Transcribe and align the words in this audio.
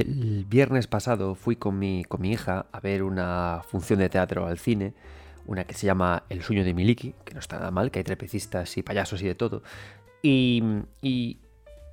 El 0.00 0.44
viernes 0.48 0.88
pasado 0.88 1.36
fui 1.36 1.54
con 1.54 1.78
mi, 1.78 2.02
con 2.04 2.20
mi 2.20 2.32
hija 2.32 2.66
a 2.72 2.80
ver 2.80 3.04
una 3.04 3.62
función 3.68 4.00
de 4.00 4.08
teatro 4.08 4.46
al 4.46 4.58
cine, 4.58 4.92
una 5.46 5.62
que 5.64 5.74
se 5.74 5.86
llama 5.86 6.24
El 6.28 6.42
sueño 6.42 6.64
de 6.64 6.74
Miliki, 6.74 7.14
que 7.24 7.32
no 7.34 7.38
está 7.38 7.58
nada 7.58 7.70
mal, 7.70 7.92
que 7.92 8.00
hay 8.00 8.04
trepecistas 8.04 8.76
y 8.76 8.82
payasos 8.82 9.22
y 9.22 9.26
de 9.26 9.36
todo. 9.36 9.62
Y, 10.20 10.64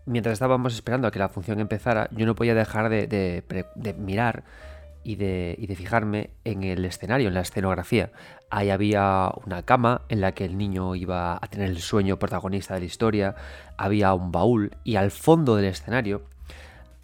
mientras 0.08 0.34
estábamos 0.34 0.74
esperando 0.74 1.08
a 1.08 1.12
que 1.12 1.20
la 1.20 1.30
función 1.30 1.60
empezara, 1.60 2.10
yo 2.12 2.26
no 2.26 2.34
podía 2.34 2.56
dejar 2.56 2.90
de, 2.90 3.06
de- 3.06 3.44
de 3.76 3.94
mirar 3.94 4.46
y 5.04 5.16
de, 5.16 5.56
y 5.60 5.68
de 5.68 5.76
fijarme 5.76 6.32
en 6.44 6.64
el 6.64 6.84
escenario, 6.86 7.28
en 7.28 7.36
la 7.36 7.42
escenografía. 7.42 8.12
Ahí 8.50 8.72
había 8.72 9.32
una 9.46 9.62
cama 9.64 10.02
en 10.10 10.22
la 10.22 10.32
que 10.34 10.46
el 10.46 10.58
niño 10.58 10.96
iba 10.96 11.36
a 11.36 11.48
tener 11.50 11.70
el 11.70 11.80
sueño 11.82 12.18
protagonista 12.18 12.74
de 12.74 12.80
la 12.80 12.86
historia, 12.88 13.36
había 13.78 14.14
un 14.16 14.32
baúl 14.32 14.72
y 14.84 14.96
al 14.96 15.12
fondo 15.12 15.56
del 15.56 15.66
escenario 15.66 16.24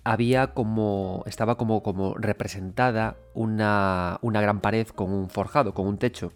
había 0.07 0.53
como. 0.53 1.23
estaba 1.25 1.57
como, 1.57 1.83
como 1.83 2.13
representada 2.15 3.17
una, 3.33 4.19
una 4.21 4.39
gran 4.39 4.61
pared 4.61 4.87
con 4.87 5.11
un 5.11 5.29
forjado, 5.29 5.73
con 5.73 5.85
un 5.85 5.97
techo. 5.97 6.31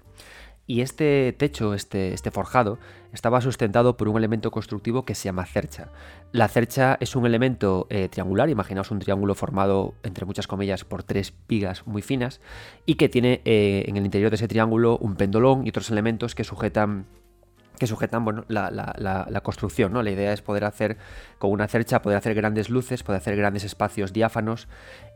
Y 0.67 0.81
este 0.81 1.34
techo, 1.38 1.73
este, 1.73 2.13
este 2.13 2.31
forjado, 2.31 2.80
estaba 3.13 3.41
sustentado 3.41 3.97
por 3.97 4.07
un 4.09 4.17
elemento 4.17 4.52
constructivo 4.52 5.05
que 5.05 5.16
se 5.16 5.25
llama 5.25 5.45
cercha. 5.45 5.89
La 6.34 6.47
cercha 6.49 6.97
es 6.99 7.16
un 7.16 7.25
elemento 7.25 7.88
eh, 7.89 8.09
triangular, 8.09 8.49
imaginaos 8.49 8.91
un 8.91 8.99
triángulo 8.99 9.35
formado, 9.35 9.95
entre 10.03 10.25
muchas 10.25 10.47
comillas, 10.47 10.85
por 10.85 11.03
tres 11.03 11.33
vigas 11.47 11.88
muy 11.88 12.02
finas, 12.02 12.41
y 12.85 12.95
que 12.95 13.09
tiene 13.09 13.41
eh, 13.45 13.85
en 13.88 13.97
el 13.97 14.05
interior 14.05 14.31
de 14.31 14.35
ese 14.35 14.47
triángulo 14.47 14.97
un 14.97 15.16
pendolón 15.16 15.66
y 15.66 15.69
otros 15.69 15.89
elementos 15.89 16.35
que 16.35 16.44
sujetan 16.44 17.05
que 17.81 17.88
sujetan 17.88 18.23
bueno, 18.23 18.45
la, 18.48 18.70
la- 18.70 19.41
construcción. 19.41 19.92
¿no? 19.92 20.03
La 20.03 20.11
idea 20.11 20.33
es 20.33 20.44
poder 20.44 20.66
hacer, 20.66 20.97
con 21.39 21.50
una 21.52 21.67
cercha, 21.67 22.03
poder 22.03 22.19
hacer 22.19 22.36
grandes 22.36 22.69
luces, 22.69 23.02
poder 23.02 23.19
hacer 23.19 23.36
grandes 23.36 23.64
espacios 23.64 24.14
diáfanos, 24.14 24.67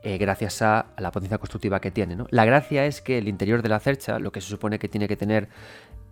eh, 0.02 0.18
gracias 0.18 0.64
a, 0.64 0.88
a 0.96 1.02
la 1.02 1.12
potencia 1.12 1.38
constructiva 1.38 1.80
que 1.80 1.92
tiene. 1.92 2.16
¿no? 2.16 2.26
La 2.32 2.44
gracia 2.44 2.88
es 2.88 3.04
que 3.04 3.20
el 3.20 3.28
interior 3.28 3.62
de 3.62 3.70
la 3.70 3.80
cercha, 3.80 4.18
lo 4.18 4.32
que 4.32 4.42
se 4.42 4.50
supone 4.50 4.80
que 4.80 4.90
tiene 4.90 5.08
que 5.08 5.16
tener 5.16 5.48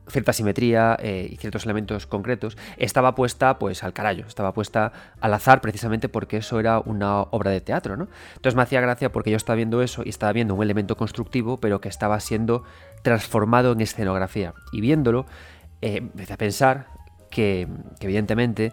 cierta 0.10 0.34
simetría 0.34 0.98
eh, 1.00 1.30
y 1.32 1.38
ciertos 1.38 1.64
elementos 1.64 2.06
concretos, 2.06 2.58
estaba 2.78 3.16
puesta 3.16 3.58
pues 3.58 3.84
al 3.84 3.94
carallo, 3.94 4.26
estaba 4.28 4.54
puesta 4.54 4.92
al 5.22 5.34
azar 5.34 5.62
precisamente 5.62 6.10
porque 6.10 6.38
eso 6.38 6.60
era 6.60 6.80
una 6.80 7.22
obra 7.22 7.52
de 7.52 7.62
teatro, 7.62 7.96
¿no? 7.96 8.10
Entonces 8.36 8.56
me 8.56 8.62
hacía 8.64 8.82
gracia 8.82 9.12
porque 9.14 9.32
yo 9.32 9.38
estaba 9.38 9.56
viendo 9.56 9.82
eso 9.82 10.04
y 10.06 10.10
estaba 10.10 10.34
viendo 10.34 10.56
un 10.56 10.62
elemento 10.62 10.98
constructivo 10.98 11.60
pero 11.62 11.80
que 11.80 11.88
estaba 11.90 12.20
siendo 12.20 12.64
transformado 13.02 13.72
en 13.72 13.80
escenografía 13.82 14.54
y 14.74 14.82
viéndolo 14.82 15.26
eh, 15.84 15.98
empecé 15.98 16.32
a 16.32 16.38
pensar 16.38 16.88
que, 17.30 17.68
evidentemente 18.00 18.72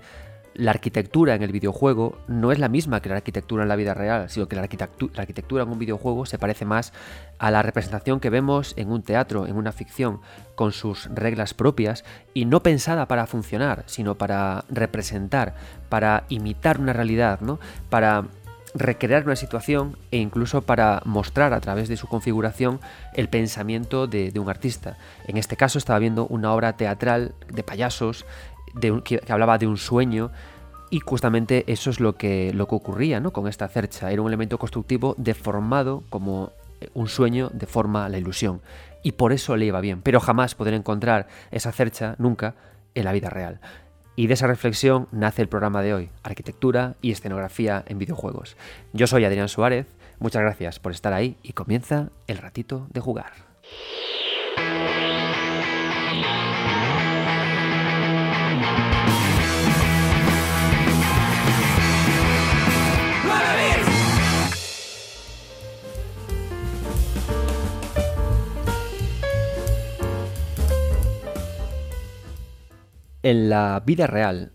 la 0.55 0.71
arquitectura 0.71 1.35
en 1.35 1.43
el 1.43 1.51
videojuego 1.51 2.19
no 2.29 2.53
es 2.53 2.59
la 2.59 2.69
misma 2.69 3.01
que 3.01 3.09
la 3.09 3.17
arquitectura 3.17 3.63
en 3.63 3.69
la 3.69 3.77
vida 3.77 3.95
real, 3.95 4.29
sino 4.31 4.47
que 4.47 4.57
la, 4.57 4.63
la 4.63 5.23
arquitectura 5.23 5.63
en 5.65 5.71
un 5.71 5.79
videojuego 5.79 6.27
se 6.27 6.39
parece 6.39 6.65
más 6.65 6.93
a 7.39 7.51
la 7.51 7.63
representación 7.63 8.21
que 8.21 8.31
vemos 8.31 8.75
en 8.77 8.93
un 8.93 9.03
teatro, 9.03 9.47
en 9.47 9.57
una 9.57 9.73
ficción, 9.73 10.21
con 10.55 10.73
sus 10.73 11.07
reglas 11.07 11.55
propias 11.55 12.05
y 12.35 12.45
no 12.45 12.63
pensada 12.63 13.09
para 13.09 13.27
funcionar, 13.27 13.83
sino 13.87 14.17
para 14.17 14.65
representar, 14.69 15.55
para 15.89 16.25
imitar 16.29 16.79
una 16.79 16.93
realidad, 16.93 17.41
¿no? 17.41 17.59
Para 17.89 18.27
recrear 18.75 19.25
una 19.25 19.37
situación 19.37 19.97
e 20.11 20.19
incluso 20.19 20.63
para 20.63 21.03
mostrar 21.05 21.53
a 21.53 21.61
través 21.61 21.89
de 21.89 21.97
su 21.97 22.07
configuración 22.07 22.81
el 23.15 23.29
pensamiento 23.29 24.07
de, 24.07 24.33
un 24.39 24.49
artista. 24.49 24.97
En 25.27 25.37
este 25.37 25.57
caso 25.57 25.79
estaba 25.79 25.99
viendo 25.99 26.27
una 26.27 26.53
obra 26.53 26.77
teatral 26.77 27.35
de 27.53 27.63
payasos 27.63 28.25
que 29.05 29.21
hablaba 29.29 29.59
de 29.59 29.67
un 29.67 29.77
sueño 29.77 30.31
y 30.91 31.01
justamente 31.01 31.65
eso 31.69 31.91
es 31.91 32.01
lo 32.01 32.17
que, 32.17 32.53
lo 32.53 32.67
que 32.67 32.75
ocurría 32.75 33.21
¿no? 33.21 33.33
con 33.33 33.47
esta 33.47 33.69
cercha. 33.69 34.11
Era 34.11 34.23
un 34.23 34.29
elemento 34.29 34.59
constructivo 34.59 35.15
deformado 35.19 36.03
como 36.11 36.51
eh, 36.81 36.89
un 36.95 37.09
sueño 37.09 37.51
deforma 37.53 38.09
la 38.09 38.19
ilusión. 38.19 38.61
Y 39.03 39.13
por 39.13 39.33
eso 39.33 39.57
le 39.57 39.67
iba 39.67 39.81
bien. 39.81 40.03
Pero 40.03 40.21
jamás 40.21 40.57
poder 40.57 40.75
encontrar 40.75 41.29
esa 41.53 41.71
cercha, 41.73 42.17
nunca, 42.19 42.55
en 42.95 43.05
la 43.05 43.13
vida 43.13 43.31
real. 43.31 43.61
Y 44.21 44.27
de 44.27 44.35
esa 44.35 44.47
reflexión 44.47 45.09
nace 45.13 45.41
el 45.41 45.49
programa 45.49 45.81
de 45.81 45.95
hoy, 45.95 46.11
Arquitectura 46.23 46.95
y 47.01 47.11
Escenografía 47.11 47.83
en 47.87 47.97
Videojuegos. 47.97 48.55
Yo 48.93 49.07
soy 49.07 49.25
Adrián 49.25 49.49
Suárez, 49.49 49.87
muchas 50.19 50.43
gracias 50.43 50.79
por 50.79 50.93
estar 50.93 51.15
ahí 51.15 51.39
y 51.43 51.55
comienza 51.55 52.11
el 52.27 52.37
ratito 52.37 52.87
de 52.93 53.01
jugar. 53.01 53.33
En 73.23 73.51
la 73.51 73.83
vida 73.85 74.07
real, 74.07 74.53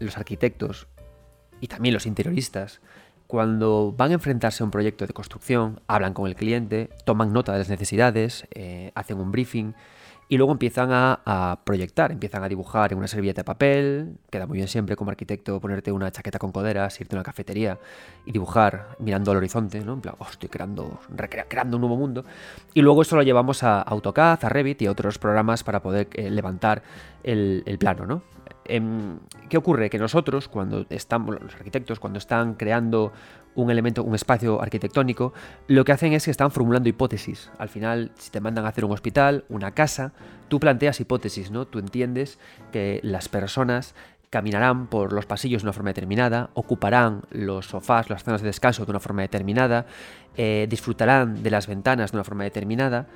los 0.00 0.16
arquitectos 0.16 0.88
y 1.60 1.68
también 1.68 1.94
los 1.94 2.06
interioristas, 2.06 2.80
cuando 3.28 3.94
van 3.96 4.10
a 4.10 4.14
enfrentarse 4.14 4.62
a 4.62 4.66
un 4.66 4.72
proyecto 4.72 5.06
de 5.06 5.12
construcción, 5.12 5.80
hablan 5.86 6.14
con 6.14 6.26
el 6.26 6.34
cliente, 6.34 6.90
toman 7.04 7.32
nota 7.32 7.52
de 7.52 7.58
las 7.58 7.68
necesidades, 7.68 8.48
eh, 8.50 8.90
hacen 8.96 9.18
un 9.18 9.30
briefing 9.30 9.74
y 10.30 10.36
luego 10.36 10.52
empiezan 10.52 10.90
a, 10.92 11.58
proyectar, 11.64 12.12
empiezan 12.12 12.44
a 12.44 12.48
dibujar 12.48 12.92
en 12.92 12.98
una 12.98 13.08
servilleta 13.08 13.40
de 13.40 13.44
papel, 13.44 14.16
queda 14.30 14.46
muy 14.46 14.58
bien 14.58 14.68
siempre 14.68 14.94
como 14.94 15.10
arquitecto 15.10 15.60
ponerte 15.60 15.90
una 15.90 16.12
chaqueta 16.12 16.38
con 16.38 16.52
coderas, 16.52 17.00
irte 17.00 17.16
a 17.16 17.18
una 17.18 17.24
cafetería 17.24 17.80
y 18.24 18.30
dibujar 18.30 18.96
mirando 19.00 19.32
al 19.32 19.38
horizonte, 19.38 19.84
¿no? 19.84 19.94
En 19.94 20.00
plan, 20.00 20.14
"Oh, 20.18 20.28
estoy 20.30 20.48
creando, 20.48 21.00
creando 21.48 21.76
un 21.76 21.80
nuevo 21.80 21.96
mundo. 21.96 22.24
Y 22.74 22.80
luego 22.80 23.02
eso 23.02 23.16
lo 23.16 23.22
llevamos 23.22 23.64
a 23.64 23.82
AutoCAD, 23.82 24.44
a 24.44 24.48
Revit 24.48 24.80
y 24.82 24.86
a 24.86 24.92
otros 24.92 25.18
programas 25.18 25.64
para 25.64 25.82
poder 25.82 26.06
eh, 26.12 26.30
levantar 26.30 26.84
el, 27.24 27.64
el 27.66 27.78
plano, 27.78 28.06
¿no? 28.06 28.22
Em, 28.70 29.18
¿Qué 29.48 29.56
ocurre? 29.56 29.90
Que 29.90 29.98
nosotros, 29.98 30.46
cuando 30.46 30.86
estamos, 30.90 31.40
los 31.40 31.54
arquitectos, 31.54 31.98
cuando 31.98 32.18
están 32.18 32.54
creando 32.54 33.12
un 33.56 33.70
elemento, 33.70 34.04
un 34.04 34.14
espacio 34.14 34.62
arquitectónico, 34.62 35.32
lo 35.66 35.84
que 35.84 35.90
hacen 35.90 36.12
es 36.12 36.24
que 36.24 36.30
están 36.30 36.52
formulando 36.52 36.88
hipótesis. 36.88 37.50
Al 37.58 37.68
final, 37.68 38.12
si 38.16 38.30
te 38.30 38.40
mandan 38.40 38.64
a 38.64 38.68
hacer 38.68 38.84
un 38.84 38.92
hospital, 38.92 39.44
una 39.48 39.72
casa, 39.72 40.12
tú 40.48 40.60
planteas 40.60 41.00
hipótesis, 41.00 41.50
¿no? 41.50 41.66
Tú 41.66 41.80
entiendes 41.80 42.38
que 42.70 43.00
las 43.02 43.28
personas 43.28 43.94
caminarán 44.30 44.86
por 44.86 45.12
los 45.12 45.26
pasillos 45.26 45.62
de 45.62 45.66
una 45.66 45.72
forma 45.72 45.90
determinada, 45.90 46.50
ocuparán 46.54 47.22
los 47.30 47.66
sofás, 47.66 48.08
las 48.08 48.22
zonas 48.22 48.40
de 48.40 48.46
descanso 48.46 48.84
de 48.84 48.90
una 48.92 49.00
forma 49.00 49.22
determinada, 49.22 49.86
eh, 50.36 50.68
disfrutarán 50.70 51.42
de 51.42 51.50
las 51.50 51.66
ventanas 51.66 52.12
de 52.12 52.18
una 52.18 52.24
forma 52.24 52.44
determinada. 52.44 53.08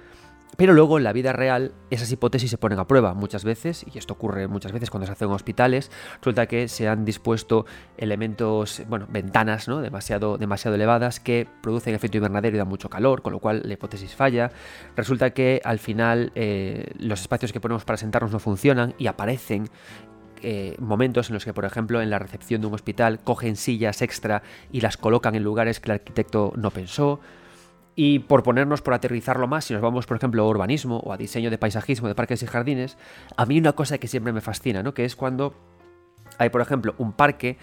Pero 0.57 0.73
luego 0.73 0.99
en 0.99 1.05
la 1.05 1.13
vida 1.13 1.33
real 1.33 1.73
esas 1.91 2.11
hipótesis 2.11 2.51
se 2.51 2.59
ponen 2.59 2.79
a 2.79 2.87
prueba 2.87 3.15
muchas 3.15 3.45
veces, 3.45 3.85
y 3.93 3.99
esto 3.99 4.15
ocurre 4.15 4.49
muchas 4.49 4.73
veces 4.73 4.91
cuando 4.91 5.07
se 5.07 5.13
hacen 5.13 5.31
hospitales, 5.31 5.91
resulta 6.19 6.47
que 6.47 6.69
se 6.69 6.89
han 6.89 7.05
dispuesto 7.05 7.67
elementos, 7.97 8.83
bueno, 8.89 9.07
ventanas 9.11 9.69
¿no? 9.69 9.81
demasiado, 9.81 10.39
demasiado 10.39 10.75
elevadas 10.75 11.21
que 11.21 11.47
producen 11.63 11.95
efecto 11.95 12.19
invernadero 12.19 12.57
y 12.57 12.59
dan 12.59 12.69
mucho 12.69 12.89
calor, 12.89 13.23
con 13.23 13.33
lo 13.33 13.39
cual 13.39 13.63
la 13.65 13.75
hipótesis 13.75 14.15
falla. 14.15 14.51
Resulta 14.97 15.31
que 15.31 15.61
al 15.65 15.79
final 15.79 16.33
eh, 16.35 16.93
los 16.99 17.21
espacios 17.21 17.53
que 17.53 17.61
ponemos 17.61 17.85
para 17.85 17.97
sentarnos 17.97 18.33
no 18.33 18.39
funcionan 18.39 18.95
y 18.99 19.07
aparecen 19.07 19.69
eh, 20.47 20.77
momentos 20.79 21.31
en 21.31 21.35
los 21.35 21.45
que, 21.45 21.55
por 21.55 21.65
ejemplo, 21.65 22.03
en 22.03 22.11
la 22.11 22.19
recepción 22.19 22.61
de 22.61 22.67
un 22.67 22.75
hospital 22.75 23.19
cogen 23.21 23.57
sillas 23.57 24.03
extra 24.03 24.43
y 24.71 24.83
las 24.83 24.99
colocan 24.99 25.35
en 25.35 25.43
lugares 25.43 25.81
que 25.81 25.91
el 25.91 25.95
arquitecto 25.95 26.53
no 26.57 26.71
pensó. 26.71 27.21
Y 27.97 28.21
por 28.21 28.43
ponernos, 28.43 28.83
por 28.83 28.95
aterrizarlo 28.95 29.47
más, 29.47 29.67
si 29.67 29.73
nos 29.73 29.83
vamos, 29.83 30.07
por 30.07 30.17
ejemplo, 30.17 30.43
a 30.43 30.49
urbanismo 30.49 30.99
o 30.99 31.13
a 31.13 31.17
diseño 31.17 31.51
de 31.51 31.59
paisajismo 31.59 32.09
de 32.09 32.15
parques 32.15 32.43
y 32.43 32.47
jardines, 32.47 32.99
a 33.37 33.47
mí 33.47 33.59
una 33.59 33.73
cosa 33.73 33.99
que 33.99 34.09
siempre 34.09 34.33
me 34.33 34.41
fascina, 34.41 34.83
¿no? 34.83 34.95
Que 34.95 35.05
es 35.05 35.15
cuando 35.15 35.55
hay, 36.39 36.49
por 36.49 36.61
ejemplo, 36.61 36.95
un 36.99 37.13
parque 37.13 37.57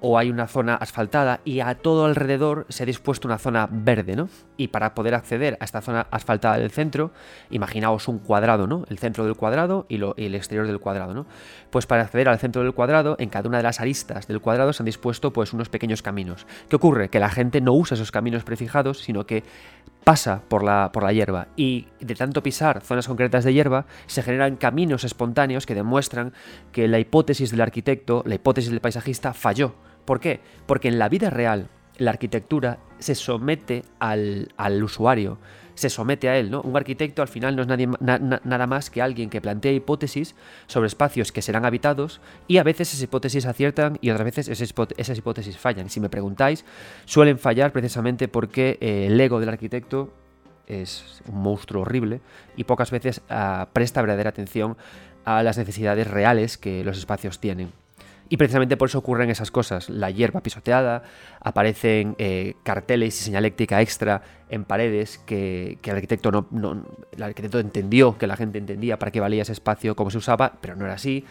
o 0.00 0.18
hay 0.18 0.30
una 0.30 0.46
zona 0.46 0.74
asfaltada 0.74 1.40
y 1.44 1.60
a 1.60 1.74
todo 1.74 2.04
alrededor 2.04 2.66
se 2.68 2.82
ha 2.82 2.86
dispuesto 2.86 3.26
una 3.28 3.38
zona 3.38 3.66
verde, 3.70 4.14
¿no? 4.14 4.28
Y 4.58 4.68
para 4.68 4.94
poder 4.94 5.14
acceder 5.14 5.56
a 5.60 5.64
esta 5.64 5.80
zona 5.80 6.06
asfaltada 6.10 6.58
del 6.58 6.70
centro, 6.70 7.12
imaginaos 7.50 8.06
un 8.08 8.18
cuadrado, 8.18 8.66
¿no? 8.66 8.84
El 8.90 8.98
centro 8.98 9.24
del 9.24 9.34
cuadrado 9.36 9.86
y, 9.88 9.96
lo- 9.98 10.14
y 10.16 10.26
el 10.26 10.34
exterior 10.34 10.66
del 10.66 10.80
cuadrado, 10.80 11.14
¿no? 11.14 11.26
Pues 11.70 11.86
para 11.86 12.02
acceder 12.02 12.28
al 12.28 12.38
centro 12.38 12.62
del 12.62 12.72
cuadrado, 12.74 13.16
en 13.18 13.28
cada 13.30 13.48
una 13.48 13.56
de 13.58 13.62
las 13.62 13.80
aristas 13.80 14.26
del 14.26 14.40
cuadrado 14.40 14.72
se 14.72 14.82
han 14.82 14.86
dispuesto 14.86 15.32
pues 15.32 15.52
unos 15.52 15.68
pequeños 15.68 16.02
caminos. 16.02 16.46
¿Qué 16.68 16.76
ocurre? 16.76 17.08
Que 17.08 17.18
la 17.18 17.30
gente 17.30 17.60
no 17.60 17.72
usa 17.72 17.94
esos 17.94 18.12
caminos 18.12 18.44
prefijados, 18.44 19.00
sino 19.00 19.26
que 19.26 19.44
pasa 20.06 20.42
por 20.46 20.62
la, 20.62 20.92
por 20.92 21.02
la 21.02 21.12
hierba 21.12 21.48
y 21.56 21.88
de 21.98 22.14
tanto 22.14 22.40
pisar 22.40 22.80
zonas 22.80 23.08
concretas 23.08 23.42
de 23.42 23.52
hierba 23.52 23.86
se 24.06 24.22
generan 24.22 24.54
caminos 24.54 25.02
espontáneos 25.02 25.66
que 25.66 25.74
demuestran 25.74 26.32
que 26.70 26.86
la 26.86 27.00
hipótesis 27.00 27.50
del 27.50 27.60
arquitecto, 27.60 28.22
la 28.24 28.36
hipótesis 28.36 28.70
del 28.70 28.78
paisajista 28.78 29.34
falló. 29.34 29.74
¿Por 30.04 30.20
qué? 30.20 30.38
Porque 30.66 30.86
en 30.86 31.00
la 31.00 31.08
vida 31.08 31.28
real 31.28 31.66
la 31.98 32.12
arquitectura 32.12 32.78
se 33.00 33.16
somete 33.16 33.82
al, 33.98 34.52
al 34.56 34.84
usuario, 34.84 35.38
se 35.76 35.90
somete 35.90 36.28
a 36.28 36.38
él, 36.38 36.50
¿no? 36.50 36.62
Un 36.62 36.76
arquitecto 36.76 37.22
al 37.22 37.28
final 37.28 37.54
no 37.54 37.62
es 37.62 37.68
nadie, 37.68 37.88
nada 38.00 38.66
más 38.66 38.90
que 38.90 39.02
alguien 39.02 39.30
que 39.30 39.40
plantea 39.40 39.72
hipótesis 39.72 40.34
sobre 40.66 40.88
espacios 40.88 41.32
que 41.32 41.42
serán 41.42 41.64
habitados 41.64 42.20
y 42.48 42.56
a 42.56 42.62
veces 42.62 42.88
esas 42.88 43.02
hipótesis 43.02 43.46
aciertan 43.46 43.98
y 44.00 44.10
otras 44.10 44.24
veces 44.24 44.48
esas, 44.48 45.18
hipótesis 45.18 45.58
fallan. 45.58 45.90
Si 45.90 46.00
me 46.00 46.08
preguntáis, 46.08 46.64
suelen 47.04 47.38
fallar 47.38 47.72
precisamente 47.72 48.26
porque 48.26 48.78
eh, 48.80 49.06
el 49.06 49.20
ego 49.20 49.38
del 49.38 49.50
arquitecto 49.50 50.12
es 50.66 51.22
un 51.28 51.42
monstruo 51.42 51.82
horrible 51.82 52.20
y 52.56 52.64
pocas 52.64 52.90
veces 52.90 53.20
ah, 53.28 53.68
presta 53.72 54.00
verdadera 54.00 54.30
atención 54.30 54.76
a 55.24 55.42
las 55.42 55.58
necesidades 55.58 56.06
reales 56.06 56.56
que 56.56 56.82
los 56.84 56.98
espacios 56.98 57.38
tienen. 57.38 57.85
Y 58.28 58.36
precisamente 58.36 58.76
por 58.76 58.88
eso 58.88 58.98
ocurren 58.98 59.30
esas 59.30 59.50
cosas. 59.50 59.88
La 59.88 60.10
hierba 60.10 60.40
pisoteada, 60.40 61.04
aparecen 61.40 62.16
eh, 62.18 62.54
carteles 62.62 63.20
y 63.20 63.24
señaléctrica 63.24 63.80
extra 63.80 64.22
en 64.48 64.64
paredes 64.64 65.18
que, 65.18 65.78
el 65.82 65.90
arquitecto 65.94 66.32
no, 66.50 66.86
el 67.12 67.22
arquitecto 67.22 67.58
entendió 67.60 68.18
que 68.18 68.26
la 68.26 68.36
gente 68.36 68.58
entendía 68.58 68.98
para 68.98 69.10
qué 69.12 69.20
valía 69.20 69.42
ese 69.42 69.52
espacio, 69.52 69.94
cómo 69.94 70.10
se 70.10 70.18
usaba, 70.18 70.54
pero 70.60 70.74
no 70.76 70.84
era 70.84 70.94
así 70.94 71.24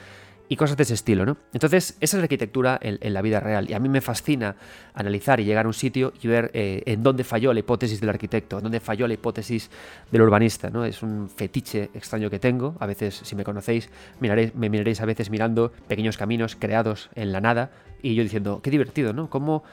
y 0.47 0.55
cosas 0.55 0.77
de 0.77 0.83
ese 0.83 0.93
estilo, 0.93 1.25
¿no? 1.25 1.37
Entonces, 1.53 1.97
esa 1.99 2.17
es 2.17 2.19
la 2.19 2.23
arquitectura 2.23 2.79
en, 2.81 3.13
la 3.13 3.21
vida 3.21 3.39
real. 3.39 3.69
Y 3.69 3.73
a 3.73 3.79
mí 3.79 3.89
me 3.89 4.01
fascina 4.01 4.55
analizar 4.93 5.39
y 5.39 5.45
llegar 5.45 5.65
a 5.65 5.67
un 5.67 5.73
sitio 5.73 6.13
y 6.21 6.27
ver 6.27 6.51
eh, 6.53 6.83
en 6.85 7.03
dónde 7.03 7.23
falló 7.23 7.53
la 7.53 7.59
hipótesis 7.59 7.99
del 7.99 8.09
arquitecto, 8.09 8.57
en 8.57 8.63
dónde 8.63 8.79
falló 8.79 9.07
la 9.07 9.13
hipótesis 9.15 9.69
del 10.11 10.21
urbanista, 10.21 10.69
¿no? 10.69 10.85
Es 10.85 11.01
un 11.01 11.29
fetiche 11.29 11.89
extraño 11.93 12.29
que 12.29 12.39
tengo. 12.39 12.75
A 12.79 12.85
veces, 12.85 13.21
si 13.23 13.35
me 13.35 13.43
conocéis, 13.43 13.89
miraréis, 14.19 14.53
me 14.55 14.69
miraréis 14.69 15.01
a 15.01 15.05
veces 15.05 15.29
mirando 15.29 15.71
pequeños 15.87 16.17
caminos 16.17 16.55
creados 16.55 17.09
en 17.15 17.31
la 17.31 17.41
nada 17.41 17.71
y 18.01 18.13
yo 18.13 18.23
diciendo, 18.23 18.61
qué 18.61 18.69
divertido, 18.69 19.13
¿no? 19.13 19.29
Cómo 19.29 19.63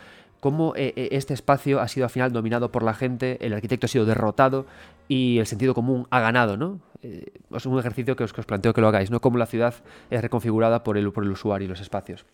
cómo 0.42 0.74
eh, 0.74 0.92
eh, 0.96 1.10
este 1.12 1.34
espacio 1.34 1.80
ha 1.80 1.86
sido 1.86 2.04
al 2.04 2.10
final 2.10 2.32
dominado 2.32 2.72
por 2.72 2.82
la 2.82 2.94
gente, 2.94 3.38
el 3.46 3.52
arquitecto 3.52 3.86
ha 3.86 3.88
sido 3.88 4.04
derrotado 4.04 4.66
y 5.06 5.38
el 5.38 5.46
sentido 5.46 5.72
común 5.72 6.08
ha 6.10 6.18
ganado, 6.18 6.56
¿no? 6.56 6.80
Eh, 7.00 7.26
es 7.54 7.64
un 7.64 7.78
ejercicio 7.78 8.16
que 8.16 8.24
os, 8.24 8.32
planteo 8.32 8.74
que 8.74 8.80
lo 8.80 8.88
hagáis, 8.88 9.12
¿no? 9.12 9.20
Cómo 9.20 9.38
la 9.38 9.46
ciudad 9.46 9.72
es 10.10 10.20
reconfigurada 10.20 10.82
por 10.82 10.98
el, 10.98 11.12
por 11.12 11.22
el 11.22 11.30
usuario 11.30 11.66
y 11.66 11.68
los 11.68 11.80
espacios. 11.80 12.26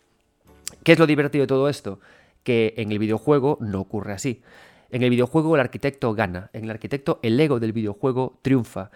¿Qué 0.83 0.93
es 0.93 0.97
lo 0.97 1.05
divertido 1.05 1.43
de 1.43 1.47
todo 1.47 1.69
esto? 1.69 1.99
Que 2.41 2.73
en 2.77 2.91
el 2.91 2.97
videojuego 2.97 3.59
no 3.61 3.79
ocurre 3.79 4.13
así. 4.13 4.41
En 4.89 5.03
el 5.03 5.11
videojuego 5.11 5.53
el 5.53 5.61
arquitecto 5.61 6.15
gana, 6.15 6.49
en 6.53 6.63
el 6.63 6.71
arquitecto 6.71 7.19
el 7.21 7.39
ego 7.39 7.59
del 7.59 7.73
videojuego 7.73 8.39
triunfa. 8.41 8.89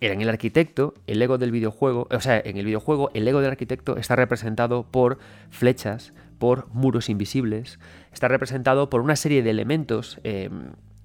En 0.00 0.20
el 0.20 0.28
arquitecto, 0.28 0.92
el 1.06 1.22
ego 1.22 1.38
del 1.38 1.50
videojuego, 1.50 2.06
o 2.10 2.20
sea, 2.20 2.38
en 2.44 2.58
el 2.58 2.66
videojuego, 2.66 3.10
el 3.14 3.26
ego 3.26 3.40
del 3.40 3.50
arquitecto 3.50 3.96
está 3.96 4.14
representado 4.14 4.84
por 4.84 5.18
flechas, 5.48 6.12
por 6.38 6.68
muros 6.74 7.08
invisibles, 7.08 7.78
está 8.12 8.28
representado 8.28 8.90
por 8.90 9.00
una 9.00 9.16
serie 9.16 9.42
de 9.42 9.48
elementos 9.48 10.20
eh, 10.22 10.50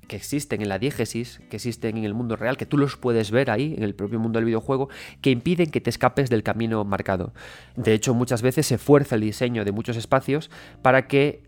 que 0.09 0.17
existen 0.17 0.61
en 0.61 0.67
la 0.67 0.77
diégesis, 0.77 1.39
que 1.49 1.55
existen 1.55 1.95
en 1.95 2.03
el 2.03 2.13
mundo 2.13 2.35
real, 2.35 2.57
que 2.57 2.65
tú 2.65 2.77
los 2.77 2.97
puedes 2.97 3.31
ver 3.31 3.49
ahí, 3.49 3.75
en 3.77 3.83
el 3.83 3.95
propio 3.95 4.19
mundo 4.19 4.39
del 4.39 4.45
videojuego, 4.45 4.89
que 5.21 5.31
impiden 5.31 5.71
que 5.71 5.79
te 5.79 5.89
escapes 5.89 6.29
del 6.29 6.43
camino 6.43 6.83
marcado. 6.83 7.33
De 7.77 7.93
hecho, 7.93 8.13
muchas 8.13 8.41
veces 8.41 8.65
se 8.67 8.77
fuerza 8.77 9.15
el 9.15 9.21
diseño 9.21 9.63
de 9.63 9.71
muchos 9.71 9.95
espacios 9.95 10.51
para 10.81 11.07
que 11.07 11.43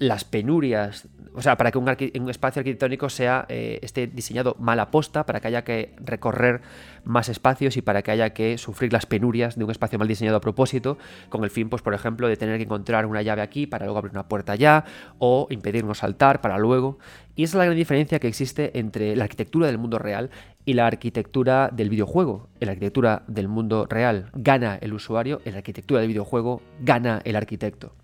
las 0.00 0.24
penurias, 0.24 1.08
o 1.34 1.42
sea, 1.42 1.58
para 1.58 1.70
que 1.70 1.76
un, 1.76 1.86
espacio 2.30 2.60
arquitectónico 2.60 3.10
sea, 3.10 3.44
eh, 3.50 3.78
esté 3.82 4.06
diseñado 4.06 4.56
mal 4.58 4.80
aposta, 4.80 5.26
para 5.26 5.40
que 5.40 5.48
haya 5.48 5.62
que 5.62 5.94
recorrer 5.98 6.62
más 7.04 7.28
espacios 7.28 7.76
y 7.76 7.82
para 7.82 8.00
que 8.00 8.10
haya 8.10 8.30
que 8.30 8.56
sufrir 8.56 8.94
las 8.94 9.04
penurias 9.04 9.56
de 9.56 9.64
un 9.64 9.70
espacio 9.70 9.98
mal 9.98 10.08
diseñado 10.08 10.38
a 10.38 10.40
propósito, 10.40 10.96
con 11.28 11.44
el 11.44 11.50
fin, 11.50 11.68
pues, 11.68 11.82
por 11.82 11.92
ejemplo, 11.92 12.28
de 12.28 12.38
tener 12.38 12.56
que 12.56 12.64
encontrar 12.64 13.04
una 13.04 13.20
llave 13.20 13.42
aquí 13.42 13.66
para 13.66 13.84
luego 13.84 13.98
abrir 13.98 14.12
una 14.12 14.26
puerta 14.26 14.52
allá, 14.52 14.86
o 15.18 15.46
impedirnos 15.50 15.98
saltar 15.98 16.40
para 16.40 16.58
luego. 16.58 16.98
Y 17.36 17.44
esa 17.44 17.52
es 17.52 17.58
la 17.58 17.64
gran 17.66 17.76
diferencia 17.76 18.18
que 18.20 18.28
existe 18.28 18.78
entre 18.78 19.14
la 19.16 19.24
arquitectura 19.24 19.66
del 19.66 19.76
mundo 19.76 19.98
real 19.98 20.30
y 20.64 20.72
la 20.72 20.86
arquitectura 20.86 21.68
del 21.70 21.90
videojuego. 21.90 22.48
En 22.58 22.66
la 22.66 22.72
arquitectura 22.72 23.22
del 23.26 23.48
mundo 23.48 23.86
real 23.86 24.30
gana 24.32 24.78
el 24.80 24.94
usuario, 24.94 25.42
en 25.44 25.52
la 25.52 25.58
arquitectura 25.58 26.00
del 26.00 26.08
videojuego 26.08 26.62
gana 26.80 27.20
el 27.24 27.36
arquitecto. 27.36 27.99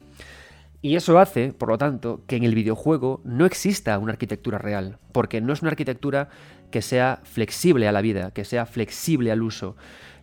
Y 0.82 0.96
eso 0.96 1.19
hace, 1.19 1.52
por 1.52 1.69
lo 1.69 1.78
tanto, 1.78 2.23
que 2.26 2.37
en 2.37 2.44
el 2.44 2.55
videojuego 2.55 3.20
no 3.25 3.46
exista 3.46 3.99
una 3.99 4.12
arquitectura 4.12 4.58
real, 4.58 4.99
porque 5.12 5.40
no 5.40 5.52
es 5.52 5.62
una 5.62 5.70
arquitectura 5.70 6.28
que 6.70 6.82
sea 6.82 7.20
flexible 7.25 7.88
a 7.88 7.93
la 7.93 8.02
vida, 8.02 8.31
que 8.32 8.44
sea 8.44 8.67
flexible 8.67 9.32
al 9.32 9.43
uso. 9.43 9.76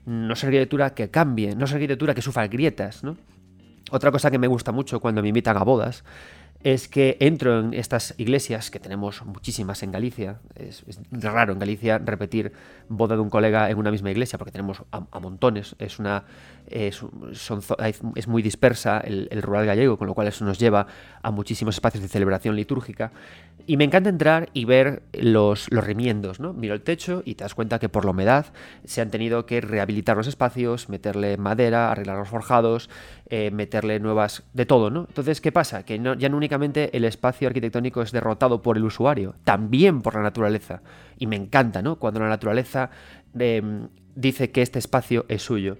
No 0.05 0.33
es 0.33 0.43
arquitectura 0.43 0.93
que 0.93 1.09
cambie, 1.09 1.55
no 1.55 1.65
es 1.65 1.73
arquitectura 1.73 2.13
que 2.13 2.21
sufra 2.21 2.47
grietas, 2.47 3.03
¿no? 3.03 3.17
Otra 3.91 4.11
cosa 4.11 4.31
que 4.31 4.39
me 4.39 4.47
gusta 4.47 4.71
mucho 4.71 4.99
cuando 4.99 5.21
me 5.21 5.27
invitan 5.27 5.57
a 5.57 5.63
bodas 5.63 6.03
es 6.63 6.87
que 6.87 7.17
entro 7.19 7.59
en 7.59 7.73
estas 7.73 8.15
iglesias, 8.17 8.71
que 8.71 8.79
tenemos 8.79 9.25
muchísimas 9.25 9.83
en 9.83 9.91
Galicia, 9.91 10.39
es, 10.55 10.83
raro 11.11 11.51
en 11.53 11.59
Galicia 11.59 11.97
repetir 11.97 12.53
boda 12.87 13.15
de 13.15 13.21
un 13.21 13.29
colega 13.29 13.69
en 13.69 13.77
una 13.77 13.91
misma 13.91 14.11
iglesia, 14.11 14.39
porque 14.39 14.53
tenemos 14.53 14.81
a, 14.91 15.19
montones, 15.19 15.75
es, 15.77 15.99
una, 15.99 16.23
es, 16.67 17.01
es 18.15 18.27
muy 18.27 18.41
dispersa 18.41 18.99
el, 18.99 19.41
rural 19.41 19.65
gallego, 19.65 19.97
con 19.97 20.07
lo 20.07 20.13
cual 20.13 20.27
eso 20.27 20.45
nos 20.45 20.59
lleva 20.59 20.87
a 21.21 21.31
muchísimos 21.31 21.75
espacios 21.75 22.01
de 22.01 22.09
celebración 22.09 22.55
litúrgica, 22.55 23.11
y 23.65 23.77
me 23.77 23.85
encanta 23.85 24.09
entrar 24.09 24.49
y 24.53 24.65
ver 24.65 25.03
los, 25.13 25.71
los 25.71 25.83
remiendos, 25.85 26.39
¿no? 26.39 26.53
Miro 26.53 26.73
el 26.73 26.81
techo 26.81 27.21
y 27.25 27.35
te 27.35 27.45
das 27.45 27.55
cuenta 27.55 27.79
que 27.79 27.87
por 27.87 28.03
la 28.03 28.11
humedad 28.11 28.47
se 28.83 28.99
han 28.99 29.09
tenido 29.09 29.45
que 29.45 29.61
rehabilitar 29.61 30.17
los 30.17 30.27
espacios, 30.27 30.89
meterle 30.89 31.37
madera, 31.37 31.89
arreglar 31.89 32.17
los 32.17 32.27
forjados, 32.27 32.89
eh, 33.29 33.51
meterle 33.51 33.99
nuevas... 33.99 34.43
de 34.53 34.65
todo, 34.65 34.89
¿no? 34.89 35.05
Entonces, 35.07 35.39
¿qué 35.39 35.51
pasa? 35.51 35.85
Que 35.85 35.97
ya 36.17 36.29
no 36.29 36.37
únicamente 36.37 36.95
el 36.95 37.05
espacio 37.05 37.47
arquitectónico 37.47 38.01
es 38.01 38.11
derrotado 38.11 38.61
por 38.61 38.77
el 38.77 38.83
usuario, 38.83 39.35
también 39.43 40.01
por 40.01 40.15
la 40.15 40.21
naturaleza. 40.21 40.81
Y 41.17 41.27
me 41.27 41.35
encanta, 41.35 41.81
¿no? 41.81 41.95
Cuando 41.95 42.19
la 42.19 42.29
naturaleza 42.29 42.89
em, 43.39 43.87
dice 44.15 44.51
que 44.51 44.61
este 44.61 44.79
espacio 44.79 45.25
es 45.29 45.41
suyo. 45.41 45.77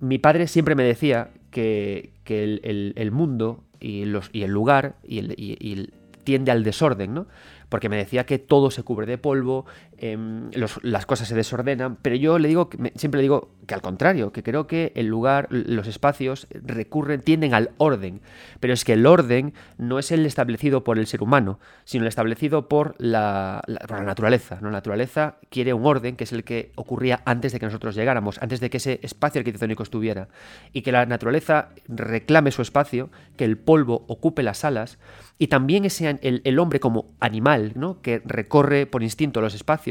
Mi 0.00 0.18
padre 0.18 0.46
siempre 0.46 0.74
me 0.74 0.84
decía 0.84 1.30
que, 1.50 2.12
el, 2.26 3.10
mundo 3.10 3.64
y, 3.80 4.04
los, 4.04 4.30
y 4.32 4.42
el 4.42 4.50
lugar 4.50 4.96
y 5.02 5.18
el, 5.18 5.92
tiende 6.24 6.50
al 6.50 6.62
desorden, 6.62 7.14
¿no? 7.14 7.26
Porque 7.68 7.88
me 7.88 7.96
decía 7.96 8.26
que 8.26 8.38
todo 8.38 8.70
se 8.70 8.82
cubre 8.82 9.06
de 9.06 9.18
polvo, 9.18 9.66
em, 10.00 10.50
las 10.82 11.06
cosas 11.06 11.28
se 11.28 11.34
desordenan, 11.34 11.96
pero 12.00 12.16
yo 12.16 12.38
le 12.38 12.48
digo, 12.48 12.70
siempre 12.94 13.18
le 13.18 13.22
digo 13.22 13.50
que 13.66 13.74
al 13.74 13.82
contrario, 13.82 14.32
que 14.32 14.42
creo 14.42 14.66
que 14.66 14.92
el 14.94 15.06
lugar, 15.06 15.48
los 15.50 15.86
espacios 15.86 16.46
recurren, 16.50 17.20
tienden 17.20 17.54
al 17.54 17.70
orden, 17.78 18.20
pero 18.60 18.72
es 18.72 18.84
que 18.84 18.94
el 18.94 19.06
orden 19.06 19.52
no 19.76 19.98
es 19.98 20.10
el 20.10 20.24
establecido 20.26 20.84
por 20.84 20.98
el 20.98 21.06
ser 21.06 21.22
humano, 21.22 21.58
sino 21.84 22.04
el 22.04 22.08
establecido 22.08 22.68
por 22.68 22.94
la, 22.98 23.62
la 23.66 24.02
naturaleza. 24.02 24.58
La 24.62 24.70
naturaleza 24.70 25.36
quiere 25.50 25.72
un 25.72 25.84
orden 25.84 26.16
que 26.16 26.24
es 26.24 26.32
el 26.32 26.44
que 26.44 26.72
ocurría 26.76 27.22
antes 27.24 27.52
de 27.52 27.60
que 27.60 27.66
nosotros 27.66 27.94
llegáramos, 27.94 28.38
antes 28.42 28.60
de 28.60 28.70
que 28.70 28.78
ese 28.78 29.00
espacio 29.02 29.40
arquitectónico 29.40 29.82
estuviera, 29.82 30.28
y 30.72 30.82
que 30.82 30.92
la 30.92 31.06
naturaleza 31.06 31.70
reclame 31.88 32.50
su 32.50 32.62
espacio, 32.62 33.10
que 33.36 33.44
el 33.44 33.58
polvo 33.58 34.04
ocupe 34.08 34.42
las 34.42 34.58
salas, 34.58 34.98
y 35.38 35.46
también 35.46 35.84
ese, 35.84 36.18
el, 36.20 36.58
hombre 36.58 36.80
como 36.80 37.06
animal, 37.20 37.72
¿no? 37.76 38.02
que 38.02 38.20
recorre 38.24 38.86
por 38.86 39.04
instinto 39.04 39.40
los 39.40 39.54
espacios, 39.54 39.87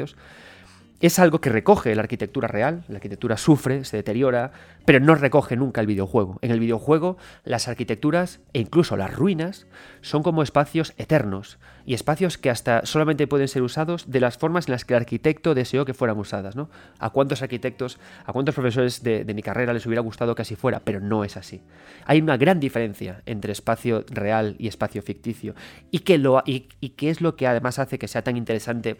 es 1.00 1.20
algo 1.20 1.40
que 1.42 1.52
recoge 1.52 1.94
la 1.94 2.02
arquitectura 2.02 2.48
real, 2.48 2.84
la 2.88 2.96
arquitectura 2.96 3.38
sufre, 3.38 3.86
se 3.86 3.98
deteriora, 3.98 4.52
pero 4.86 5.00
no 5.00 5.14
recoge 5.14 5.56
nunca 5.56 5.80
el 5.80 5.86
videojuego. 5.86 6.40
En 6.42 6.50
el 6.50 6.60
videojuego 6.60 7.18
las 7.44 7.68
arquitecturas 7.68 8.40
e 8.54 8.62
incluso 8.62 8.98
las 8.98 9.14
ruinas 9.14 9.68
son 10.02 10.24
como 10.24 10.42
espacios 10.42 10.94
eternos 10.98 11.60
y 11.86 11.94
espacios 11.94 12.40
que 12.40 12.50
hasta 12.50 12.84
solamente 12.86 13.28
pueden 13.28 13.48
ser 13.48 13.62
usados 13.62 14.10
de 14.10 14.20
las 14.20 14.38
formas 14.38 14.68
en 14.68 14.72
las 14.72 14.86
que 14.86 14.96
el 14.96 15.02
arquitecto 15.02 15.54
deseó 15.54 15.86
que 15.86 15.94
fueran 15.94 16.18
usadas. 16.18 16.56
¿no? 16.56 16.70
¿A 16.98 17.12
cuántos 17.12 17.44
arquitectos, 17.44 18.00
a 18.26 18.34
cuántos 18.34 18.56
profesores 18.56 19.04
de, 19.04 19.24
mi 19.36 19.44
carrera 19.44 19.74
les 19.74 19.86
hubiera 19.86 20.02
gustado 20.02 20.34
que 20.34 20.42
así 20.42 20.56
fuera? 20.56 20.80
Pero 20.80 21.00
no 21.00 21.24
es 21.24 21.38
así. 21.38 21.62
Hay 22.06 22.22
una 22.22 22.38
gran 22.38 22.60
diferencia 22.60 23.22
entre 23.28 23.52
espacio 23.52 24.04
real 24.10 24.56
y 24.58 24.68
espacio 24.68 25.04
ficticio 25.04 25.54
y, 25.92 26.00
que 26.00 26.18
lo, 26.18 26.42
y, 26.44 26.70
y 26.82 26.90
qué 26.90 27.12
es 27.12 27.22
lo 27.22 27.36
que 27.36 27.46
además 27.46 27.78
hace 27.78 28.00
que 28.00 28.08
sea 28.08 28.24
tan 28.24 28.36
interesante 28.36 28.98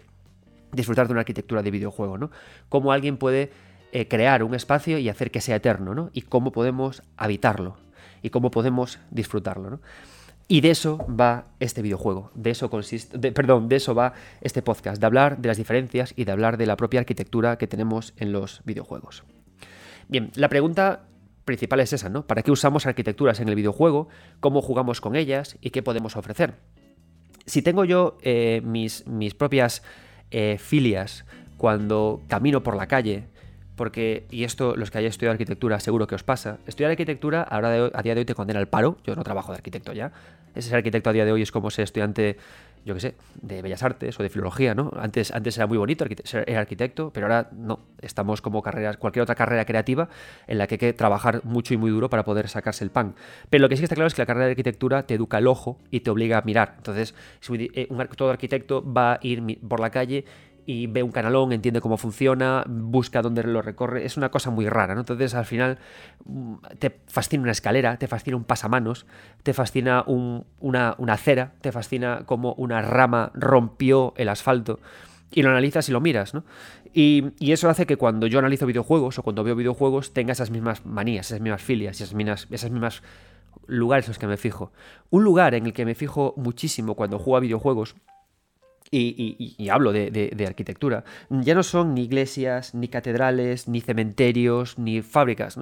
disfrutar 0.78 1.08
de 1.08 1.12
una 1.12 1.22
arquitectura 1.22 1.62
de 1.62 1.72
videojuego, 1.72 2.18
¿no? 2.18 2.32
Cómo 2.70 2.94
alguien 2.94 3.18
puede 3.18 3.52
eh, 3.92 4.08
crear 4.08 4.44
un 4.44 4.56
espacio 4.56 4.98
y 4.98 5.10
hacer 5.10 5.32
que 5.32 5.42
sea 5.42 5.58
eterno, 5.58 5.94
¿no? 5.94 6.10
Y 6.14 6.22
cómo 6.22 6.52
podemos 6.52 7.04
habitarlo 7.18 7.78
y 8.22 8.30
cómo 8.30 8.52
podemos 8.52 9.00
disfrutarlo, 9.12 9.70
¿no? 9.70 9.82
Y 10.50 10.62
de 10.62 10.70
eso 10.70 11.06
va 11.08 11.46
este 11.60 11.82
videojuego, 11.82 12.32
de 12.34 12.52
eso 12.52 12.70
consiste, 12.70 13.34
perdón, 13.34 13.68
de 13.68 13.76
eso 13.76 13.94
va 13.94 14.14
este 14.40 14.62
podcast, 14.62 15.02
de 15.02 15.06
hablar 15.06 15.40
de 15.40 15.50
las 15.50 15.58
diferencias 15.58 16.14
y 16.16 16.24
de 16.24 16.32
hablar 16.32 16.56
de 16.56 16.66
la 16.66 16.78
propia 16.78 17.02
arquitectura 17.02 17.58
que 17.58 17.68
tenemos 17.68 18.14
en 18.16 18.32
los 18.32 18.62
videojuegos. 18.64 19.24
Bien, 20.08 20.32
la 20.36 20.48
pregunta 20.48 21.04
principal 21.44 21.82
es 21.82 21.92
esa, 21.92 22.08
¿no? 22.08 22.26
¿Para 22.26 22.44
qué 22.44 22.52
usamos 22.52 22.86
arquitecturas 22.86 23.42
en 23.42 23.50
el 23.50 23.56
videojuego? 23.56 24.08
¿Cómo 24.40 24.62
jugamos 24.62 25.02
con 25.02 25.18
ellas? 25.18 25.58
¿Y 25.60 25.72
qué 25.72 25.84
podemos 25.84 26.16
ofrecer? 26.16 26.56
Si 27.46 27.62
tengo 27.62 27.84
yo 27.84 28.18
eh, 28.22 28.62
mis, 28.64 29.06
mis 29.08 29.34
propias 29.34 29.84
eh, 30.32 30.58
filias 30.60 31.26
cuando 31.58 32.22
camino 32.28 32.64
por 32.64 32.76
la 32.76 32.88
calle, 32.88 33.26
porque, 33.76 34.26
y 34.32 34.44
esto 34.44 34.76
los 34.76 34.92
que 34.92 34.98
hayáis 34.98 35.14
estudiado 35.14 35.34
arquitectura 35.34 35.80
seguro 35.80 36.08
que 36.08 36.16
os 36.16 36.24
pasa, 36.24 36.58
estudiar 36.68 36.92
arquitectura 36.92 37.44
ahora 37.44 37.90
a 37.94 38.02
día 38.02 38.16
de 38.16 38.22
hoy 38.22 38.26
te 38.26 38.34
condena 38.34 38.60
al 38.60 38.68
paro, 38.68 38.98
yo 39.06 39.16
no 39.16 39.24
trabajo 39.24 39.52
de 39.52 39.58
arquitecto 39.58 39.94
ya, 39.94 40.12
ese 40.56 40.76
arquitecto 40.76 41.10
a 41.10 41.14
día 41.14 41.26
de 41.26 41.32
hoy 41.32 41.42
es 41.44 41.52
como 41.52 41.70
ser 41.70 41.84
estudiante 41.84 42.38
yo 42.88 42.94
qué 42.94 43.02
sé, 43.02 43.16
de 43.42 43.62
bellas 43.62 43.84
artes 43.84 44.18
o 44.18 44.24
de 44.24 44.30
filología, 44.30 44.74
¿no? 44.74 44.92
Antes, 44.96 45.32
antes 45.32 45.58
era 45.58 45.68
muy 45.68 45.78
bonito 45.78 46.06
ser 46.24 46.50
arquitecto, 46.56 47.12
pero 47.12 47.26
ahora 47.26 47.50
no. 47.52 47.80
Estamos 48.02 48.42
como 48.42 48.62
carreras, 48.62 48.96
cualquier 48.96 49.24
otra 49.24 49.36
carrera 49.36 49.66
creativa 49.66 50.08
en 50.48 50.58
la 50.58 50.68
que 50.68 50.76
hay 50.76 50.80
que 50.80 50.94
trabajar 50.94 51.42
mucho 51.44 51.74
y 51.74 51.78
muy 51.78 51.92
duro 51.92 52.10
para 52.10 52.24
poder 52.24 52.48
sacarse 52.48 52.86
el 52.86 52.90
pan. 52.90 53.16
Pero 53.50 53.64
lo 53.64 53.70
que 53.70 53.76
sí 53.76 53.82
que 53.82 53.86
está 53.86 53.96
claro 53.96 54.08
es 54.08 54.14
que 54.14 54.22
la 54.22 54.26
carrera 54.26 54.46
de 54.46 54.52
arquitectura 54.52 55.06
te 55.06 55.16
educa 55.16 55.38
el 55.38 55.48
ojo 55.48 55.80
y 55.92 56.00
te 56.00 56.10
obliga 56.10 56.38
a 56.38 56.42
mirar. 56.44 56.76
Entonces, 56.78 57.14
eh, 57.50 57.88
un, 57.90 58.08
todo 58.16 58.30
arquitecto 58.30 58.82
va 58.82 59.14
a 59.14 59.20
ir 59.22 59.60
por 59.68 59.82
la 59.82 59.90
calle 59.90 60.24
y 60.70 60.88
ve 60.88 61.02
un 61.02 61.12
canalón, 61.12 61.54
entiende 61.54 61.80
cómo 61.80 61.96
funciona, 61.96 62.66
busca 62.68 63.22
dónde 63.22 63.42
lo 63.42 63.62
recorre. 63.62 64.06
Es 64.06 64.18
una 64.18 64.30
cosa 64.30 64.52
muy 64.52 64.68
rara, 64.68 64.96
¿no? 64.96 65.00
Entonces 65.00 65.34
al 65.34 65.46
final 65.46 65.80
mm, 66.26 66.56
te 66.78 67.00
fascina 67.08 67.44
una 67.44 67.54
escalera, 67.54 67.98
te 67.98 68.10
fascina 68.10 68.36
un 68.36 68.44
pasamanos, 68.44 69.06
te 69.44 69.54
fascina 69.54 70.04
una, 70.06 70.98
acera, 71.08 71.54
te 71.62 71.72
fascina 71.72 72.24
cómo 72.26 72.54
una 72.56 72.82
rama 72.82 73.32
rompió 73.34 74.14
el 74.18 74.28
asfalto 74.28 74.82
y 75.32 75.42
lo 75.42 75.52
analizas 75.52 75.88
y 75.88 75.94
lo 75.94 76.02
miras, 76.02 76.34
¿no? 76.34 76.44
Y, 76.94 77.32
eso 77.40 77.70
hace 77.70 77.86
que 77.86 77.96
cuando 77.96 78.28
yo 78.28 78.40
analizo 78.40 78.66
videojuegos 78.66 79.20
o 79.20 79.24
cuando 79.24 79.46
veo 79.46 79.56
videojuegos 79.56 80.12
tenga 80.12 80.34
esas 80.34 80.52
mismas 80.52 80.86
manías, 80.86 81.28
esas 81.28 81.40
mismas 81.40 81.62
filias, 81.62 82.02
esas 82.02 82.14
mismas, 82.14 82.46
esas 82.52 82.72
mismas 82.72 83.04
lugares 83.68 84.06
en 84.08 84.10
los 84.10 84.20
que 84.20 84.28
me 84.28 84.36
fijo. 84.36 84.74
Un 85.12 85.24
lugar 85.24 85.54
en 85.56 85.66
el 85.66 85.72
que 85.72 85.86
me 85.86 85.96
fijo 85.96 86.34
muchísimo 86.36 86.96
cuando 86.96 87.20
juego 87.20 87.38
a 87.38 87.40
videojuegos 87.40 87.96
y, 88.92 89.70
hablo 89.70 89.92
de, 89.92 90.46
arquitectura, 90.48 91.04
ya 91.30 91.56
no 91.56 91.64
son 91.64 91.94
ni 91.94 92.04
iglesias, 92.04 92.74
ni 92.74 92.88
catedrales, 92.88 93.68
ni 93.68 93.82
cementerios, 93.82 94.78
ni 94.78 95.02
fábricas. 95.02 95.58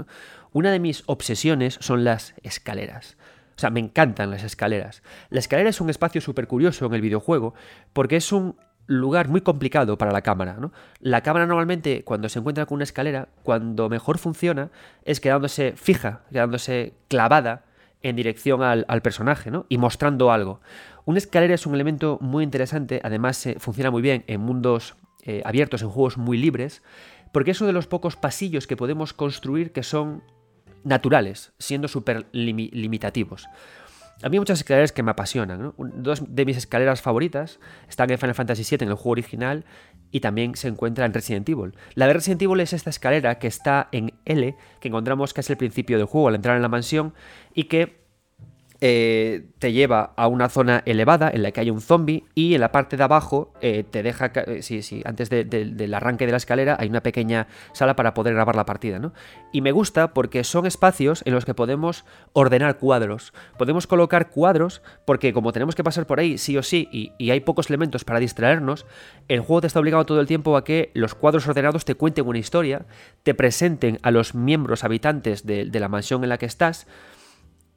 Una 0.52 0.72
de 0.72 0.80
mis 0.80 1.04
obsesiones 1.08 1.78
son 1.82 2.04
las 2.04 2.34
escaleras. 2.44 3.18
O 3.58 3.60
sea, 3.60 3.70
me 3.70 3.80
encantan 3.80 4.32
las 4.32 4.44
escaleras. 4.44 5.02
La 5.30 5.40
escalera 5.40 5.70
es 5.70 5.80
un 5.80 5.90
espacio 5.90 6.22
súper 6.22 6.48
curioso 6.48 6.86
en 6.86 6.94
el 6.94 7.02
videojuego 7.02 7.54
porque 7.94 8.18
es 8.18 8.32
un 8.32 8.58
lugar 8.88 9.30
muy 9.30 9.42
complicado 9.42 9.98
para 9.98 10.12
la 10.12 10.22
cámara. 10.22 10.58
La 11.00 11.22
cámara 11.22 11.46
normalmente 11.46 12.04
cuando 12.04 12.30
se 12.30 12.40
encuentra 12.40 12.66
con 12.66 12.76
una 12.76 12.84
escalera, 12.84 13.30
cuando 13.44 13.90
mejor 13.90 14.18
funciona 14.18 14.70
es 15.04 15.20
quedándose 15.20 15.74
fija, 15.76 16.22
quedándose 16.32 16.94
clavada 17.08 17.64
en 18.02 18.16
dirección 18.16 18.62
al, 18.62 19.02
personaje 19.02 19.52
¿no? 19.52 19.66
y 19.70 19.78
mostrando 19.78 20.32
algo. 20.32 20.62
Una 21.06 21.18
escalera 21.18 21.54
es 21.54 21.66
un 21.66 21.76
elemento 21.76 22.18
muy 22.22 22.44
interesante, 22.44 23.02
además 23.04 23.46
eh, 23.46 23.56
funciona 23.60 23.92
muy 23.92 24.02
bien 24.02 24.24
en 24.28 24.42
mundos 24.42 24.96
eh, 25.24 25.42
abiertos, 25.46 25.82
en 25.82 25.90
juegos 25.90 26.18
muy 26.18 26.38
libres, 26.38 26.84
porque 27.32 27.52
es 27.52 27.62
uno 27.62 27.68
de 27.68 27.74
los 27.74 27.88
pocos 27.88 28.16
pasillos 28.16 28.68
que 28.68 28.78
podemos 28.78 29.14
construir 29.14 29.72
que 29.72 29.84
son 29.84 30.24
naturales, 30.84 31.54
siendo 31.58 31.88
súper 31.88 32.28
limitativos. 32.32 33.48
A 34.24 34.30
mí 34.30 34.38
hay 34.38 34.40
muchas 34.40 34.60
escaleras 34.60 34.92
que 34.92 35.04
me 35.04 35.12
apasionan. 35.12 35.74
Dos 35.78 36.24
de 36.28 36.46
mis 36.46 36.58
escaleras 36.58 37.02
favoritas 37.02 37.60
están 37.90 38.10
en 38.12 38.18
Final 38.18 38.36
Fantasy 38.36 38.64
VII, 38.64 38.86
en 38.86 38.90
el 38.90 38.96
juego 38.96 39.12
original, 39.12 39.66
y 40.16 40.22
también 40.22 40.56
se 40.56 40.70
encuentra 40.70 41.06
en 41.06 41.14
Resident 41.14 41.50
Evil. 41.50 41.74
La 41.94 42.08
de 42.08 42.14
Resident 42.14 42.42
Evil 42.42 42.62
es 42.62 42.72
esta 42.72 42.90
escalera 42.90 43.38
que 43.38 43.48
está 43.48 43.90
en 43.92 44.14
L, 44.24 44.56
que 44.80 44.88
encontramos 44.88 45.34
es 45.42 45.50
el 45.50 45.58
principio 45.58 45.98
del 45.98 46.08
juego 46.08 46.30
al 46.30 46.36
entrar 46.36 46.56
en 46.56 46.62
la 46.62 46.70
mansión, 46.70 47.14
y 47.54 47.66
que 47.66 48.05
eh, 48.88 49.48
te 49.58 49.74
lleva 49.74 50.14
a 50.16 50.28
una 50.28 50.48
zona 50.48 50.84
elevada 50.86 51.32
en 51.34 51.42
la 51.42 51.50
que 51.50 51.60
hay 51.60 51.72
un 51.72 51.82
zombie 51.82 52.24
y 52.36 52.54
en 52.54 52.62
la 52.62 52.72
parte 52.72 52.98
de 52.98 53.04
abajo 53.04 53.52
eh, 53.60 53.84
te 53.90 54.04
deja, 54.04 54.28
eh, 54.36 54.62
sí, 54.62 54.84
sí, 54.84 55.02
antes 55.06 55.32
del 55.32 55.94
arranque 55.96 56.28
de 56.28 56.32
la 56.32 56.38
escalera 56.38 56.78
hay 56.80 56.90
una 56.90 57.02
pequeña 57.02 57.48
sala 57.74 57.96
para 57.96 58.14
poder 58.14 58.36
grabar 58.36 58.56
la 58.56 58.68
partida, 58.68 59.00
¿no? 59.00 59.12
Y 59.52 59.62
me 59.62 59.72
gusta 59.72 60.14
porque 60.14 60.44
son 60.44 60.68
espacios 60.68 61.24
en 61.26 61.34
los 61.34 61.46
que 61.46 61.56
podemos 61.56 62.06
ordenar 62.34 62.78
cuadros, 62.78 63.34
podemos 63.58 63.88
colocar 63.88 64.30
cuadros 64.30 64.84
porque 65.06 65.34
como 65.34 65.52
tenemos 65.52 65.74
que 65.74 65.84
pasar 65.84 66.06
por 66.06 66.20
ahí 66.20 66.38
sí 66.38 66.56
o 66.56 66.62
sí 66.62 66.88
y, 66.92 67.32
hay 67.32 67.40
pocos 67.40 67.72
elementos 67.72 68.06
para 68.06 68.20
distraernos, 68.20 68.86
el 69.30 69.40
juego 69.40 69.62
te 69.62 69.68
está 69.68 69.80
obligado 69.80 70.06
todo 70.06 70.22
el 70.22 70.28
tiempo 70.28 70.58
a 70.58 70.64
que 70.64 70.92
los 70.94 71.16
cuadros 71.16 71.48
ordenados 71.48 71.86
te 71.86 71.96
cuenten 71.96 72.28
una 72.28 72.38
historia, 72.38 72.86
te 73.24 73.34
presenten 73.34 73.98
a 74.04 74.12
los 74.12 74.36
miembros 74.36 74.84
habitantes 74.84 75.44
de 75.44 75.80
la 75.80 75.90
mansión 75.90 76.22
en 76.22 76.30
la 76.30 76.38
que 76.38 76.46
estás, 76.46 76.86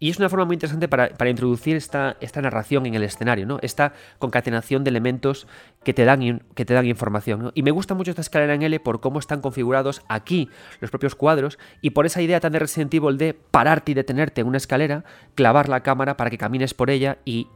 y 0.00 0.10
es 0.10 0.18
una 0.18 0.28
forma 0.28 0.44
muy 0.44 0.54
interesante 0.54 0.88
para, 0.88 1.28
introducir 1.28 1.76
esta, 1.76 2.16
esta, 2.20 2.40
narración 2.40 2.86
en 2.86 2.94
el 2.94 3.02
escenario, 3.02 3.46
¿no? 3.46 3.58
Esta 3.62 3.92
concatenación 4.18 4.84
de 4.84 4.90
elementos 4.90 5.48
que 5.82 5.92
te 5.92 6.04
dan, 6.04 6.42
que 6.54 6.64
te 6.64 6.74
dan 6.74 6.86
información. 6.86 7.50
Y 7.54 7.62
me 7.62 7.72
gusta 7.72 7.94
mucho 7.94 8.10
esta 8.10 8.20
escalera 8.20 8.54
en 8.54 8.62
L 8.62 8.78
por 8.80 9.00
cómo 9.00 9.18
están 9.18 9.40
configurados 9.40 10.02
aquí 10.08 10.48
los 10.80 10.90
propios 10.90 11.14
cuadros 11.14 11.58
y 11.80 11.90
por 11.90 12.06
esa 12.06 12.22
idea 12.22 12.38
tan 12.40 12.52
de 12.52 12.60
Resident 12.60 12.94
Evil 12.94 13.18
de 13.18 13.34
pararte 13.34 13.92
y 13.92 13.94
detenerte 13.94 14.40
en 14.40 14.46
una 14.46 14.58
escalera, 14.58 15.04
clavar 15.34 15.68
la 15.68 15.82
cámara 15.82 16.16
para 16.16 16.30
que 16.30 16.38
camines 16.38 16.74
por 16.74 16.90
ella 16.90 17.18
y, 17.24 17.48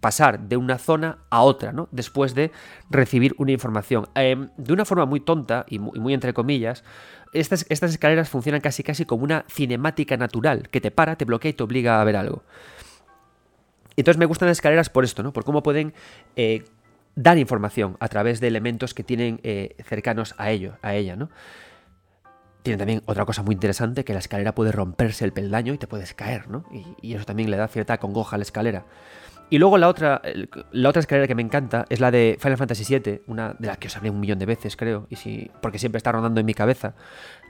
pasar 0.00 0.40
de 0.48 0.56
una 0.56 0.78
zona 0.78 1.18
a 1.28 1.42
otra, 1.42 1.72
¿no? 1.72 1.86
Después 1.92 2.34
de 2.34 2.52
recibir 2.88 3.34
una 3.36 3.52
información. 3.52 4.08
Em, 4.14 4.48
de 4.56 4.72
una 4.72 4.86
forma 4.86 5.04
muy 5.04 5.20
tonta 5.20 5.66
y 5.68 5.78
muy 5.78 6.14
entre 6.14 6.32
comillas, 6.32 6.84
estas, 7.32 7.66
escaleras 7.68 8.28
funcionan 8.28 8.60
casi 8.60 8.82
casi 8.82 9.04
como 9.04 9.24
una 9.24 9.44
cinemática 9.48 10.16
natural, 10.16 10.68
que 10.68 10.80
te 10.80 10.90
para, 10.90 11.16
te 11.16 11.24
bloquea 11.24 11.50
y 11.50 11.54
te 11.54 11.62
obliga 11.62 12.00
a 12.00 12.04
ver 12.04 12.16
algo. 12.16 12.42
Entonces 13.96 14.18
me 14.18 14.26
gustan 14.26 14.48
las 14.48 14.58
escaleras 14.58 14.88
por 14.88 15.04
esto, 15.04 15.22
¿no? 15.22 15.32
Por 15.32 15.44
cómo 15.44 15.62
pueden 15.62 15.92
eh, 16.36 16.64
dar 17.14 17.38
información 17.38 17.96
a 18.00 18.08
través 18.08 18.40
de 18.40 18.48
elementos 18.48 18.94
que 18.94 19.04
tienen 19.04 19.40
eh, 19.42 19.76
cercanos 19.84 20.34
a 20.38 20.50
ello, 20.50 20.78
a 20.82 20.94
ella, 20.94 21.16
¿no? 21.16 21.30
Tiene 22.62 22.78
también 22.78 23.02
otra 23.06 23.24
cosa 23.24 23.42
muy 23.42 23.54
interesante, 23.54 24.04
que 24.04 24.12
la 24.12 24.18
escalera 24.18 24.54
puede 24.54 24.72
romperse 24.72 25.24
el 25.24 25.32
peldaño 25.32 25.72
y 25.72 25.78
te 25.78 25.86
puedes 25.86 26.14
caer, 26.14 26.48
¿no? 26.48 26.64
Y, 26.72 26.84
y 27.00 27.14
eso 27.14 27.24
también 27.24 27.50
le 27.50 27.56
da 27.56 27.68
cierta 27.68 27.98
congoja 27.98 28.36
a 28.36 28.38
la 28.38 28.42
escalera. 28.42 28.84
Y 29.50 29.58
luego 29.58 29.78
la 29.78 29.88
otra, 29.88 30.22
la 30.70 30.88
otra 30.88 31.00
escalera 31.00 31.26
que 31.26 31.34
me 31.34 31.42
encanta 31.42 31.84
es 31.88 31.98
la 31.98 32.12
de 32.12 32.38
Final 32.40 32.56
Fantasy 32.56 32.84
VII, 32.84 33.22
una 33.26 33.56
de 33.58 33.66
las 33.66 33.78
que 33.78 33.88
os 33.88 33.96
hablé 33.96 34.08
un 34.08 34.20
millón 34.20 34.38
de 34.38 34.46
veces, 34.46 34.76
creo, 34.76 35.08
y 35.10 35.16
si, 35.16 35.50
porque 35.60 35.80
siempre 35.80 35.96
está 35.96 36.12
rondando 36.12 36.38
en 36.38 36.46
mi 36.46 36.54
cabeza. 36.54 36.94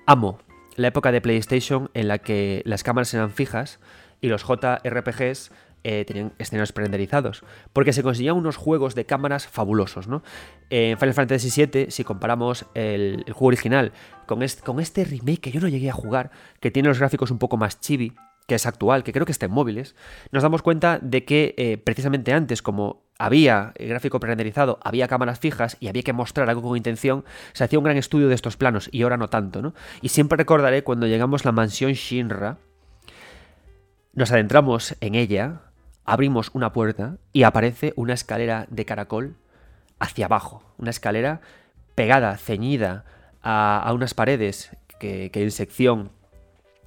Amo 0.06 0.38
la 0.76 0.88
época 0.88 1.12
de 1.12 1.20
PlayStation 1.20 1.90
en 1.92 2.08
la 2.08 2.18
que 2.18 2.62
las 2.64 2.82
cámaras 2.82 3.12
eran 3.12 3.30
fijas 3.30 3.80
y 4.22 4.28
los 4.28 4.44
JRPGs 4.44 5.52
eh, 5.84 6.04
tenían 6.06 6.32
escenarios 6.38 6.72
prenderizados, 6.72 7.42
porque 7.74 7.92
se 7.92 8.02
conseguían 8.02 8.36
unos 8.36 8.56
juegos 8.56 8.94
de 8.94 9.04
cámaras 9.04 9.46
fabulosos, 9.46 10.08
¿no? 10.08 10.22
En 10.70 10.98
Final 10.98 11.14
Fantasy 11.14 11.66
VII, 11.66 11.90
si 11.90 12.04
comparamos 12.04 12.64
el, 12.74 13.24
juego 13.24 13.46
original 13.46 13.92
con 14.26 14.40
con 14.64 14.80
este 14.80 15.04
remake 15.04 15.40
que 15.40 15.50
yo 15.50 15.60
no 15.60 15.68
llegué 15.68 15.90
a 15.90 15.94
jugar, 15.94 16.30
que 16.60 16.70
tiene 16.70 16.88
los 16.88 16.98
gráficos 16.98 17.30
un 17.30 17.38
poco 17.38 17.56
más 17.56 17.80
chibi, 17.80 18.14
que 18.50 18.56
es 18.56 18.66
actual, 18.66 19.04
que 19.04 19.12
creo 19.12 19.24
que 19.24 19.30
está 19.30 19.46
en 19.46 19.52
móviles, 19.52 19.94
nos 20.32 20.42
damos 20.42 20.60
cuenta 20.60 20.98
de 21.00 21.24
que 21.24 21.54
eh, 21.56 21.78
precisamente 21.78 22.32
antes, 22.32 22.62
como 22.62 23.04
había 23.16 23.72
el 23.76 23.90
gráfico 23.90 24.18
prerenderizado, 24.18 24.80
había 24.82 25.06
cámaras 25.06 25.38
fijas 25.38 25.76
y 25.78 25.86
había 25.86 26.02
que 26.02 26.12
mostrar 26.12 26.50
algo 26.50 26.60
con 26.60 26.76
intención, 26.76 27.24
se 27.52 27.62
hacía 27.62 27.78
un 27.78 27.84
gran 27.84 27.96
estudio 27.96 28.26
de 28.26 28.34
estos 28.34 28.56
planos 28.56 28.88
y 28.90 29.02
ahora 29.02 29.16
no 29.16 29.30
tanto, 29.30 29.62
¿no? 29.62 29.72
Y 30.02 30.08
siempre 30.08 30.36
recordaré 30.36 30.82
cuando 30.82 31.06
llegamos 31.06 31.46
a 31.46 31.50
la 31.50 31.52
mansión 31.52 31.92
Shinra, 31.92 32.58
nos 34.14 34.32
adentramos 34.32 34.96
en 35.00 35.14
ella, 35.14 35.60
abrimos 36.04 36.50
una 36.52 36.72
puerta 36.72 37.18
y 37.32 37.44
aparece 37.44 37.92
una 37.94 38.14
escalera 38.14 38.66
de 38.68 38.84
caracol 38.84 39.36
hacia 40.00 40.24
abajo, 40.26 40.64
una 40.76 40.90
escalera 40.90 41.40
pegada, 41.94 42.36
ceñida 42.36 43.04
a, 43.42 43.88
unas 43.94 44.14
paredes 44.14 44.76
que, 44.98 45.30
que 45.30 45.40
en 45.44 45.52
sección 45.52 46.10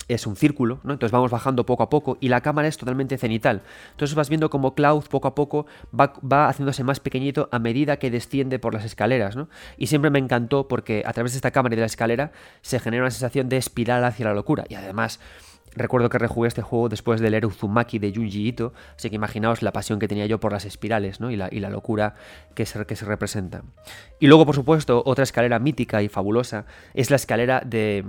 es 0.08 0.28
un 0.28 0.36
círculo, 0.36 0.80
¿no? 0.84 0.94
Entonces 0.94 1.12
vamos 1.12 1.32
bajando 1.32 1.66
poco 1.66 1.84
a 1.84 1.90
poco 1.90 2.18
y 2.20 2.30
la 2.30 2.42
cámara 2.42 2.68
es 2.68 2.78
totalmente 2.78 3.18
cenital. 3.18 3.62
Entonces 3.92 4.16
vas 4.16 4.30
viendo 4.30 4.50
como 4.50 4.76
Cloud 4.76 5.06
poco 5.10 5.28
a 5.28 5.36
poco 5.36 5.66
va, 5.98 6.48
haciéndose 6.48 6.84
más 6.84 7.00
pequeñito 7.00 7.50
a 7.52 7.60
medida 7.60 7.98
que 7.98 8.12
desciende 8.12 8.60
por 8.60 8.74
las 8.74 8.86
escaleras, 8.86 9.36
¿no? 9.36 9.50
Y 9.78 9.88
siempre 9.88 10.12
me 10.12 10.20
encantó 10.20 10.68
porque 10.68 11.04
a 11.06 11.14
través 11.14 11.34
de 11.34 11.38
esta 11.38 11.52
cámara 11.52 11.76
y 11.76 11.78
de 11.78 11.82
la 11.82 11.88
escalera 11.88 12.32
se 12.62 12.80
genera 12.80 13.04
una 13.04 13.12
sensación 13.12 13.50
de 13.50 13.58
espiral 13.58 14.04
hacia 14.04 14.26
la 14.26 14.34
locura. 14.34 14.66
Y 14.70 14.76
además 14.76 15.20
Recuerdo 15.76 16.10
que 16.10 16.20
rejugué 16.20 16.48
este 16.48 16.62
juego 16.62 16.88
después 16.88 17.20
del 17.20 17.32
leer 17.32 17.46
Uzumaki 17.46 17.98
de 17.98 18.14
Junji 18.14 18.48
Ito, 18.48 18.74
así 18.96 19.10
que 19.10 19.16
imaginaos 19.16 19.62
la 19.62 19.72
pasión 19.72 20.00
que 20.00 20.08
tenía 20.08 20.26
yo 20.28 20.40
por 20.40 20.52
las 20.52 20.66
espirales 20.66 21.20
¿no? 21.20 21.32
y, 21.32 21.36
la, 21.36 21.50
y 21.52 21.60
la 21.60 21.70
locura 21.70 22.16
que 22.54 22.66
se, 22.66 22.86
que 22.86 22.96
se 22.96 23.06
representa. 23.06 23.64
Y 24.20 24.28
luego, 24.28 24.46
por 24.46 24.56
supuesto, 24.56 25.02
otra 25.06 25.24
escalera 25.24 25.60
mítica 25.60 26.04
y 26.04 26.10
fabulosa 26.10 26.66
es 26.94 27.10
la 27.10 27.16
escalera 27.16 27.62
de, 27.66 28.06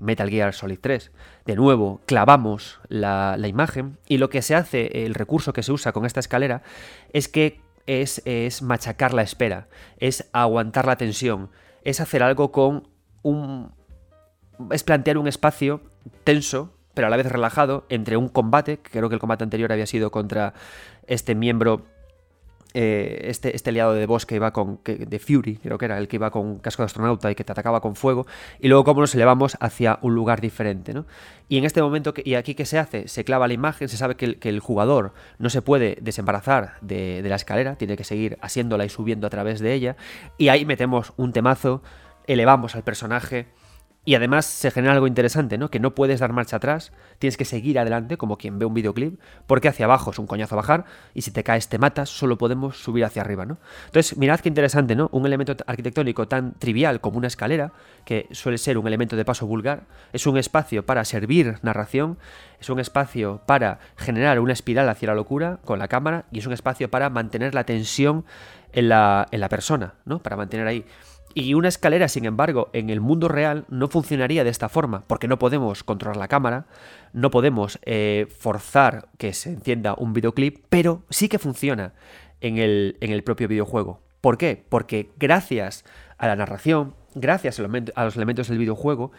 Metal 0.00 0.28
Gear 0.28 0.54
Solid 0.54 0.78
3. 0.80 1.12
De 1.46 1.54
nuevo, 1.54 2.00
clavamos 2.06 2.80
la, 2.88 3.36
imagen 3.46 3.98
y 4.08 4.18
lo 4.18 4.28
que 4.28 4.42
se 4.42 4.54
hace, 4.54 5.04
el 5.06 5.14
recurso 5.14 5.52
que 5.52 5.62
se 5.62 5.72
usa 5.72 5.92
con 5.92 6.04
esta 6.04 6.20
escalera, 6.20 6.62
es 7.12 7.28
que 7.28 7.60
es, 7.86 8.20
es 8.24 8.60
machacar 8.60 9.14
la 9.14 9.22
espera, 9.22 9.68
es 9.98 10.28
aguantar 10.32 10.86
la 10.86 10.96
tensión, 10.96 11.50
es 11.84 12.00
hacer 12.00 12.22
algo 12.22 12.52
con 12.52 12.88
un... 13.22 13.72
es 14.70 14.82
plantear 14.82 15.16
un 15.16 15.28
espacio 15.28 15.80
tenso 16.24 16.77
pero 16.98 17.06
a 17.06 17.10
la 17.10 17.16
vez 17.16 17.30
relajado, 17.30 17.84
entre 17.90 18.16
un 18.16 18.28
combate, 18.28 18.78
que 18.78 18.90
creo 18.90 19.08
que 19.08 19.14
el 19.14 19.20
combate 19.20 19.44
anterior 19.44 19.70
había 19.70 19.86
sido 19.86 20.10
contra 20.10 20.52
este 21.06 21.36
miembro 21.36 21.86
eh, 22.74 23.20
este, 23.30 23.54
este 23.54 23.70
aliado 23.70 23.94
de 23.94 24.04
boss 24.04 24.26
que 24.26 24.34
iba 24.34 24.52
con. 24.52 24.80
de 24.84 25.18
Fury, 25.20 25.58
creo 25.58 25.78
que 25.78 25.84
era, 25.84 25.96
el 25.96 26.08
que 26.08 26.16
iba 26.16 26.32
con 26.32 26.58
casco 26.58 26.82
de 26.82 26.86
astronauta 26.86 27.30
y 27.30 27.36
que 27.36 27.44
te 27.44 27.52
atacaba 27.52 27.80
con 27.80 27.94
fuego. 27.94 28.26
Y 28.58 28.66
luego, 28.66 28.82
cómo 28.82 29.00
nos 29.00 29.14
elevamos 29.14 29.56
hacia 29.60 30.00
un 30.02 30.16
lugar 30.16 30.40
diferente, 30.40 30.92
¿no? 30.92 31.06
Y 31.48 31.58
en 31.58 31.64
este 31.64 31.80
momento, 31.80 32.12
¿y 32.16 32.34
aquí 32.34 32.56
qué 32.56 32.66
se 32.66 32.80
hace? 32.80 33.06
Se 33.06 33.22
clava 33.22 33.46
la 33.46 33.54
imagen, 33.54 33.88
se 33.88 33.96
sabe 33.96 34.16
que 34.16 34.36
el, 34.42 34.58
jugador 34.58 35.12
no 35.38 35.50
se 35.50 35.62
puede 35.62 35.98
desembarazar 36.00 36.78
de, 36.80 37.22
de 37.22 37.28
la 37.28 37.36
escalera, 37.36 37.76
tiene 37.76 37.96
que 37.96 38.02
seguir 38.02 38.38
asiéndola 38.40 38.84
y 38.84 38.88
subiendo 38.88 39.28
a 39.28 39.30
través 39.30 39.60
de 39.60 39.72
ella. 39.72 39.96
Y 40.36 40.48
ahí 40.48 40.64
metemos 40.64 41.12
un 41.16 41.32
temazo, 41.32 41.80
elevamos 42.26 42.74
al 42.74 42.82
personaje 42.82 43.46
y 44.08 44.14
además 44.14 44.46
se 44.46 44.70
genera 44.70 44.94
algo 44.94 45.06
interesante, 45.06 45.58
¿no? 45.58 45.70
Que 45.70 45.80
no 45.80 45.94
puedes 45.94 46.20
dar 46.20 46.32
marcha 46.32 46.56
atrás, 46.56 46.92
tienes 47.18 47.36
que 47.36 47.44
seguir 47.44 47.78
adelante 47.78 48.16
como 48.16 48.38
quien 48.38 48.58
ve 48.58 48.64
un 48.64 48.72
videoclip, 48.72 49.20
porque 49.46 49.68
hacia 49.68 49.84
abajo 49.84 50.12
es 50.12 50.18
un 50.18 50.26
coñazo 50.26 50.56
bajar 50.56 50.86
y 51.12 51.20
si 51.20 51.30
te 51.30 51.44
caes 51.44 51.68
te 51.68 51.76
matas, 51.76 52.08
solo 52.08 52.38
podemos 52.38 52.82
subir 52.82 53.04
hacia 53.04 53.20
arriba, 53.20 53.44
¿no? 53.44 53.58
Entonces, 53.84 54.16
mirad 54.16 54.40
qué 54.40 54.48
interesante, 54.48 54.96
¿no? 54.96 55.10
Un 55.12 55.26
elemento 55.26 55.54
arquitectónico 55.66 56.26
tan 56.26 56.54
trivial 56.54 57.02
como 57.02 57.18
una 57.18 57.26
escalera, 57.26 57.72
que 58.06 58.28
suele 58.30 58.56
ser 58.56 58.78
un 58.78 58.86
elemento 58.86 59.14
de 59.14 59.26
paso 59.26 59.46
vulgar, 59.46 59.82
es 60.14 60.26
un 60.26 60.38
espacio 60.38 60.86
para 60.86 61.04
servir 61.04 61.58
narración, 61.60 62.16
es 62.60 62.70
un 62.70 62.80
espacio 62.80 63.42
para 63.44 63.78
generar 63.96 64.40
una 64.40 64.54
espiral 64.54 64.88
hacia 64.88 65.08
la 65.08 65.16
locura 65.16 65.58
con 65.66 65.78
la 65.78 65.88
cámara 65.88 66.24
y 66.32 66.38
es 66.38 66.46
un 66.46 66.54
espacio 66.54 66.90
para 66.90 67.10
mantener 67.10 67.54
la 67.54 67.64
tensión 67.64 68.24
en 68.72 68.88
la, 68.88 69.28
en 69.32 69.40
la 69.40 69.50
persona, 69.50 69.96
¿no? 70.06 70.18
Para 70.20 70.36
mantener 70.36 70.66
ahí 70.66 70.86
y 71.34 71.54
una 71.54 71.68
escalera, 71.68 72.08
sin 72.08 72.24
embargo, 72.24 72.70
en 72.72 72.90
el 72.90 73.00
mundo 73.00 73.28
real 73.28 73.64
no 73.68 73.88
funcionaría 73.88 74.44
de 74.44 74.50
esta 74.50 74.68
forma, 74.68 75.04
porque 75.06 75.28
no 75.28 75.38
podemos 75.38 75.84
controlar 75.84 76.16
la 76.16 76.28
cámara, 76.28 76.66
no 77.12 77.30
podemos 77.30 77.78
eh, 77.82 78.26
forzar 78.38 79.08
que 79.18 79.32
se 79.32 79.50
encienda 79.50 79.94
un 79.94 80.12
videoclip, 80.12 80.64
pero 80.68 81.02
sí 81.10 81.28
que 81.28 81.38
funciona 81.38 81.92
en 82.40 82.58
el, 82.58 82.96
en 83.00 83.12
el 83.12 83.22
propio 83.22 83.48
videojuego. 83.48 84.00
¿Por 84.20 84.38
qué? 84.38 84.64
Porque 84.68 85.10
gracias 85.18 85.84
a 86.16 86.26
la 86.26 86.36
narración, 86.36 86.94
gracias 87.14 87.60
a 87.60 88.04
los 88.04 88.16
elementos 88.16 88.48
del 88.48 88.58
videojuego, 88.58 89.12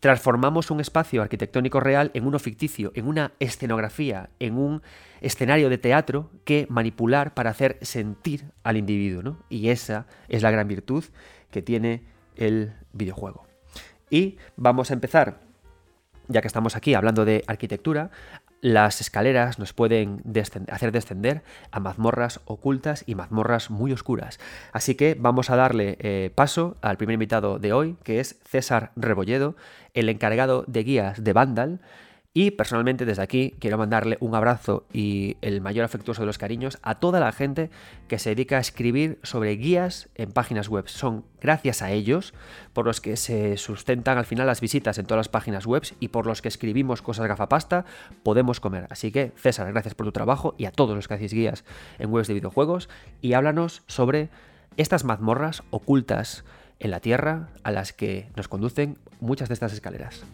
transformamos 0.00 0.70
un 0.70 0.80
espacio 0.80 1.22
arquitectónico 1.22 1.78
real 1.78 2.10
en 2.14 2.26
uno 2.26 2.38
ficticio, 2.38 2.90
en 2.94 3.06
una 3.06 3.32
escenografía, 3.38 4.30
en 4.40 4.56
un 4.56 4.82
escenario 5.20 5.68
de 5.68 5.78
teatro 5.78 6.30
que 6.44 6.66
manipular 6.70 7.34
para 7.34 7.50
hacer 7.50 7.78
sentir 7.82 8.46
al 8.64 8.78
individuo. 8.78 9.22
¿no? 9.22 9.38
Y 9.50 9.68
esa 9.68 10.06
es 10.28 10.42
la 10.42 10.50
gran 10.50 10.66
virtud 10.66 11.04
que 11.50 11.62
tiene 11.62 12.04
el 12.36 12.72
videojuego. 12.92 13.46
Y 14.10 14.38
vamos 14.56 14.90
a 14.90 14.94
empezar, 14.94 15.40
ya 16.28 16.40
que 16.40 16.48
estamos 16.48 16.76
aquí 16.76 16.94
hablando 16.94 17.24
de 17.24 17.44
arquitectura, 17.46 18.10
las 18.60 19.00
escaleras 19.00 19.58
nos 19.58 19.72
pueden 19.72 20.22
hacer 20.70 20.92
descender 20.92 21.42
a 21.70 21.80
mazmorras 21.80 22.40
ocultas 22.44 23.04
y 23.06 23.14
mazmorras 23.14 23.70
muy 23.70 23.92
oscuras. 23.92 24.38
Así 24.72 24.94
que 24.94 25.16
vamos 25.18 25.48
a 25.50 25.56
darle 25.56 25.96
eh, 26.00 26.30
paso 26.34 26.76
al 26.82 26.98
primer 26.98 27.14
invitado 27.14 27.58
de 27.58 27.72
hoy, 27.72 27.96
que 28.02 28.20
es 28.20 28.38
César 28.44 28.92
Rebolledo, 28.96 29.56
el 29.94 30.08
encargado 30.08 30.64
de 30.66 30.84
guías 30.84 31.24
de 31.24 31.32
Vandal 31.32 31.80
y 32.32 32.52
personalmente 32.52 33.04
desde 33.04 33.22
aquí 33.22 33.56
quiero 33.58 33.76
mandarle 33.76 34.16
un 34.20 34.36
abrazo 34.36 34.86
y 34.92 35.36
el 35.40 35.60
mayor 35.60 35.84
afectuoso 35.84 36.22
de 36.22 36.26
los 36.26 36.38
cariños 36.38 36.78
a 36.82 37.00
toda 37.00 37.18
la 37.18 37.32
gente 37.32 37.70
que 38.06 38.20
se 38.20 38.30
dedica 38.30 38.56
a 38.56 38.60
escribir 38.60 39.18
sobre 39.24 39.56
guías 39.56 40.08
en 40.14 40.30
páginas 40.30 40.68
web. 40.68 40.86
Son 40.86 41.24
gracias 41.40 41.82
a 41.82 41.90
ellos 41.90 42.32
por 42.72 42.86
los 42.86 43.00
que 43.00 43.16
se 43.16 43.56
sustentan 43.56 44.16
al 44.16 44.26
final 44.26 44.46
las 44.46 44.60
visitas 44.60 44.98
en 44.98 45.06
todas 45.06 45.18
las 45.18 45.28
páginas 45.28 45.66
web 45.66 45.82
y 45.98 46.08
por 46.08 46.26
los 46.26 46.40
que 46.40 46.48
escribimos 46.48 47.02
cosas 47.02 47.26
gafapasta, 47.26 47.84
podemos 48.22 48.60
comer. 48.60 48.86
Así 48.90 49.10
que 49.10 49.32
César, 49.36 49.72
gracias 49.72 49.94
por 49.94 50.06
tu 50.06 50.12
trabajo 50.12 50.54
y 50.56 50.66
a 50.66 50.72
todos 50.72 50.94
los 50.94 51.08
que 51.08 51.14
hacéis 51.14 51.32
guías 51.32 51.64
en 51.98 52.12
webs 52.12 52.28
de 52.28 52.34
videojuegos 52.34 52.88
y 53.20 53.32
háblanos 53.32 53.82
sobre 53.88 54.28
estas 54.76 55.02
mazmorras 55.02 55.64
ocultas 55.70 56.44
en 56.78 56.92
la 56.92 57.00
tierra 57.00 57.48
a 57.64 57.72
las 57.72 57.92
que 57.92 58.28
nos 58.36 58.46
conducen 58.46 58.98
muchas 59.18 59.48
de 59.48 59.54
estas 59.54 59.72
escaleras. 59.72 60.24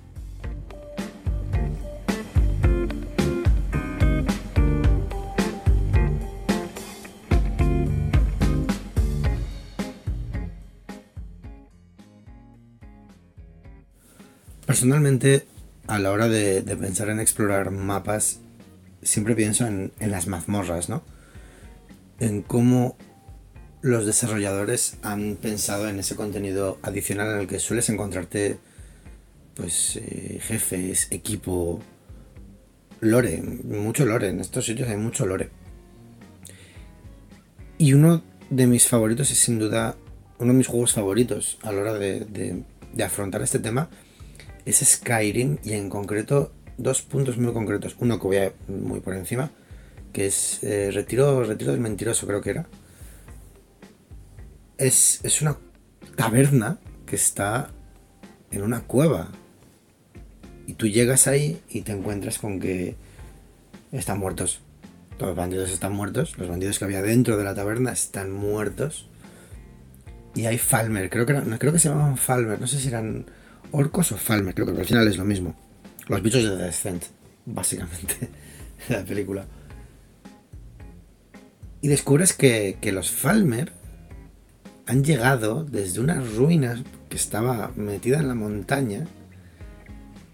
Personalmente, 14.66 15.46
a 15.86 16.00
la 16.00 16.10
hora 16.10 16.28
de, 16.28 16.62
pensar 16.76 17.08
en 17.08 17.20
explorar 17.20 17.70
mapas, 17.70 18.40
siempre 19.00 19.36
pienso 19.36 19.64
en, 19.64 19.92
las 20.00 20.26
mazmorras, 20.26 20.88
¿no? 20.88 21.04
En 22.18 22.42
cómo 22.42 22.96
los 23.80 24.06
desarrolladores 24.06 24.96
han 25.02 25.36
pensado 25.36 25.88
en 25.88 26.00
ese 26.00 26.16
contenido 26.16 26.78
adicional 26.82 27.32
en 27.32 27.40
el 27.42 27.46
que 27.46 27.60
sueles 27.60 27.88
encontrarte, 27.90 28.58
pues, 29.54 29.96
eh, 29.96 30.40
jefes, 30.42 31.06
equipo, 31.12 31.80
lore, 33.00 33.40
mucho 33.42 34.04
lore. 34.04 34.30
En 34.30 34.40
estos 34.40 34.66
sitios 34.66 34.88
hay 34.88 34.96
mucho 34.96 35.26
lore. 35.26 35.50
Y 37.78 37.92
uno 37.92 38.24
de 38.50 38.66
mis 38.66 38.88
favoritos 38.88 39.30
es 39.30 39.38
sin 39.38 39.60
duda 39.60 39.96
uno 40.38 40.52
de 40.52 40.58
mis 40.58 40.66
juegos 40.66 40.92
favoritos 40.92 41.58
a 41.62 41.70
la 41.72 41.82
hora 41.82 41.94
de 41.94 42.64
afrontar 43.04 43.42
este 43.42 43.58
tema 43.58 43.88
es 44.66 44.78
Skyrim 44.78 45.58
y 45.64 45.72
en 45.72 45.88
concreto 45.88 46.52
dos 46.76 47.02
puntos 47.02 47.38
muy 47.38 47.52
concretos. 47.52 47.96
Uno 48.00 48.20
que 48.20 48.26
voy 48.26 48.36
a 48.36 48.52
muy 48.68 49.00
por 49.00 49.14
encima, 49.14 49.50
que 50.12 50.26
es 50.26 50.62
eh, 50.62 50.90
Retiro, 50.92 51.44
Retiro 51.44 51.72
del 51.72 51.80
Mentiroso, 51.80 52.26
creo 52.26 52.40
que 52.40 52.50
era. 52.50 52.66
Es, 54.76 55.20
es 55.22 55.40
una 55.40 55.56
taberna 56.16 56.78
que 57.06 57.16
está 57.16 57.70
en 58.50 58.62
una 58.62 58.82
cueva. 58.82 59.30
Y 60.66 60.74
tú 60.74 60.88
llegas 60.88 61.28
ahí 61.28 61.62
y 61.68 61.82
te 61.82 61.92
encuentras 61.92 62.38
con 62.38 62.58
que 62.58 62.96
están 63.92 64.18
muertos. 64.18 64.60
Todos 65.16 65.30
los 65.30 65.36
bandidos 65.36 65.70
están 65.70 65.92
muertos. 65.92 66.36
Los 66.38 66.48
bandidos 66.48 66.78
que 66.78 66.84
había 66.84 67.02
dentro 67.02 67.36
de 67.36 67.44
la 67.44 67.54
taberna 67.54 67.92
están 67.92 68.32
muertos. 68.32 69.08
Y 70.34 70.44
hay 70.44 70.58
Falmer, 70.58 71.08
creo 71.08 71.24
que, 71.24 71.34
creo 71.58 71.72
que 71.72 71.78
se 71.78 71.88
llamaban 71.88 72.18
Falmer, 72.18 72.60
no 72.60 72.66
sé 72.66 72.78
si 72.78 72.88
eran 72.88 73.24
Orcos 73.72 74.12
o 74.12 74.16
Falmer, 74.16 74.54
creo 74.54 74.66
que 74.66 74.80
al 74.80 74.86
final 74.86 75.08
es 75.08 75.16
lo 75.16 75.24
mismo. 75.24 75.54
Los 76.08 76.22
bichos 76.22 76.42
de 76.42 76.50
The 76.50 76.62
Descent, 76.62 77.04
básicamente, 77.44 78.30
la 78.88 79.04
película. 79.04 79.46
Y 81.80 81.88
descubres 81.88 82.32
que, 82.32 82.78
los 82.92 83.10
Falmer 83.10 83.72
han 84.86 85.04
llegado 85.04 85.64
desde 85.64 86.00
unas 86.00 86.34
ruinas 86.34 86.82
que 87.08 87.16
estaba 87.16 87.72
metida 87.76 88.18
en 88.18 88.28
la 88.28 88.34
montaña. 88.34 89.06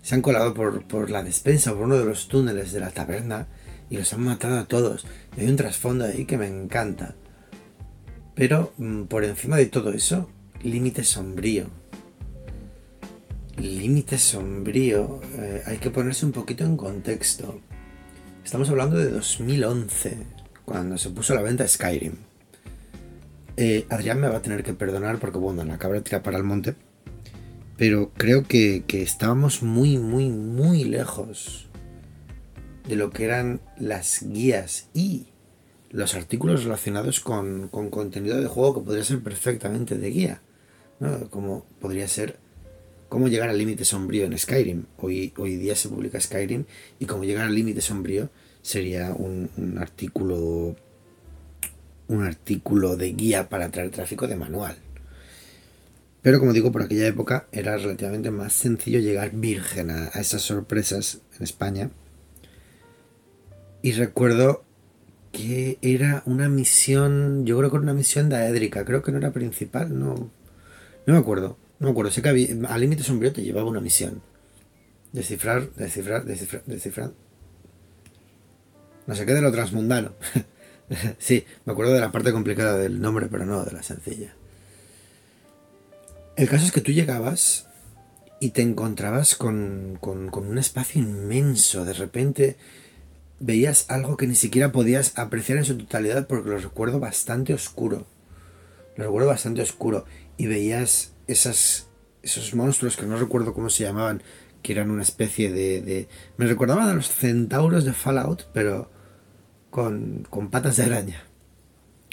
Se 0.03 0.14
han 0.14 0.23
colado 0.23 0.53
por, 0.55 0.87
por 0.87 1.11
la 1.11 1.23
despensa, 1.23 1.73
por 1.73 1.83
uno 1.83 1.99
de 1.99 2.05
los 2.05 2.29
túneles 2.29 2.73
de 2.73 2.81
la 2.81 2.90
taberna 2.90 3.47
y 3.88 3.97
los 3.97 4.12
han 4.12 4.23
matado 4.23 4.59
a 4.59 4.66
todos. 4.66 5.07
Y 5.37 5.42
hay 5.42 5.49
un 5.49 5.57
trasfondo 5.57 6.05
ahí 6.05 6.25
que 6.27 6.38
me 6.38 6.47
encanta. 6.47 7.14
Pero 8.35 8.73
mm, 8.79 9.05
por 9.05 9.25
encima 9.25 9.57
de 9.57 9.66
todo 9.66 9.92
eso, 9.92 10.31
límite 10.62 11.05
sombrío 11.05 11.82
límite 13.59 14.19
sombrío, 14.19 15.21
eh, 15.37 15.62
hay 15.67 15.79
que 15.79 15.91
ponerse 15.91 16.27
un 16.27 16.33
poquito 16.33 16.65
en 16.65 16.77
contexto. 16.77 17.61
Estamos 18.45 18.69
hablando 18.71 18.97
de 18.97 19.11
2011, 19.11 20.17
cuando 20.65 20.99
se 20.99 21.11
puso 21.11 21.33
a 21.33 21.37
la 21.37 21.43
venta 21.43 21.67
Skyrim. 21.67 22.15
Eh, 23.57 23.87
Adrián 23.91 24.21
me 24.21 24.29
va 24.29 24.38
a 24.38 24.43
tener 24.43 24.62
que 24.62 24.73
perdonar 24.73 25.19
porque, 25.19 25.38
bueno, 25.38 25.65
la 25.65 25.79
cabra 25.79 26.01
tira 26.01 26.23
para 26.23 26.38
el 26.38 26.45
monte. 26.45 26.75
Pero 27.77 28.11
creo 28.17 28.45
que, 28.45 28.85
estábamos 28.88 29.62
muy, 29.62 29.99
muy, 29.99 30.29
muy 30.29 30.85
lejos 30.85 31.69
de 32.88 32.97
lo 32.97 33.11
que 33.11 33.25
eran 33.25 33.61
las 33.79 34.23
guías 34.23 34.88
y 34.95 35.27
los 35.91 36.15
artículos 36.15 36.65
relacionados 36.65 37.21
con, 37.21 37.69
contenido 37.69 38.41
de 38.41 38.47
juego 38.47 38.75
que 38.75 38.87
podría 38.87 39.05
ser 39.05 39.21
perfectamente 39.23 39.99
de 39.99 40.11
guía. 40.11 40.43
Como 41.31 41.67
podría 41.81 42.07
ser 42.07 42.38
cómo 43.12 43.29
llegar 43.29 43.51
al 43.51 43.59
límite 43.59 43.85
sombrío 43.85 44.25
en 44.25 44.38
Skyrim. 44.38 44.87
Hoy, 44.96 45.35
hoy 45.37 45.57
día 45.57 45.77
se 45.77 45.90
publica 45.90 46.18
Skyrim 46.18 46.64
y 46.98 47.05
cómo 47.05 47.25
llegar 47.25 47.44
al 47.44 47.55
límite 47.55 47.83
sombrío 47.83 48.31
sería 48.62 49.12
un, 49.12 49.51
artículo 49.79 50.75
un 52.09 52.25
artículo 52.25 52.96
de 52.96 53.12
guía 53.12 53.51
para 53.51 53.70
traer 53.70 53.90
tráfico 53.90 54.27
de 54.27 54.37
manual. 54.37 54.79
Pero 56.22 56.40
como 56.40 56.55
digo, 56.55 56.72
por 56.72 56.81
aquella 56.81 57.07
época 57.07 57.48
era 57.53 57.77
relativamente 57.77 58.31
más 58.31 58.55
sencillo 58.55 58.98
llegar 58.98 59.33
virgen 59.33 59.90
a, 59.90 60.07
esas 60.18 60.40
sorpresas 60.40 61.20
en 61.37 61.42
España. 61.42 61.90
Y 63.83 63.92
recuerdo 63.92 64.64
que 65.33 65.77
era 65.83 66.22
una 66.25 66.48
misión, 66.48 67.44
yo 67.44 67.59
creo 67.59 67.68
que 67.68 67.77
era 67.77 67.83
una 67.83 67.92
misión 67.92 68.31
daédrica, 68.31 68.87
creo 68.87 69.03
que 69.03 69.12
no 69.12 69.18
era 69.18 69.33
principal, 69.33 69.98
no, 69.98 70.31
no 71.05 71.12
me 71.12 71.18
acuerdo. 71.18 71.59
No 71.83 71.88
me 71.88 71.90
acuerdo, 71.90 72.12
sé 72.12 72.23
que 72.23 72.29
al 72.29 72.81
límite 72.81 73.03
sombrío 73.03 73.33
te 73.33 73.42
llevaba 73.42 73.68
una 73.68 73.81
misión. 73.81 74.23
Descifrar, 75.11 75.73
descifrar, 75.75 76.25
descifrar, 76.25 76.62
descifrar. 76.64 77.11
No 79.09 79.16
sé 79.16 79.27
qué 79.27 79.35
de 79.35 79.42
lo 79.42 79.51
transmundano. 79.51 80.12
sí, 81.18 81.45
me 81.64 81.73
acuerdo 81.73 81.92
de 81.92 81.99
la 81.99 82.12
parte 82.12 82.31
complicada 82.31 82.77
del 82.79 83.01
nombre, 83.01 83.27
pero 83.29 83.47
no 83.47 83.64
de 83.64 83.73
la 83.73 83.83
sencilla. 83.83 84.33
El 86.37 86.49
caso 86.49 86.66
es 86.66 86.71
que 86.71 86.83
tú 86.83 86.92
llegabas 86.92 87.66
y 88.38 88.51
te 88.51 88.62
encontrabas 88.62 89.35
con, 89.35 89.99
con, 90.01 90.29
con 90.29 90.47
un 90.47 90.59
espacio 90.59 91.03
inmenso. 91.03 91.85
De 91.85 91.95
repente 91.95 92.59
veías 93.40 93.87
algo 93.88 94.16
que 94.16 94.29
ni 94.29 94.37
siquiera 94.37 94.71
podías 94.71 95.18
apreciar 95.18 95.59
en 95.59 95.64
su 95.64 95.77
totalidad 95.77 96.29
porque 96.29 96.51
lo 96.51 96.59
recuerdo 96.59 97.01
bastante 97.01 97.53
oscuro. 97.55 98.07
Lo 98.95 99.03
recuerdo 99.03 99.27
bastante 99.27 99.62
oscuro. 99.62 100.05
Y 100.37 100.47
veías 100.47 101.12
esas, 101.33 101.88
esos 102.23 102.55
monstruos 102.55 102.97
que 102.97 103.07
no 103.07 103.16
recuerdo 103.16 103.55
cómo 103.55 103.71
se 103.71 103.85
llamaban, 103.85 104.23
que 104.62 104.73
eran 104.73 104.90
una 104.90 105.03
especie 105.03 105.53
de... 105.53 105.83
de... 105.83 106.09
Me 106.37 106.47
recordaban 106.47 106.88
a 106.88 106.95
los 106.95 107.09
centauros 107.09 107.85
de 107.85 107.92
Fallout, 107.92 108.47
pero 108.53 108.90
con, 109.71 110.27
con 110.31 110.51
patas 110.51 110.77
de 110.77 110.85
araña. 110.85 111.25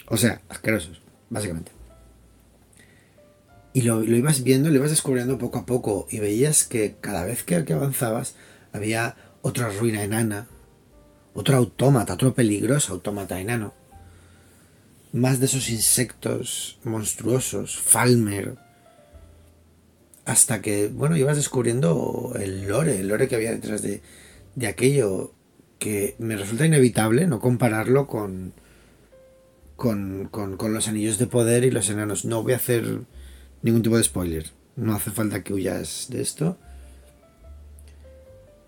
O 0.08 0.18
sea, 0.18 0.42
asquerosos, 0.50 1.02
básicamente. 1.30 1.72
Y 3.74 3.84
lo, 3.84 4.02
lo, 4.02 4.18
ibas 4.18 4.44
viendo, 4.44 4.70
lo 4.70 4.76
ibas 4.76 4.90
descubriendo 4.90 5.38
poco 5.38 5.60
a 5.60 5.66
poco 5.66 6.08
y 6.10 6.20
veías 6.20 6.64
que 6.64 6.96
cada 7.00 7.24
vez 7.24 7.44
que, 7.44 7.64
que 7.66 7.74
avanzabas 7.74 8.36
había 8.74 9.16
otra 9.42 9.70
ruina 9.70 10.04
enana, 10.04 10.48
otro 11.34 11.56
autómata, 11.58 12.14
otro 12.14 12.34
peligroso 12.34 12.94
autómata 12.94 13.40
enano. 13.40 13.74
Más 15.12 15.40
de 15.40 15.46
esos 15.46 15.70
insectos 15.70 16.80
monstruosos, 16.84 17.78
Falmer. 17.78 18.58
Hasta 20.30 20.62
que, 20.62 20.90
bueno, 20.90 21.18
ibas 21.18 21.38
descubriendo 21.38 22.34
el 22.40 22.68
lore, 22.68 23.00
el 23.00 23.08
lore 23.08 23.28
que 23.28 23.34
había 23.34 23.50
detrás 23.50 23.82
de, 23.82 24.04
aquello 24.68 25.34
que 25.80 26.16
me 26.20 26.38
resulta 26.38 26.68
inevitable 26.68 27.26
no 27.26 27.40
compararlo 27.40 28.06
con, 28.06 28.54
con, 29.76 30.30
los 30.72 30.88
anillos 30.88 31.18
de 31.18 31.26
poder 31.26 31.64
y 31.64 31.72
los 31.72 31.90
enanos. 31.90 32.26
No 32.26 32.44
voy 32.44 32.54
a 32.54 32.58
hacer 32.58 33.00
ningún 33.64 33.82
tipo 33.82 33.98
de 33.98 34.04
spoiler. 34.04 34.52
No 34.76 34.94
hace 34.94 35.10
falta 35.10 35.44
que 35.44 35.52
huyas 35.52 36.06
de 36.12 36.22
esto. 36.22 36.60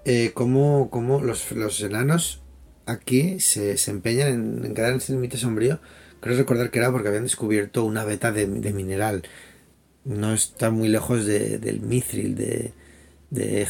Eh, 0.05 0.31
como, 0.33 0.89
como 0.89 1.21
los, 1.21 1.51
los, 1.51 1.79
enanos 1.81 2.41
aquí 2.87 3.39
se, 3.39 3.75
empeñan 3.85 4.29
en, 4.29 4.65
en, 4.65 4.73
quedar 4.73 4.93
en 4.93 4.97
ese 4.97 5.13
límite 5.13 5.37
sombrío. 5.37 5.79
Creo 6.21 6.35
recordar 6.35 6.71
que 6.71 6.79
era 6.79 6.91
porque 6.91 7.09
habían 7.09 7.25
descubierto 7.25 7.85
una 7.85 8.03
beta 8.03 8.31
de 8.31 8.47
mineral. 8.47 9.21
No 10.03 10.33
está 10.33 10.71
muy 10.71 10.89
lejos 10.89 11.25
de, 11.25 11.57
del 11.59 11.81
Mithril, 11.81 12.35
de, 12.35 12.73
de. 13.29 13.67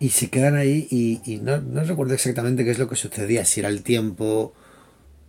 Y 0.00 0.08
se 0.08 0.30
quedan 0.30 0.56
ahí 0.56 0.88
y, 0.90 1.36
no, 1.38 1.60
no, 1.60 1.84
recuerdo 1.84 2.14
exactamente 2.14 2.64
qué 2.64 2.72
es 2.72 2.78
lo 2.80 2.88
que 2.88 2.96
sucedía, 2.96 3.44
si 3.44 3.60
era 3.60 3.68
el 3.68 3.84
tiempo 3.84 4.52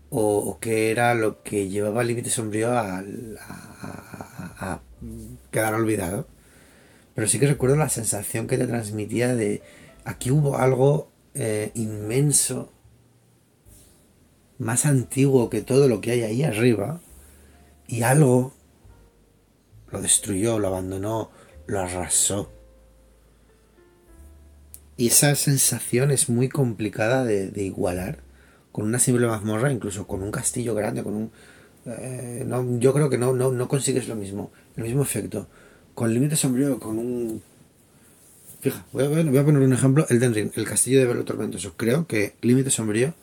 o, 0.09 0.57
qué 0.59 0.89
era 0.89 1.13
lo 1.13 1.43
que 1.43 1.69
llevaba 1.69 2.01
al 2.01 2.07
límite 2.07 2.31
sombrío 2.31 2.71
a, 2.71 2.97
a, 2.97 3.03
a, 3.39 4.73
a, 4.73 4.81
quedar 5.51 5.75
olvidado. 5.75 6.27
Pero 7.13 7.27
sí 7.27 7.39
que 7.39 7.47
recuerdo 7.47 7.75
la 7.75 7.89
sensación 7.89 8.47
que 8.47 8.57
te 8.57 8.65
transmitía 8.65 9.35
de 9.35 9.61
aquí 10.05 10.31
hubo 10.31 10.57
algo 10.57 11.11
eh, 11.35 11.71
inmenso, 11.75 12.71
más 14.59 14.85
antiguo 14.85 15.49
que 15.49 15.61
todo 15.61 15.87
lo 15.87 16.01
que 16.01 16.11
hay 16.11 16.23
ahí 16.23 16.43
arriba, 16.43 17.01
y 17.87 18.03
algo 18.03 18.53
lo 19.91 20.01
destruyó, 20.01 20.59
lo 20.59 20.67
abandonó, 20.67 21.29
lo 21.67 21.79
arrasó. 21.79 22.51
Y 24.97 25.07
esa 25.07 25.35
sensación 25.35 26.11
es 26.11 26.29
muy 26.29 26.49
complicada 26.49 27.23
de, 27.23 27.51
igualar 27.63 28.19
con 28.71 28.85
una 28.85 28.99
simple 28.99 29.27
mazmorra, 29.27 29.71
incluso 29.71 30.07
con 30.07 30.23
un 30.23 30.31
castillo 30.31 30.73
grande, 30.75 31.03
con 31.03 31.15
un... 31.15 31.31
Eh, 31.85 32.43
no, 32.47 32.79
yo 32.79 32.93
creo 32.93 33.09
que 33.09 33.17
no, 33.17 33.33
no, 33.33 33.51
no 33.51 33.67
consigues 33.67 34.07
lo 34.07 34.15
mismo, 34.15 34.51
el 34.75 34.83
mismo 34.83 35.03
efecto. 35.03 35.47
Con 35.93 36.13
límite 36.13 36.35
sombrío, 36.35 36.79
con 36.79 36.97
un... 36.97 37.41
Fija, 38.61 38.85
voy 38.93 39.03
a, 39.03 39.07
voy 39.09 39.37
a, 39.37 39.45
poner 39.45 39.61
un 39.61 39.73
ejemplo, 39.73 40.07
el 40.09 40.33
Ring, 40.33 40.51
el 40.55 40.65
castillo 40.65 40.99
de 40.99 41.05
Velo 41.05 41.25
Tormentoso. 41.25 41.73
Creo 41.75 42.07
que 42.07 42.35
límite 42.41 42.71
sombrío 42.71 43.13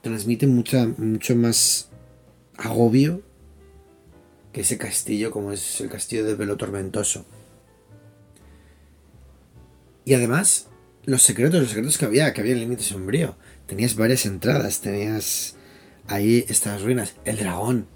transmite 0.00 0.46
mucha, 0.46 0.86
mucho 0.96 1.36
más 1.36 1.88
agobio 2.56 3.22
que 4.52 4.60
ese 4.60 4.78
castillo 4.78 5.30
como 5.30 5.52
es 5.52 5.80
el 5.80 5.88
castillo 5.88 6.24
de 6.24 6.34
Velo 6.34 6.56
Tormentoso. 6.56 7.24
Y 10.04 10.14
además, 10.14 10.68
los 11.04 11.22
secretos, 11.22 11.60
los 11.60 11.68
secretos 11.68 11.98
que 11.98 12.04
había, 12.04 12.32
que 12.32 12.40
había 12.40 12.52
en 12.52 12.58
el 12.58 12.64
límite 12.64 12.82
sombrío. 12.82 13.36
Tenías 13.66 13.96
varias 13.96 14.26
entradas, 14.26 14.80
tenías 14.80 15.56
ahí 16.06 16.44
estas 16.48 16.82
ruinas. 16.82 17.14
El 17.24 17.38
dragón. 17.38 17.86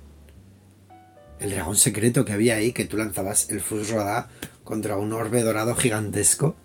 El 1.40 1.50
dragón 1.50 1.76
secreto 1.76 2.24
que 2.24 2.32
había 2.32 2.56
ahí, 2.56 2.72
que 2.72 2.84
tú 2.84 2.96
lanzabas 2.96 3.50
el 3.50 3.60
Fus 3.60 3.90
Rodá 3.90 4.28
contra 4.64 4.96
un 4.96 5.12
orbe 5.12 5.42
dorado 5.42 5.74
gigantesco. 5.74 6.56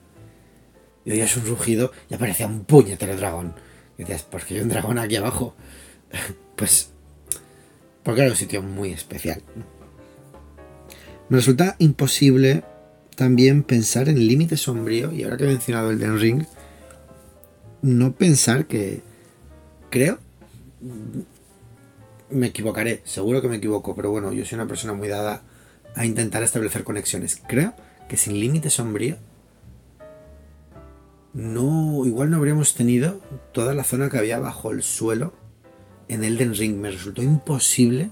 Y 1.04 1.12
oías 1.12 1.36
un 1.36 1.46
rugido 1.46 1.92
y 2.10 2.14
aparecía 2.14 2.48
un 2.48 2.64
puñetero 2.64 3.18
dragón. 3.18 3.56
Y 3.98 4.04
decías, 4.04 4.24
¿por 4.24 4.44
qué 4.44 4.56
hay 4.56 4.62
un 4.62 4.70
dragón 4.70 5.00
aquí 5.00 5.16
abajo? 5.16 5.56
pues, 6.56 6.92
porque 8.04 8.22
era 8.22 8.30
un 8.32 8.38
sitio 8.38 8.62
muy 8.62 8.92
especial. 8.92 9.44
Me 11.32 11.38
resulta 11.38 11.78
imposible 11.80 12.66
también 13.16 13.64
pensar 13.64 14.10
en 14.10 14.28
límite 14.28 14.58
sombrío, 14.58 15.14
y 15.14 15.24
ahora 15.24 15.38
que 15.38 15.46
he 15.46 15.48
mencionado 15.48 15.90
el 15.90 15.98
Den 15.98 16.20
Ring, 16.20 16.44
no 17.82 18.12
pensar 18.12 18.66
que 18.66 19.02
creo 19.90 20.20
me 22.30 22.48
equivocaré, 22.48 23.00
seguro 23.06 23.42
que 23.42 23.48
me 23.48 23.56
equivoco, 23.56 23.96
pero 23.96 24.12
bueno, 24.12 24.34
yo 24.34 24.44
soy 24.44 24.58
una 24.58 24.68
persona 24.68 24.92
muy 24.92 25.08
dada 25.08 25.44
a 25.96 26.06
intentar 26.06 26.44
establecer 26.44 26.84
conexiones. 26.84 27.42
Creo 27.48 27.76
que 28.10 28.18
sin 28.18 28.38
límite 28.38 28.70
sombrío 28.70 29.16
no 31.34 32.06
igual 32.06 32.30
no 32.30 32.36
habríamos 32.36 32.76
tenido 32.76 33.22
toda 33.54 33.74
la 33.74 33.86
zona 33.86 34.10
que 34.10 34.18
había 34.18 34.38
bajo 34.40 34.72
el 34.72 34.84
suelo 34.84 35.34
en 36.10 36.26
Elden 36.26 36.56
Ring. 36.56 36.76
Me 36.76 36.92
resultó 36.92 37.24
imposible 37.24 38.12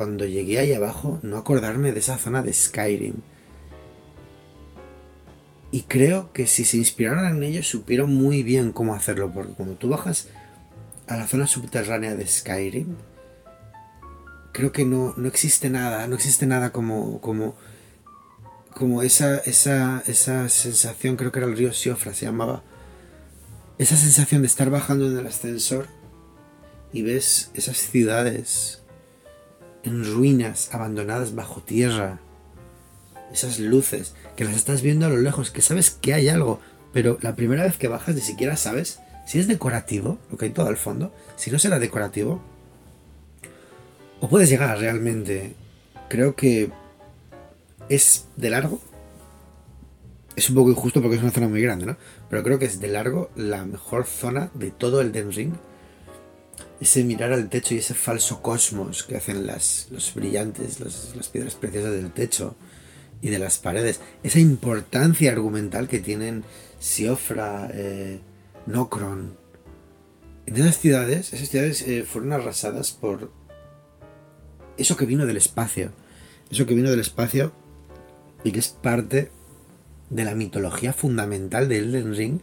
cuando 0.00 0.24
llegué 0.24 0.58
ahí 0.58 0.72
abajo 0.72 1.20
no 1.22 1.36
acordarme 1.36 1.92
de 1.92 2.00
esa 2.00 2.16
zona 2.16 2.42
de 2.42 2.54
Skyrim. 2.54 3.16
Y 5.72 5.82
creo 5.82 6.32
que 6.32 6.46
si 6.46 6.64
se 6.64 6.78
inspiraron 6.78 7.26
en 7.26 7.42
ellos 7.42 7.68
supieron 7.68 8.14
muy 8.14 8.42
bien 8.42 8.72
cómo 8.72 8.94
hacerlo, 8.94 9.30
porque 9.30 9.52
cuando 9.52 9.74
tú 9.74 9.90
bajas 9.90 10.28
a 11.06 11.18
la 11.18 11.26
zona 11.26 11.46
subterránea 11.46 12.14
de 12.14 12.26
Skyrim, 12.26 12.96
creo 14.52 14.72
que 14.72 14.86
no, 14.86 15.12
no 15.18 15.28
existe 15.28 15.68
nada, 15.68 16.06
no 16.06 16.14
existe 16.14 16.46
nada 16.46 16.72
como, 16.72 17.20
como, 17.20 17.54
como 18.72 19.02
esa, 19.02 19.36
esa, 19.40 20.02
esa 20.06 20.48
sensación, 20.48 21.16
creo 21.16 21.30
que 21.30 21.40
era 21.40 21.48
el 21.48 21.58
río 21.58 21.74
Siofra, 21.74 22.14
se 22.14 22.24
llamaba, 22.24 22.62
esa 23.76 23.96
sensación 23.96 24.40
de 24.40 24.46
estar 24.46 24.70
bajando 24.70 25.10
en 25.10 25.18
el 25.18 25.26
ascensor 25.26 25.88
y 26.90 27.02
ves 27.02 27.50
esas 27.52 27.76
ciudades 27.76 28.80
en 29.82 30.04
ruinas, 30.04 30.74
abandonadas 30.74 31.34
bajo 31.34 31.60
tierra, 31.62 32.18
esas 33.32 33.58
luces, 33.58 34.14
que 34.36 34.44
las 34.44 34.56
estás 34.56 34.82
viendo 34.82 35.06
a 35.06 35.10
lo 35.10 35.18
lejos, 35.18 35.50
que 35.50 35.62
sabes 35.62 35.90
que 35.90 36.14
hay 36.14 36.28
algo, 36.28 36.60
pero 36.92 37.18
la 37.22 37.36
primera 37.36 37.64
vez 37.64 37.76
que 37.76 37.88
bajas 37.88 38.14
ni 38.14 38.20
siquiera 38.20 38.56
sabes 38.56 39.00
si 39.26 39.38
es 39.38 39.46
decorativo, 39.46 40.18
lo 40.30 40.36
que 40.36 40.46
hay 40.46 40.50
todo 40.50 40.66
al 40.66 40.76
fondo, 40.76 41.14
si 41.36 41.50
no 41.50 41.58
será 41.58 41.78
decorativo, 41.78 42.42
o 44.20 44.28
puedes 44.28 44.50
llegar 44.50 44.76
realmente, 44.78 45.54
creo 46.08 46.34
que 46.34 46.70
es 47.88 48.26
de 48.36 48.50
largo, 48.50 48.80
es 50.36 50.48
un 50.48 50.56
poco 50.56 50.70
injusto 50.70 51.00
porque 51.00 51.16
es 51.16 51.22
una 51.22 51.32
zona 51.32 51.48
muy 51.48 51.62
grande, 51.62 51.86
¿no? 51.86 51.96
Pero 52.28 52.42
creo 52.42 52.58
que 52.58 52.64
es 52.64 52.80
de 52.80 52.88
largo 52.88 53.30
la 53.36 53.64
mejor 53.64 54.06
zona 54.06 54.50
de 54.54 54.70
todo 54.70 55.00
el 55.00 55.12
Den 55.12 55.32
Ring. 55.32 55.54
Ese 56.80 57.04
mirar 57.04 57.32
al 57.32 57.48
techo 57.48 57.74
y 57.74 57.78
ese 57.78 57.94
falso 57.94 58.40
cosmos 58.40 59.02
que 59.02 59.16
hacen 59.16 59.46
las, 59.46 59.88
los 59.90 60.14
brillantes, 60.14 60.80
las 60.80 61.28
piedras 61.28 61.54
preciosas 61.54 61.92
del 61.92 62.10
techo 62.10 62.56
y 63.20 63.28
de 63.28 63.38
las 63.38 63.58
paredes. 63.58 64.00
Esa 64.22 64.40
importancia 64.40 65.30
argumental 65.30 65.88
que 65.88 65.98
tienen 65.98 66.44
Siofra, 66.78 67.70
eh, 67.72 68.20
Nocron. 68.66 69.36
En 70.46 70.56
esas 70.56 70.78
ciudades, 70.78 71.32
esas 71.32 71.48
ciudades 71.48 71.82
eh, 71.82 72.04
fueron 72.04 72.32
arrasadas 72.32 72.92
por 72.92 73.30
eso 74.76 74.96
que 74.96 75.06
vino 75.06 75.26
del 75.26 75.36
espacio. 75.36 75.92
Eso 76.50 76.66
que 76.66 76.74
vino 76.74 76.90
del 76.90 77.00
espacio 77.00 77.52
y 78.42 78.52
que 78.52 78.58
es 78.58 78.68
parte 78.68 79.30
de 80.08 80.24
la 80.24 80.34
mitología 80.34 80.92
fundamental 80.92 81.68
de 81.68 81.78
Elden 81.78 82.16
Ring. 82.16 82.40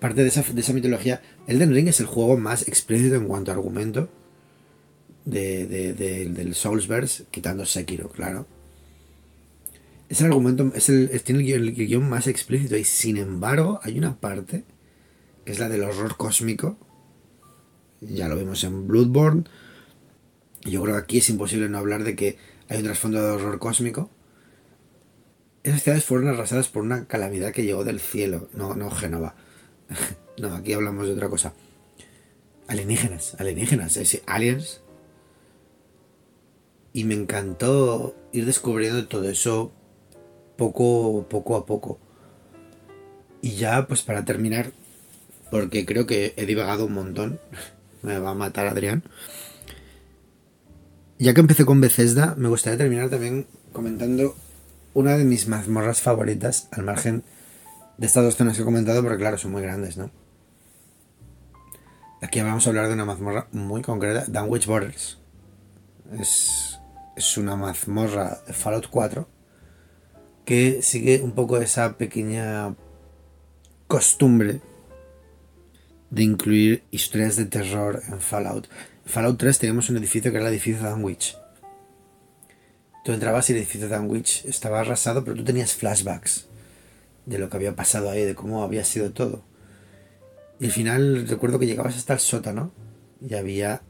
Parte 0.00 0.22
de 0.22 0.28
esa, 0.28 0.42
de 0.42 0.60
esa 0.60 0.72
mitología. 0.72 1.22
Elden 1.46 1.74
Ring 1.74 1.88
es 1.88 2.00
el 2.00 2.06
juego 2.06 2.36
más 2.36 2.66
explícito 2.66 3.16
en 3.16 3.26
cuanto 3.26 3.50
a 3.50 3.54
argumento 3.54 4.08
de, 5.24 5.66
de, 5.66 5.92
de, 5.92 6.24
del 6.26 6.54
Soulsverse, 6.54 7.24
quitando 7.30 7.66
Sekiro, 7.66 8.08
claro 8.08 8.46
es 10.10 10.20
el 10.20 10.26
argumento, 10.26 10.72
es 10.74 10.88
el, 10.88 11.08
tiene 11.22 11.48
el 11.52 11.72
guion, 11.72 12.08
más 12.08 12.26
explícito 12.26 12.76
y 12.76 12.82
sin 12.84 13.16
embargo 13.16 13.78
hay 13.84 13.96
una 13.96 14.16
parte 14.18 14.64
que 15.44 15.52
es 15.52 15.60
la 15.60 15.68
del 15.68 15.84
horror 15.84 16.16
cósmico. 16.16 16.76
Ya 18.00 18.28
lo 18.28 18.36
vimos 18.36 18.64
en 18.64 18.88
Bloodborne. 18.88 19.44
Yo 20.62 20.82
creo 20.82 20.96
que 20.96 21.02
aquí 21.02 21.18
es 21.18 21.30
imposible 21.30 21.68
no 21.68 21.78
hablar 21.78 22.02
de 22.02 22.16
que 22.16 22.38
hay 22.68 22.78
un 22.78 22.84
trasfondo 22.84 23.22
de 23.22 23.30
horror 23.30 23.60
cósmico. 23.60 24.10
Esas 25.62 25.84
ciudades 25.84 26.04
fueron 26.04 26.28
arrasadas 26.28 26.68
por 26.68 26.82
una 26.82 27.06
calamidad 27.06 27.52
que 27.52 27.62
llegó 27.62 27.84
del 27.84 28.00
cielo, 28.00 28.48
no, 28.52 28.74
no 28.74 28.90
Génova. 28.90 29.36
no, 30.38 30.54
aquí 30.54 30.72
hablamos 30.72 31.06
de 31.06 31.12
otra 31.12 31.28
cosa. 31.28 31.52
Alienígenas, 32.66 33.34
alienígenas, 33.38 33.98
aliens. 34.26 34.80
Y 36.92 37.04
me 37.04 37.14
encantó 37.14 38.14
ir 38.32 38.46
descubriendo 38.46 39.06
todo 39.06 39.28
eso 39.28 39.72
poco, 40.56 41.26
poco 41.28 41.56
a 41.56 41.66
poco. 41.66 41.98
Y 43.42 43.52
ya, 43.52 43.86
pues 43.86 44.02
para 44.02 44.24
terminar, 44.24 44.72
porque 45.50 45.86
creo 45.86 46.06
que 46.06 46.34
he 46.36 46.46
divagado 46.46 46.86
un 46.86 46.92
montón, 46.92 47.40
me 48.02 48.18
va 48.18 48.30
a 48.30 48.34
matar 48.34 48.66
Adrián. 48.66 49.02
Ya 51.18 51.34
que 51.34 51.40
empecé 51.40 51.64
con 51.64 51.80
Bethesda, 51.80 52.34
me 52.36 52.48
gustaría 52.48 52.78
terminar 52.78 53.10
también 53.10 53.46
comentando 53.72 54.36
una 54.94 55.16
de 55.16 55.24
mis 55.24 55.48
mazmorras 55.48 56.00
favoritas, 56.00 56.68
al 56.72 56.84
margen 56.84 57.22
de 58.00 58.06
estas 58.06 58.24
dos 58.24 58.34
zonas 58.34 58.56
que 58.56 58.62
he 58.62 58.64
comentado, 58.64 59.02
porque 59.02 59.18
claro, 59.18 59.36
son 59.36 59.52
muy 59.52 59.60
grandes, 59.60 59.98
¿no? 59.98 60.10
Aquí 62.22 62.40
vamos 62.40 62.66
a 62.66 62.70
hablar 62.70 62.88
de 62.88 62.94
una 62.94 63.04
mazmorra 63.04 63.46
muy 63.52 63.82
concreta, 63.82 64.24
Dunwich 64.26 64.64
Borders. 64.64 65.18
Es, 66.18 66.80
es 67.14 67.36
una 67.36 67.56
mazmorra 67.56 68.40
de 68.46 68.54
Fallout 68.54 68.88
4 68.88 69.28
que 70.46 70.80
sigue 70.80 71.20
un 71.20 71.32
poco 71.32 71.58
esa 71.58 71.98
pequeña 71.98 72.74
costumbre 73.86 74.62
de 76.08 76.22
incluir 76.22 76.84
historias 76.90 77.36
de 77.36 77.44
terror 77.44 78.02
en 78.08 78.18
Fallout. 78.18 78.66
En 79.04 79.12
Fallout 79.12 79.38
3 79.38 79.58
teníamos 79.58 79.90
un 79.90 79.98
edificio 79.98 80.30
que 80.30 80.38
era 80.38 80.48
el 80.48 80.54
edificio 80.54 80.88
Dunwich. 80.88 81.36
Tú 83.04 83.12
entrabas 83.12 83.50
y 83.50 83.52
el 83.52 83.58
edificio 83.58 83.90
Dunwich 83.90 84.46
estaba 84.46 84.80
arrasado, 84.80 85.22
pero 85.22 85.36
tú 85.36 85.44
tenías 85.44 85.74
flashbacks 85.74 86.49
de 87.30 87.38
lo 87.38 87.48
que 87.48 87.56
había 87.56 87.76
pasado 87.76 88.10
ahí, 88.10 88.24
de 88.24 88.34
cómo 88.34 88.64
había 88.64 88.82
sido 88.84 89.12
todo. 89.12 89.44
Y 90.58 90.66
al 90.66 90.72
final 90.72 91.28
recuerdo 91.28 91.60
que 91.60 91.66
llegabas 91.66 91.96
hasta 91.96 92.14
el 92.14 92.18
sótano 92.18 92.72
y 93.24 93.34
había 93.34 93.82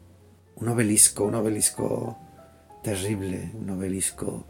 un 0.56 0.68
obelisco, 0.68 1.24
un 1.24 1.36
obelisco 1.36 2.18
terrible, 2.84 3.50
un 3.54 3.70
obelisco 3.70 4.46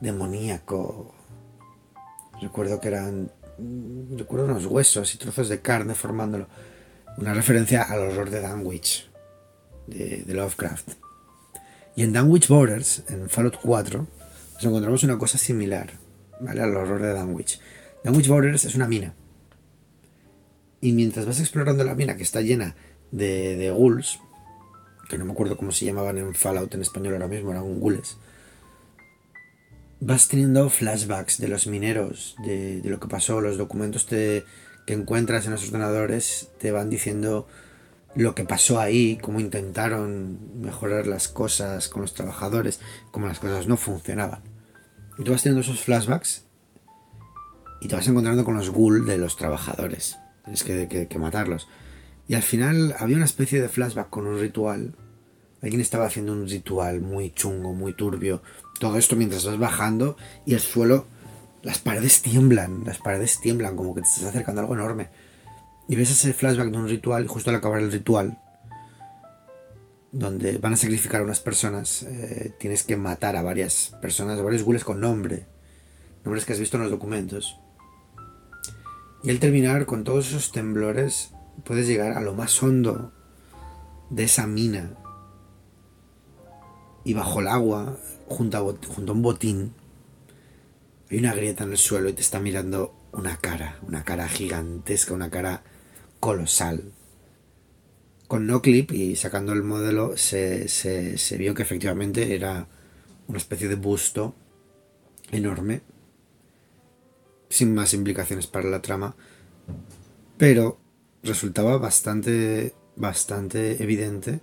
demoníaco. 0.00 1.14
Recuerdo 2.42 2.80
que 2.80 2.88
eran, 2.88 3.32
recuerdo 4.14 4.44
unos 4.44 4.66
huesos 4.66 5.14
y 5.14 5.18
trozos 5.18 5.48
de 5.48 5.62
carne 5.62 5.94
formándolo. 5.94 6.46
Una 7.16 7.32
referencia 7.32 7.82
al 7.82 8.00
horror 8.00 8.28
de 8.28 8.46
Dunwich, 8.46 9.10
de, 9.86 10.22
de 10.22 10.34
Lovecraft. 10.34 10.90
Y 11.96 12.02
en 12.02 12.12
Dunwich 12.12 12.48
Borders, 12.48 13.04
en 13.08 13.30
Fallout 13.30 13.56
4, 13.62 14.06
nos 14.54 14.64
encontramos 14.64 15.02
una 15.02 15.16
cosa 15.16 15.38
similar, 15.38 15.92
¿vale? 16.40 16.60
Al 16.60 16.76
horror 16.76 17.00
de 17.00 17.14
Dunwich. 18.04 18.26
Dunwich 18.26 18.28
Borders 18.28 18.64
es 18.64 18.74
una 18.74 18.86
mina 18.86 19.14
y 20.84 20.92
mientras 20.92 21.24
vas 21.24 21.40
explorando 21.40 21.82
la 21.82 21.94
mina 21.94 22.16
que 22.16 22.22
está 22.22 22.42
llena 22.42 22.76
de, 23.10 23.56
de 23.56 23.70
ghouls, 23.70 24.20
que 25.08 25.16
no 25.16 25.24
me 25.24 25.32
acuerdo 25.32 25.56
cómo 25.56 25.72
se 25.72 25.86
llamaban 25.86 26.18
en 26.18 26.34
Fallout 26.34 26.74
en 26.74 26.82
español 26.82 27.14
ahora 27.14 27.28
mismo, 27.28 27.52
eran 27.52 27.80
ghouls, 27.80 28.18
vas 30.00 30.28
teniendo 30.28 30.68
flashbacks 30.68 31.38
de 31.38 31.48
los 31.48 31.66
mineros, 31.66 32.36
de, 32.44 32.82
lo 32.84 33.00
que 33.00 33.08
pasó, 33.08 33.40
los 33.40 33.56
documentos 33.56 34.04
que 34.04 34.44
encuentras 34.86 35.46
en 35.46 35.52
los 35.52 35.66
ordenadores 35.66 36.50
te 36.58 36.70
van 36.70 36.90
diciendo 36.90 37.48
lo 38.14 38.34
que 38.34 38.44
pasó 38.44 38.78
ahí, 38.78 39.18
cómo 39.22 39.40
intentaron 39.40 40.60
mejorar 40.60 41.06
las 41.06 41.28
cosas 41.28 41.88
con 41.88 42.02
los 42.02 42.12
trabajadores, 42.12 42.80
cómo 43.10 43.26
las 43.26 43.38
cosas 43.38 43.66
no 43.66 43.78
funcionaban. 43.78 44.42
Y 45.18 45.24
tú 45.24 45.32
vas 45.32 45.42
teniendo 45.42 45.62
esos 45.62 45.80
flashbacks 45.80 46.43
y 47.84 47.88
te 47.88 47.96
vas 47.96 48.08
encontrando 48.08 48.44
con 48.46 48.56
los 48.56 48.70
ghouls 48.70 49.06
de 49.06 49.18
los 49.18 49.36
trabajadores. 49.36 50.16
Tienes 50.42 50.64
que, 50.64 51.18
matarlos. 51.18 51.68
Y 52.26 52.34
al 52.34 52.42
final 52.42 52.96
había 52.98 53.16
una 53.16 53.26
especie 53.26 53.60
de 53.60 53.68
flashback 53.68 54.08
con 54.08 54.26
un 54.26 54.40
ritual. 54.40 54.96
Alguien 55.60 55.82
estaba 55.82 56.06
haciendo 56.06 56.32
un 56.32 56.48
ritual 56.48 57.02
muy 57.02 57.32
chungo, 57.32 57.74
muy 57.74 57.92
turbio. 57.92 58.42
Todo 58.80 58.96
esto 58.96 59.16
mientras 59.16 59.44
vas 59.44 59.58
bajando 59.58 60.16
y 60.46 60.54
el 60.54 60.60
suelo, 60.60 61.06
las 61.62 61.78
paredes 61.78 62.22
tiemblan, 62.22 62.84
las 62.86 62.96
paredes 62.96 63.38
tiemblan, 63.40 63.76
como 63.76 63.94
que 63.94 64.00
te 64.00 64.08
estás 64.08 64.24
acercando 64.24 64.62
a 64.62 64.64
algo 64.64 64.74
enorme. 64.74 65.10
Y 65.86 65.96
ves 65.96 66.10
ese 66.10 66.32
flashback 66.32 66.70
de 66.70 66.78
un 66.78 66.88
ritual 66.88 67.26
y 67.26 67.28
justo 67.28 67.50
al 67.50 67.56
acabar 67.56 67.80
el 67.80 67.92
ritual, 67.92 68.38
donde 70.10 70.56
van 70.56 70.72
a 70.72 70.78
sacrificar 70.78 71.20
a 71.20 71.24
unas 71.24 71.40
personas, 71.40 72.02
eh, 72.04 72.54
tienes 72.58 72.82
que 72.82 72.96
matar 72.96 73.36
a 73.36 73.42
varias 73.42 73.94
personas, 74.00 74.38
a 74.38 74.42
varios 74.42 74.62
ghouls 74.62 74.84
con 74.84 75.00
nombre. 75.00 75.44
Nombres 76.24 76.46
que 76.46 76.54
has 76.54 76.58
visto 76.58 76.78
en 76.78 76.84
los 76.84 76.90
documentos. 76.90 77.58
Y 79.24 79.30
al 79.30 79.40
terminar 79.40 79.86
con 79.86 80.04
todos 80.04 80.28
esos 80.28 80.52
temblores, 80.52 81.30
puedes 81.64 81.86
llegar 81.86 82.12
a 82.12 82.20
lo 82.20 82.34
más 82.34 82.62
hondo 82.62 83.10
de 84.10 84.24
esa 84.24 84.46
mina. 84.46 84.98
Y 87.04 87.14
bajo 87.14 87.40
el 87.40 87.48
agua, 87.48 87.98
junto 88.28 88.58
a, 88.58 88.62
un 89.12 89.22
botín, 89.22 89.72
hay 91.10 91.18
una 91.20 91.34
grieta 91.34 91.64
en 91.64 91.70
el 91.70 91.78
suelo 91.78 92.10
y 92.10 92.12
te 92.12 92.20
está 92.20 92.38
mirando 92.38 92.94
una 93.12 93.38
cara, 93.38 93.78
una 93.88 94.04
cara 94.04 94.28
gigantesca, 94.28 95.14
una 95.14 95.30
cara 95.30 95.62
colosal. 96.20 96.92
Con 98.28 98.46
no 98.46 98.60
clip 98.60 98.92
y 98.92 99.16
sacando 99.16 99.54
el 99.54 99.62
modelo 99.62 100.18
se 100.18 101.36
vio 101.38 101.54
que 101.54 101.62
efectivamente 101.62 102.34
era 102.34 102.68
una 103.26 103.38
especie 103.38 103.68
de 103.68 103.76
busto 103.76 104.34
enorme 105.30 105.80
sin 107.54 107.72
más 107.72 107.94
implicaciones 107.94 108.48
para 108.48 108.68
la 108.68 108.82
trama, 108.82 109.14
pero 110.36 110.76
resultaba 111.22 111.78
bastante, 111.78 112.74
bastante 112.96 113.80
evidente 113.80 114.40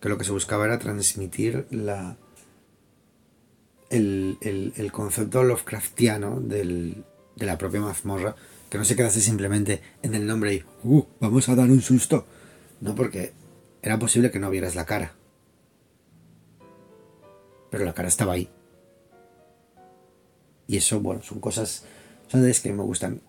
que 0.00 0.08
lo 0.08 0.18
que 0.18 0.24
se 0.24 0.32
buscaba 0.32 0.64
era 0.64 0.80
transmitir 0.80 1.68
la, 1.70 2.16
el, 3.88 4.36
el, 4.40 4.90
concepto 4.90 5.44
Lovecraftiano 5.44 6.40
del, 6.40 7.04
de 7.36 7.46
la 7.46 7.56
propia 7.56 7.80
mazmorra, 7.80 8.34
que 8.68 8.78
no 8.78 8.84
se 8.84 8.96
quedase 8.96 9.20
simplemente 9.20 9.80
en 10.02 10.16
el 10.16 10.26
nombre 10.26 10.54
y 10.54 10.64
uh, 10.82 11.06
vamos 11.20 11.48
a 11.48 11.54
dar 11.54 11.70
un 11.70 11.80
susto. 11.80 12.26
No, 12.80 12.96
porque 12.96 13.32
era 13.80 13.96
posible 13.98 14.32
que 14.32 14.40
no 14.40 14.50
vieras 14.50 14.74
la 14.74 14.86
cara. 14.86 15.14
Pero 17.70 17.84
la 17.84 17.94
cara 17.94 18.08
estaba 18.08 18.32
ahí. 18.32 18.48
Y 20.66 20.78
eso, 20.78 21.00
bueno, 21.00 21.22
son 21.22 21.38
cosas 21.38 21.84
son 22.30 22.42
de 22.42 22.52
que 22.52 22.72
me 22.72 22.84
gustan. 22.84 23.20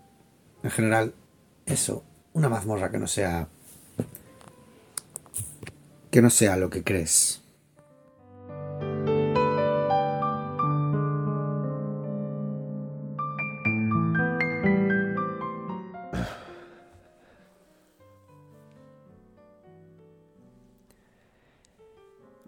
En 0.62 0.70
general, 0.70 1.16
eso, 1.66 2.04
una 2.34 2.50
mazmorra 2.50 2.92
que 2.92 3.00
no 3.00 3.08
sea. 3.08 3.48
que 6.12 6.22
no 6.22 6.30
sea 6.30 6.56
lo 6.58 6.70
que 6.70 6.84
crees. 6.84 7.42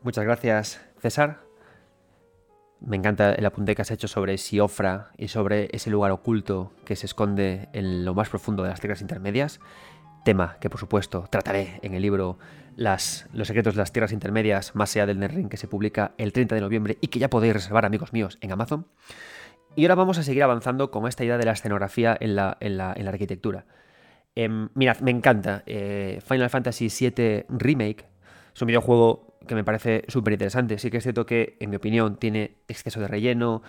Muchas 0.04 0.26
gracias, 0.26 0.80
César. 1.02 1.53
Me 2.86 2.98
encanta 2.98 3.34
el 3.34 3.46
apunte 3.46 3.76
que 3.76 3.82
has 3.82 3.91
hecho 3.91 4.10
sobre 4.10 4.38
Siofra 4.38 5.12
y 5.17 5.30
sobre 5.30 5.69
ese 5.72 5.89
lugar 5.89 6.12
oculto 6.12 6.74
que 6.84 6.98
se 6.98 7.06
esconde 7.06 7.69
en 7.72 8.04
lo 8.04 8.13
más 8.13 8.28
profundo 8.28 8.62
de 8.62 8.69
las 8.69 8.82
tierras 8.82 9.00
intermedias. 9.00 9.62
Tema 10.26 10.58
que, 10.60 10.69
por 10.69 10.82
supuesto, 10.82 11.26
trataré 11.30 11.80
en 11.82 11.93
el 11.93 12.02
libro 12.02 12.39
Los 12.76 13.26
secretos 13.43 13.76
de 13.76 13.80
las 13.80 13.93
tierras 13.93 14.12
intermedias, 14.12 14.76
más 14.76 14.93
allá 14.96 15.06
del 15.06 15.19
Nerring, 15.19 15.48
que 15.48 15.56
se 15.56 15.69
publica 15.69 16.12
el 16.17 16.34
30 16.34 16.56
de 16.56 16.62
noviembre 16.62 16.98
y 17.00 17.08
que 17.08 17.19
ya 17.19 17.30
podéis 17.30 17.54
reservar, 17.54 17.86
amigos 17.86 18.12
míos, 18.12 18.38
en 18.41 18.52
Amazon. 18.52 18.86
Y 19.78 19.86
ahora 19.86 19.96
vamos 19.96 20.17
a 20.17 20.24
seguir 20.24 20.43
avanzando 20.43 20.91
con 20.91 21.08
esta 21.08 21.24
idea 21.24 21.38
de 21.38 21.46
la 21.46 21.54
escenografía 21.54 22.17
en 22.19 22.36
la, 22.36 22.58
en 22.60 22.78
la, 22.78 22.91
arquitectura. 22.91 23.65
Em, 24.36 24.67
mirad, 24.74 25.00
me 25.00 25.12
encanta. 25.12 25.63
Eh, 25.65 26.19
Final 26.28 26.50
Fantasy 26.50 26.89
VII 26.89 27.46
Remake 27.48 28.06
es 28.54 28.62
un 28.62 28.67
videojuego 28.67 29.33
que 29.47 29.56
me 29.56 29.63
parece 29.63 30.06
súper 30.08 30.34
interesante. 30.34 30.77
Sí 30.77 30.89
que 30.89 30.97
es 30.97 31.03
cierto 31.03 31.25
que, 31.25 31.58
en 31.60 31.69
mi 31.69 31.75
opinión, 31.75 32.17
tiene 32.17 32.58
exceso 32.67 32.99
de 32.99 33.08
relleno 33.08 33.62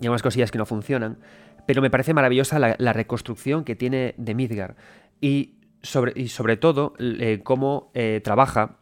y 0.00 0.06
algunas 0.06 0.22
cosillas 0.22 0.50
que 0.50 0.58
no 0.58 0.66
funcionan, 0.66 1.18
pero 1.66 1.82
me 1.82 1.90
parece 1.90 2.14
maravillosa 2.14 2.58
la, 2.58 2.92
reconstrucción 2.92 3.64
que 3.64 3.76
tiene 3.76 4.14
de 4.16 4.34
Midgar 4.34 4.76
y 5.20 5.58
sobre, 5.82 6.12
y 6.16 6.28
sobre 6.28 6.56
todo 6.56 6.94
eh, 6.98 7.40
cómo 7.42 7.90
eh, 7.94 8.20
trabaja 8.22 8.78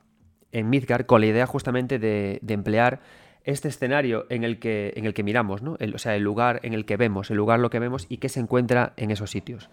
en 0.53 0.71
Midgar 0.71 1.07
con 1.07 1.21
la 1.21 1.27
idea 1.27 1.47
justamente 1.47 1.99
de, 1.99 2.41
emplear 2.47 3.01
este 3.45 3.69
escenario 3.69 4.27
en 4.29 4.45
el 4.45 4.59
que, 4.59 4.93
en 4.97 5.05
el 5.05 5.15
que 5.15 5.23
miramos, 5.23 5.63
¿no? 5.63 5.77
o 5.95 5.99
sea, 5.99 6.17
el 6.17 6.23
lugar 6.23 6.61
en 6.63 6.75
el 6.75 6.85
que 6.85 6.97
vemos, 6.97 7.31
el 7.31 7.37
lugar 7.37 7.61
lo 7.61 7.71
que 7.71 7.79
vemos 7.79 8.07
y 8.09 8.19
qué 8.19 8.29
se 8.29 8.41
encuentra 8.41 8.93
en 8.97 9.11
esos 9.11 9.31
sitios. 9.31 9.71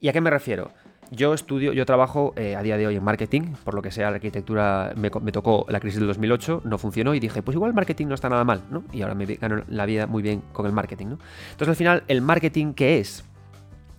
¿Y 0.00 0.08
a 0.08 0.12
qué 0.12 0.20
me 0.20 0.30
refiero? 0.30 0.72
Yo 1.10 1.34
estudio, 1.34 1.72
yo 1.72 1.86
trabajo 1.86 2.32
eh, 2.36 2.56
a 2.56 2.62
día 2.62 2.76
de 2.76 2.86
hoy 2.86 2.96
en 2.96 3.04
marketing, 3.04 3.54
por 3.64 3.74
lo 3.74 3.82
que 3.82 3.90
sea, 3.90 4.10
la 4.10 4.16
arquitectura 4.16 4.92
me, 4.96 5.10
tocó 5.10 5.66
la 5.68 5.80
crisis 5.80 5.98
del 5.98 6.08
2008, 6.08 6.62
no 6.64 6.78
funcionó 6.78 7.14
y 7.14 7.20
dije, 7.20 7.42
pues 7.42 7.54
igual 7.54 7.70
el 7.70 7.74
marketing 7.74 8.06
no 8.06 8.14
está 8.14 8.28
nada 8.28 8.44
mal, 8.44 8.62
¿no? 8.70 8.84
Y 8.92 9.02
ahora 9.02 9.14
me 9.14 9.26
gano 9.26 9.62
la 9.68 9.86
vida 9.86 10.06
muy 10.06 10.22
bien 10.22 10.42
con 10.52 10.66
el 10.66 10.72
marketing, 10.72 11.06
¿no? 11.06 11.18
Entonces 11.52 11.68
al 11.68 11.76
final, 11.76 12.04
¿el 12.08 12.22
marketing 12.22 12.72
qué 12.72 12.98
es? 12.98 13.24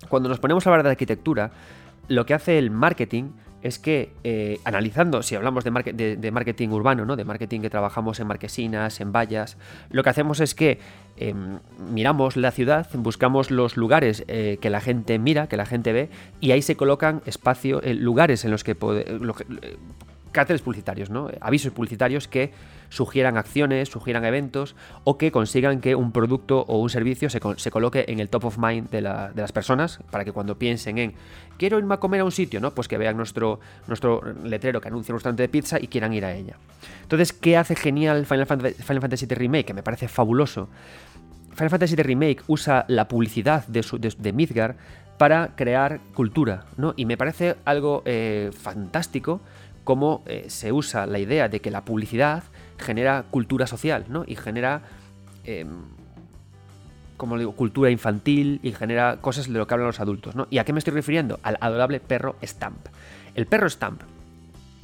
Cuando 0.10 0.30
nos 0.30 0.39
ponemos 0.39 0.65
a 0.65 0.70
hablar 0.70 0.84
de 0.84 0.91
arquitectura, 0.91 1.52
lo 2.08 2.26
que 2.26 2.34
hace 2.34 2.58
el 2.58 2.72
marketing 2.72 3.32
es 3.62 3.80
que 3.80 4.13
eh, 4.24 4.60
analizando, 4.63 5.24
si 5.24 5.36
hablamos 5.36 5.63
de, 5.63 5.72
marketing 6.32 6.70
urbano, 6.70 7.06
¿no? 7.06 7.15
de 7.15 7.26
marketing 7.26 7.62
que 7.62 7.70
trabajamos 7.70 8.20
en 8.20 8.28
marquesinas, 8.28 9.02
en 9.02 9.12
vallas, 9.12 9.58
lo 9.89 10.04
que 10.04 10.10
hacemos 10.10 10.39
es 10.39 10.54
que 10.56 10.80
em, 11.17 11.60
miramos 11.91 12.38
la 12.38 12.52
ciudad, 12.52 12.88
buscamos 12.93 13.52
los 13.52 13.78
lugares 13.78 14.24
eh, 14.28 14.58
que 14.62 14.70
la 14.70 14.82
gente 14.82 15.20
mira, 15.20 15.48
que 15.48 15.58
la 15.58 15.65
gente 15.65 15.91
ve, 15.93 16.10
y 16.39 16.52
ahí 16.52 16.62
se 16.62 16.76
colocan 16.76 17.22
espacios, 17.26 17.82
eh, 17.84 17.93
lugares 17.93 18.46
en 18.46 18.52
los 18.52 18.63
que, 18.63 18.76
carteles 20.38 20.62
publicitarios, 20.62 21.10
¿no? 21.10 21.32
avisos 21.41 21.73
publicitarios 21.73 22.28
que 22.28 22.52
sugieran 22.89 23.38
acciones, 23.38 23.89
sugieran 23.89 24.23
eventos 24.23 24.76
o 25.04 25.17
que 25.17 25.32
consigan 25.32 25.82
que 25.82 25.95
un 25.95 26.12
producto 26.12 26.63
o 26.67 26.78
un 26.78 26.91
servicio 26.91 27.28
se, 27.32 27.71
coloque 27.71 28.06
en 28.08 28.19
el 28.19 28.30
top 28.30 28.45
of 28.45 28.60
mind 28.60 28.88
de, 28.91 29.02
las 29.02 29.52
personas 29.52 30.00
para 30.12 30.23
que 30.23 30.32
cuando 30.32 30.60
piensen 30.60 31.00
en 31.00 31.13
quiero 31.58 31.80
irme 31.80 31.95
a 31.95 31.97
comer 31.97 32.21
a 32.21 32.23
un 32.23 32.32
sitio, 32.32 32.60
¿no? 32.60 32.69
pues 32.69 32.88
que 32.88 33.00
vean 33.00 33.17
nuestro, 33.17 33.60
letrero 34.43 34.80
que 34.80 34.89
anuncia 34.89 35.12
un 35.12 35.17
restaurante 35.17 35.41
de 35.41 35.50
pizza 35.50 35.80
y 35.82 35.88
quieran 35.88 36.13
ir 36.13 36.23
a 36.23 36.36
ella. 36.36 36.56
Entonces, 37.02 37.34
¿qué 37.34 37.58
hace 37.58 37.76
genial 37.76 38.28
Final 38.28 38.45
Fantasy, 38.45 38.84
Final 38.84 39.10
VII 39.10 39.36
Remake? 39.36 39.65
Que 39.65 39.73
me 39.73 39.82
parece 39.82 40.08
fabuloso. 40.08 40.69
Final 41.56 41.71
Fantasy 41.71 41.95
VII 41.95 42.04
Remake 42.04 42.43
usa 42.45 42.86
la 42.89 43.08
publicidad 43.08 43.65
de, 43.65 43.84
de, 44.19 44.34
Midgar 44.34 44.78
para 45.17 45.56
crear 45.56 46.00
cultura, 46.13 46.65
¿no? 46.78 46.93
Y 46.95 47.06
me 47.06 47.17
parece 47.17 47.56
algo 47.65 48.04
eh, 48.06 48.52
fantástico 48.54 49.41
cómo 49.88 50.21
eh, 50.26 50.47
se 50.50 50.73
usa 50.73 51.06
la 51.06 51.17
idea 51.17 51.47
de 51.47 51.62
que 51.62 51.71
la 51.71 51.86
publicidad 51.86 52.43
genera 52.78 53.23
cultura 53.32 53.67
social, 53.67 54.04
¿no? 54.10 54.26
Y 54.28 54.36
genera, 54.36 54.82
em, 55.45 55.69
como 57.15 57.38
digo, 57.38 57.54
cultura 57.54 57.89
infantil 57.89 58.60
y 58.63 58.73
genera 58.73 59.21
cosas 59.21 59.47
de 59.47 59.58
lo 59.58 59.65
que 59.65 59.73
hablan 59.73 59.88
los 59.88 60.02
adultos, 60.02 60.36
¿no? 60.36 60.45
¿Y 60.50 60.58
a 60.58 60.65
qué 60.65 60.73
me 60.73 60.80
estoy 60.80 60.93
refiriendo? 60.93 61.39
Al 61.41 61.58
adorable 61.62 62.02
perro 62.02 62.36
Stamp. 62.43 62.86
El 63.34 63.45
perro 63.45 63.69
Stamp 63.69 64.02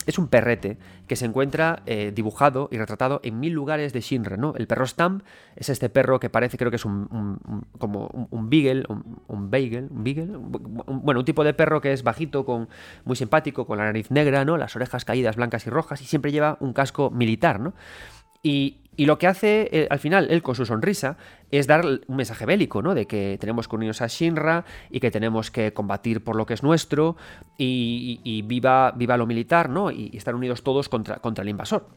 es 0.06 0.18
un 0.18 0.28
perrete 0.28 0.78
que 1.08 1.16
se 1.16 1.26
encuentra 1.26 1.84
eh, 1.86 2.12
dibujado 2.14 2.70
y 2.72 2.78
retratado 2.78 3.20
en 3.24 3.40
mil 3.40 3.54
lugares 3.54 3.94
de 3.94 4.02
Shinra, 4.02 4.38
¿no? 4.38 4.54
El 4.56 4.68
perro 4.68 4.86
Stamp 4.86 5.24
es 5.56 5.70
este 5.70 5.90
perro 5.90 6.20
que 6.20 6.30
parece, 6.30 6.58
creo 6.58 6.72
que 6.72 6.78
es 6.78 6.86
un, 6.86 7.40
como 7.78 8.08
un, 8.30 8.50
beagle, 8.50 8.86
un, 9.28 9.50
bagel, 9.50 9.88
un 9.90 10.04
beagle, 10.04 10.38
bueno, 10.38 11.20
un 11.20 11.26
tipo 11.26 11.44
de 11.44 11.54
perro 11.54 11.82
que 11.82 11.94
es 11.94 12.04
bajito, 12.04 12.46
con, 12.46 12.70
muy 13.06 13.16
simpático, 13.16 13.66
con 13.66 13.78
la 13.78 13.86
nariz 13.86 14.12
negra, 14.12 14.46
¿no? 14.46 14.58
Las 14.58 14.76
orejas 14.76 15.06
caídas 15.06 15.36
blancas 15.36 15.66
y 15.68 15.70
rojas 15.70 16.02
y 16.02 16.06
siempre 16.06 16.32
lleva 16.32 16.58
un 16.60 16.74
casco 16.74 17.10
militar, 17.10 17.60
¿no? 17.60 17.74
Y, 18.42 18.83
lo 18.98 19.18
que 19.18 19.28
hace 19.28 19.70
eh, 19.72 19.88
al 19.90 20.00
final 20.00 20.28
él 20.30 20.42
con 20.42 20.56
su 20.56 20.66
sonrisa 20.66 21.18
es 21.52 21.68
dar 21.68 21.86
un 21.86 22.16
mensaje 22.16 22.46
bélico, 22.46 22.82
¿no? 22.82 22.94
De 22.94 23.06
que 23.06 23.38
tenemos 23.40 23.68
que 23.68 23.76
unirnos 23.76 24.02
a 24.02 24.08
Shinra 24.08 24.66
y 24.90 25.00
que 25.00 25.12
tenemos 25.12 25.52
que 25.52 25.74
combatir 25.74 26.24
por 26.24 26.36
lo 26.36 26.46
que 26.46 26.54
es 26.54 26.64
nuestro 26.64 27.16
y, 27.58 28.44
viva, 28.46 28.92
viva 28.92 29.18
lo 29.18 29.26
militar, 29.26 29.70
¿no? 29.70 29.92
Y, 29.92 30.12
estar 30.16 30.36
unidos 30.36 30.64
todos 30.64 30.90
contra, 30.90 31.18
contra 31.18 31.42
el 31.42 31.50
invasor. 31.50 31.88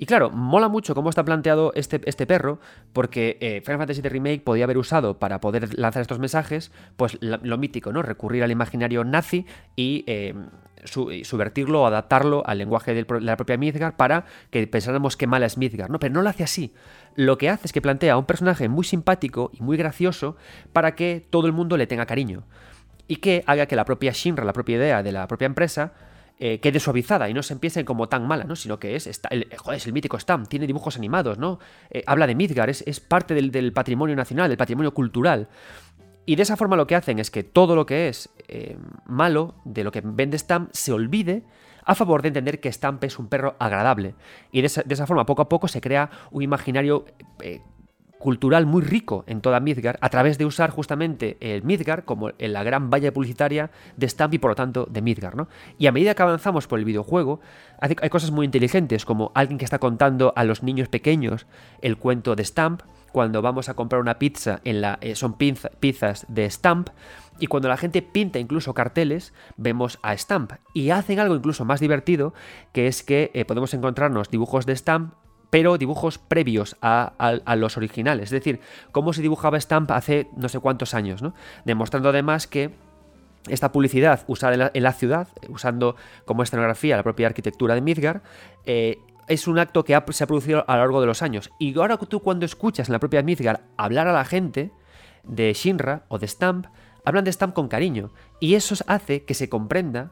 Y 0.00 0.06
claro, 0.06 0.30
mola 0.30 0.68
mucho 0.68 0.94
cómo 0.94 1.10
está 1.10 1.24
planteado 1.24 1.72
este, 1.74 2.00
este 2.04 2.24
perro, 2.24 2.60
porque 2.92 3.36
eh, 3.40 3.60
Final 3.64 3.78
Fantasy 3.78 4.00
VII 4.00 4.08
Remake 4.08 4.40
podía 4.40 4.64
haber 4.64 4.78
usado 4.78 5.18
para 5.18 5.40
poder 5.40 5.76
lanzar 5.76 6.02
estos 6.02 6.20
mensajes, 6.20 6.70
pues 6.96 7.18
lo, 7.20 7.58
mítico, 7.58 7.92
¿no? 7.92 8.02
Recurrir 8.02 8.44
al 8.44 8.52
imaginario 8.52 9.02
nazi 9.02 9.44
y 9.74 10.04
eh, 10.06 10.34
subvertirlo 10.84 11.82
o 11.82 11.86
adaptarlo 11.86 12.42
al 12.46 12.58
lenguaje 12.58 12.94
de 12.94 13.06
la 13.20 13.36
propia 13.36 13.56
Midgar 13.56 13.96
para 13.96 14.24
que 14.50 14.66
pensáramos 14.66 15.16
que 15.16 15.26
mala 15.26 15.46
es 15.46 15.58
Midgar, 15.58 15.90
¿no? 15.90 15.98
Pero 15.98 16.14
no 16.14 16.22
lo 16.22 16.28
hace 16.28 16.44
así. 16.44 16.72
Lo 17.14 17.38
que 17.38 17.50
hace 17.50 17.66
es 17.66 17.72
que 17.72 17.82
plantea 17.82 18.16
un 18.16 18.26
personaje 18.26 18.68
muy 18.68 18.84
simpático 18.84 19.50
y 19.52 19.62
muy 19.62 19.76
gracioso 19.76 20.36
para 20.72 20.94
que 20.94 21.26
todo 21.30 21.46
el 21.46 21.52
mundo 21.52 21.76
le 21.76 21.86
tenga 21.86 22.06
cariño. 22.06 22.44
Y 23.06 23.16
que 23.16 23.42
haga 23.46 23.66
que 23.66 23.76
la 23.76 23.84
propia 23.84 24.12
Shinra, 24.12 24.44
la 24.44 24.52
propia 24.52 24.76
idea 24.76 25.02
de 25.02 25.12
la 25.12 25.26
propia 25.26 25.46
empresa, 25.46 25.92
eh, 26.40 26.60
quede 26.60 26.78
suavizada 26.78 27.28
y 27.28 27.34
no 27.34 27.42
se 27.42 27.52
empiece 27.52 27.84
como 27.84 28.08
tan 28.08 28.28
mala, 28.28 28.44
¿no? 28.44 28.54
Sino 28.54 28.78
que 28.78 28.94
es, 28.94 29.08
el, 29.30 29.48
joder, 29.56 29.78
es 29.78 29.86
el 29.86 29.92
mítico 29.92 30.20
Stam, 30.20 30.46
tiene 30.46 30.68
dibujos 30.68 30.96
animados, 30.96 31.36
¿no? 31.36 31.58
Eh, 31.90 32.04
habla 32.06 32.28
de 32.28 32.36
Midgar, 32.36 32.70
es, 32.70 33.00
parte 33.00 33.34
del, 33.34 33.72
patrimonio 33.72 34.14
nacional, 34.14 34.48
del 34.48 34.56
patrimonio 34.56 34.94
cultural. 34.94 35.48
Y 36.28 36.36
de 36.36 36.42
esa 36.42 36.58
forma 36.58 36.76
lo 36.76 36.86
que 36.86 36.94
hacen 36.94 37.20
es 37.20 37.30
que 37.30 37.42
todo 37.42 37.74
lo 37.74 37.86
que 37.86 38.10
es 38.10 38.28
eh, 38.48 38.76
malo 39.06 39.54
de 39.64 39.82
lo 39.82 39.90
que 39.90 40.02
vende 40.04 40.36
Stamp 40.36 40.68
se 40.74 40.92
olvide 40.92 41.42
a 41.86 41.94
favor 41.94 42.20
de 42.20 42.28
entender 42.28 42.60
que 42.60 42.70
Stamp 42.70 43.02
es 43.04 43.18
un 43.18 43.28
perro 43.28 43.56
agradable. 43.58 44.14
Y 44.52 44.60
de 44.60 44.66
esa, 44.66 45.06
forma, 45.06 45.24
poco 45.24 45.40
a 45.40 45.48
poco, 45.48 45.68
se 45.68 45.80
crea 45.80 46.10
un 46.30 46.42
imaginario 46.42 47.06
cultural 48.18 48.66
muy 48.66 48.82
rico 48.82 49.24
en 49.26 49.40
toda 49.40 49.58
Midgar 49.60 49.98
a 50.02 50.10
través 50.10 50.36
de 50.36 50.44
usar 50.44 50.68
justamente 50.68 51.38
el 51.40 51.62
Midgar 51.62 52.04
como 52.04 52.32
la 52.38 52.62
gran 52.62 52.90
valla 52.90 53.10
publicitaria 53.10 53.70
de 53.96 54.06
Stamp 54.06 54.34
y 54.34 54.38
por 54.38 54.50
lo 54.50 54.54
tanto 54.54 54.84
de 54.84 55.00
Midgar, 55.00 55.34
¿no? 55.34 55.48
Y 55.78 55.86
a 55.86 55.92
medida 55.92 56.14
que 56.14 56.22
avanzamos 56.24 56.66
por 56.66 56.78
el 56.78 56.84
videojuego, 56.84 57.40
hay 57.80 58.10
cosas 58.10 58.32
muy 58.32 58.44
inteligentes 58.44 59.06
como 59.06 59.32
alguien 59.34 59.56
que 59.56 59.64
está 59.64 59.78
contando 59.78 60.34
a 60.36 60.44
los 60.44 60.62
niños 60.62 60.88
pequeños 60.88 61.46
el 61.80 61.96
cuento 61.96 62.36
de 62.36 62.44
Stamp, 62.44 62.82
cuando 63.12 63.42
vamos 63.42 63.68
a 63.68 63.74
comprar 63.74 64.00
una 64.00 64.18
pizza 64.18 64.60
en 64.64 64.80
la 64.80 64.98
eh, 65.00 65.14
son 65.14 65.34
pizzas 65.34 66.26
de 66.28 66.50
Stamp 66.50 66.90
y 67.40 67.46
cuando 67.46 67.68
la 67.68 67.76
gente 67.76 68.02
pinta 68.02 68.38
incluso 68.38 68.74
carteles 68.74 69.32
vemos 69.56 69.98
a 70.02 70.16
Stamp 70.16 70.52
y 70.74 70.90
hacen 70.90 71.20
algo 71.20 71.34
incluso 71.34 71.64
más 71.64 71.80
divertido 71.80 72.34
que 72.72 72.86
es 72.86 73.02
que 73.02 73.30
eh, 73.34 73.44
podemos 73.44 73.72
encontrarnos 73.74 74.30
dibujos 74.30 74.66
de 74.66 74.76
Stamp 74.76 75.14
pero 75.50 75.78
dibujos 75.78 76.18
previos 76.18 76.76
a, 76.82 77.56
los 77.56 77.76
originales. 77.78 78.24
Es 78.24 78.30
decir, 78.30 78.60
cómo 78.92 79.14
se 79.14 79.22
dibujaba 79.22 79.58
Stamp 79.58 79.90
hace 79.92 80.28
no 80.36 80.50
sé 80.50 80.60
cuántos 80.60 80.92
años, 80.92 81.22
¿no? 81.22 81.32
Demostrando 81.64 82.10
además 82.10 82.46
que 82.46 82.74
esta 83.48 83.72
publicidad 83.72 84.24
usada 84.26 84.70
en 84.74 84.82
la, 84.82 84.92
ciudad, 84.92 85.28
usando 85.48 85.96
como 86.26 86.42
escenografía 86.42 86.96
la 86.96 87.02
propia 87.02 87.28
arquitectura 87.28 87.74
de 87.74 87.80
Midgar, 87.80 88.22
eh, 88.66 88.98
es 89.28 89.46
un 89.46 89.58
acto 89.58 89.84
que 89.84 90.00
se 90.10 90.24
ha 90.24 90.26
producido 90.26 90.64
a 90.66 90.76
lo 90.76 90.82
largo 90.82 91.00
de 91.00 91.06
los 91.06 91.22
años. 91.22 91.50
Y 91.58 91.78
ahora 91.78 91.96
tú 91.96 92.20
cuando 92.20 92.44
escuchas 92.44 92.88
en 92.88 92.92
la 92.92 92.98
propia 92.98 93.22
Midgar 93.22 93.62
hablar 93.76 94.08
a 94.08 94.12
la 94.12 94.24
gente 94.24 94.72
de 95.24 95.52
Shinra 95.52 96.04
o 96.08 96.18
de 96.18 96.26
Stamp, 96.26 96.66
hablan 97.04 97.24
de 97.24 97.32
Stamp 97.32 97.54
con 97.54 97.68
cariño. 97.68 98.10
Y 98.40 98.54
eso 98.54 98.74
hace 98.86 99.24
que 99.24 99.34
se 99.34 99.48
comprenda 99.48 100.10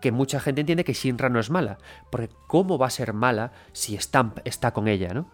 que 0.00 0.12
mucha 0.12 0.38
gente 0.38 0.60
entiende 0.60 0.84
que 0.84 0.92
Shinra 0.92 1.30
no 1.30 1.40
es 1.40 1.50
mala. 1.50 1.78
Porque 2.10 2.28
¿cómo 2.46 2.76
va 2.76 2.88
a 2.88 2.90
ser 2.90 3.12
mala 3.14 3.52
si 3.72 3.96
Stamp 3.96 4.38
está 4.44 4.72
con 4.72 4.88
ella, 4.88 5.14
no? 5.14 5.30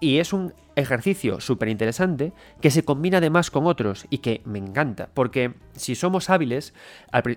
Y 0.00 0.18
es 0.18 0.32
un 0.32 0.54
ejercicio 0.76 1.40
súper 1.40 1.68
interesante 1.68 2.32
que 2.60 2.70
se 2.70 2.84
combina 2.84 3.18
además 3.18 3.50
con 3.50 3.66
otros 3.66 4.06
y 4.08 4.18
que 4.18 4.40
me 4.44 4.58
encanta, 4.58 5.10
porque 5.12 5.54
si 5.72 5.94
somos 5.94 6.30
hábiles 6.30 6.74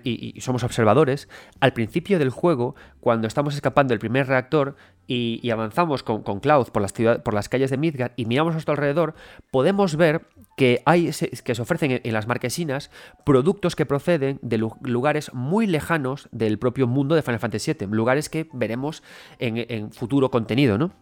y, 0.02 0.40
somos 0.40 0.64
observadores, 0.64 1.28
al 1.60 1.74
principio 1.74 2.18
del 2.18 2.30
juego, 2.30 2.74
cuando 3.00 3.28
estamos 3.28 3.54
escapando 3.54 3.92
del 3.92 3.98
primer 3.98 4.26
reactor 4.26 4.76
y, 5.06 5.50
avanzamos 5.50 6.02
con, 6.02 6.22
Cloud 6.40 6.68
por 6.68 6.80
las, 6.80 6.92
por 6.92 7.34
las 7.34 7.50
calles 7.50 7.70
de 7.70 7.76
Midgard 7.76 8.12
y 8.16 8.24
miramos 8.24 8.52
a 8.52 8.54
nuestro 8.54 8.72
alrededor, 8.72 9.14
podemos 9.50 9.96
ver 9.96 10.26
que, 10.56 10.82
hay, 10.86 11.10
que 11.44 11.54
se 11.54 11.62
ofrecen 11.62 12.00
en 12.02 12.12
las 12.14 12.26
marquesinas 12.26 12.90
productos 13.26 13.76
que 13.76 13.84
proceden 13.84 14.38
de 14.40 14.58
lugares 14.82 15.34
muy 15.34 15.66
lejanos 15.66 16.28
del 16.32 16.58
propio 16.58 16.86
mundo 16.86 17.14
de 17.14 17.22
Final 17.22 17.40
Fantasy 17.40 17.74
VII, 17.74 17.88
lugares 17.88 18.30
que 18.30 18.48
veremos 18.54 19.02
en, 19.38 19.66
en 19.68 19.92
futuro 19.92 20.30
contenido, 20.30 20.78
¿no? 20.78 20.92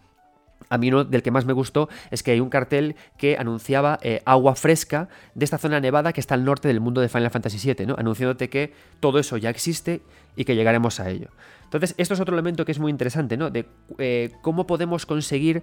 A 0.68 0.78
mí 0.78 0.88
uno 0.88 1.04
del 1.04 1.22
que 1.22 1.30
más 1.30 1.44
me 1.44 1.52
gustó 1.52 1.88
es 2.10 2.22
que 2.22 2.32
hay 2.32 2.40
un 2.40 2.50
cartel 2.50 2.96
que 3.18 3.36
anunciaba 3.36 3.98
eh, 4.02 4.22
agua 4.24 4.54
fresca 4.54 5.08
de 5.34 5.44
esta 5.44 5.58
zona 5.58 5.80
nevada 5.80 6.12
que 6.12 6.20
está 6.20 6.34
al 6.34 6.44
norte 6.44 6.68
del 6.68 6.80
mundo 6.80 7.00
de 7.00 7.08
Final 7.08 7.30
Fantasy 7.30 7.74
VII, 7.74 7.86
¿no? 7.86 7.94
anunciándote 7.98 8.48
que 8.48 8.72
todo 9.00 9.18
eso 9.18 9.36
ya 9.36 9.50
existe 9.50 10.02
y 10.36 10.44
que 10.44 10.54
llegaremos 10.54 11.00
a 11.00 11.10
ello. 11.10 11.28
Entonces, 11.64 11.94
esto 11.96 12.14
es 12.14 12.20
otro 12.20 12.34
elemento 12.34 12.64
que 12.64 12.72
es 12.72 12.78
muy 12.78 12.90
interesante, 12.90 13.38
¿no? 13.38 13.48
De 13.48 13.64
eh, 13.98 14.30
cómo 14.42 14.66
podemos 14.66 15.06
conseguir 15.06 15.62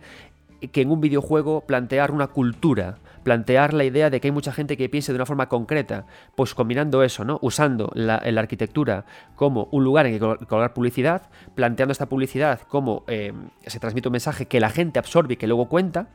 que 0.71 0.81
en 0.81 0.91
un 0.91 1.01
videojuego 1.01 1.61
plantear 1.61 2.11
una 2.11 2.27
cultura, 2.27 2.97
plantear 3.23 3.73
la 3.73 3.83
idea 3.83 4.09
de 4.09 4.19
que 4.19 4.27
hay 4.27 4.31
mucha 4.31 4.51
gente 4.51 4.77
que 4.77 4.89
piense 4.89 5.11
de 5.11 5.17
una 5.17 5.25
forma 5.25 5.49
concreta, 5.49 6.05
pues 6.35 6.53
combinando 6.53 7.03
eso, 7.03 7.25
¿no? 7.25 7.39
Usando 7.41 7.91
la, 7.93 8.15
arquitectura 8.15 9.05
como 9.35 9.67
un 9.71 9.83
lugar 9.83 10.05
en 10.05 10.13
que 10.13 10.45
colgar 10.45 10.73
publicidad, 10.73 11.29
planteando 11.55 11.91
esta 11.91 12.07
publicidad 12.07 12.61
como 12.61 13.03
eh, 13.07 13.33
se 13.65 13.79
transmite 13.79 14.07
un 14.07 14.13
mensaje 14.13 14.47
que 14.47 14.59
la 14.59 14.69
gente 14.69 14.99
absorbe 14.99 15.33
y 15.33 15.37
que 15.37 15.47
luego 15.47 15.67
cuenta, 15.67 16.07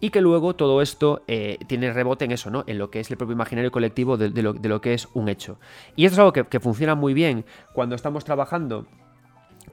y 0.00 0.10
que 0.10 0.20
luego 0.20 0.54
todo 0.54 0.80
esto 0.82 1.22
eh, 1.26 1.58
tiene 1.66 1.92
rebote 1.92 2.24
en 2.24 2.32
eso, 2.32 2.50
¿no? 2.50 2.64
En 2.66 2.78
lo 2.78 2.90
que 2.90 3.00
es 3.00 3.10
el 3.10 3.16
propio 3.16 3.32
imaginario 3.32 3.72
colectivo 3.72 4.16
de, 4.16 4.30
lo, 4.42 4.80
que 4.80 4.94
es 4.94 5.08
un 5.14 5.28
hecho. 5.28 5.58
Y 5.96 6.04
esto 6.04 6.14
es 6.14 6.18
algo 6.20 6.32
que 6.32 6.60
funciona 6.60 6.94
muy 6.94 7.14
bien 7.14 7.44
cuando 7.72 7.96
estamos 7.96 8.24
trabajando 8.24 8.86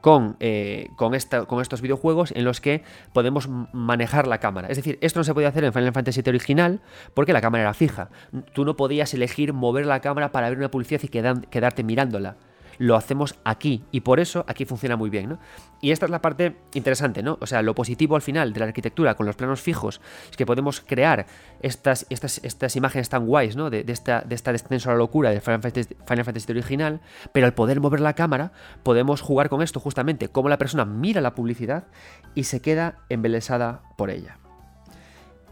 con, 0.06 0.36
eh, 0.39 0.91
con, 0.97 1.14
con 1.47 1.62
estos 1.64 1.82
videojuegos 1.82 2.32
en 2.36 2.45
los 2.45 2.62
que 2.62 2.84
podemos 3.12 3.49
manejar 3.74 4.28
la 4.28 4.38
cámara. 4.38 4.68
Es 4.68 4.78
decir, 4.78 4.99
esto 5.01 5.20
no 5.20 5.24
se 5.24 5.34
podía 5.34 5.47
hacer 5.47 5.64
en 5.64 5.74
Final 5.74 5.93
Fantasy 5.93 6.22
VII 6.22 6.30
original 6.30 6.80
porque 7.16 7.34
la 7.34 7.41
cámara 7.41 7.64
era 7.64 7.74
fija. 7.74 8.10
Tú 8.53 8.66
no 8.66 8.76
podías 8.76 9.16
elegir 9.16 9.51
mover 9.51 9.88
la 9.88 10.01
cámara 10.01 10.32
para 10.32 10.47
ver 10.49 10.60
una 10.60 10.70
publicidad 10.70 11.01
y 11.01 11.08
quedarte 11.08 11.84
mirándola 11.84 12.36
lo 12.78 12.96
hacemos 12.96 13.36
aquí 13.44 13.84
y 13.92 14.02
por 14.02 14.20
eso 14.20 14.46
aquí 14.48 14.66
funciona 14.66 14.96
muy 14.96 15.10
bien, 15.10 15.30
¿no? 15.30 15.40
Y 15.82 15.92
esta 15.92 16.06
es 16.06 16.12
la 16.12 16.22
parte 16.22 16.56
interesante, 16.74 17.22
¿no? 17.22 17.38
O 17.42 17.48
sea, 17.48 17.62
lo 17.62 17.76
positivo 17.76 18.16
al 18.16 18.22
final 18.22 18.54
de 18.54 18.60
la 18.60 18.66
arquitectura 18.66 19.16
con 19.16 19.26
los 19.26 19.36
planos 19.36 19.62
fijos 19.62 20.02
es 20.30 20.38
que 20.38 20.46
podemos 20.46 20.82
crear 20.82 21.26
estas, 21.62 22.08
estas, 22.10 22.40
estas 22.44 22.76
imágenes 22.76 23.10
tan 23.10 23.26
guays, 23.26 23.56
¿no? 23.56 23.70
De, 23.70 23.86
esta, 23.88 24.22
de 24.22 24.36
esta 24.36 24.52
descenso 24.52 24.90
a 24.90 24.94
la 24.94 24.98
locura 24.98 25.30
de 25.30 25.42
Final 25.42 25.62
Fantasy, 25.62 25.96
Final 26.08 26.26
Fantasy 26.26 26.52
original, 26.52 27.02
pero 27.32 27.46
al 27.46 27.54
poder 27.54 27.80
mover 27.82 28.00
la 28.00 28.14
cámara 28.14 28.52
podemos 28.84 29.22
jugar 29.22 29.50
con 29.50 29.62
esto 29.62 29.80
justamente, 29.80 30.30
como 30.30 30.50
la 30.50 30.58
persona 30.58 30.86
mira 30.86 31.22
la 31.22 31.36
publicidad 31.36 31.86
y 32.34 32.44
se 32.44 32.62
queda 32.62 33.00
embelesada 33.10 33.82
por 33.98 34.10
ella. 34.10 34.38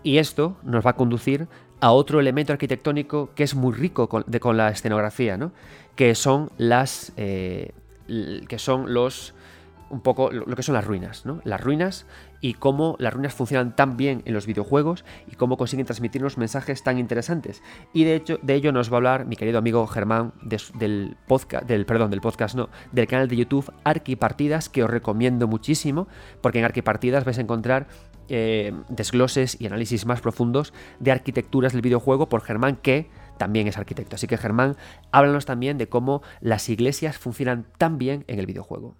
Y 0.04 0.18
esto 0.18 0.58
nos 0.64 0.86
va 0.86 0.92
a 0.92 0.96
conducir 0.96 1.48
a 1.80 1.92
otro 1.92 2.20
elemento 2.20 2.54
arquitectónico 2.54 3.32
que 3.36 3.44
es 3.44 3.56
muy 3.56 3.74
rico 3.74 4.08
con, 4.08 4.58
la 4.58 4.70
escenografía, 4.70 5.38
¿no? 5.38 5.52
que 5.96 6.16
son 6.16 6.52
las. 6.58 7.14
Eh, 7.18 7.72
que 8.48 8.60
son 8.60 8.94
los. 8.94 9.34
un 9.90 10.02
poco 10.02 10.32
lo 10.32 10.56
que 10.56 10.64
son 10.64 10.76
las 10.76 10.86
ruinas, 10.86 11.26
¿no? 11.26 11.40
Las 11.44 11.62
ruinas 11.62 12.06
y 12.44 12.56
cómo 12.56 12.98
las 13.00 13.14
ruinas 13.14 13.34
funcionan 13.34 13.74
tan 13.74 13.96
bien 13.96 14.22
en 14.26 14.34
los 14.34 14.46
videojuegos 14.46 15.06
y 15.32 15.36
cómo 15.36 15.56
consiguen 15.56 15.86
transmitirnos 15.86 16.38
mensajes 16.38 16.84
tan 16.84 16.98
interesantes. 17.00 17.64
Y 17.94 18.04
de 18.04 18.16
hecho, 18.16 18.38
de 18.42 18.56
ello 18.56 18.74
nos 18.74 18.92
va 18.92 18.96
a 18.96 18.98
hablar 18.98 19.26
mi 19.26 19.38
querido 19.38 19.60
amigo 19.60 19.88
Germán 19.88 20.34
del 20.44 21.16
podcast, 21.26 21.66
del, 21.66 21.86
perdón, 21.86 22.12
del 22.12 22.20
podcast, 22.20 22.56
no, 22.56 22.70
del 22.92 23.08
canal 23.08 23.30
de 23.30 23.38
YouTube 23.38 23.72
Arquipartidas, 23.86 24.68
que 24.68 24.84
os 24.84 24.90
recomiendo 24.90 25.48
muchísimo, 25.48 26.10
porque 26.42 26.60
en 26.60 26.66
Arquipartidas 26.66 27.24
vais 27.24 27.38
a 27.38 27.42
encontrar 27.42 27.88
eh, 28.30 28.74
desgloses 28.90 29.60
y 29.60 29.66
análisis 29.66 30.06
más 30.06 30.22
profundos 30.22 30.74
de 31.00 31.12
arquitecturas 31.12 31.74
del 31.74 31.82
videojuego 31.82 32.30
por 32.30 32.42
Germán, 32.42 32.78
que 32.78 33.10
también 33.38 33.68
es 33.68 33.78
arquitecto. 33.78 34.16
Así 34.16 34.28
que 34.28 34.38
Germán, 34.38 34.76
háblanos 35.12 35.46
también 35.46 35.78
de 35.78 35.90
cómo 35.90 36.22
las 36.40 36.70
iglesias 36.70 37.18
funcionan 37.18 37.66
tan 37.78 37.98
bien 37.98 38.24
en 38.28 38.40
el 38.40 38.46
videojuego. 38.46 38.96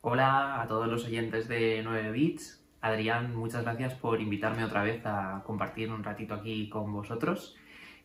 Hola 0.00 0.62
a 0.62 0.66
todos 0.68 0.88
los 0.88 1.04
oyentes 1.04 1.48
de 1.48 1.82
9 1.84 2.12
bits. 2.12 2.64
Adrián, 2.80 3.34
muchas 3.34 3.62
gracias 3.62 3.94
por 3.94 4.20
invitarme 4.20 4.64
otra 4.64 4.82
vez 4.82 5.04
a 5.04 5.42
compartir 5.44 5.90
un 5.90 6.04
ratito 6.04 6.34
aquí 6.34 6.68
con 6.68 6.92
vosotros. 6.92 7.56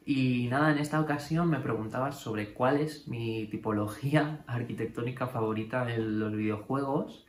Y 0.05 0.47
nada, 0.49 0.71
en 0.71 0.79
esta 0.79 0.99
ocasión 0.99 1.49
me 1.49 1.59
preguntabas 1.59 2.19
sobre 2.19 2.53
cuál 2.53 2.81
es 2.81 3.07
mi 3.07 3.47
tipología 3.47 4.43
arquitectónica 4.47 5.27
favorita 5.27 5.93
en 5.93 6.19
los 6.19 6.33
videojuegos. 6.33 7.25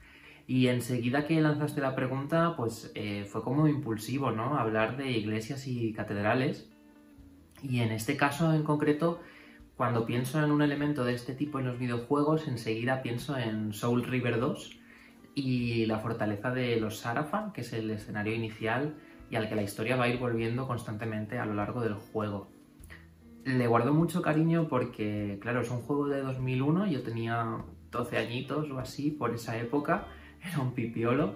Y 0.47 0.67
enseguida 0.67 1.27
que 1.27 1.41
lanzaste 1.41 1.81
la 1.81 1.95
pregunta, 1.95 2.55
pues 2.57 2.91
eh, 2.95 3.25
fue 3.31 3.43
como 3.43 3.69
impulsivo, 3.69 4.31
¿no? 4.33 4.59
Hablar 4.59 4.97
de 4.97 5.11
iglesias 5.13 5.67
y 5.67 5.93
catedrales. 5.93 6.69
Y 7.63 7.81
en 7.81 7.93
este 7.93 8.17
caso 8.17 8.53
en 8.53 8.65
concreto, 8.65 9.21
cuando 9.77 10.05
pienso 10.05 10.43
en 10.43 10.51
un 10.51 10.61
elemento 10.61 11.05
de 11.05 11.15
este 11.15 11.35
tipo 11.35 11.61
en 11.61 11.67
los 11.67 11.79
videojuegos, 11.79 12.47
enseguida 12.49 13.03
pienso 13.03 13.39
en 13.39 13.73
Soul 13.73 14.03
River 14.05 14.39
2 14.39 14.79
y 15.35 15.87
la 15.87 16.01
fortaleza 16.01 16.51
de 16.51 16.79
los 16.79 16.99
Sarafan, 16.99 17.53
que 17.53 17.63
es 17.63 17.73
el 17.73 17.91
escenario 17.91 18.35
inicial 18.35 18.97
y 19.31 19.37
al 19.37 19.49
que 19.49 19.55
la 19.55 19.63
historia 19.63 19.97
va 19.97 20.05
a 20.05 20.09
ir 20.09 20.19
volviendo 20.19 20.67
constantemente 20.67 21.39
a 21.39 21.47
lo 21.47 21.55
largo 21.55 21.81
del 21.81 21.95
juego 21.95 22.54
le 23.45 23.67
guardo 23.67 23.93
mucho 23.93 24.23
cariño 24.23 24.69
porque, 24.69 25.39
claro, 25.41 25.61
es 25.61 25.71
un 25.71 25.83
juego 25.83 26.09
de 26.09 26.23
2001, 26.23 26.87
yo 26.87 27.03
tenía 27.03 27.65
12 27.91 28.19
añitos 28.19 28.71
o 28.71 28.79
así 28.79 29.11
por 29.11 29.35
esa 29.35 29.59
época, 29.59 30.07
era 30.43 30.61
un 30.61 30.73
pipiolo 30.73 31.35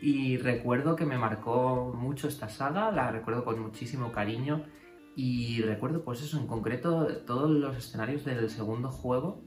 y 0.00 0.38
recuerdo 0.38 0.96
que 0.96 1.04
me 1.04 1.18
marcó 1.18 1.92
mucho 1.94 2.28
esta 2.28 2.48
saga, 2.48 2.90
la 2.90 3.10
recuerdo 3.10 3.44
con 3.44 3.60
muchísimo 3.60 4.12
cariño 4.12 4.64
y 5.16 5.60
recuerdo 5.62 6.02
pues 6.02 6.22
eso, 6.22 6.38
en 6.38 6.46
concreto 6.46 7.06
todos 7.26 7.50
los 7.50 7.76
escenarios 7.76 8.24
del 8.24 8.48
segundo 8.48 8.90
juego 8.90 9.42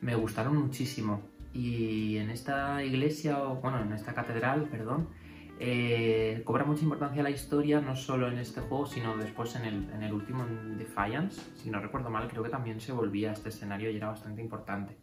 me 0.00 0.14
gustaron 0.14 0.56
muchísimo. 0.56 1.22
Y 1.54 2.16
en 2.18 2.30
esta 2.30 2.82
iglesia, 2.84 3.42
o 3.42 3.56
bueno, 3.56 3.80
en 3.80 3.92
esta 3.92 4.12
catedral, 4.12 4.64
perdón, 4.64 5.08
eh, 5.60 6.42
cobra 6.44 6.64
mucha 6.64 6.82
importancia 6.82 7.22
la 7.22 7.30
historia, 7.30 7.80
no 7.80 7.94
solo 7.94 8.28
en 8.28 8.38
este 8.38 8.60
juego, 8.60 8.86
sino 8.86 9.16
después 9.16 9.54
en 9.56 9.64
el, 10.02 10.12
último 10.12 10.44
en 10.44 10.78
Defiance. 10.78 11.40
Si 11.56 11.70
no 11.70 11.80
recuerdo 11.80 12.10
mal, 12.10 12.28
creo 12.28 12.42
que 12.42 12.50
también 12.50 12.80
se 12.80 12.92
volvía 12.92 13.30
a 13.30 13.32
este 13.34 13.50
escenario 13.50 13.90
y 13.90 13.96
era 13.96 14.08
bastante 14.08 14.42
importante. 14.42 14.96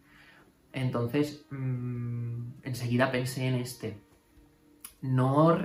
Entonces, 0.74 1.45
mm, 1.52 2.64
enseguida 2.64 3.12
pensé 3.12 3.47
en 3.47 3.56
este. 3.56 3.97
No, 5.02 5.58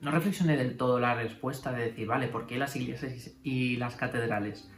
no 0.00 0.10
reflexioné 0.10 0.56
del 0.56 0.76
todo 0.76 1.00
la 1.00 1.14
respuesta 1.14 1.72
de 1.72 1.84
decir, 1.84 2.06
vale, 2.06 2.28
¿por 2.28 2.46
qué 2.46 2.58
las 2.58 2.76
iglesias 2.76 3.36
y 3.42 3.76
las 3.76 3.96
catedrales? 3.96 4.70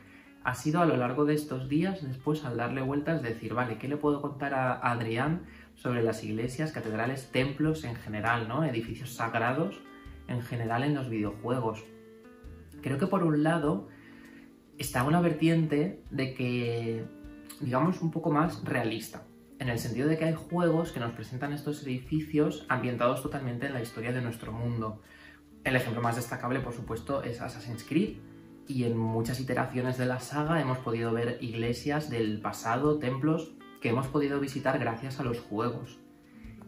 Ha 0.44 0.54
sido 0.54 0.80
a 0.80 0.86
lo 0.86 0.96
largo 0.96 1.24
de 1.24 1.34
estos 1.34 1.68
días, 1.68 2.02
después 2.02 2.44
al 2.44 2.56
darle 2.56 2.82
vueltas, 2.82 3.22
decir, 3.22 3.52
vale, 3.52 3.78
¿qué 3.78 3.88
le 3.88 3.96
puedo 3.96 4.22
contar 4.22 4.54
a 4.54 4.74
Adrián 4.74 5.46
sobre 5.80 6.02
las 6.02 6.22
iglesias, 6.22 6.72
catedrales, 6.72 7.30
templos 7.32 7.84
en 7.84 7.96
general, 7.96 8.48
¿no? 8.48 8.64
Edificios 8.64 9.14
sagrados 9.14 9.80
en 10.28 10.42
general 10.42 10.84
en 10.84 10.94
los 10.94 11.08
videojuegos. 11.08 11.82
Creo 12.82 12.98
que 12.98 13.06
por 13.06 13.24
un 13.24 13.42
lado 13.42 13.88
está 14.76 15.04
una 15.04 15.22
vertiente 15.22 16.02
de 16.10 16.34
que, 16.34 17.04
digamos, 17.60 18.02
un 18.02 18.10
poco 18.10 18.30
más 18.30 18.62
realista, 18.62 19.24
en 19.58 19.70
el 19.70 19.78
sentido 19.78 20.06
de 20.06 20.18
que 20.18 20.26
hay 20.26 20.34
juegos 20.34 20.92
que 20.92 21.00
nos 21.00 21.12
presentan 21.12 21.54
estos 21.54 21.82
edificios 21.86 22.66
ambientados 22.68 23.22
totalmente 23.22 23.66
en 23.66 23.72
la 23.72 23.80
historia 23.80 24.12
de 24.12 24.20
nuestro 24.20 24.52
mundo. 24.52 25.00
El 25.64 25.76
ejemplo 25.76 26.02
más 26.02 26.16
destacable, 26.16 26.60
por 26.60 26.74
supuesto, 26.74 27.22
es 27.22 27.40
Assassin's 27.40 27.84
Creed, 27.84 28.18
y 28.68 28.84
en 28.84 28.98
muchas 28.98 29.40
iteraciones 29.40 29.96
de 29.96 30.04
la 30.04 30.20
saga 30.20 30.60
hemos 30.60 30.78
podido 30.78 31.12
ver 31.12 31.38
iglesias 31.40 32.10
del 32.10 32.40
pasado, 32.40 32.98
templos 32.98 33.54
que 33.80 33.88
hemos 33.88 34.06
podido 34.08 34.40
visitar 34.40 34.78
gracias 34.78 35.20
a 35.20 35.24
los 35.24 35.40
juegos. 35.40 35.98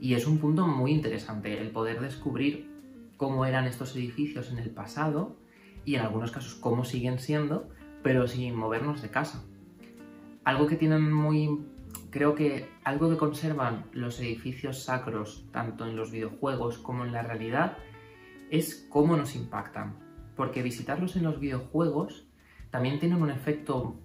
Y 0.00 0.14
es 0.14 0.26
un 0.26 0.38
punto 0.38 0.66
muy 0.66 0.92
interesante 0.92 1.60
el 1.60 1.70
poder 1.70 2.00
descubrir 2.00 2.70
cómo 3.16 3.44
eran 3.44 3.66
estos 3.66 3.94
edificios 3.94 4.50
en 4.50 4.58
el 4.58 4.70
pasado 4.70 5.36
y 5.84 5.94
en 5.94 6.00
algunos 6.00 6.32
casos 6.32 6.54
cómo 6.54 6.84
siguen 6.84 7.18
siendo, 7.18 7.68
pero 8.02 8.26
sin 8.26 8.56
movernos 8.56 9.02
de 9.02 9.10
casa. 9.10 9.44
Algo 10.44 10.66
que 10.66 10.76
tienen 10.76 11.12
muy... 11.12 11.66
Creo 12.10 12.34
que 12.34 12.68
algo 12.84 13.08
que 13.10 13.16
conservan 13.16 13.86
los 13.92 14.18
edificios 14.20 14.82
sacros, 14.84 15.46
tanto 15.50 15.86
en 15.86 15.96
los 15.96 16.10
videojuegos 16.10 16.78
como 16.78 17.04
en 17.04 17.12
la 17.12 17.22
realidad, 17.22 17.78
es 18.50 18.86
cómo 18.90 19.16
nos 19.16 19.36
impactan. 19.36 19.96
Porque 20.36 20.62
visitarlos 20.62 21.16
en 21.16 21.24
los 21.24 21.38
videojuegos 21.38 22.26
también 22.70 22.98
tienen 22.98 23.22
un 23.22 23.30
efecto 23.30 24.01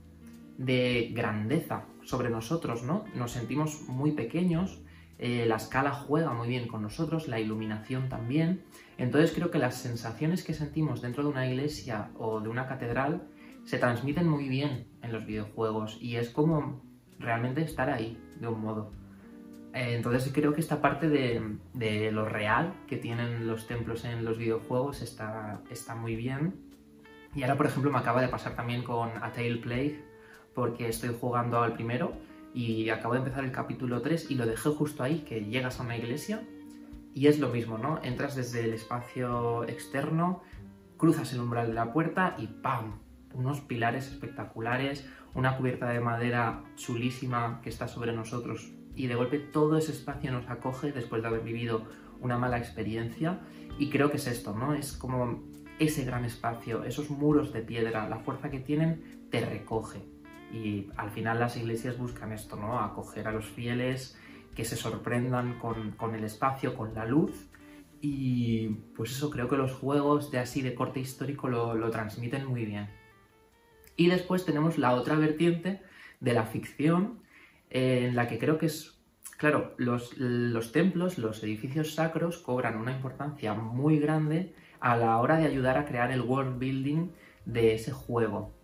de 0.58 1.12
grandeza 1.14 1.86
sobre 2.04 2.30
nosotros, 2.30 2.84
¿no? 2.84 3.06
Nos 3.16 3.32
sentimos 3.32 3.84
muy 3.88 4.12
pequeños, 4.12 4.82
eh, 5.20 5.46
la 5.48 5.56
escala 5.56 5.92
juega 5.92 6.34
muy 6.34 6.48
bien 6.48 6.68
con 6.68 6.82
nosotros, 6.82 7.28
la 7.28 7.40
iluminación 7.40 8.10
también. 8.10 8.64
Entonces 8.98 9.32
creo 9.34 9.52
que 9.52 9.60
las 9.60 9.76
sensaciones 9.76 10.44
que 10.44 10.54
sentimos 10.54 11.02
dentro 11.02 11.24
de 11.24 11.30
una 11.30 11.48
iglesia 11.48 12.10
o 12.18 12.40
de 12.40 12.50
una 12.50 12.68
catedral 12.68 13.28
se 13.66 13.78
transmiten 13.80 14.28
muy 14.28 14.48
bien 14.48 14.88
en 15.02 15.12
los 15.12 15.26
videojuegos 15.26 15.98
y 16.02 16.16
es 16.16 16.30
como 16.30 16.82
realmente 17.20 17.62
estar 17.62 17.90
ahí, 17.90 18.18
de 18.40 18.48
un 18.48 18.62
modo. 18.62 18.92
Eh, 19.74 19.96
entonces 19.96 20.32
creo 20.34 20.54
que 20.54 20.62
esta 20.62 20.82
parte 20.82 21.10
de, 21.10 21.58
de, 21.74 22.12
lo 22.12 22.26
real 22.26 22.74
que 22.88 22.98
tienen 22.98 23.48
los 23.48 23.68
templos 23.68 24.06
en 24.06 24.24
los 24.24 24.38
videojuegos 24.38 25.02
está, 25.02 25.62
está 25.70 25.96
muy 25.96 26.16
bien. 26.16 26.56
Y 27.36 27.44
ahora, 27.44 27.58
por 27.58 27.66
ejemplo, 27.66 27.92
me 27.92 27.98
acaba 27.98 28.22
de 28.22 28.30
pasar 28.30 28.56
también 28.56 28.84
con 28.84 29.10
A 29.22 29.32
Tale 29.32 29.60
porque 30.58 30.90
estoy 30.90 31.16
jugando 31.22 31.62
al 31.62 31.74
primero 31.74 32.14
y 32.52 32.90
acabo 32.90 33.14
de 33.14 33.20
empezar 33.20 33.44
el 33.44 33.52
capítulo 33.52 34.02
3 34.02 34.32
y 34.32 34.34
lo 34.34 34.48
dejé 34.48 34.70
justo 34.70 35.04
ahí, 35.04 35.20
que 35.20 35.46
llegas 35.46 35.80
a 35.80 35.84
una 35.84 35.96
iglesia 35.96 36.42
y 37.14 37.28
es 37.28 37.38
lo 37.38 37.50
mismo, 37.50 37.78
¿no? 37.78 38.00
Entras 38.02 38.36
desde 38.36 38.64
el 38.64 38.74
espacio 38.74 39.66
externo, 39.66 40.42
cruzas 40.98 41.32
el 41.32 41.42
umbral 41.42 41.68
de 41.68 41.76
la 41.76 41.94
puerta 41.94 42.36
y 42.40 42.48
¡pam! 42.48 42.98
Unos 43.36 43.62
pilares 43.62 44.08
espectaculares, 44.08 45.08
una 45.36 45.58
cubierta 45.58 45.90
de 45.90 46.00
madera 46.00 46.64
chulísima 46.76 47.62
que 47.62 47.70
está 47.70 47.88
sobre 47.88 48.12
nosotros 48.12 48.72
y 48.96 49.06
de 49.06 49.14
golpe 49.14 49.38
todo 49.38 49.78
ese 49.78 49.92
espacio 49.92 50.32
nos 50.32 50.50
acoge 50.50 50.92
después 50.92 51.22
de 51.22 51.28
haber 51.28 51.42
vivido 51.42 51.84
una 52.20 52.40
mala 52.40 52.58
experiencia 52.58 53.42
y 53.78 53.92
creo 53.92 54.10
que 54.10 54.18
es 54.18 54.26
esto, 54.26 54.56
¿no? 54.56 54.74
Es 54.74 54.94
como 54.94 55.44
ese 55.78 56.04
gran 56.04 56.26
espacio, 56.26 56.84
esos 56.84 57.12
muros 57.12 57.54
de 57.54 57.62
piedra, 57.62 58.10
la 58.10 58.18
fuerza 58.18 58.50
que 58.50 58.60
tienen 58.60 59.28
te 59.30 59.46
recoge 59.46 60.17
y 60.52 60.90
al 60.96 61.10
final 61.12 61.40
las 61.40 61.58
iglesias 61.58 61.98
buscan 61.98 62.32
esto, 62.32 62.56
¿no? 62.56 62.80
Acoger 62.80 63.28
a 63.28 63.32
los 63.32 63.46
fieles, 63.46 64.18
que 64.56 64.66
se 64.66 64.76
sorprendan 64.76 65.60
con, 65.60 66.16
el 66.16 66.24
espacio, 66.24 66.76
con 66.76 66.94
la 66.94 67.06
luz. 67.06 67.50
Y 68.02 68.70
pues 68.96 69.12
eso 69.12 69.30
creo 69.30 69.48
que 69.48 69.58
los 69.58 69.74
juegos 69.74 70.32
de 70.32 70.40
así 70.40 70.62
de 70.62 70.76
corte 70.76 71.00
histórico 71.00 71.48
lo, 71.48 71.90
transmiten 71.92 72.46
muy 72.46 72.66
bien. 72.66 72.90
Y 73.96 74.10
después 74.10 74.46
tenemos 74.46 74.78
la 74.78 74.94
otra 74.94 75.16
vertiente 75.16 75.82
de 76.20 76.34
la 76.34 76.46
ficción, 76.46 77.22
en 77.70 78.16
la 78.16 78.28
que 78.28 78.40
creo 78.40 78.58
que 78.58 78.68
es, 78.68 79.00
claro, 79.38 79.74
los, 79.78 80.18
los 80.18 80.72
templos, 80.72 81.18
los 81.18 81.44
edificios 81.44 81.96
sacros 81.96 82.38
cobran 82.38 82.78
una 82.78 82.94
importancia 82.94 83.54
muy 83.54 84.00
grande 84.00 84.56
a 84.80 84.96
la 84.96 85.18
hora 85.18 85.38
de 85.38 85.46
ayudar 85.46 85.78
a 85.78 85.86
crear 85.86 86.12
el 86.12 86.22
world 86.22 86.60
building 86.60 87.10
de 87.46 87.74
ese 87.74 87.92
juego. 87.92 88.56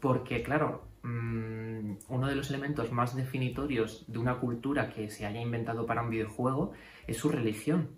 Porque, 0.00 0.42
claro, 0.42 0.87
mm, 1.08 1.98
uno 2.08 2.26
de 2.26 2.34
los 2.34 2.50
elementos 2.50 2.92
más 2.92 3.16
definitorios 3.16 4.04
de 4.06 4.18
una 4.18 4.38
cultura 4.38 4.90
que 4.90 5.10
se 5.10 5.26
haya 5.26 5.40
inventado 5.40 5.86
para 5.86 6.02
un 6.02 6.10
videojuego 6.10 6.72
es 7.06 7.16
su 7.16 7.28
religión. 7.28 7.90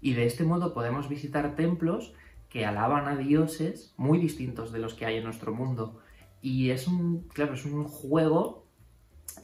Y 0.00 0.14
de 0.14 0.26
este 0.26 0.44
modo 0.44 0.74
podemos 0.74 1.08
visitar 1.08 1.54
templos 1.56 2.14
que 2.48 2.64
alaban 2.64 3.08
a 3.08 3.16
dioses 3.16 3.94
muy 3.96 4.18
distintos 4.18 4.72
de 4.72 4.78
los 4.78 4.94
que 4.94 5.06
hay 5.06 5.16
en 5.16 5.24
nuestro 5.24 5.52
mundo. 5.52 6.00
Y 6.42 6.70
es 6.70 6.86
un, 6.86 7.28
claro, 7.28 7.54
es 7.54 7.64
un 7.64 7.84
juego 7.84 8.66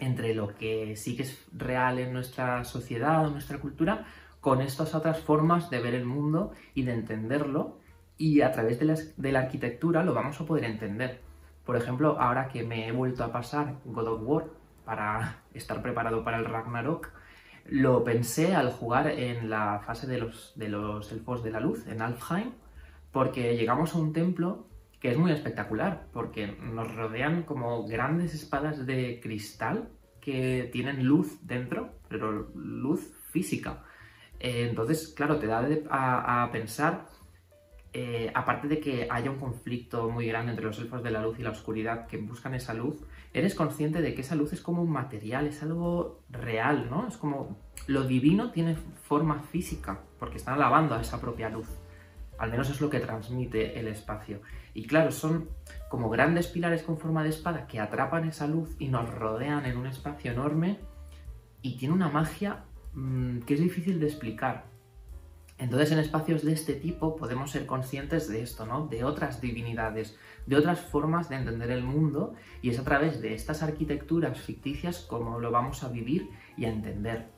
entre 0.01 0.35
lo 0.35 0.55
que 0.55 0.97
sí 0.97 1.17
que 1.17 1.23
es 1.23 1.45
real 1.53 1.99
en 1.99 2.13
nuestra 2.13 2.65
sociedad 2.65 3.27
o 3.27 3.31
nuestra 3.31 3.59
cultura 3.59 4.07
con 4.41 4.61
estas 4.61 4.95
otras 4.95 5.21
formas 5.21 5.71
de 5.71 5.81
ver 5.81 5.95
el 5.95 6.05
mundo 6.05 6.53
y 6.75 6.83
de 6.83 6.95
entenderlo 6.95 7.79
y 8.19 8.41
a 8.41 8.53
través 8.53 8.79
de 8.79 9.31
la, 9.31 9.41
arquitectura 9.41 10.05
lo 10.05 10.15
vamos 10.15 10.41
a 10.41 10.47
poder 10.47 10.65
entender. 10.65 11.21
Por 11.65 11.77
ejemplo, 11.77 12.21
ahora 12.21 12.49
que 12.49 12.65
me 12.65 12.89
he 12.89 12.93
vuelto 12.93 13.25
a 13.25 13.33
pasar 13.33 13.77
God 13.85 14.09
of 14.09 14.21
War 14.25 14.45
para 14.85 15.43
estar 15.55 15.83
preparado 15.83 16.25
para 16.25 16.39
el 16.39 16.45
Ragnarok, 16.45 17.11
lo 17.67 18.03
pensé 18.03 18.55
al 18.55 18.73
jugar 18.73 19.07
en 19.09 19.49
la 19.49 19.81
fase 19.87 20.07
de 20.07 20.19
los, 20.19 20.55
elfos 21.13 21.43
de 21.45 21.51
la 21.51 21.61
luz, 21.61 21.87
en 21.87 22.03
Alfheim, 22.03 22.53
porque 23.13 23.57
llegamos 23.57 23.95
a 23.95 23.99
un 23.99 24.13
templo 24.13 24.67
que 24.99 25.11
es 25.11 25.19
muy 25.19 25.33
espectacular, 25.33 26.07
porque 26.13 26.47
nos 26.47 26.95
rodean 26.95 27.43
como 27.43 27.87
grandes 27.87 28.35
espadas 28.35 28.87
de 28.87 29.21
cristal 29.21 29.89
que 30.21 30.69
tienen 30.73 31.05
luz 31.05 31.39
dentro, 31.43 31.91
pero 32.09 32.51
luz 32.55 33.13
física. 33.31 33.83
Eh, 34.39 34.67
entonces, 34.69 35.13
claro, 35.17 35.39
te 35.39 35.47
da 35.47 35.67
a, 35.91 36.51
pensar, 36.53 37.07
eh, 37.93 38.31
aparte 38.35 38.69
de 38.69 38.81
que 38.81 39.07
haya 39.11 39.31
un 39.31 39.39
conflicto 39.39 40.09
muy 40.11 40.27
grande 40.27 40.53
entre 40.53 40.67
los 40.67 40.79
elfos 40.79 41.03
de 41.03 41.11
la 41.11 41.23
luz 41.23 41.39
y 41.39 41.43
la 41.43 41.51
oscuridad 41.51 42.07
que 42.07 42.17
buscan 42.17 42.55
esa 42.55 42.75
luz, 42.75 43.05
eres 43.33 43.55
consciente 43.55 44.01
de 44.01 44.15
que 44.15 44.23
esa 44.23 44.35
luz 44.35 44.53
es 44.53 44.61
como 44.61 44.83
un 44.83 44.91
material, 44.91 45.47
es 45.47 45.63
algo 45.63 46.21
real, 46.31 46.89
¿no? 46.91 47.07
Es 47.07 47.17
como 47.17 47.59
lo 47.87 48.05
divino 48.05 48.51
tiene 48.51 48.77
forma 48.77 49.41
física, 49.41 50.01
porque 50.19 50.39
están 50.39 50.55
alabando 50.55 50.95
a 50.95 51.01
esa 51.01 51.21
propia 51.21 51.49
luz. 51.49 51.69
Al 52.39 52.51
menos 52.51 52.71
es 52.71 52.81
lo 52.81 52.91
que 52.91 52.99
transmite 52.99 53.79
el 53.79 53.87
espacio. 53.89 54.41
Y 54.75 54.87
claro, 54.87 55.13
son 55.13 55.49
como 55.89 56.09
grandes 56.09 56.49
pilares 56.49 56.83
con 56.83 56.99
forma 56.99 57.23
de 57.23 57.29
espada 57.29 57.67
que 57.67 57.79
atrapan 57.79 58.27
esa 58.27 58.47
luz 58.47 58.75
y 58.79 58.89
nos 58.89 59.13
rodean 59.15 59.67
en 59.67 59.77
un 59.77 59.87
espacio 59.87 60.33
enorme 60.33 60.79
y 61.61 61.77
tiene 61.77 61.95
una 61.95 62.09
magia 62.09 62.65
Mm, 62.95 63.41
que 63.41 63.55
es 63.55 63.61
difícil 63.61 64.01
de 64.01 64.07
explicar. 64.07 64.67
Entonces 65.63 65.93
en 65.93 66.01
espacios 66.01 66.43
de 66.45 66.53
este 66.53 66.75
tipo 66.75 67.15
podemos 67.15 67.53
ser 67.53 67.67
conscientes 67.67 68.29
de 68.29 68.43
esto, 68.43 68.67
¿no? 68.67 68.89
De 68.89 69.05
otras 69.05 69.41
divinidades, 69.41 70.19
de 70.45 70.57
otras 70.57 70.81
formas 70.81 71.29
de 71.29 71.37
entender 71.37 71.71
el 71.71 71.85
mundo 71.85 72.35
y 72.63 72.71
es 72.71 72.81
a 72.81 72.85
través 72.85 73.23
de 73.23 73.35
estas 73.35 73.63
arquitecturas 73.63 74.41
ficticias 74.41 74.99
como 74.99 75.39
lo 75.39 75.53
vamos 75.53 75.85
a 75.85 75.89
vivir 75.89 76.29
y 76.57 76.65
a 76.65 76.69
entender. 76.69 77.29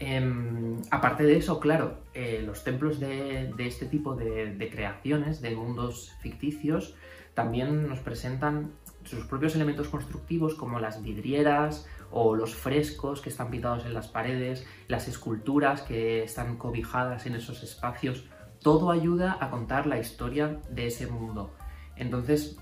Em, 0.00 0.82
aparte 0.90 1.22
de 1.22 1.36
eso, 1.36 1.60
claro, 1.60 2.00
eh, 2.14 2.42
los 2.44 2.64
templos 2.64 2.98
de, 2.98 3.54
este 3.58 3.86
tipo 3.86 4.16
de, 4.16 4.68
creaciones, 4.72 5.40
de 5.40 5.54
mundos 5.54 6.14
ficticios, 6.20 6.96
también 7.34 7.88
nos 7.88 8.00
presentan 8.00 8.72
sus 9.04 9.24
propios 9.24 9.54
elementos 9.54 9.88
constructivos 9.88 10.56
como 10.56 10.80
las 10.80 11.00
vidrieras 11.00 11.86
o 12.10 12.34
los 12.34 12.54
frescos 12.54 13.20
que 13.20 13.28
están 13.28 13.50
pintados 13.50 13.84
en 13.84 13.94
las 13.94 14.08
paredes, 14.08 14.66
las 14.88 15.08
esculturas 15.08 15.82
que 15.82 16.22
están 16.22 16.56
cobijadas 16.56 17.26
en 17.26 17.34
esos 17.34 17.62
espacios, 17.62 18.24
todo 18.62 18.90
ayuda 18.90 19.38
a 19.40 19.50
contar 19.50 19.86
la 19.86 19.98
historia 19.98 20.60
de 20.70 20.86
ese 20.86 21.06
mundo. 21.06 21.54
Entonces, 21.96 22.58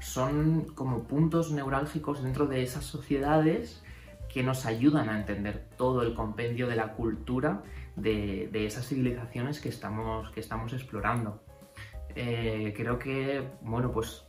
son 0.00 0.66
como 0.74 1.04
puntos 1.04 1.52
neurálgicos 1.52 2.22
dentro 2.22 2.46
de 2.46 2.62
esas 2.62 2.84
sociedades 2.84 3.82
que 4.32 4.42
nos 4.42 4.64
ayudan 4.64 5.08
a 5.08 5.18
entender 5.18 5.68
todo 5.76 6.02
el 6.02 6.14
compendio 6.14 6.68
de 6.68 6.76
la 6.76 6.92
cultura 6.92 7.62
de, 7.96 8.48
esas 8.66 8.86
civilizaciones 8.86 9.60
que 9.60 9.68
estamos, 9.68 10.30
que 10.30 10.40
estamos 10.40 10.72
explorando. 10.72 11.42
Eh, 12.14 12.72
creo 12.76 12.98
que, 12.98 13.48
bueno, 13.60 13.90
pues 13.92 14.24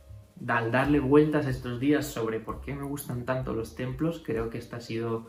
al 0.48 0.72
darle 0.72 1.00
vueltas 1.00 1.46
estos 1.46 1.78
días 1.80 2.06
sobre 2.06 2.40
por 2.40 2.60
qué 2.60 2.74
me 2.74 2.84
gustan 2.84 3.24
tanto 3.24 3.52
los 3.52 3.74
templos, 3.74 4.22
creo 4.24 4.50
que 4.50 4.58
esta 4.58 4.76
ha 4.76 4.80
sido 4.80 5.28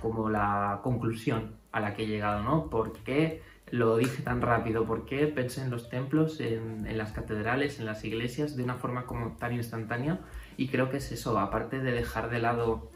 como 0.00 0.30
la 0.30 0.80
conclusión 0.82 1.56
a 1.70 1.80
la 1.80 1.94
que 1.94 2.04
he 2.04 2.06
llegado, 2.06 2.42
¿no? 2.42 2.68
¿Por 2.68 2.92
qué 2.92 3.42
lo 3.70 3.96
dije 3.96 4.22
tan 4.22 4.42
rápido? 4.42 4.84
¿Por 4.84 5.06
qué 5.06 5.26
pensé 5.26 5.62
en 5.62 5.70
los 5.70 5.88
templos, 5.88 6.40
en, 6.40 6.96
las 6.98 7.12
catedrales, 7.12 7.78
en 7.78 7.86
las 7.86 8.04
iglesias 8.04 8.56
de 8.56 8.64
una 8.64 8.74
forma 8.74 9.06
como 9.06 9.36
tan 9.36 9.54
instantánea? 9.54 10.20
Y 10.56 10.68
creo 10.68 10.90
que 10.90 10.98
es 10.98 11.10
eso, 11.12 11.38
aparte 11.38 11.80
de 11.80 11.92
dejar 11.92 12.28
de 12.28 12.40
lado 12.40 12.90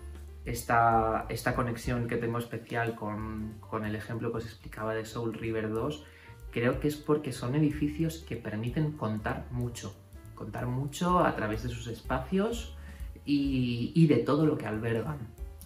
esta, 0.45 1.27
esta 1.29 1.55
conexión 1.55 2.09
que 2.09 2.17
tengo 2.17 2.39
especial 2.39 2.95
con, 2.95 3.55
con 3.61 3.85
el 3.87 3.95
ejemplo 3.95 4.31
que 4.31 4.39
os 4.39 4.47
explicaba 4.47 4.95
de 4.95 5.05
Soul 5.05 5.33
River 5.33 5.71
2, 5.71 6.05
creo 6.51 6.81
que 6.81 6.89
es 6.89 6.97
porque 6.97 7.33
son 7.33 7.55
edificios 7.55 8.19
que 8.29 8.37
permiten 8.37 8.93
contar 8.93 9.47
mucho, 9.51 9.95
contar 10.37 10.67
mucho 10.67 11.19
a 11.19 11.35
través 11.35 11.65
de 11.65 11.69
sus 11.69 11.89
espacios 11.89 12.77
y, 13.25 14.07
de 14.07 14.19
todo 14.19 14.47
lo 14.47 14.57
que 14.57 14.67
albergan, 14.67 15.19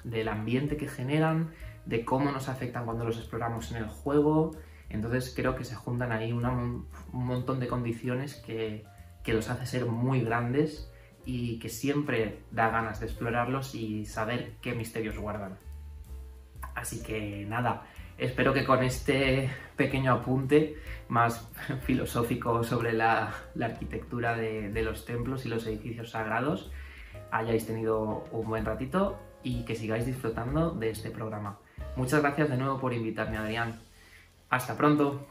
del 0.03 0.29
ambiente 0.29 0.79
que 0.79 0.89
generan, 0.89 1.51
de 1.85 2.07
cómo 2.07 2.33
nos 2.33 2.49
afectan 2.49 2.87
cuando 2.87 3.05
los 3.05 3.19
exploramos 3.19 3.71
en 3.73 3.79
el 3.79 3.89
juego. 3.89 4.53
Entonces 4.89 5.35
creo 5.37 5.55
que 5.57 5.65
se 5.65 5.75
juntan 5.75 6.11
ahí 6.13 6.33
un 6.33 6.87
montón 7.13 7.61
de 7.61 7.69
condiciones 7.69 8.37
que, 8.37 8.87
que 9.23 9.35
los 9.35 9.51
hace 9.51 9.67
ser 9.67 9.85
muy 9.85 10.23
grandes 10.23 10.91
y 11.27 11.59
que 11.59 11.69
siempre 11.69 12.41
da 12.51 12.71
ganas 12.71 13.01
de 13.01 13.07
explorarlos 13.07 13.75
y 13.75 14.07
saber 14.07 14.55
qué 14.63 14.75
misterios 14.75 15.19
guardan. 15.19 15.59
Así 16.75 17.03
que 17.03 17.45
nada, 17.47 17.85
Espero 18.21 18.53
que 18.53 18.67
con 18.67 18.85
este 18.85 19.49
pequeño 19.77 20.13
apunte 20.13 20.77
más 21.11 21.47
filosófico 21.83 22.65
sobre 22.65 22.93
la, 22.93 23.35
arquitectura 23.61 24.37
de, 24.37 24.83
los 24.83 25.05
templos 25.05 25.45
y 25.45 25.49
los 25.49 25.67
edificios 25.67 26.11
sagrados 26.11 26.71
hayáis 27.31 27.67
tenido 27.67 28.25
un 28.33 28.49
buen 28.49 28.65
ratito 28.65 29.19
y 29.43 29.65
que 29.65 29.75
sigáis 29.75 30.07
disfrutando 30.07 30.71
de 30.71 30.91
este 30.91 31.11
programa. 31.11 31.59
Muchas 31.97 32.23
gracias 32.23 32.49
de 32.49 32.57
nuevo 32.57 32.79
por 32.79 32.93
invitarme, 32.93 33.37
Adrián. 33.37 33.81
Hasta 34.49 34.77
pronto. 34.77 35.27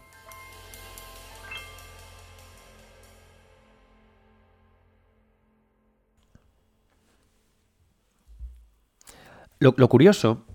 Lo, 9.60 9.90
curioso 9.90 10.46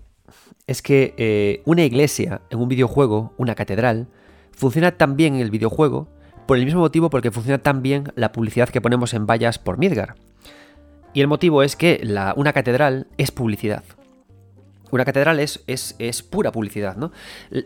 es 0.65 0.81
que 0.81 1.13
eh, 1.17 1.61
una 1.65 1.83
iglesia 1.83 2.41
en 2.49 2.59
un 2.59 2.67
videojuego, 2.67 3.33
una 3.37 3.53
catedral, 3.53 4.07
funciona 4.55 4.91
tan 4.91 5.15
bien 5.15 5.35
en 5.35 5.41
el 5.41 5.51
videojuego 5.51 6.07
por 6.45 6.57
el 6.57 6.65
mismo 6.65 6.81
motivo 6.81 7.09
por 7.09 7.19
el 7.19 7.23
que 7.23 7.31
funciona 7.31 7.57
tan 7.57 7.81
bien 7.81 8.11
la 8.15 8.31
publicidad 8.31 8.69
que 8.69 8.81
ponemos 8.81 9.13
en 9.13 9.25
vallas 9.25 9.59
por 9.59 9.77
Midgar. 9.77 10.15
Y 11.13 11.21
el 11.21 11.27
motivo 11.27 11.63
es 11.63 11.75
que 11.75 12.01
una 12.35 12.53
catedral 12.53 13.07
es 13.17 13.31
publicidad. 13.31 13.83
Una 14.91 15.05
catedral 15.05 15.39
es, 15.39 15.63
es, 15.67 16.23
pura 16.23 16.51
publicidad, 16.51 16.95
¿no? 16.95 17.11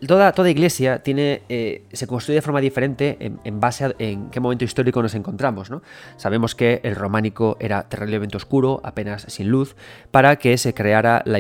Toda, 0.07 0.31
toda 0.31 0.49
iglesia 0.49 1.03
tiene, 1.03 1.43
eh, 1.49 1.83
se 1.91 2.07
construye 2.07 2.35
de 2.35 2.41
forma 2.41 2.61
diferente 2.61 3.17
en, 3.19 3.59
base 3.59 3.85
a 3.85 3.95
en 3.99 4.29
qué 4.29 4.39
momento 4.39 4.65
histórico 4.65 5.01
nos 5.01 5.15
encontramos, 5.15 5.69
¿no? 5.69 5.81
Sabemos 6.17 6.55
que 6.55 6.81
el 6.83 6.95
románico 6.95 7.57
era 7.59 7.83
terriblemente 7.83 8.37
oscuro, 8.37 8.81
apenas 8.83 9.25
sin 9.27 9.49
luz, 9.49 9.75
para 10.11 10.37
que 10.37 10.57
se 10.57 10.73
creara 10.73 11.21
la, 11.25 11.39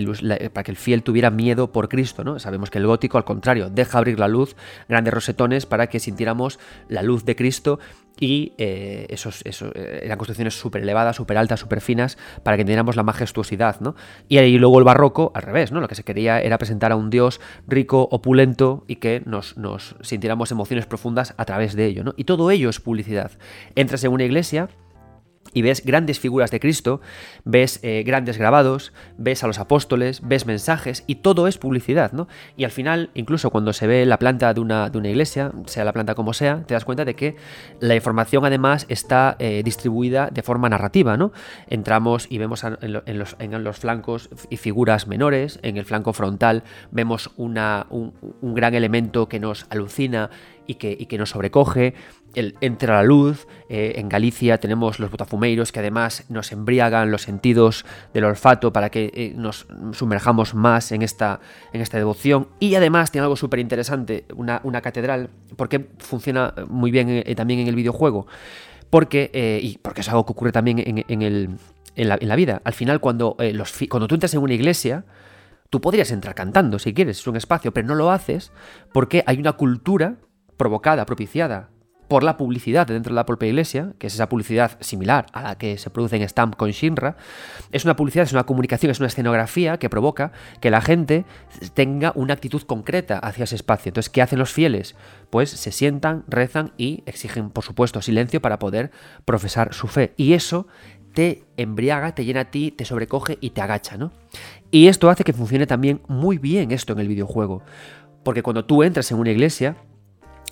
para 0.53 0.63
que 0.63 0.71
el 0.71 0.77
fiel 0.77 1.03
tuviera 1.03 1.29
miedo 1.29 1.71
por 1.71 1.89
Cristo, 1.89 2.23
¿no? 2.23 2.39
Sabemos 2.39 2.69
que 2.69 2.77
el 2.77 2.87
gótico, 2.87 3.17
al 3.17 3.25
contrario, 3.25 3.69
deja 3.69 3.97
abrir 3.97 4.19
la 4.19 4.27
luz, 4.27 4.55
grandes 4.87 5.13
rosetones 5.13 5.65
para 5.65 5.87
que 5.87 5.99
sintiéramos 5.99 6.59
la 6.87 7.03
luz 7.03 7.25
de 7.25 7.35
Cristo 7.35 7.79
y 8.19 8.53
eh, 8.57 9.05
esos, 9.09 9.41
eh, 9.45 10.01
eran 10.03 10.17
construcciones 10.17 10.57
súper 10.59 10.81
elevadas, 10.81 11.15
súper 11.15 11.37
altas, 11.37 11.59
súper 11.59 11.81
finas, 11.81 12.17
para 12.43 12.57
que 12.57 12.61
entendiéramos 12.61 12.95
la 12.95 13.03
majestuosidad, 13.03 13.79
¿no? 13.79 13.95
Y 14.27 14.37
ahí 14.37 14.57
luego 14.57 14.79
el 14.79 14.85
barroco, 14.85 15.31
al 15.33 15.43
revés, 15.43 15.71
¿no? 15.71 15.79
Lo 15.79 15.87
que 15.87 15.95
se 15.95 16.03
quería 16.03 16.41
era 16.41 16.57
presentar 16.57 16.91
a 16.91 16.95
un 16.95 17.09
dios 17.09 17.39
rico, 17.67 18.07
opulento 18.11 18.83
y 18.87 18.97
que 18.97 19.21
nos, 19.25 19.57
nos 19.57 19.95
sintiéramos 20.01 20.51
emociones 20.51 20.85
profundas 20.85 21.33
a 21.37 21.45
través 21.45 21.75
de 21.75 21.85
ello, 21.85 22.03
¿no? 22.03 22.13
Y 22.17 22.25
todo 22.25 22.51
ello 22.51 22.69
es 22.69 22.79
publicidad. 22.79 23.31
Entras 23.75 24.03
en 24.03 24.11
una 24.11 24.23
iglesia 24.23 24.69
y 25.53 25.61
ves 25.61 25.83
grandes 25.85 26.19
figuras 26.19 26.51
de 26.51 26.59
Cristo, 26.59 27.01
ves 27.43 27.79
eh, 27.83 28.03
grandes 28.05 28.37
grabados, 28.37 28.93
ves 29.17 29.43
a 29.43 29.47
los 29.47 29.59
apóstoles, 29.59 30.21
ves 30.23 30.45
mensajes 30.45 31.03
y 31.07 31.15
todo 31.15 31.47
es 31.47 31.57
publicidad, 31.57 32.11
¿no? 32.11 32.27
Y 32.57 32.63
al 32.63 32.71
final, 32.71 33.09
incluso 33.13 33.49
cuando 33.49 33.73
se 33.73 33.87
ve 33.87 34.05
la 34.05 34.19
planta 34.19 34.53
de 34.53 34.59
una, 34.59 34.89
de 34.89 34.97
una 34.97 35.09
iglesia, 35.09 35.51
sea 35.65 35.83
la 35.83 35.93
planta 35.93 36.15
como 36.15 36.33
sea, 36.33 36.63
te 36.65 36.73
das 36.73 36.85
cuenta 36.85 37.05
de 37.05 37.15
que 37.15 37.35
la 37.79 37.95
información 37.95 38.45
además 38.45 38.85
está 38.89 39.35
eh, 39.39 39.61
distribuida 39.63 40.29
de 40.31 40.41
forma 40.43 40.69
narrativa, 40.69 41.17
¿no? 41.17 41.31
Entramos 41.67 42.27
y 42.29 42.37
vemos 42.37 42.63
en, 42.63 42.93
los, 42.93 43.35
en, 43.39 43.63
los, 43.63 43.79
flancos 43.79 44.29
y 44.49 44.57
figuras 44.57 45.07
menores, 45.07 45.59
en 45.63 45.77
el 45.77 45.85
flanco 45.85 46.13
frontal 46.13 46.63
vemos 46.91 47.31
una, 47.37 47.87
un, 47.89 48.13
un 48.41 48.53
gran 48.53 48.73
elemento 48.73 49.29
que 49.29 49.39
nos 49.39 49.65
alucina 49.69 50.29
y 50.69 50.75
que, 50.75 50.95
y 50.99 51.07
que 51.07 51.17
nos 51.17 51.31
sobrecoge, 51.31 51.95
el, 52.35 52.55
entra 52.61 52.95
la 52.95 53.03
luz, 53.03 53.47
eh, 53.69 53.93
en 53.95 54.09
Galicia 54.09 54.59
tenemos 54.59 54.99
los 54.99 55.11
botafumeiros 55.11 55.71
que 55.71 55.79
además 55.79 56.25
nos 56.29 56.51
embriagan 56.51 57.11
los 57.11 57.23
sentidos 57.23 57.85
del 58.13 58.25
olfato 58.25 58.71
para 58.73 58.89
que 58.89 59.11
eh, 59.13 59.33
nos 59.35 59.67
sumerjamos 59.93 60.53
más 60.53 60.91
en 60.91 61.01
esta, 61.01 61.39
en 61.73 61.81
esta 61.81 61.97
devoción. 61.97 62.47
Y 62.59 62.75
además 62.75 63.11
tiene 63.11 63.23
algo 63.23 63.35
súper 63.35 63.59
interesante, 63.59 64.25
una, 64.35 64.61
una, 64.63 64.81
catedral, 64.81 65.29
porque 65.55 65.87
funciona 65.99 66.53
muy 66.67 66.91
bien 66.91 67.09
eh, 67.09 67.35
también 67.35 67.59
en 67.59 67.67
el 67.67 67.75
videojuego, 67.75 68.27
porque, 68.89 69.59
y 69.61 69.77
porque 69.79 70.01
es 70.01 70.09
algo 70.09 70.25
que 70.25 70.31
ocurre 70.31 70.51
también 70.51 70.79
en, 70.79 71.05
en, 71.07 71.21
el, 71.21 71.49
en, 71.95 72.09
la, 72.09 72.17
en 72.19 72.27
la, 72.27 72.35
vida, 72.35 72.61
al 72.63 72.73
final 72.73 72.99
cuando, 72.99 73.35
los, 73.53 73.73
cuando 73.89 74.07
tú 74.07 74.15
entras 74.15 74.33
en 74.33 74.41
una 74.41 74.53
iglesia, 74.53 75.05
Tú 75.69 75.81
podrías 75.81 76.09
entrar 76.09 76.33
cantando 76.33 76.79
si 76.79 76.95
quieres, 76.95 77.19
es 77.19 77.27
un 77.27 77.35
espacio, 77.35 77.71
pero 77.71 77.87
no 77.87 77.93
lo 77.93 78.09
haces 78.09 78.51
porque 78.91 79.23
hay 79.27 79.37
una 79.37 79.53
cultura 79.53 80.15
provocada, 80.57 81.05
propiciada 81.05 81.69
por 82.09 82.23
la 82.23 82.35
publicidad 82.35 82.87
dentro 82.87 83.11
de 83.11 83.15
la 83.15 83.25
propia 83.25 83.47
iglesia, 83.47 83.93
que 83.99 84.07
es 84.07 84.15
esa 84.15 84.27
publicidad 84.27 84.77
similar 84.81 85.27
a 85.31 85.43
la 85.43 85.57
que 85.57 85.77
se 85.77 85.91
produce 85.91 86.17
en 86.17 86.27
Stamp 86.27 86.55
con 86.55 86.71
Shinra, 86.71 87.15
es 87.71 87.85
una 87.85 87.95
publicidad, 87.95 88.25
es 88.25 88.33
una 88.33 88.45
comunicación, 88.45 88.91
es 88.91 88.99
una 88.99 89.07
escenografía 89.07 89.77
que 89.77 89.89
provoca 89.89 90.31
que 90.59 90.71
la 90.71 90.81
gente 90.81 91.23
tenga 91.75 92.11
una 92.15 92.33
actitud 92.33 92.63
concreta 92.63 93.19
hacia 93.19 93.43
ese 93.43 93.55
espacio. 93.55 93.91
Entonces, 93.91 94.09
¿qué 94.09 94.23
hacen 94.23 94.39
los 94.39 94.51
fieles? 94.51 94.95
Pues 95.29 95.51
se 95.51 95.71
sientan, 95.71 96.25
rezan 96.27 96.73
y 96.77 97.03
exigen, 97.05 97.51
por 97.51 97.63
supuesto, 97.63 98.01
silencio 98.01 98.41
para 98.41 98.59
poder 98.59 98.91
profesar 99.23 99.73
su 99.75 99.87
fe. 99.87 100.13
Y 100.17 100.33
eso 100.33 100.67
te 101.13 101.43
embriaga, 101.57 102.15
te 102.15 102.25
llena 102.25 102.41
a 102.41 102.51
ti, 102.51 102.71
te 102.71 102.85
sobrecoge 102.85 103.37
y 103.39 103.51
te 103.51 103.61
agacha, 103.61 103.97
¿no? 103.97 104.11
Y 104.71 104.87
esto 104.87 105.11
hace 105.11 105.23
que 105.23 105.33
funcione 105.33 105.67
también 105.67 106.01
muy 106.07 106.39
bien 106.39 106.71
esto 106.71 106.93
en 106.93 106.99
el 106.99 107.07
videojuego. 107.07 107.61
Porque 108.23 108.41
cuando 108.41 108.65
tú 108.65 108.81
entras 108.83 109.11
en 109.11 109.19
una 109.19 109.31
iglesia, 109.31 109.77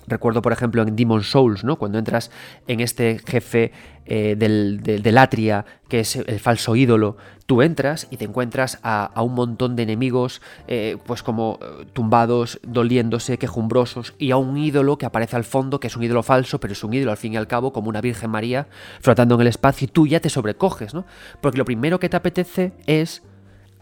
Recuerdo, 0.08 0.42
por 0.42 0.52
ejemplo, 0.52 0.82
en 0.82 0.96
Demon 0.96 1.22
Souls, 1.22 1.64
¿no? 1.64 1.76
Cuando 1.76 1.98
entras 1.98 2.30
en 2.66 2.80
este 2.80 3.20
jefe 3.26 3.72
eh, 4.06 4.36
del, 4.36 5.18
Atria, 5.18 5.66
que 5.88 6.00
es 6.00 6.16
el 6.16 6.40
falso 6.40 6.74
ídolo, 6.76 7.18
tú 7.46 7.60
entras 7.60 8.06
y 8.10 8.16
te 8.16 8.24
encuentras 8.24 8.78
a, 8.82 9.10
un 9.22 9.34
montón 9.34 9.76
de 9.76 9.82
enemigos, 9.82 10.40
eh, 10.66 10.96
pues 11.04 11.22
como 11.22 11.58
eh, 11.60 11.86
tumbados, 11.92 12.58
doliéndose, 12.62 13.38
quejumbrosos, 13.38 14.14
y 14.18 14.30
a 14.30 14.38
un 14.38 14.56
ídolo 14.56 14.96
que 14.96 15.06
aparece 15.06 15.36
al 15.36 15.44
fondo, 15.44 15.78
que 15.78 15.88
es 15.88 15.96
un 15.96 16.04
ídolo 16.04 16.22
falso, 16.22 16.58
pero 16.58 16.72
es 16.72 16.82
un 16.82 16.94
ídolo 16.94 17.10
al 17.10 17.18
fin 17.18 17.34
y 17.34 17.36
al 17.36 17.46
cabo, 17.46 17.72
como 17.72 17.90
una 17.90 18.00
Virgen 18.00 18.30
María, 18.30 18.66
flotando 19.00 19.34
en 19.34 19.42
el 19.42 19.46
espacio, 19.48 19.84
y 19.84 19.88
tú 19.88 20.06
ya 20.06 20.20
te 20.20 20.30
sobrecoges, 20.30 20.94
¿no? 20.94 21.04
Porque 21.42 21.58
lo 21.58 21.64
primero 21.66 22.00
que 22.00 22.08
te 22.08 22.16
apetece 22.16 22.72
es 22.86 23.22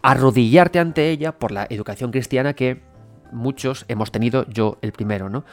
arrodillarte 0.01 0.79
ante 0.79 1.09
ella 1.09 1.37
por 1.39 1.51
la 1.51 1.67
educación 1.69 2.11
cristiana 2.11 2.53
que 2.53 2.81
muchos 3.31 3.85
hemos 3.87 4.11
tenido, 4.11 4.45
yo 4.49 4.77
el 4.81 4.91
primero, 4.91 5.29
¿no? 5.29 5.45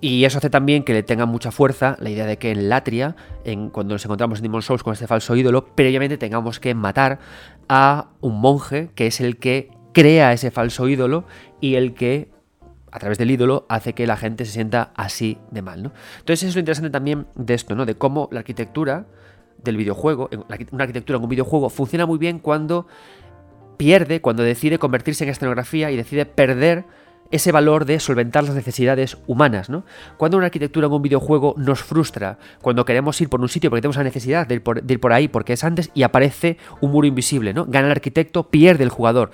Y 0.00 0.24
eso 0.24 0.38
hace 0.38 0.50
también 0.50 0.82
que 0.82 0.92
le 0.92 1.02
tenga 1.02 1.24
mucha 1.26 1.50
fuerza 1.50 1.96
la 2.00 2.10
idea 2.10 2.26
de 2.26 2.36
que 2.36 2.50
en 2.50 2.68
Latria, 2.68 3.16
en, 3.44 3.70
cuando 3.70 3.94
nos 3.94 4.04
encontramos 4.04 4.38
en 4.38 4.42
Demon 4.44 4.62
Souls 4.62 4.82
con 4.82 4.92
este 4.92 5.06
falso 5.06 5.34
ídolo, 5.36 5.74
previamente 5.74 6.18
tengamos 6.18 6.60
que 6.60 6.74
matar 6.74 7.18
a 7.68 8.10
un 8.20 8.40
monje 8.40 8.90
que 8.94 9.06
es 9.06 9.20
el 9.20 9.38
que 9.38 9.70
crea 9.92 10.32
ese 10.32 10.50
falso 10.50 10.88
ídolo 10.88 11.24
y 11.60 11.76
el 11.76 11.94
que 11.94 12.30
a 12.92 12.98
través 12.98 13.18
del 13.18 13.30
ídolo 13.30 13.66
hace 13.68 13.94
que 13.94 14.06
la 14.06 14.16
gente 14.16 14.44
se 14.44 14.52
sienta 14.52 14.92
así 14.94 15.38
de 15.50 15.62
mal, 15.62 15.82
¿no? 15.82 15.92
Entonces 16.18 16.48
es 16.48 16.54
lo 16.54 16.60
interesante 16.60 16.90
también 16.90 17.26
de 17.34 17.54
esto, 17.54 17.74
¿no? 17.74 17.86
De 17.86 17.94
cómo 17.94 18.28
la 18.30 18.40
arquitectura 18.40 19.06
del 19.62 19.76
videojuego, 19.76 20.28
una 20.72 20.84
arquitectura 20.84 21.16
en 21.16 21.22
un 21.22 21.28
videojuego 21.28 21.70
funciona 21.70 22.06
muy 22.06 22.18
bien 22.18 22.38
cuando 22.38 22.86
pierde, 23.76 24.20
cuando 24.20 24.42
decide 24.42 24.78
convertirse 24.78 25.24
en 25.24 25.30
escenografía 25.30 25.90
y 25.90 25.96
decide 25.96 26.26
perder 26.26 26.84
ese 27.30 27.52
valor 27.52 27.84
de 27.84 28.00
solventar 28.00 28.44
las 28.44 28.54
necesidades 28.54 29.16
humanas, 29.26 29.68
¿no? 29.68 29.84
Cuando 30.16 30.36
una 30.36 30.46
arquitectura 30.46 30.86
en 30.86 30.92
un 30.92 31.02
videojuego 31.02 31.54
nos 31.56 31.82
frustra, 31.82 32.38
cuando 32.60 32.84
queremos 32.84 33.20
ir 33.20 33.28
por 33.28 33.40
un 33.40 33.48
sitio 33.48 33.70
porque 33.70 33.82
tenemos 33.82 33.96
la 33.96 34.04
necesidad 34.04 34.46
de 34.46 34.56
ir 34.56 34.62
por, 34.62 34.82
de 34.82 34.94
ir 34.94 35.00
por 35.00 35.12
ahí 35.12 35.28
porque 35.28 35.54
es 35.54 35.64
antes 35.64 35.90
y 35.94 36.02
aparece 36.02 36.58
un 36.80 36.92
muro 36.92 37.06
invisible, 37.06 37.52
¿no? 37.54 37.66
Gana 37.66 37.86
el 37.86 37.92
arquitecto, 37.92 38.50
pierde 38.50 38.84
el 38.84 38.90
jugador. 38.90 39.30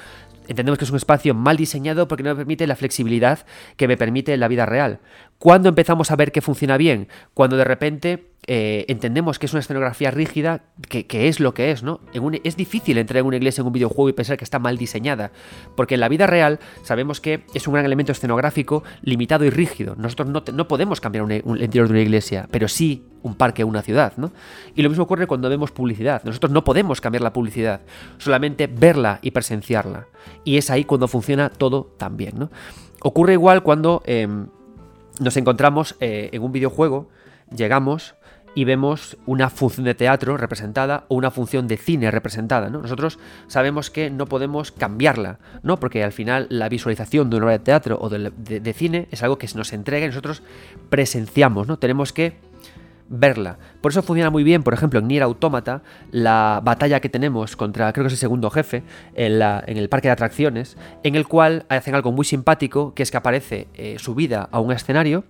Entendemos 0.48 0.78
que 0.78 0.84
es 0.84 0.90
un 0.90 0.96
espacio 0.96 1.34
mal 1.34 1.56
diseñado 1.56 2.08
porque 2.08 2.24
no 2.24 2.30
me 2.30 2.36
permite 2.36 2.66
la 2.66 2.74
flexibilidad 2.74 3.46
que 3.76 3.86
me 3.86 3.96
permite 3.96 4.36
la 4.36 4.48
vida 4.48 4.66
real. 4.66 4.98
¿Cuándo 5.42 5.68
empezamos 5.68 6.12
a 6.12 6.14
ver 6.14 6.30
que 6.30 6.40
funciona 6.40 6.76
bien? 6.76 7.08
Cuando 7.34 7.56
de 7.56 7.64
repente 7.64 8.28
eh, 8.46 8.84
entendemos 8.86 9.40
que 9.40 9.46
es 9.46 9.52
una 9.52 9.58
escenografía 9.58 10.12
rígida, 10.12 10.66
que, 10.88 11.26
es 11.26 11.40
lo 11.40 11.52
que 11.52 11.72
es, 11.72 11.82
¿no? 11.82 11.98
es 12.44 12.56
difícil 12.56 12.96
entrar 12.96 13.18
en 13.18 13.26
una 13.26 13.38
iglesia 13.38 13.62
en 13.62 13.66
un 13.66 13.72
videojuego 13.72 14.08
y 14.08 14.12
pensar 14.12 14.36
que 14.36 14.44
está 14.44 14.60
mal 14.60 14.78
diseñada, 14.78 15.32
porque 15.76 15.94
en 15.94 16.00
la 16.00 16.08
vida 16.08 16.28
real 16.28 16.60
sabemos 16.84 17.20
que 17.20 17.42
es 17.54 17.66
un 17.66 17.74
gran 17.74 17.84
elemento 17.84 18.12
escenográfico 18.12 18.84
limitado 19.02 19.44
y 19.44 19.50
rígido. 19.50 19.96
Nosotros 19.96 20.28
no, 20.28 20.68
podemos 20.68 21.00
cambiar 21.00 21.24
un, 21.24 21.32
el 21.32 21.42
interior 21.44 21.88
de 21.88 21.94
una 21.94 22.02
iglesia, 22.02 22.46
pero 22.52 22.68
sí 22.68 23.04
un 23.22 23.34
parque 23.34 23.64
o 23.64 23.66
una 23.66 23.82
ciudad, 23.82 24.12
¿no? 24.18 24.30
Y 24.76 24.82
lo 24.82 24.90
mismo 24.90 25.02
ocurre 25.02 25.26
cuando 25.26 25.48
vemos 25.48 25.72
publicidad. 25.72 26.22
Nosotros 26.22 26.52
no 26.52 26.62
podemos 26.62 27.00
cambiar 27.00 27.22
la 27.22 27.32
publicidad, 27.32 27.80
solamente 28.16 28.68
verla 28.68 29.18
y 29.22 29.32
presenciarla. 29.32 30.06
Y 30.44 30.58
es 30.58 30.70
ahí 30.70 30.84
cuando 30.84 31.08
funciona 31.08 31.48
todo 31.50 31.96
tan 31.98 32.16
bien, 32.16 32.38
¿no? 32.38 32.52
Ocurre 33.00 33.32
igual 33.32 33.64
cuando 33.64 34.04
em, 34.06 34.46
nos 35.20 35.36
encontramos 35.36 35.96
eh, 36.00 36.30
en 36.32 36.42
un 36.42 36.52
videojuego, 36.52 37.08
llegamos 37.54 38.14
y 38.54 38.64
vemos 38.64 39.16
una 39.26 39.48
función 39.48 39.84
de 39.84 39.94
teatro 39.94 40.36
representada 40.36 41.04
o 41.08 41.14
una 41.14 41.30
función 41.30 41.66
de 41.68 41.76
cine 41.76 42.10
representada. 42.10 42.68
¿no? 42.68 42.80
Nosotros 42.82 43.18
sabemos 43.46 43.90
que 43.90 44.10
no 44.10 44.26
podemos 44.26 44.72
cambiarla, 44.72 45.38
¿no? 45.62 45.78
porque 45.80 46.04
al 46.04 46.12
final 46.12 46.46
la 46.50 46.68
visualización 46.68 47.30
de 47.30 47.36
una 47.36 47.46
obra 47.46 47.58
de 47.58 47.64
teatro 47.64 47.98
o 48.00 48.08
de, 48.10 48.72
cine 48.74 49.08
es 49.10 49.22
algo 49.22 49.38
que 49.38 49.48
se 49.48 49.56
nos 49.56 49.72
entrega 49.72 50.04
y 50.04 50.08
nosotros 50.08 50.42
presenciamos, 50.90 51.66
¿no? 51.66 51.78
tenemos 51.78 52.12
que 52.12 52.36
verla. 53.12 53.58
Por 53.80 53.92
eso 53.92 54.02
funciona 54.02 54.30
muy 54.30 54.42
bien, 54.42 54.62
por 54.62 54.74
ejemplo, 54.74 54.98
en 54.98 55.06
Nier 55.06 55.22
Automata, 55.22 55.82
la 56.10 56.60
batalla 56.64 56.98
que 57.00 57.08
tenemos 57.08 57.54
contra, 57.56 57.92
creo 57.92 58.04
que 58.04 58.08
es 58.08 58.14
el 58.14 58.18
segundo 58.18 58.50
jefe, 58.50 58.82
en, 59.14 59.76
el 59.76 59.88
parque 59.88 60.08
de 60.08 60.12
atracciones, 60.12 60.76
en 61.04 61.14
el 61.14 61.28
cual 61.28 61.66
hacen 61.68 61.94
algo 61.94 62.10
muy 62.10 62.24
simpático, 62.24 62.94
que 62.94 63.02
es 63.02 63.10
que 63.10 63.18
aparece 63.18 63.68
eh, 63.74 63.96
subida 63.98 64.48
a 64.50 64.60
un 64.60 64.72
escenario, 64.72 65.24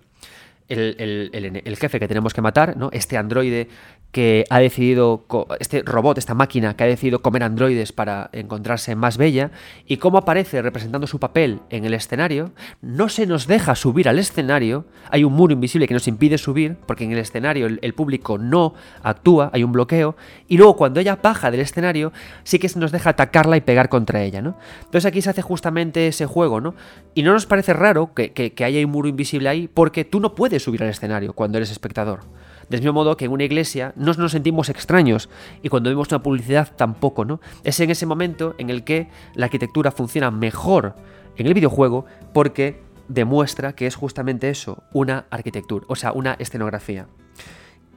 el, 0.72 1.76
jefe 1.78 2.00
que 2.00 2.08
tenemos 2.08 2.34
que 2.34 2.40
matar, 2.40 2.76
¿no? 2.76 2.90
Este 2.92 3.16
androide 3.16 3.68
que 4.12 4.44
ha 4.50 4.60
decidido, 4.60 5.24
este 5.58 5.82
robot, 5.82 6.18
esta 6.18 6.34
máquina 6.34 6.76
que 6.76 6.84
ha 6.84 6.86
decidido 6.86 7.22
comer 7.22 7.42
androides 7.42 7.92
para 7.92 8.28
encontrarse 8.32 8.94
más 8.94 9.16
bella, 9.16 9.50
y 9.86 9.96
cómo 9.96 10.18
aparece 10.18 10.60
representando 10.60 11.06
su 11.06 11.18
papel 11.18 11.60
en 11.70 11.86
el 11.86 11.94
escenario, 11.94 12.52
no 12.82 13.08
se 13.08 13.26
nos 13.26 13.46
deja 13.46 13.74
subir 13.74 14.10
al 14.10 14.18
escenario, 14.18 14.84
hay 15.10 15.24
un 15.24 15.32
muro 15.32 15.54
invisible 15.54 15.88
que 15.88 15.94
nos 15.94 16.08
impide 16.08 16.36
subir, 16.36 16.76
porque 16.86 17.04
en 17.04 17.12
el 17.12 17.18
escenario 17.18 17.66
el, 17.66 17.94
público 17.94 18.36
no 18.36 18.74
actúa, 19.02 19.50
hay 19.52 19.64
un 19.64 19.72
bloqueo, 19.72 20.14
y 20.46 20.58
luego 20.58 20.76
cuando 20.76 21.00
ella 21.00 21.18
baja 21.22 21.50
del 21.50 21.60
escenario, 21.60 22.12
sí 22.44 22.58
que 22.58 22.68
se 22.68 22.78
nos 22.78 22.92
deja 22.92 23.10
atacarla 23.10 23.56
y 23.56 23.62
pegar 23.62 23.88
contra 23.88 24.22
ella, 24.22 24.42
¿no? 24.42 24.58
Entonces 24.80 25.06
aquí 25.06 25.22
se 25.22 25.30
hace 25.30 25.40
justamente 25.40 26.06
ese 26.06 26.26
juego, 26.26 26.60
¿no? 26.60 26.74
Y 27.14 27.22
no 27.22 27.32
nos 27.32 27.46
parece 27.46 27.72
raro 27.72 28.12
que, 28.12 28.32
que 28.32 28.64
haya 28.64 28.84
un 28.84 28.92
muro 28.92 29.08
invisible 29.08 29.48
ahí, 29.48 29.68
porque 29.72 30.04
tú 30.04 30.20
no 30.20 30.34
puedes 30.34 30.61
subir 30.62 30.82
al 30.82 30.88
escenario 30.88 31.32
cuando 31.32 31.58
eres 31.58 31.70
espectador. 31.70 32.20
Del 32.68 32.80
mismo 32.80 32.94
modo 32.94 33.16
que 33.16 33.26
en 33.26 33.32
una 33.32 33.44
iglesia 33.44 33.92
no 33.96 34.12
nos 34.14 34.32
sentimos 34.32 34.68
extraños 34.68 35.28
y 35.62 35.68
cuando 35.68 35.90
vemos 35.90 36.08
una 36.08 36.22
publicidad 36.22 36.72
tampoco, 36.74 37.24
¿no? 37.24 37.40
Es 37.64 37.78
en 37.80 37.90
ese 37.90 38.06
momento 38.06 38.54
en 38.58 38.70
el 38.70 38.84
que 38.84 39.08
la 39.34 39.46
arquitectura 39.46 39.90
funciona 39.90 40.30
mejor 40.30 40.94
en 41.36 41.46
el 41.46 41.54
videojuego 41.54 42.06
porque 42.32 42.80
demuestra 43.08 43.74
que 43.74 43.86
es 43.86 43.94
justamente 43.94 44.48
eso, 44.48 44.82
una 44.92 45.26
arquitectura, 45.30 45.84
o 45.88 45.96
sea, 45.96 46.12
una 46.12 46.34
escenografía. 46.34 47.08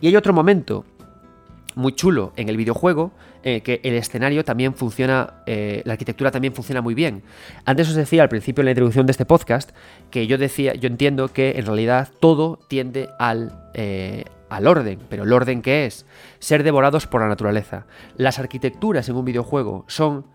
Y 0.02 0.08
hay 0.08 0.16
otro 0.16 0.34
momento 0.34 0.86
muy 1.76 1.94
chulo 1.94 2.34
en 2.36 2.50
el 2.50 2.58
videojuego, 2.58 3.12
eh, 3.48 3.62
que 3.62 3.80
el 3.84 3.94
escenario 3.94 4.44
también 4.44 4.74
funciona, 4.74 5.44
eh, 5.46 5.84
la 5.86 5.94
arquitectura 5.94 6.32
también 6.32 6.52
funciona 6.56 6.82
muy 6.82 6.96
bien. 6.96 7.22
Antes 7.64 7.88
os 7.88 7.94
decía 7.94 8.24
al 8.24 8.28
principio 8.28 8.64
en 8.64 8.66
la 8.66 8.72
introducción 8.72 9.06
de 9.06 9.12
este 9.12 9.24
podcast 9.24 9.70
que 10.10 10.26
yo 10.26 10.40
decía, 10.40 10.74
yo 10.74 10.88
entiendo 10.88 11.28
que 11.28 11.52
en 11.52 11.68
realidad 11.68 12.10
todo 12.20 12.58
tiende 12.68 13.08
al, 13.20 13.70
eh, 13.76 14.26
al 14.50 14.66
orden, 14.66 14.98
pero 15.10 15.26
el 15.26 15.32
orden 15.32 15.62
que 15.62 15.86
es 15.86 16.08
ser 16.40 16.64
devorados 16.64 17.06
por 17.06 17.22
la 17.22 17.28
naturaleza. 17.28 17.86
Las 18.18 18.40
arquitecturas 18.40 19.10
en 19.10 19.16
un 19.16 19.26
videojuego 19.26 19.86
son 19.88 20.26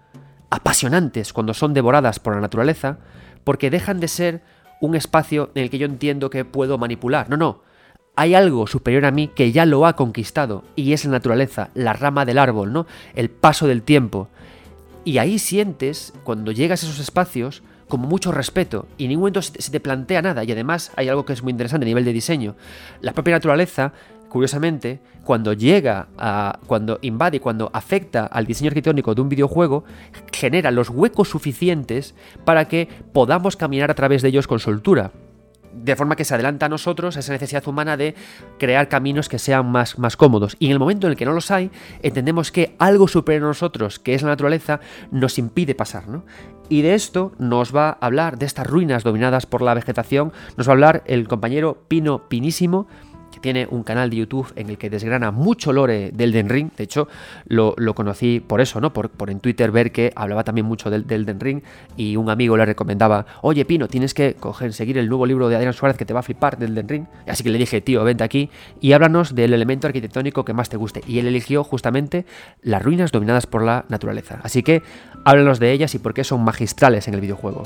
apasionantes 0.48 1.32
cuando 1.32 1.52
son 1.52 1.74
devoradas 1.74 2.20
por 2.20 2.36
la 2.36 2.40
naturaleza 2.40 2.98
porque 3.42 3.70
dejan 3.70 3.98
de 3.98 4.06
ser 4.06 4.42
un 4.80 4.94
espacio 4.94 5.50
en 5.56 5.64
el 5.64 5.70
que 5.70 5.78
yo 5.78 5.86
entiendo 5.86 6.30
que 6.30 6.44
puedo 6.44 6.78
manipular. 6.78 7.28
No, 7.28 7.36
no, 7.36 7.62
hay 8.20 8.34
algo 8.34 8.66
superior 8.66 9.06
a 9.06 9.12
mí 9.12 9.28
que 9.28 9.50
ya 9.50 9.64
lo 9.64 9.86
ha 9.86 9.96
conquistado 9.96 10.62
y 10.76 10.92
es 10.92 11.06
la 11.06 11.12
naturaleza, 11.12 11.70
la 11.72 11.94
rama 11.94 12.26
del 12.26 12.36
árbol, 12.36 12.70
¿no? 12.70 12.86
El 13.14 13.30
paso 13.30 13.66
del 13.66 13.80
tiempo. 13.80 14.28
Y 15.06 15.16
ahí 15.16 15.38
sientes, 15.38 16.12
cuando 16.22 16.52
llegas 16.52 16.82
a 16.82 16.86
esos 16.86 16.98
espacios, 16.98 17.62
como 17.88 18.06
mucho 18.06 18.30
respeto 18.30 18.86
y 18.98 19.04
en 19.04 19.08
ningún 19.08 19.22
momento 19.22 19.40
se 19.40 19.70
te 19.70 19.80
plantea 19.80 20.20
nada. 20.20 20.44
Y 20.44 20.52
además 20.52 20.92
hay 20.96 21.08
algo 21.08 21.24
que 21.24 21.32
es 21.32 21.42
muy 21.42 21.52
interesante 21.52 21.86
a 21.86 21.88
nivel 21.88 22.04
de 22.04 22.12
diseño. 22.12 22.56
La 23.00 23.14
propia 23.14 23.32
naturaleza, 23.32 23.94
curiosamente, 24.28 25.00
cuando 25.24 25.54
llega 25.54 26.08
a. 26.18 26.58
cuando 26.66 26.98
invade, 27.00 27.40
cuando 27.40 27.70
afecta 27.72 28.26
al 28.26 28.44
diseño 28.44 28.68
arquitectónico 28.68 29.14
de 29.14 29.22
un 29.22 29.30
videojuego, 29.30 29.84
genera 30.30 30.70
los 30.70 30.90
huecos 30.90 31.30
suficientes 31.30 32.14
para 32.44 32.68
que 32.68 32.86
podamos 33.14 33.56
caminar 33.56 33.90
a 33.90 33.94
través 33.94 34.20
de 34.20 34.28
ellos 34.28 34.46
con 34.46 34.58
soltura 34.58 35.10
de 35.72 35.96
forma 35.96 36.16
que 36.16 36.24
se 36.24 36.34
adelanta 36.34 36.66
a 36.66 36.68
nosotros 36.68 37.16
esa 37.16 37.32
necesidad 37.32 37.66
humana 37.66 37.96
de 37.96 38.14
crear 38.58 38.88
caminos 38.88 39.28
que 39.28 39.38
sean 39.38 39.70
más, 39.70 39.98
más 39.98 40.16
cómodos. 40.16 40.56
Y 40.58 40.66
en 40.66 40.72
el 40.72 40.78
momento 40.78 41.06
en 41.06 41.12
el 41.12 41.16
que 41.16 41.24
no 41.24 41.32
los 41.32 41.50
hay, 41.50 41.70
entendemos 42.02 42.52
que 42.52 42.74
algo 42.78 43.08
superior 43.08 43.44
a 43.44 43.48
nosotros, 43.48 43.98
que 43.98 44.14
es 44.14 44.22
la 44.22 44.28
naturaleza, 44.28 44.80
nos 45.10 45.38
impide 45.38 45.74
pasar. 45.74 46.08
¿no? 46.08 46.24
Y 46.68 46.82
de 46.82 46.94
esto 46.94 47.32
nos 47.38 47.74
va 47.74 47.88
a 47.88 48.06
hablar, 48.06 48.38
de 48.38 48.46
estas 48.46 48.66
ruinas 48.66 49.02
dominadas 49.02 49.46
por 49.46 49.62
la 49.62 49.74
vegetación, 49.74 50.32
nos 50.56 50.68
va 50.68 50.72
a 50.72 50.74
hablar 50.74 51.02
el 51.06 51.26
compañero 51.26 51.84
Pino 51.88 52.28
Pinísimo, 52.28 52.86
tiene 53.40 53.66
un 53.70 53.82
canal 53.82 54.10
de 54.10 54.16
YouTube 54.16 54.52
en 54.56 54.70
el 54.70 54.78
que 54.78 54.90
desgrana 54.90 55.30
mucho 55.30 55.72
lore 55.72 56.10
del 56.12 56.32
Den 56.32 56.48
Ring. 56.48 56.70
De 56.76 56.84
hecho, 56.84 57.08
lo, 57.46 57.74
conocí 57.94 58.40
por 58.40 58.60
eso, 58.60 58.80
¿no? 58.80 58.92
Por, 58.92 59.10
en 59.28 59.40
Twitter 59.40 59.70
ver 59.70 59.92
que 59.92 60.12
hablaba 60.14 60.44
también 60.44 60.66
mucho 60.66 60.90
del, 60.90 61.06
del 61.06 61.26
Den 61.26 61.40
Ring 61.40 61.62
y 61.96 62.16
un 62.16 62.30
amigo 62.30 62.56
le 62.56 62.66
recomendaba, 62.66 63.26
oye 63.42 63.64
Pino, 63.64 63.88
tienes 63.88 64.14
que 64.14 64.36
seguir 64.70 64.98
el 64.98 65.08
nuevo 65.08 65.26
libro 65.26 65.48
de 65.48 65.56
Adrián 65.56 65.72
Suárez 65.72 65.96
que 65.96 66.04
te 66.04 66.14
va 66.14 66.20
a 66.20 66.22
flipar 66.22 66.58
del 66.58 66.74
Den 66.74 66.88
Ring. 66.88 67.06
Así 67.26 67.42
que 67.42 67.50
le 67.50 67.58
dije, 67.58 67.80
tío, 67.80 68.04
vente 68.04 68.24
aquí 68.24 68.50
y 68.80 68.92
háblanos 68.92 69.34
del 69.34 69.52
elemento 69.52 69.86
arquitectónico 69.86 70.44
que 70.44 70.52
más 70.52 70.68
te 70.68 70.76
guste. 70.76 71.02
Y 71.06 71.18
él 71.18 71.26
eligió 71.26 71.64
justamente 71.64 72.24
las 72.62 72.82
ruinas 72.82 73.12
dominadas 73.12 73.46
por 73.46 73.62
la 73.62 73.84
naturaleza. 73.88 74.40
Así 74.42 74.62
que 74.62 74.82
háblanos 75.24 75.58
de 75.58 75.72
ellas 75.72 75.94
y 75.94 75.98
por 75.98 76.14
qué 76.14 76.24
son 76.24 76.42
magistrales 76.42 77.08
en 77.08 77.14
el 77.14 77.20
videojuego. 77.20 77.62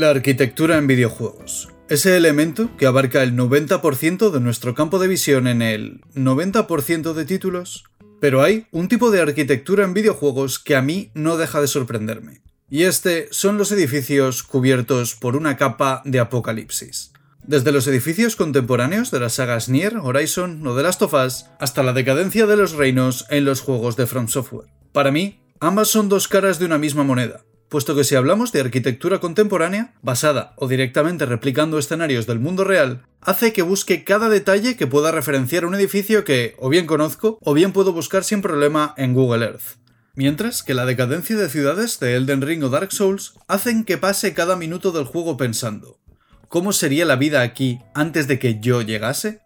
La 0.00 0.08
arquitectura 0.08 0.78
en 0.78 0.86
videojuegos. 0.86 1.68
Ese 1.90 2.16
elemento 2.16 2.74
que 2.78 2.86
abarca 2.86 3.22
el 3.22 3.36
90% 3.36 4.30
de 4.30 4.40
nuestro 4.40 4.74
campo 4.74 4.98
de 4.98 5.08
visión 5.08 5.46
en 5.46 5.60
el 5.60 6.00
90% 6.14 7.12
de 7.12 7.26
títulos. 7.26 7.84
Pero 8.18 8.40
hay 8.40 8.66
un 8.70 8.88
tipo 8.88 9.10
de 9.10 9.20
arquitectura 9.20 9.84
en 9.84 9.92
videojuegos 9.92 10.58
que 10.58 10.74
a 10.74 10.80
mí 10.80 11.10
no 11.12 11.36
deja 11.36 11.60
de 11.60 11.66
sorprenderme. 11.66 12.40
Y 12.70 12.84
este 12.84 13.28
son 13.30 13.58
los 13.58 13.72
edificios 13.72 14.42
cubiertos 14.42 15.16
por 15.16 15.36
una 15.36 15.58
capa 15.58 16.00
de 16.06 16.18
apocalipsis. 16.18 17.12
Desde 17.46 17.70
los 17.70 17.86
edificios 17.86 18.36
contemporáneos 18.36 19.10
de 19.10 19.20
las 19.20 19.34
sagas 19.34 19.68
Nier, 19.68 19.98
Horizon 19.98 20.66
o 20.66 20.74
The 20.74 20.82
Last 20.82 21.02
of 21.02 21.12
Us, 21.12 21.44
hasta 21.58 21.82
la 21.82 21.92
decadencia 21.92 22.46
de 22.46 22.56
los 22.56 22.72
reinos 22.72 23.26
en 23.28 23.44
los 23.44 23.60
juegos 23.60 23.98
de 23.98 24.06
From 24.06 24.28
Software. 24.28 24.70
Para 24.92 25.10
mí, 25.10 25.42
ambas 25.60 25.88
son 25.88 26.08
dos 26.08 26.26
caras 26.26 26.58
de 26.58 26.64
una 26.64 26.78
misma 26.78 27.04
moneda, 27.04 27.44
puesto 27.70 27.94
que 27.94 28.04
si 28.04 28.16
hablamos 28.16 28.50
de 28.52 28.60
arquitectura 28.60 29.20
contemporánea, 29.20 29.94
basada 30.02 30.54
o 30.56 30.66
directamente 30.66 31.24
replicando 31.24 31.78
escenarios 31.78 32.26
del 32.26 32.40
mundo 32.40 32.64
real, 32.64 33.06
hace 33.20 33.52
que 33.52 33.62
busque 33.62 34.02
cada 34.02 34.28
detalle 34.28 34.76
que 34.76 34.88
pueda 34.88 35.12
referenciar 35.12 35.64
un 35.64 35.76
edificio 35.76 36.24
que 36.24 36.56
o 36.58 36.68
bien 36.68 36.86
conozco 36.86 37.38
o 37.40 37.54
bien 37.54 37.72
puedo 37.72 37.92
buscar 37.92 38.24
sin 38.24 38.42
problema 38.42 38.92
en 38.98 39.14
Google 39.14 39.46
Earth. 39.46 39.78
Mientras 40.16 40.64
que 40.64 40.74
la 40.74 40.84
decadencia 40.84 41.36
de 41.36 41.48
ciudades 41.48 42.00
de 42.00 42.16
Elden 42.16 42.42
Ring 42.42 42.64
o 42.64 42.68
Dark 42.68 42.92
Souls 42.92 43.34
hacen 43.46 43.84
que 43.84 43.96
pase 43.96 44.34
cada 44.34 44.56
minuto 44.56 44.90
del 44.90 45.04
juego 45.04 45.36
pensando, 45.36 46.00
¿cómo 46.48 46.72
sería 46.72 47.04
la 47.04 47.14
vida 47.14 47.40
aquí 47.40 47.78
antes 47.94 48.26
de 48.26 48.40
que 48.40 48.58
yo 48.58 48.82
llegase? 48.82 49.42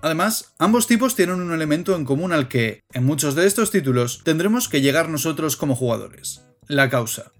Además, 0.00 0.54
ambos 0.58 0.86
tipos 0.86 1.14
tienen 1.14 1.42
un 1.42 1.52
elemento 1.52 1.96
en 1.96 2.06
común 2.06 2.32
al 2.32 2.48
que, 2.48 2.80
en 2.94 3.04
muchos 3.04 3.34
de 3.34 3.46
estos 3.46 3.70
títulos, 3.70 4.22
tendremos 4.24 4.70
que 4.70 4.80
llegar 4.80 5.10
nosotros 5.10 5.56
como 5.56 5.76
jugadores 5.76 6.45
la 6.68 6.88
causa. 6.90 7.32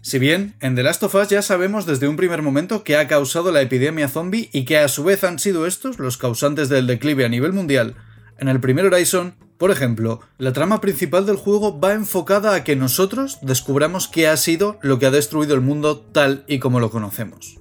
Si 0.00 0.18
bien 0.18 0.54
en 0.60 0.74
The 0.74 0.82
Last 0.82 1.02
of 1.04 1.14
Us 1.14 1.28
ya 1.28 1.42
sabemos 1.42 1.86
desde 1.86 2.08
un 2.08 2.16
primer 2.16 2.42
momento 2.42 2.82
que 2.82 2.96
ha 2.96 3.06
causado 3.06 3.52
la 3.52 3.60
epidemia 3.60 4.08
zombie 4.08 4.50
y 4.52 4.64
que 4.64 4.78
a 4.78 4.88
su 4.88 5.04
vez 5.04 5.22
han 5.22 5.38
sido 5.38 5.66
estos 5.66 5.98
los 6.00 6.16
causantes 6.16 6.68
del 6.68 6.88
declive 6.88 7.24
a 7.24 7.28
nivel 7.28 7.52
mundial, 7.52 7.94
en 8.38 8.48
el 8.48 8.58
primer 8.58 8.86
Horizon, 8.86 9.36
por 9.58 9.70
ejemplo, 9.70 10.20
la 10.38 10.52
trama 10.52 10.80
principal 10.80 11.24
del 11.24 11.36
juego 11.36 11.78
va 11.78 11.92
enfocada 11.92 12.52
a 12.52 12.64
que 12.64 12.74
nosotros 12.74 13.38
descubramos 13.42 14.08
qué 14.08 14.26
ha 14.26 14.36
sido 14.36 14.80
lo 14.82 14.98
que 14.98 15.06
ha 15.06 15.12
destruido 15.12 15.54
el 15.54 15.60
mundo 15.60 16.00
tal 16.00 16.44
y 16.48 16.58
como 16.58 16.80
lo 16.80 16.90
conocemos. 16.90 17.60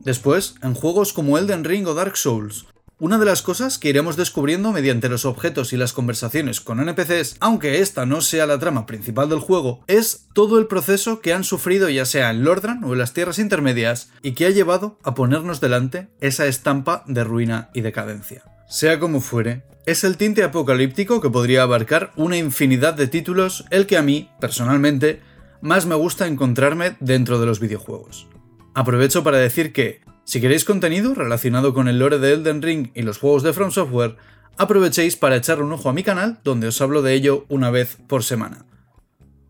Después, 0.00 0.56
en 0.62 0.74
juegos 0.74 1.14
como 1.14 1.38
Elden 1.38 1.64
Ring 1.64 1.86
o 1.86 1.94
Dark 1.94 2.18
Souls, 2.18 2.66
una 3.00 3.18
de 3.18 3.24
las 3.24 3.42
cosas 3.42 3.78
que 3.78 3.90
iremos 3.90 4.16
descubriendo 4.16 4.72
mediante 4.72 5.08
los 5.08 5.24
objetos 5.24 5.72
y 5.72 5.76
las 5.76 5.92
conversaciones 5.92 6.60
con 6.60 6.80
NPCs, 6.80 7.36
aunque 7.38 7.80
esta 7.80 8.06
no 8.06 8.20
sea 8.20 8.46
la 8.46 8.58
trama 8.58 8.86
principal 8.86 9.28
del 9.28 9.38
juego, 9.38 9.84
es 9.86 10.26
todo 10.32 10.58
el 10.58 10.66
proceso 10.66 11.20
que 11.20 11.32
han 11.32 11.44
sufrido 11.44 11.88
ya 11.88 12.04
sea 12.04 12.30
en 12.30 12.42
Lordran 12.42 12.82
o 12.82 12.92
en 12.92 12.98
las 12.98 13.12
tierras 13.12 13.38
intermedias 13.38 14.10
y 14.22 14.32
que 14.32 14.46
ha 14.46 14.50
llevado 14.50 14.98
a 15.04 15.14
ponernos 15.14 15.60
delante 15.60 16.08
esa 16.20 16.46
estampa 16.46 17.04
de 17.06 17.22
ruina 17.22 17.70
y 17.72 17.82
decadencia. 17.82 18.42
Sea 18.68 18.98
como 18.98 19.20
fuere, 19.20 19.62
es 19.86 20.02
el 20.02 20.16
tinte 20.16 20.42
apocalíptico 20.42 21.20
que 21.20 21.30
podría 21.30 21.62
abarcar 21.62 22.12
una 22.16 22.36
infinidad 22.36 22.94
de 22.94 23.06
títulos 23.06 23.64
el 23.70 23.86
que 23.86 23.96
a 23.96 24.02
mí, 24.02 24.28
personalmente, 24.40 25.20
más 25.60 25.86
me 25.86 25.94
gusta 25.94 26.26
encontrarme 26.26 26.96
dentro 27.00 27.38
de 27.38 27.46
los 27.46 27.60
videojuegos. 27.60 28.26
Aprovecho 28.74 29.24
para 29.24 29.38
decir 29.38 29.72
que, 29.72 30.02
si 30.28 30.42
queréis 30.42 30.66
contenido 30.66 31.14
relacionado 31.14 31.72
con 31.72 31.88
el 31.88 31.98
lore 31.98 32.18
de 32.18 32.34
Elden 32.34 32.60
Ring 32.60 32.90
y 32.92 33.00
los 33.00 33.16
juegos 33.16 33.42
de 33.42 33.54
From 33.54 33.70
Software, 33.70 34.16
aprovechéis 34.58 35.16
para 35.16 35.36
echarle 35.36 35.64
un 35.64 35.72
ojo 35.72 35.88
a 35.88 35.94
mi 35.94 36.02
canal 36.02 36.38
donde 36.44 36.66
os 36.66 36.78
hablo 36.82 37.00
de 37.00 37.14
ello 37.14 37.46
una 37.48 37.70
vez 37.70 37.96
por 38.06 38.22
semana. 38.22 38.66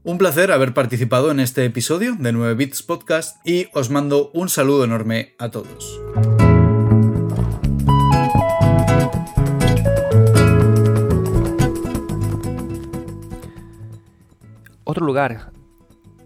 Un 0.04 0.18
placer 0.18 0.52
haber 0.52 0.74
participado 0.74 1.32
en 1.32 1.40
este 1.40 1.64
episodio 1.64 2.14
de 2.16 2.30
9 2.30 2.54
Bits 2.54 2.84
Podcast 2.84 3.44
y 3.44 3.66
os 3.74 3.90
mando 3.90 4.30
un 4.34 4.48
saludo 4.48 4.84
enorme 4.84 5.34
a 5.40 5.50
todos. 5.50 6.00
Otro 14.84 15.04
lugar 15.04 15.50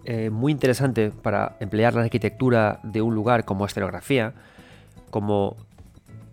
eh, 0.04 0.30
muy 0.30 0.52
interesante 0.52 1.10
para 1.10 1.56
emplear 1.60 1.94
la 1.94 2.02
arquitectura 2.02 2.80
de 2.82 3.02
un 3.02 3.14
lugar 3.14 3.44
como 3.44 3.66
escenografía, 3.66 4.34
como 5.10 5.56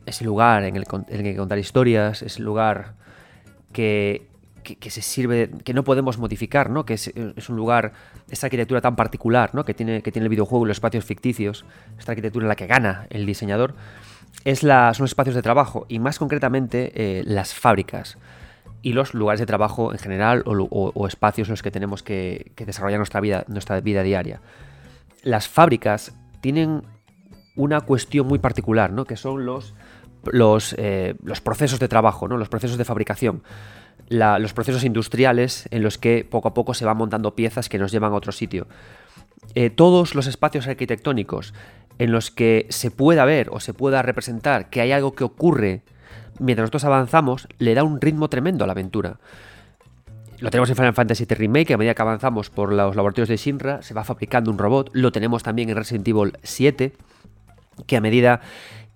ese 0.06 0.26
lugar 0.26 0.64
en 0.64 0.76
el, 0.76 0.86
que 0.86 1.36
contar 1.36 1.60
historias, 1.60 2.22
ese 2.22 2.42
lugar 2.42 2.96
que, 3.72 4.28
se 4.82 5.02
sirve, 5.02 5.52
que 5.64 5.74
no 5.74 5.84
podemos 5.84 6.18
modificar, 6.18 6.70
¿no? 6.70 6.86
que 6.86 6.96
es, 6.96 7.12
un 7.50 7.56
lugar, 7.56 7.94
esta 8.30 8.48
arquitectura 8.48 8.82
tan 8.82 8.96
particular 8.96 9.54
¿no? 9.54 9.66
que, 9.66 9.74
tiene, 9.74 10.02
que 10.02 10.12
tiene 10.12 10.26
el 10.26 10.30
videojuego 10.30 10.66
y 10.66 10.70
los 10.70 10.78
espacios 10.78 11.06
ficticios, 11.06 11.66
esta 11.98 12.14
arquitectura 12.14 12.46
en 12.46 12.50
la 12.50 12.56
que 12.56 12.68
gana 12.68 13.06
el 13.10 13.26
diseñador, 13.26 13.76
es 14.46 14.64
la, 14.64 14.94
son 14.94 15.04
los 15.04 15.12
espacios 15.12 15.36
de 15.36 15.42
trabajo 15.42 15.86
y 15.90 16.00
más 16.00 16.18
concretamente 16.18 16.92
eh, 16.96 17.24
las 17.26 17.54
fábricas 17.54 18.18
y 18.82 18.94
los 18.94 19.14
lugares 19.14 19.40
de 19.40 19.46
trabajo 19.46 19.92
en 19.92 20.00
general 20.00 20.44
o, 20.46 21.08
espacios 21.08 21.48
en 21.48 21.54
los 21.54 21.62
que 21.62 21.72
tenemos 21.72 22.04
que, 22.04 22.52
desarrollar 22.56 23.00
nuestra 23.00 23.20
vida, 23.20 23.44
nuestra 23.48 23.80
vida 23.82 24.04
diaria. 24.04 24.42
Las 25.24 25.48
fábricas 25.48 26.14
tienen 26.42 26.84
una 27.56 27.82
cuestión 27.82 28.28
muy 28.28 28.40
particular, 28.40 28.92
¿no? 28.92 29.06
que 29.06 29.18
son 29.18 29.46
los, 29.46 29.74
los, 30.24 30.76
eh, 30.78 31.16
procesos 31.44 31.80
de 31.80 31.88
trabajo, 31.88 32.28
¿no? 32.28 32.38
los 32.38 32.50
procesos 32.50 32.78
de 32.78 32.86
fabricación. 32.86 33.44
los 34.10 34.54
procesos 34.54 34.84
industriales 34.86 35.68
en 35.72 35.84
los 35.84 35.98
que 35.98 36.26
poco 36.30 36.48
a 36.48 36.54
poco 36.54 36.74
se 36.74 36.86
van 36.86 36.98
montando 36.98 37.36
piezas 37.36 37.68
que 37.68 37.78
nos 37.78 37.92
llevan 37.92 38.14
a 38.14 38.16
otro 38.16 38.32
sitio. 38.32 38.68
Eh, 39.56 39.70
todos 39.70 40.16
los 40.16 40.28
espacios 40.28 40.68
arquitectónicos 40.68 41.54
en 41.98 42.12
los 42.12 42.32
que 42.32 42.66
se 42.70 42.92
pueda 42.92 43.26
ver 43.26 43.50
o 43.52 43.60
se 43.60 43.74
pueda 43.74 44.02
representar 44.02 44.70
que 44.70 44.82
hay 44.82 44.92
algo 44.92 45.14
que 45.14 45.24
ocurre 45.24 45.82
mientras 46.40 46.64
nosotros 46.64 46.86
avanzamos, 46.86 47.48
le 47.58 47.74
da 47.76 47.84
un 47.84 48.02
ritmo 48.02 48.30
tremendo 48.30 48.64
a 48.64 48.68
la 48.68 48.74
aventura. 48.74 49.20
Lo 50.40 50.50
tenemos 50.52 50.70
en 50.70 50.76
Final 50.78 50.94
Fantasy 50.94 51.26
VII 51.26 51.36
Remake, 51.36 51.74
a 51.74 51.78
medida 51.78 51.94
que 51.94 52.02
avanzamos 52.02 52.50
por 52.50 52.72
los 52.72 52.96
laboratorios 52.96 53.28
de 53.28 53.36
Shinra, 53.36 53.82
se 53.82 53.94
va 53.94 54.06
fabricando 54.06 54.50
un 54.50 54.58
robot. 54.58 54.90
Lo 54.94 55.12
tenemos 55.12 55.44
también 55.44 55.70
en 55.70 55.76
Resident 55.76 56.08
Evil 56.08 56.38
7, 56.44 56.94
que 57.86 57.98
a 57.98 58.02
medida 58.02 58.40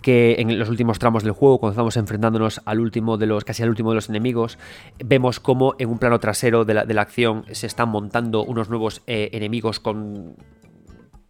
que 0.02 0.36
en 0.40 0.58
los 0.58 0.70
últimos 0.70 1.00
tramos 1.00 1.24
del 1.24 1.34
juego, 1.34 1.60
cuando 1.60 1.74
estamos 1.74 1.98
enfrentándonos 1.98 2.62
al 2.66 2.80
último 2.80 3.18
de 3.18 3.26
los, 3.26 3.44
casi 3.44 3.64
al 3.64 3.70
último 3.70 3.92
de 3.92 3.96
los 3.96 4.10
enemigos, 4.10 4.58
vemos 5.04 5.40
como 5.40 5.76
en 5.80 5.90
un 5.90 5.98
plano 5.98 6.20
trasero 6.20 6.66
de 6.66 6.74
la, 6.74 7.02
acción 7.02 7.46
se 7.52 7.68
están 7.68 7.90
montando 7.90 8.44
unos 8.44 8.70
nuevos 8.70 9.02
eh, 9.08 9.30
enemigos 9.34 9.80
con 9.80 10.36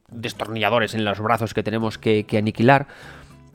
destornilladores 0.09 0.93
en 0.93 1.05
los 1.05 1.19
brazos 1.19 1.53
que 1.53 1.63
tenemos 1.63 1.97
que 1.97 2.25
aniquilar. 2.37 2.87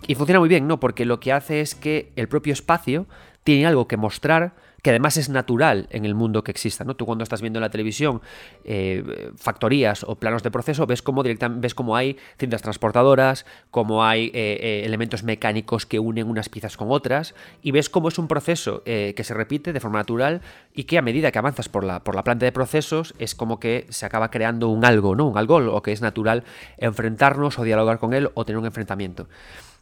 Y 0.07 0.15
funciona 0.15 0.41
muy 0.41 0.49
bien, 0.49 0.67
¿no? 0.67 0.81
Porque 0.81 1.05
lo 1.05 1.21
que 1.21 1.33
hace 1.33 1.61
es 1.61 1.75
que 1.75 2.13
el 2.17 2.29
propio 2.29 2.53
espacio 2.53 3.07
tiene 3.45 3.67
algo 3.67 3.89
que 3.89 3.97
mostrar 3.97 4.55
que 4.83 4.91
además 4.91 5.17
es 5.17 5.29
natural 5.29 5.89
en 5.91 6.05
el 6.05 6.15
mundo 6.15 6.45
que 6.45 6.51
exista. 6.51 6.85
¿no? 6.85 6.95
Tú 6.95 7.05
cuando 7.07 7.25
estás 7.25 7.41
viendo 7.41 7.59
en 7.59 7.63
la 7.63 7.71
televisión 7.71 8.21
eh, 8.65 9.33
factorías 9.37 10.05
o 10.05 10.17
planos 10.17 10.43
de 10.43 10.51
proceso, 10.51 10.87
ves 10.87 11.03
cómo, 11.03 11.23
ves 11.23 11.75
cómo 11.75 11.97
hay 11.97 12.17
cintas 12.39 12.63
transportadoras, 12.63 13.45
cómo 13.71 14.05
hay 14.05 14.27
eh, 14.27 14.31
eh, 14.35 14.83
elementos 14.85 15.25
mecánicos 15.25 15.85
que 15.85 15.99
unen 15.99 16.29
unas 16.29 16.49
piezas 16.49 16.77
con 16.77 16.91
otras, 16.91 17.35
y 17.63 17.73
ves 17.73 17.91
cómo 17.91 18.09
es 18.09 18.19
un 18.19 18.29
proceso 18.29 18.83
que 18.85 19.25
se 19.25 19.35
repite 19.35 19.73
de 19.73 19.81
forma 19.81 19.99
natural 19.99 20.41
y 20.75 20.85
que 20.85 20.99
a 20.99 21.03
medida 21.03 21.33
que 21.33 21.39
avanzas 21.39 21.69
por 21.69 21.85
la, 21.85 22.05
por 22.05 22.15
la 22.15 22.23
planta 22.23 22.47
de 22.47 22.53
procesos 22.53 23.15
es 23.19 23.35
como 23.35 23.59
que 23.61 23.87
se 23.89 24.07
acaba 24.07 24.31
creando 24.31 24.69
un 24.69 24.85
algo, 24.85 25.17
¿no? 25.17 25.27
un 25.27 25.39
algo 25.39 25.57
o 25.57 25.83
que 25.83 25.93
es 25.93 26.01
natural 26.01 26.45
enfrentarnos 26.77 27.59
o 27.59 27.65
dialogar 27.65 27.99
con 27.99 28.15
él 28.15 28.31
o 28.35 28.45
tener 28.45 28.59
un 28.59 28.67
enfrentamiento. 28.67 29.29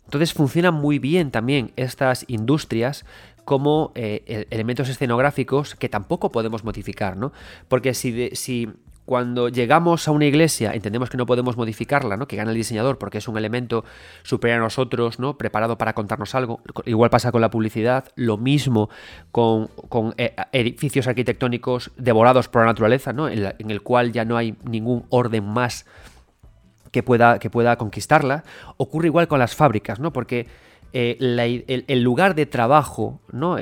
Entonces 0.06 0.32
funcionan 0.32 0.74
muy 0.74 0.98
bien 0.98 1.30
también 1.30 1.72
estas 1.76 2.24
industrias 2.28 3.04
como 3.44 3.92
eh, 3.94 4.46
elementos 4.50 4.88
escenográficos 4.88 5.76
que 5.76 5.88
tampoco 5.88 6.32
podemos 6.32 6.64
modificar, 6.64 7.16
¿no? 7.16 7.32
Porque 7.68 7.94
si, 7.94 8.30
si 8.32 8.68
cuando 9.06 9.48
llegamos 9.48 10.08
a 10.08 10.10
una 10.10 10.26
iglesia 10.26 10.72
entendemos 10.74 11.08
que 11.08 11.16
no 11.16 11.24
podemos 11.24 11.56
modificarla, 11.56 12.16
¿no? 12.16 12.26
que 12.26 12.36
gana 12.36 12.50
el 12.50 12.56
diseñador 12.56 12.98
porque 12.98 13.18
es 13.18 13.28
un 13.28 13.38
elemento 13.38 13.84
superior 14.24 14.58
a 14.58 14.64
nosotros, 14.64 15.18
¿no? 15.20 15.38
preparado 15.38 15.78
para 15.78 15.94
contarnos 15.94 16.34
algo. 16.34 16.60
Igual 16.84 17.08
pasa 17.08 17.30
con 17.30 17.40
la 17.40 17.50
publicidad, 17.50 18.06
lo 18.16 18.36
mismo 18.36 18.90
con, 19.30 19.70
eh, 20.18 20.34
edificios 20.52 21.06
arquitectónicos 21.06 21.92
devorados 21.96 22.48
por 22.48 22.62
la 22.62 22.66
naturaleza, 22.66 23.12
¿no? 23.12 23.28
en, 23.28 23.70
el 23.70 23.82
cual 23.82 24.12
ya 24.12 24.24
no 24.24 24.36
hay 24.36 24.56
ningún 24.64 25.06
orden 25.08 25.44
más 25.44 25.86
que 26.96 27.02
pueda, 27.02 27.38
que 27.38 27.50
pueda 27.50 27.76
conquistarla. 27.76 28.42
Ocurre 28.78 29.08
igual 29.08 29.28
con 29.28 29.38
las 29.38 29.54
fábricas, 29.54 30.00
¿no? 30.00 30.14
porque 30.14 30.46
eh, 30.94 31.84
el, 31.86 32.02
lugar 32.02 32.34
de 32.34 32.46
trabajo, 32.46 33.20
¿no? 33.30 33.58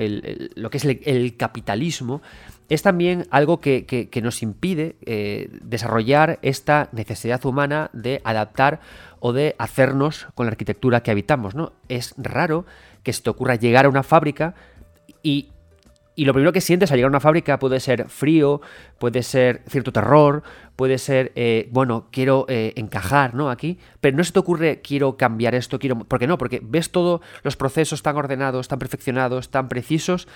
lo 0.54 0.70
que 0.70 0.76
es 0.76 0.84
el, 0.84 1.36
capitalismo, 1.36 2.22
es 2.68 2.82
también 2.82 3.26
algo 3.30 3.60
que, 3.60 4.08
nos 4.22 4.40
impide 4.44 4.94
eh, 5.04 5.48
desarrollar 5.62 6.38
esta 6.42 6.90
necesidad 6.92 7.44
humana 7.44 7.90
de 7.92 8.20
adaptar 8.22 8.78
o 9.18 9.32
de 9.32 9.56
hacernos 9.58 10.28
con 10.36 10.46
la 10.46 10.52
arquitectura 10.52 11.02
que 11.02 11.10
habitamos. 11.10 11.56
¿no? 11.56 11.72
Es 11.88 12.14
raro 12.16 12.66
que 13.02 13.12
se 13.12 13.20
te 13.20 13.30
ocurra 13.30 13.56
llegar 13.56 13.86
a 13.86 13.88
una 13.88 14.04
fábrica 14.04 14.54
y 15.24 15.48
y 16.16 16.24
lo 16.24 16.32
primero 16.32 16.52
que 16.52 16.60
sientes 16.60 16.90
al 16.90 16.98
llegar 16.98 17.08
a 17.08 17.12
una 17.12 17.20
fábrica 17.20 17.58
puede 17.58 17.80
ser 17.80 18.08
frío, 18.08 18.60
puede 18.98 19.22
ser 19.22 19.62
cierto 19.68 19.92
terror, 19.92 20.42
puede 20.76 20.98
ser, 20.98 21.32
eh, 21.34 21.68
bueno, 21.72 22.06
quiero 22.10 22.46
eh, 22.48 22.72
encajar, 22.76 23.34
¿no? 23.34 23.50
Aquí, 23.50 23.78
pero 24.00 24.16
no 24.16 24.22
se 24.22 24.32
te 24.32 24.38
ocurre, 24.38 24.80
quiero 24.80 25.16
cambiar 25.16 25.54
esto, 25.54 25.78
quiero... 25.78 25.98
¿Por 25.98 26.18
qué 26.18 26.26
no? 26.26 26.38
Porque 26.38 26.60
ves 26.62 26.90
todos 26.90 27.20
los 27.42 27.56
procesos 27.56 28.02
tan 28.02 28.16
ordenados, 28.16 28.68
tan 28.68 28.78
perfeccionados, 28.78 29.50
tan 29.50 29.68
precisos 29.68 30.28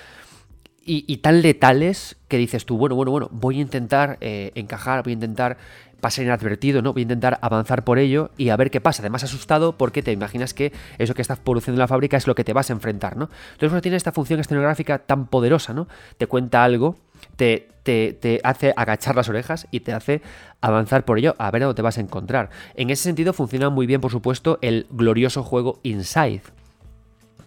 y, 0.91 1.19
tan 1.19 1.43
letales 1.43 2.17
que 2.29 2.39
dices 2.39 2.65
tú, 2.65 2.79
bueno, 2.79 2.95
bueno, 2.95 3.11
bueno, 3.11 3.29
voy 3.31 3.59
a 3.59 3.61
intentar 3.61 4.17
eh, 4.23 4.53
encajar, 4.55 5.03
voy 5.03 5.13
a 5.13 5.15
intentar 5.15 5.59
pasar 6.01 6.25
inadvertido, 6.25 6.83
¿no? 6.83 6.93
Voy 6.93 7.03
a 7.03 7.05
intentar 7.05 7.39
avanzar 7.43 7.85
por 7.85 7.99
ello 7.99 8.31
y 8.37 8.51
a 8.51 8.57
ver 8.57 8.71
qué 8.71 8.81
pasa. 8.81 9.03
Además, 9.03 9.25
asustado 9.25 9.77
porque 9.77 10.03
te 10.03 10.13
imaginas 10.13 10.55
que 10.55 10.73
eso 10.99 11.15
que 11.15 11.23
estás 11.23 11.39
produciendo 11.39 11.77
en 11.77 11.81
la 11.81 11.89
fábrica 11.89 12.17
es 12.17 12.27
lo 12.27 12.35
que 12.35 12.45
te 12.45 12.53
vas 12.53 12.71
a 12.71 12.73
enfrentar, 12.73 13.17
¿no? 13.17 13.25
Entonces, 13.25 13.69
cuando 13.69 13.83
tiene 13.83 13.97
esta 13.97 14.13
función 14.13 14.41
escenográfica 14.41 14.99
tan 15.01 15.27
poderosa, 15.27 15.75
¿no? 15.75 15.89
Te 16.17 16.27
cuenta 16.27 16.65
algo, 16.65 16.97
te, 17.37 17.69
te, 17.83 18.41
hace 18.45 18.75
agachar 18.77 19.17
las 19.17 19.29
orejas 19.29 19.67
y 19.71 19.81
te 19.81 19.93
hace 19.93 20.23
avanzar 20.61 21.05
por 21.05 21.19
ello 21.19 21.35
a 21.39 21.51
ver 21.51 21.63
a 21.63 21.67
dónde 21.67 21.77
te 21.77 21.83
vas 21.83 21.99
a 21.99 22.01
encontrar. 22.01 22.51
En 22.75 22.91
ese 22.91 23.05
sentido, 23.05 23.33
funciona 23.33 23.71
muy 23.71 23.87
bien, 23.87 24.01
por 24.01 24.11
supuesto, 24.11 24.59
el 24.63 24.87
glorioso 24.91 25.43
juego 25.43 25.81
Inside, 25.83 26.43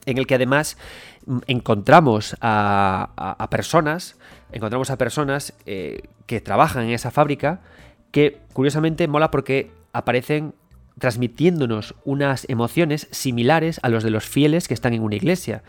en 0.05 0.17
el 0.17 0.27
que 0.27 0.35
además 0.35 0.77
mm, 1.25 1.39
encontramos 1.47 2.35
a, 2.41 3.47
personas, 3.49 4.17
encontramos 4.51 4.89
a 4.89 4.97
personas 4.97 5.53
eh, 5.65 6.01
que 6.25 6.41
trabajan 6.41 6.83
en 6.83 6.91
esa 6.91 7.11
fábrica 7.11 7.61
que 8.11 8.39
curiosamente 8.53 9.07
mola 9.07 9.31
porque 9.31 9.71
aparecen 9.93 10.53
transmitiéndonos 10.99 11.95
unas 12.05 12.47
emociones 12.49 13.07
similares 13.11 13.79
a 13.83 13.89
los 13.89 14.03
de 14.03 14.11
los 14.11 14.25
fieles 14.25 14.67
que 14.67 14.73
están 14.73 14.93
en 14.93 15.01
una 15.01 15.15
iglesia. 15.15 15.63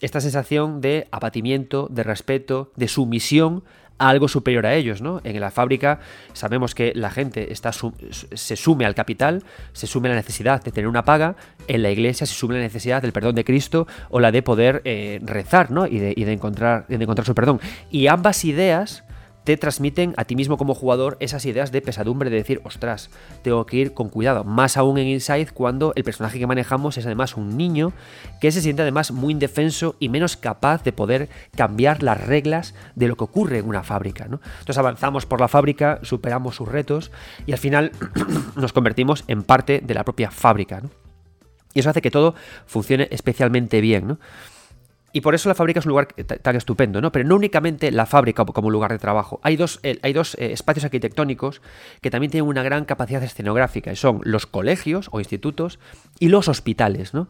Esta 0.00 0.20
sensación 0.20 0.80
de 0.80 1.08
abatimiento, 1.10 1.88
de 1.90 2.04
respeto, 2.04 2.72
de 2.76 2.88
sumisión 2.88 3.64
a 3.98 4.08
algo 4.08 4.28
superior 4.28 4.64
a 4.64 4.74
ellos, 4.74 5.02
¿no? 5.02 5.20
En 5.24 5.38
la 5.40 5.50
fábrica 5.50 5.98
sabemos 6.32 6.74
que 6.74 6.92
la 6.94 7.10
gente 7.10 7.52
está 7.52 7.72
se 7.72 8.56
sume 8.56 8.86
al 8.86 8.94
capital, 8.94 9.42
se 9.72 9.88
sume 9.88 10.08
a 10.08 10.12
la 10.12 10.16
necesidad 10.16 10.62
de 10.62 10.70
tener 10.70 10.88
una 10.88 11.04
paga, 11.04 11.34
en 11.66 11.82
la 11.82 11.90
iglesia 11.90 12.24
se 12.26 12.34
sume 12.34 12.54
la 12.54 12.60
necesidad 12.60 13.02
del 13.02 13.12
perdón 13.12 13.34
de 13.34 13.44
Cristo 13.44 13.88
o 14.08 14.20
la 14.20 14.30
de 14.30 14.42
poder 14.42 14.82
eh, 14.84 15.20
rezar, 15.24 15.72
¿no? 15.72 15.86
Y 15.86 15.98
de, 15.98 16.14
y 16.16 16.24
de, 16.24 16.32
encontrar, 16.32 16.86
de 16.86 16.94
encontrar 16.94 17.26
su 17.26 17.34
perdón. 17.34 17.60
Y 17.90 18.06
ambas 18.06 18.44
ideas 18.44 19.04
te 19.48 19.56
transmiten 19.56 20.12
a 20.18 20.26
ti 20.26 20.36
mismo 20.36 20.58
como 20.58 20.74
jugador 20.74 21.16
esas 21.20 21.46
ideas 21.46 21.72
de 21.72 21.80
pesadumbre, 21.80 22.28
de 22.28 22.36
decir, 22.36 22.60
ostras, 22.64 23.08
tengo 23.40 23.64
que 23.64 23.78
ir 23.78 23.94
con 23.94 24.10
cuidado. 24.10 24.44
Más 24.44 24.76
aún 24.76 24.98
en 24.98 25.06
Inside 25.06 25.52
cuando 25.54 25.94
el 25.96 26.04
personaje 26.04 26.38
que 26.38 26.46
manejamos 26.46 26.98
es 26.98 27.06
además 27.06 27.34
un 27.34 27.56
niño 27.56 27.94
que 28.42 28.52
se 28.52 28.60
siente 28.60 28.82
además 28.82 29.10
muy 29.10 29.32
indefenso 29.32 29.96
y 30.00 30.10
menos 30.10 30.36
capaz 30.36 30.84
de 30.84 30.92
poder 30.92 31.30
cambiar 31.56 32.02
las 32.02 32.20
reglas 32.26 32.74
de 32.94 33.08
lo 33.08 33.16
que 33.16 33.24
ocurre 33.24 33.56
en 33.56 33.66
una 33.66 33.82
fábrica. 33.84 34.26
¿no? 34.28 34.38
Entonces 34.58 34.76
avanzamos 34.76 35.24
por 35.24 35.40
la 35.40 35.48
fábrica, 35.48 36.00
superamos 36.02 36.56
sus 36.56 36.68
retos 36.68 37.10
y 37.46 37.52
al 37.52 37.58
final 37.58 37.92
nos 38.54 38.74
convertimos 38.74 39.24
en 39.28 39.44
parte 39.44 39.80
de 39.82 39.94
la 39.94 40.04
propia 40.04 40.30
fábrica. 40.30 40.82
Y 41.72 41.80
eso 41.80 41.88
hace 41.88 42.02
que 42.02 42.10
todo 42.10 42.34
funcione 42.66 43.08
especialmente 43.10 43.80
bien. 43.80 44.08
¿no? 44.08 44.18
Y 45.12 45.22
por 45.22 45.34
eso 45.34 45.48
la 45.48 45.54
fábrica 45.54 45.80
es 45.80 45.86
un 45.86 45.90
lugar 45.90 46.08
tan 46.08 46.56
estupendo, 46.56 47.00
¿no? 47.00 47.10
Pero 47.12 47.26
no 47.26 47.36
únicamente 47.36 47.90
la 47.90 48.04
fábrica 48.04 48.44
como 48.44 48.70
lugar 48.70 48.92
de 48.92 48.98
trabajo. 48.98 49.40
Hay 49.42 49.56
dos, 49.56 49.80
eh, 49.82 49.98
hay 50.02 50.12
dos 50.12 50.34
eh, 50.34 50.52
espacios 50.52 50.84
arquitectónicos 50.84 51.62
que 52.02 52.10
también 52.10 52.30
tienen 52.30 52.48
una 52.48 52.62
gran 52.62 52.84
capacidad 52.84 53.22
escenográfica, 53.22 53.90
y 53.90 53.96
son 53.96 54.20
los 54.24 54.46
colegios 54.46 55.08
o 55.10 55.18
institutos 55.18 55.78
y 56.18 56.28
los 56.28 56.48
hospitales, 56.48 57.14
¿no? 57.14 57.28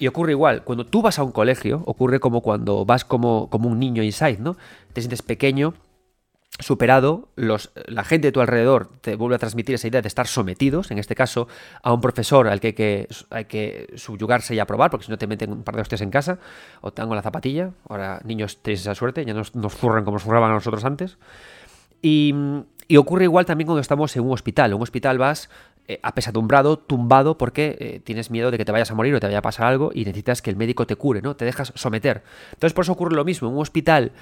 Y 0.00 0.06
ocurre 0.06 0.32
igual, 0.32 0.62
cuando 0.62 0.86
tú 0.86 1.02
vas 1.02 1.18
a 1.18 1.24
un 1.24 1.32
colegio, 1.32 1.82
ocurre 1.86 2.20
como 2.20 2.40
cuando 2.40 2.84
vas 2.84 3.04
como, 3.04 3.48
como 3.50 3.68
un 3.68 3.78
niño 3.78 4.02
inside, 4.02 4.38
¿no? 4.38 4.56
Te 4.92 5.00
sientes 5.00 5.22
pequeño, 5.22 5.74
superado, 6.60 7.28
los, 7.36 7.70
la 7.86 8.02
gente 8.04 8.28
de 8.28 8.32
tu 8.32 8.40
alrededor 8.40 8.90
te 9.00 9.14
vuelve 9.14 9.36
a 9.36 9.38
transmitir 9.38 9.76
esa 9.76 9.86
idea 9.86 10.02
de 10.02 10.08
estar 10.08 10.26
sometidos, 10.26 10.90
en 10.90 10.98
este 10.98 11.14
caso 11.14 11.46
a 11.82 11.92
un 11.92 12.00
profesor 12.00 12.48
al 12.48 12.58
que 12.60 12.68
hay 12.68 12.72
que, 12.72 13.08
hay 13.30 13.44
que 13.44 13.92
subyugarse 13.96 14.54
y 14.54 14.58
aprobar, 14.58 14.90
porque 14.90 15.06
si 15.06 15.10
no 15.10 15.18
te 15.18 15.26
meten 15.26 15.52
un 15.52 15.62
par 15.62 15.76
de 15.76 15.82
hostias 15.82 16.00
en 16.00 16.10
casa, 16.10 16.38
o 16.80 16.92
te 16.92 17.00
dan 17.00 17.08
con 17.08 17.16
la 17.16 17.22
zapatilla, 17.22 17.70
ahora 17.88 18.20
niños 18.24 18.58
tenéis 18.60 18.80
esa 18.80 18.94
suerte, 18.94 19.24
ya 19.24 19.34
nos, 19.34 19.54
nos 19.54 19.76
zurran 19.76 20.04
como 20.04 20.16
nos 20.16 20.24
zurraban 20.24 20.50
a 20.50 20.54
nosotros 20.54 20.84
antes. 20.84 21.16
Y, 22.02 22.34
y, 22.86 22.96
ocurre 22.96 23.24
igual 23.24 23.44
también 23.44 23.66
cuando 23.66 23.80
estamos 23.80 24.16
en 24.16 24.24
un 24.24 24.32
hospital. 24.32 24.70
En 24.70 24.76
un 24.76 24.82
hospital 24.82 25.18
vas 25.18 25.50
eh, 25.90 26.00
apesadumbrado, 26.02 26.78
tumbado, 26.78 27.38
porque 27.38 27.76
eh, 27.80 28.00
tienes 28.04 28.30
miedo 28.30 28.50
de 28.50 28.58
que 28.58 28.66
te 28.66 28.72
vayas 28.72 28.90
a 28.90 28.94
morir 28.94 29.14
o 29.14 29.20
te 29.20 29.26
vaya 29.26 29.38
a 29.38 29.42
pasar 29.42 29.66
algo 29.66 29.90
y 29.94 30.04
necesitas 30.04 30.42
que 30.42 30.50
el 30.50 30.56
médico 30.56 30.86
te 30.86 30.96
cure, 30.96 31.22
¿no? 31.22 31.34
Te 31.34 31.46
dejas 31.46 31.72
someter. 31.76 32.22
Entonces 32.52 32.74
por 32.74 32.84
eso 32.84 32.92
ocurre 32.92 33.16
lo 33.16 33.24
mismo. 33.24 33.48
En 33.48 33.54
un 33.54 33.62
hospital 33.62 34.12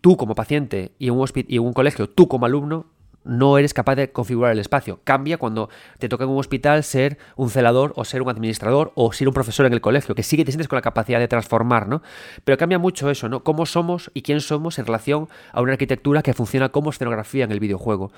tú 0.00 0.16
como 0.16 0.34
paciente 0.34 0.92
y 0.98 1.08
en 1.08 1.14
un, 1.14 1.28
y 1.34 1.58
un 1.58 1.72
colegio, 1.72 2.08
tú 2.08 2.28
como 2.28 2.46
alumno, 2.46 2.86
no 3.24 3.58
eres 3.58 3.74
capaz 3.74 3.96
de 3.96 4.10
configurar 4.10 4.52
el 4.52 4.58
espacio. 4.58 5.00
Cambia 5.04 5.36
cuando 5.36 5.68
te 5.98 6.08
toca 6.08 6.24
en 6.24 6.30
un 6.30 6.38
hospital 6.38 6.82
ser 6.82 7.18
un 7.36 7.50
celador 7.50 7.92
o 7.96 8.04
ser 8.04 8.22
un 8.22 8.30
administrador 8.30 8.92
o 8.94 9.12
ser 9.12 9.28
un 9.28 9.34
profesor 9.34 9.66
en 9.66 9.74
el 9.74 9.80
colegio, 9.80 10.14
que 10.14 10.22
sí 10.22 10.36
que 10.36 10.44
te 10.44 10.50
sientes 10.50 10.66
con 10.66 10.76
la 10.76 10.82
capacidad 10.82 11.18
de 11.18 11.28
transformar, 11.28 11.88
¿no? 11.88 12.02
Pero 12.44 12.56
cambia 12.56 12.78
mucho 12.78 13.10
eso, 13.10 13.28
¿no? 13.28 13.44
Cómo 13.44 13.66
somos 13.66 14.10
y 14.14 14.22
quién 14.22 14.40
somos 14.40 14.78
en 14.78 14.86
relación 14.86 15.28
a 15.52 15.60
una 15.60 15.72
arquitectura 15.72 16.22
que 16.22 16.32
funciona 16.32 16.70
como 16.70 16.90
escenografía 16.90 17.44
en 17.44 17.52
el 17.52 17.60
videojuego. 17.60 18.12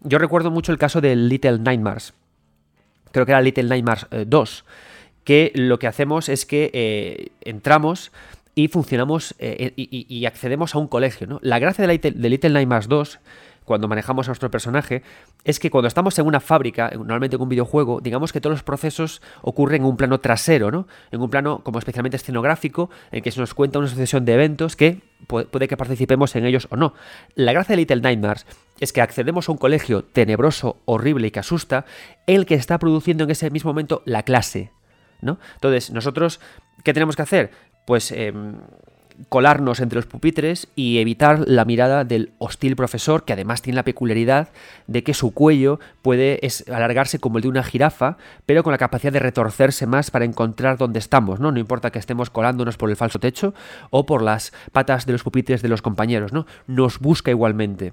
Yo 0.00 0.18
recuerdo 0.18 0.50
mucho 0.50 0.70
el 0.70 0.78
caso 0.78 1.00
de 1.00 1.16
Little 1.16 1.58
Nightmares. 1.58 2.14
Creo 3.10 3.26
que 3.26 3.32
era 3.32 3.40
Little 3.40 3.64
Nightmares 3.64 4.06
2. 4.26 4.64
Eh, 4.66 4.70
que 5.24 5.52
lo 5.54 5.78
que 5.78 5.86
hacemos 5.86 6.28
es 6.28 6.46
que 6.46 6.70
eh, 6.72 7.28
entramos 7.42 8.10
y 8.54 8.68
funcionamos 8.68 9.34
eh, 9.38 9.72
y, 9.76 10.26
accedemos 10.26 10.74
a 10.74 10.78
un 10.78 10.88
colegio. 10.88 11.26
¿no? 11.26 11.38
La 11.42 11.58
gracia 11.58 11.86
de, 11.86 11.98
de 11.98 12.28
Little 12.28 12.50
Nightmares 12.50 12.88
2 12.88 13.18
cuando 13.64 13.88
manejamos 13.88 14.26
a 14.26 14.30
nuestro 14.30 14.50
personaje, 14.50 15.02
es 15.44 15.58
que 15.58 15.70
cuando 15.70 15.88
estamos 15.88 16.18
en 16.18 16.26
una 16.26 16.40
fábrica, 16.40 16.90
normalmente 16.94 17.36
en 17.36 17.42
un 17.42 17.48
videojuego, 17.48 18.00
digamos 18.00 18.32
que 18.32 18.40
todos 18.40 18.54
los 18.54 18.62
procesos 18.62 19.22
ocurren 19.40 19.82
en 19.82 19.88
un 19.88 19.96
plano 19.96 20.20
trasero, 20.20 20.70
¿no? 20.70 20.86
En 21.10 21.20
un 21.20 21.30
plano 21.30 21.62
como 21.62 21.78
especialmente 21.78 22.16
escenográfico, 22.16 22.90
en 23.10 23.22
que 23.22 23.30
se 23.30 23.40
nos 23.40 23.54
cuenta 23.54 23.78
una 23.78 23.88
sucesión 23.88 24.24
de 24.24 24.34
eventos 24.34 24.76
que 24.76 25.00
puede 25.26 25.68
que 25.68 25.76
participemos 25.76 26.34
en 26.34 26.44
ellos 26.44 26.66
o 26.70 26.76
no. 26.76 26.94
La 27.34 27.52
gracia 27.52 27.74
de 27.74 27.82
Little 27.82 28.00
Nightmares 28.00 28.46
es 28.80 28.92
que 28.92 29.00
accedemos 29.00 29.48
a 29.48 29.52
un 29.52 29.58
colegio 29.58 30.04
tenebroso, 30.04 30.78
horrible 30.84 31.28
y 31.28 31.30
que 31.30 31.40
asusta, 31.40 31.86
el 32.26 32.46
que 32.46 32.54
está 32.54 32.78
produciendo 32.78 33.24
en 33.24 33.30
ese 33.30 33.50
mismo 33.50 33.70
momento 33.70 34.02
la 34.04 34.24
clase, 34.24 34.72
¿no? 35.20 35.38
Entonces, 35.54 35.92
nosotros, 35.92 36.40
¿qué 36.82 36.92
tenemos 36.92 37.14
que 37.14 37.22
hacer? 37.22 37.50
Pues 37.84 38.12
em, 38.12 38.56
colarnos 39.28 39.80
entre 39.80 39.96
los 39.96 40.06
pupitres 40.06 40.68
y 40.74 40.98
evitar 40.98 41.44
la 41.46 41.64
mirada 41.64 42.04
del 42.04 42.32
hostil 42.38 42.76
profesor, 42.76 43.24
que 43.24 43.32
además 43.32 43.62
tiene 43.62 43.76
la 43.76 43.84
peculiaridad 43.84 44.48
de 44.86 45.02
que 45.02 45.14
su 45.14 45.32
cuello 45.32 45.80
puede 46.02 46.40
alargarse 46.72 47.18
como 47.18 47.38
el 47.38 47.42
de 47.42 47.48
una 47.48 47.62
jirafa, 47.62 48.16
pero 48.46 48.62
con 48.62 48.72
la 48.72 48.78
capacidad 48.78 49.12
de 49.12 49.18
retorcerse 49.18 49.86
más 49.86 50.10
para 50.10 50.24
encontrar 50.24 50.78
dónde 50.78 50.98
estamos, 50.98 51.40
¿no? 51.40 51.52
No 51.52 51.58
importa 51.58 51.90
que 51.90 51.98
estemos 51.98 52.30
colándonos 52.30 52.76
por 52.76 52.90
el 52.90 52.96
falso 52.96 53.18
techo 53.18 53.54
o 53.90 54.06
por 54.06 54.22
las 54.22 54.52
patas 54.72 55.06
de 55.06 55.12
los 55.12 55.22
pupitres 55.22 55.62
de 55.62 55.68
los 55.68 55.82
compañeros, 55.82 56.32
¿no? 56.32 56.46
Nos 56.66 56.98
busca 56.98 57.30
igualmente. 57.30 57.92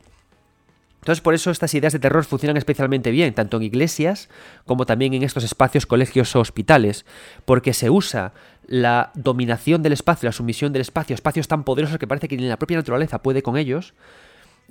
Entonces, 1.01 1.21
por 1.21 1.33
eso 1.33 1.49
estas 1.49 1.73
ideas 1.73 1.93
de 1.93 1.99
terror 1.99 2.25
funcionan 2.25 2.57
especialmente 2.57 3.11
bien, 3.11 3.33
tanto 3.33 3.55
en 3.57 3.63
iglesias 3.63 4.27
como 4.65 4.85
también 4.85 5.13
en 5.13 5.23
estos 5.23 5.45
espacios, 5.45 5.85
colegios 5.85 6.35
o 6.35 6.41
hospitales, 6.41 7.05
porque 7.45 7.73
se 7.73 7.89
usa 7.89 8.33
la 8.70 9.09
dominación 9.15 9.82
del 9.82 9.93
espacio, 9.93 10.28
la 10.28 10.32
sumisión 10.32 10.72
del 10.72 10.82
espacio, 10.82 11.15
espacios 11.15 11.47
tan 11.47 11.63
poderosos 11.63 11.97
que 11.97 12.05
parece 12.05 12.28
que 12.28 12.38
ni 12.38 12.47
la 12.47 12.57
propia 12.57 12.78
naturaleza 12.78 13.24
puede 13.24 13.41
con 13.41 13.57
ellos, 13.57 13.95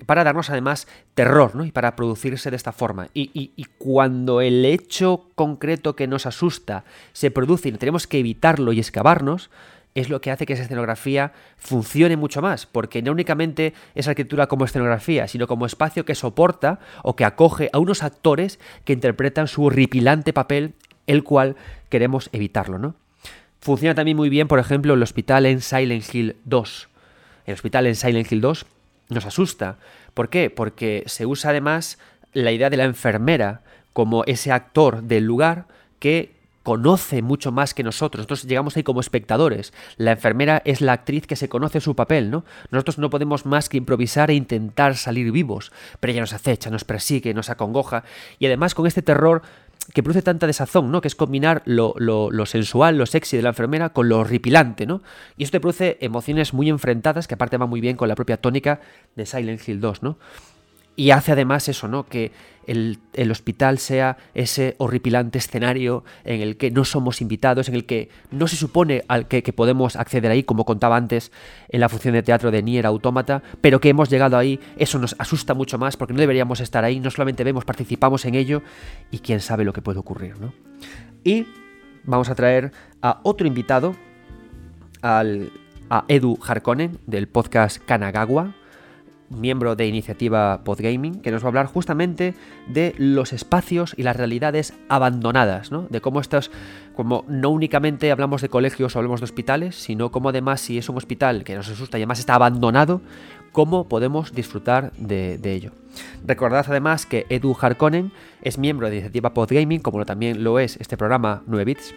para 0.06 0.22
darnos 0.22 0.50
además 0.50 0.86
terror, 1.14 1.56
¿no? 1.56 1.64
Y 1.64 1.72
para 1.72 1.96
producirse 1.96 2.50
de 2.50 2.56
esta 2.56 2.70
forma. 2.70 3.08
Y, 3.12 3.32
y, 3.34 3.64
cuando 3.76 4.40
el 4.40 4.64
hecho 4.64 5.26
concreto 5.34 5.96
que 5.96 6.06
nos 6.06 6.26
asusta 6.26 6.84
se 7.12 7.32
produce 7.32 7.70
y 7.70 7.72
tenemos 7.72 8.06
que 8.06 8.20
evitarlo 8.20 8.72
y 8.72 8.78
excavarnos, 8.78 9.50
es 9.96 10.08
lo 10.08 10.20
que 10.20 10.30
hace 10.30 10.46
que 10.46 10.52
esa 10.52 10.62
escenografía 10.62 11.32
funcione 11.56 12.16
mucho 12.16 12.40
más, 12.40 12.66
porque 12.66 13.02
no 13.02 13.10
únicamente 13.10 13.74
es 13.96 14.06
arquitectura 14.06 14.46
como 14.46 14.64
escenografía, 14.64 15.26
sino 15.26 15.48
como 15.48 15.66
espacio 15.66 16.04
que 16.04 16.14
soporta 16.14 16.78
o 17.02 17.16
que 17.16 17.24
acoge 17.24 17.68
a 17.72 17.80
unos 17.80 18.04
actores 18.04 18.60
que 18.84 18.92
interpretan 18.92 19.48
su 19.48 19.64
horripilante 19.64 20.32
papel, 20.32 20.74
el 21.08 21.24
cual 21.24 21.56
queremos 21.88 22.30
evitarlo, 22.32 22.78
¿no? 22.78 22.94
Funciona 23.60 23.94
también 23.94 24.16
muy 24.16 24.28
bien, 24.28 24.48
por 24.48 24.58
ejemplo, 24.58 24.94
el 24.94 25.02
hospital 25.02 25.46
en 25.46 25.60
Silent 25.60 26.14
Hill 26.14 26.36
2. 26.44 26.88
El 27.46 27.54
hospital 27.54 27.86
en 27.86 27.96
Silent 27.96 28.30
Hill 28.30 28.40
2 28.40 28.66
nos 29.08 29.26
asusta. 29.26 29.76
¿Por 30.14 30.28
qué? 30.28 30.50
Porque 30.50 31.02
se 31.06 31.26
usa 31.26 31.50
además 31.50 31.98
la 32.32 32.52
idea 32.52 32.70
de 32.70 32.76
la 32.76 32.84
enfermera 32.84 33.62
como 33.92 34.24
ese 34.24 34.52
actor 34.52 35.02
del 35.02 35.24
lugar 35.24 35.66
que 35.98 36.38
conoce 36.62 37.22
mucho 37.22 37.50
más 37.50 37.72
que 37.72 37.82
nosotros. 37.82 38.20
Nosotros 38.20 38.44
llegamos 38.44 38.76
ahí 38.76 38.82
como 38.82 39.00
espectadores. 39.00 39.72
La 39.96 40.12
enfermera 40.12 40.60
es 40.66 40.82
la 40.82 40.92
actriz 40.92 41.26
que 41.26 41.34
se 41.34 41.48
conoce 41.48 41.80
su 41.80 41.96
papel, 41.96 42.30
¿no? 42.30 42.44
Nosotros 42.70 42.98
no 42.98 43.08
podemos 43.08 43.46
más 43.46 43.70
que 43.70 43.78
improvisar 43.78 44.30
e 44.30 44.34
intentar 44.34 44.94
salir 44.96 45.32
vivos, 45.32 45.72
pero 45.98 46.12
ella 46.12 46.20
nos 46.20 46.34
acecha, 46.34 46.68
nos 46.68 46.84
persigue, 46.84 47.32
nos 47.32 47.48
acongoja. 47.48 48.04
Y 48.38 48.44
además 48.44 48.74
con 48.74 48.86
este 48.86 49.00
terror 49.00 49.40
que 49.94 50.02
produce 50.02 50.22
tanta 50.22 50.46
desazón, 50.46 50.90
¿no? 50.90 51.00
Que 51.00 51.08
es 51.08 51.14
combinar 51.14 51.62
lo, 51.64 51.94
sensual, 52.46 52.98
lo 52.98 53.06
sexy 53.06 53.36
de 53.36 53.42
la 53.42 53.50
enfermera 53.50 53.90
con 53.90 54.08
lo 54.08 54.18
horripilante, 54.18 54.86
¿no? 54.86 55.02
Y 55.36 55.44
esto 55.44 55.56
te 55.56 55.60
produce 55.60 55.98
emociones 56.00 56.52
muy 56.52 56.68
enfrentadas 56.68 57.26
que 57.26 57.34
aparte 57.34 57.56
va 57.56 57.66
muy 57.66 57.80
bien 57.80 57.96
con 57.96 58.08
la 58.08 58.14
propia 58.14 58.36
tónica 58.36 58.80
de 59.16 59.26
Silent 59.26 59.66
Hill 59.66 59.80
2, 59.80 60.02
¿no? 60.02 60.18
Y 60.98 61.12
hace 61.12 61.30
además 61.30 61.68
eso, 61.68 61.86
¿no? 61.86 62.08
Que 62.08 62.32
el, 62.66 62.98
hospital 63.30 63.78
sea 63.78 64.16
ese 64.34 64.74
horripilante 64.78 65.38
escenario 65.38 66.02
en 66.24 66.40
el 66.40 66.56
que 66.56 66.72
no 66.72 66.84
somos 66.84 67.20
invitados, 67.20 67.68
en 67.68 67.76
el 67.76 67.86
que 67.86 68.08
no 68.32 68.48
se 68.48 68.56
supone 68.56 69.04
al 69.06 69.28
que, 69.28 69.40
podemos 69.52 69.94
acceder 69.94 70.32
ahí, 70.32 70.42
como 70.42 70.64
contaba 70.64 70.96
antes 70.96 71.30
en 71.68 71.78
la 71.78 71.88
función 71.88 72.14
de 72.14 72.24
teatro 72.24 72.50
de 72.50 72.64
Nier 72.64 72.84
Automata, 72.84 73.44
pero 73.60 73.80
que 73.80 73.90
hemos 73.90 74.10
llegado 74.10 74.36
ahí, 74.36 74.58
eso 74.76 74.98
nos 74.98 75.14
asusta 75.20 75.54
mucho 75.54 75.78
más 75.78 75.96
porque 75.96 76.14
no 76.14 76.18
deberíamos 76.18 76.58
estar 76.58 76.82
ahí, 76.82 76.98
no 76.98 77.12
solamente 77.12 77.44
vemos, 77.44 77.64
participamos 77.64 78.24
en 78.24 78.34
ello 78.34 78.64
y 79.12 79.20
quién 79.20 79.38
sabe 79.38 79.64
lo 79.64 79.72
que 79.72 79.82
puede 79.82 80.00
ocurrir, 80.00 80.40
¿no? 80.40 80.52
Y 81.22 81.46
vamos 82.02 82.28
a 82.28 82.34
traer 82.34 82.72
a 83.02 83.20
otro 83.22 83.46
invitado, 83.46 83.94
al, 85.02 85.52
a 85.90 86.04
Edu 86.08 86.40
Harkonnen 86.44 86.98
del 87.06 87.28
podcast 87.28 87.78
Kanagawa 87.86 88.52
miembro 89.30 89.76
de 89.76 89.86
iniciativa 89.86 90.62
Podgaming, 90.64 91.20
que 91.20 91.30
nos 91.30 91.42
va 91.42 91.46
a 91.46 91.48
hablar 91.48 91.66
justamente 91.66 92.34
de 92.66 92.94
los 92.98 93.32
espacios 93.32 93.94
y 93.96 94.02
las 94.02 94.16
realidades 94.16 94.74
abandonadas, 94.88 95.70
¿no? 95.70 95.86
De 95.90 96.00
cómo 96.00 96.20
estos, 96.20 96.50
como 96.94 97.24
no 97.28 97.50
únicamente 97.50 98.10
hablamos 98.10 98.42
de 98.42 98.48
colegios 98.48 98.94
o 98.94 98.98
hablamos 98.98 99.20
de 99.20 99.24
hospitales, 99.24 99.76
sino 99.76 100.10
cómo 100.10 100.30
además 100.30 100.60
si 100.60 100.78
es 100.78 100.88
un 100.88 100.96
hospital 100.96 101.44
que 101.44 101.54
nos 101.54 101.68
asusta 101.68 101.98
y 101.98 102.02
además 102.02 102.20
está 102.20 102.34
abandonado, 102.34 103.00
cómo 103.52 103.88
podemos 103.88 104.32
disfrutar 104.32 104.92
de, 104.92 105.38
ello. 105.42 105.72
Recordad 106.24 106.66
además 106.68 107.06
que 107.06 107.26
Edu 107.28 107.56
Harkonnen 107.60 108.12
es 108.42 108.58
miembro 108.58 108.88
de 108.88 108.96
iniciativa 108.96 109.34
Podgaming, 109.34 109.80
como 109.80 110.04
también 110.04 110.44
lo 110.44 110.58
es 110.58 110.76
este 110.76 110.96
programa 110.96 111.42
9 111.46 111.64
bits, 111.64 111.94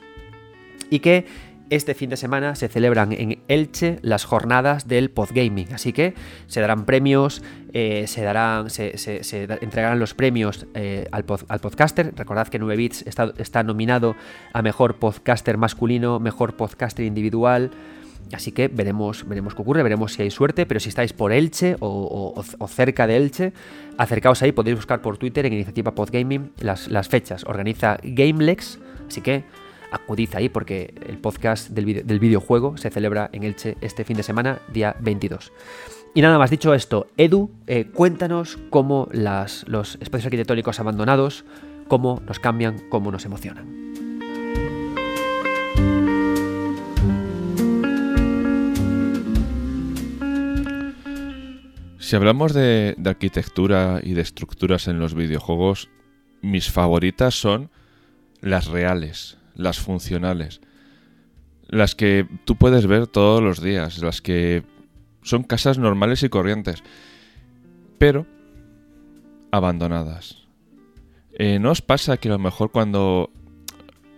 y 0.89 0.99
que 0.99 1.25
este 1.71 1.95
fin 1.95 2.09
de 2.09 2.17
semana 2.17 2.55
se 2.55 2.67
celebran 2.67 3.13
en 3.13 3.39
Elche 3.47 3.97
las 4.01 4.25
jornadas 4.25 4.89
del 4.89 5.09
podgaming, 5.09 5.73
así 5.73 5.93
que 5.93 6.13
se 6.47 6.59
darán 6.59 6.85
premios, 6.85 7.41
eh, 7.71 8.07
se, 8.07 8.23
darán, 8.23 8.69
se, 8.69 8.91
entregarán 9.61 9.97
los 9.97 10.13
premios 10.13 10.67
eh, 10.73 11.07
al, 11.13 11.23
podcaster. 11.23 12.13
Recordad 12.13 12.49
que 12.49 12.59
9 12.59 12.75
Bits 12.75 13.05
está, 13.07 13.63
nominado 13.63 14.17
a 14.51 14.61
mejor 14.61 14.99
podcaster 14.99 15.57
masculino, 15.57 16.19
mejor 16.19 16.57
podcaster 16.57 17.05
individual. 17.05 17.71
Así 18.33 18.51
que 18.51 18.67
veremos, 18.67 19.25
veremos 19.27 19.55
qué 19.55 19.61
ocurre, 19.61 19.81
veremos 19.81 20.13
si 20.13 20.23
hay 20.23 20.31
suerte, 20.31 20.65
pero 20.65 20.81
si 20.81 20.89
estáis 20.89 21.13
por 21.13 21.31
Elche 21.31 21.77
o, 21.79 22.43
cerca 22.67 23.07
de 23.07 23.15
Elche, 23.15 23.53
acercaos 23.97 24.41
ahí, 24.41 24.51
podéis 24.51 24.75
buscar 24.75 25.01
por 25.01 25.17
Twitter 25.17 25.45
en 25.45 25.53
Iniciativa 25.53 25.95
Podgaming 25.95 26.51
las, 26.59 26.89
las 26.89 27.07
fechas. 27.07 27.45
Organiza 27.45 27.97
Gamelex, 28.03 28.77
así 29.07 29.21
que 29.21 29.45
acudid 29.91 30.29
ahí 30.35 30.49
porque 30.49 30.93
el 31.05 31.17
podcast 31.17 31.69
del, 31.69 32.05
del 32.05 32.19
videojuego 32.19 32.77
se 32.77 32.89
celebra 32.89 33.29
en 33.33 33.43
Elche 33.43 33.77
este 33.81 34.03
fin 34.03 34.17
de 34.17 34.23
semana, 34.23 34.61
día 34.73 34.95
22. 34.99 35.51
Y 36.13 36.21
nada 36.21 36.37
más 36.37 36.49
dicho 36.49 36.73
esto, 36.73 37.07
Edu, 37.15 37.51
eh, 37.67 37.85
cuéntanos 37.85 38.57
cómo 38.69 39.07
las, 39.11 39.65
los 39.67 39.95
espacios 40.01 40.25
arquitectónicos 40.25 40.79
abandonados, 40.79 41.45
cómo 41.87 42.21
nos 42.27 42.39
cambian, 42.39 42.79
cómo 42.89 43.11
nos 43.11 43.23
emocionan. 43.23 43.81
Si 52.11 52.17
hablamos 52.17 52.53
de, 52.53 52.97
arquitectura 53.05 54.01
y 54.03 54.15
de 54.15 54.21
estructuras 54.21 54.89
en 54.89 54.99
los 54.99 55.13
videojuegos, 55.13 55.89
mis 56.41 56.69
favoritas 56.69 57.35
son 57.35 57.69
las 58.41 58.67
reales, 58.67 59.37
las 59.61 59.79
funcionales, 59.79 60.61
las 61.67 61.95
que 61.95 62.27
tú 62.45 62.55
puedes 62.55 62.87
ver 62.87 63.07
todos 63.07 63.41
los 63.41 63.61
días, 63.61 63.99
las 63.99 64.21
que 64.21 64.63
son 65.23 65.43
casas 65.43 65.77
normales 65.77 66.23
y 66.23 66.29
corrientes, 66.29 66.83
pero 67.97 68.25
abandonadas. 69.51 70.47
Eh, 71.33 71.59
¿No 71.59 71.71
os 71.71 71.81
pasa 71.81 72.17
que 72.17 72.27
a 72.29 72.33
lo 72.33 72.39
mejor 72.39 72.71
cuando 72.71 73.31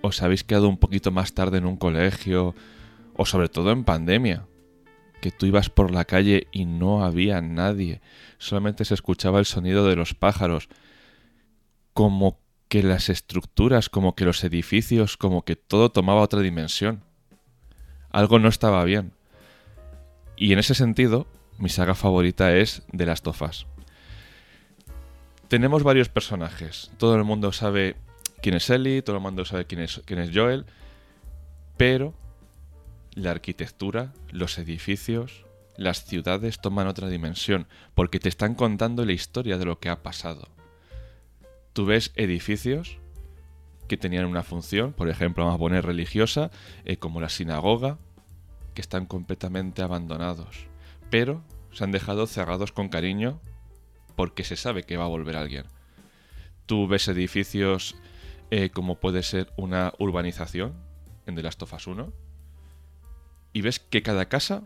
os 0.01 0.21
habéis 0.21 0.43
quedado 0.43 0.67
un 0.67 0.77
poquito 0.77 1.11
más 1.11 1.33
tarde 1.33 1.59
en 1.59 1.65
un 1.65 1.77
colegio, 1.77 2.55
o 3.15 3.25
sobre 3.25 3.49
todo 3.49 3.71
en 3.71 3.83
pandemia, 3.83 4.45
que 5.21 5.31
tú 5.31 5.45
ibas 5.45 5.69
por 5.69 5.91
la 5.91 6.05
calle 6.05 6.47
y 6.51 6.65
no 6.65 7.05
había 7.05 7.39
nadie, 7.41 8.01
solamente 8.37 8.83
se 8.83 8.93
escuchaba 8.93 9.39
el 9.39 9.45
sonido 9.45 9.87
de 9.87 9.95
los 9.95 10.13
pájaros, 10.13 10.67
como 11.93 12.42
que 12.73 12.81
las 12.81 13.09
estructuras, 13.09 13.87
como 13.87 14.15
que 14.15 14.25
los 14.25 14.43
edificios, 14.43 15.15
como 15.15 15.45
que 15.45 15.55
todo 15.55 15.91
tomaba 15.91 16.21
otra 16.21 16.39
dimensión. 16.39 17.03
Algo 18.09 18.39
no 18.39 18.49
estaba 18.49 18.83
bien. 18.83 19.11
Y 20.37 20.53
en 20.53 20.57
ese 20.57 20.73
sentido, 20.73 21.27
mi 21.59 21.69
saga 21.69 21.93
favorita 21.93 22.57
es 22.57 22.81
de 22.91 23.05
las 23.05 23.21
tofas. 23.21 23.67
Tenemos 25.49 25.83
varios 25.83 26.09
personajes. 26.09 26.89
Todo 26.97 27.15
el 27.15 27.23
mundo 27.23 27.51
sabe 27.51 27.95
quién 28.41 28.55
es 28.55 28.67
Ellie, 28.71 29.03
todo 29.03 29.17
el 29.17 29.21
mundo 29.21 29.45
sabe 29.45 29.67
quién 29.67 29.81
es, 29.81 30.01
quién 30.05 30.17
es 30.17 30.31
Joel, 30.33 30.65
pero 31.77 32.15
la 33.13 33.29
arquitectura, 33.29 34.13
los 34.31 34.57
edificios, 34.57 35.45
las 35.77 36.05
ciudades 36.05 36.59
toman 36.59 36.87
otra 36.87 37.07
dimensión, 37.07 37.67
porque 37.93 38.19
te 38.19 38.29
están 38.29 38.55
contando 38.55 39.05
la 39.05 39.13
historia 39.13 39.59
de 39.59 39.65
lo 39.65 39.79
que 39.79 39.89
ha 39.89 40.01
pasado 40.01 40.47
tú 41.73 41.85
ves 41.85 42.11
edificios 42.15 42.97
que 43.87 43.97
tenían 43.97 44.25
una 44.25 44.43
función, 44.43 44.93
por 44.93 45.09
ejemplo, 45.09 45.43
vamos 45.43 45.57
a 45.57 45.59
poner 45.59 45.85
religiosa, 45.85 46.51
eh, 46.85 46.97
como 46.97 47.19
la 47.19 47.29
sinagoga, 47.29 47.97
que 48.73 48.81
están 48.81 49.05
completamente 49.05 49.81
abandonados, 49.81 50.67
pero 51.09 51.43
se 51.71 51.83
han 51.83 51.91
dejado 51.91 52.25
cerrados 52.27 52.71
con 52.71 52.89
cariño 52.89 53.39
porque 54.15 54.43
se 54.43 54.55
sabe 54.55 54.83
que 54.83 54.97
va 54.97 55.05
a 55.05 55.09
volver 55.09 55.35
alguien. 55.35 55.65
Tú 56.65 56.87
ves 56.87 57.07
edificios 57.07 57.95
eh, 58.51 58.69
como 58.69 58.99
puede 58.99 59.23
ser 59.23 59.51
una 59.57 59.93
urbanización 59.99 60.73
en 61.25 61.35
The 61.35 61.43
Last 61.43 61.61
of 61.63 61.73
Us 61.73 61.87
1 61.87 62.13
y 63.53 63.61
ves 63.61 63.79
que 63.79 64.01
cada 64.01 64.29
casa 64.29 64.63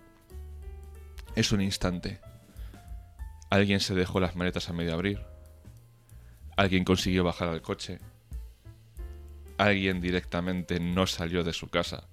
es 1.36 1.52
un 1.52 1.62
instante. 1.62 2.20
Alguien 3.50 3.80
se 3.80 3.96
dejó 3.96 4.20
las 4.20 4.36
maletas 4.36 4.70
a 4.70 4.74
medio 4.74 4.94
abrir, 4.94 5.22
Alguien 6.58 6.84
consiguió 6.84 7.24
bajar 7.24 7.48
al 7.50 7.62
coche. 7.62 8.00
Alguien 9.58 10.02
directamente 10.02 10.80
no 10.80 11.08
salió 11.08 11.44
de 11.44 11.54
su 11.54 11.70
casa. 11.70 12.04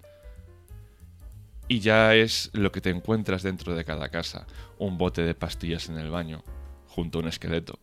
y 1.66 1.80
ya 1.80 2.14
es 2.14 2.50
lo 2.52 2.70
que 2.70 2.82
te 2.82 2.90
encuentras 2.90 3.42
dentro 3.42 3.74
de 3.74 3.84
cada 3.84 4.10
casa. 4.10 4.46
Un 4.78 4.98
bote 4.98 5.22
de 5.22 5.34
pastillas 5.34 5.88
en 5.88 5.96
el 5.98 6.10
baño, 6.10 6.44
junto 6.88 7.18
a 7.18 7.22
un 7.22 7.28
esqueleto. 7.28 7.78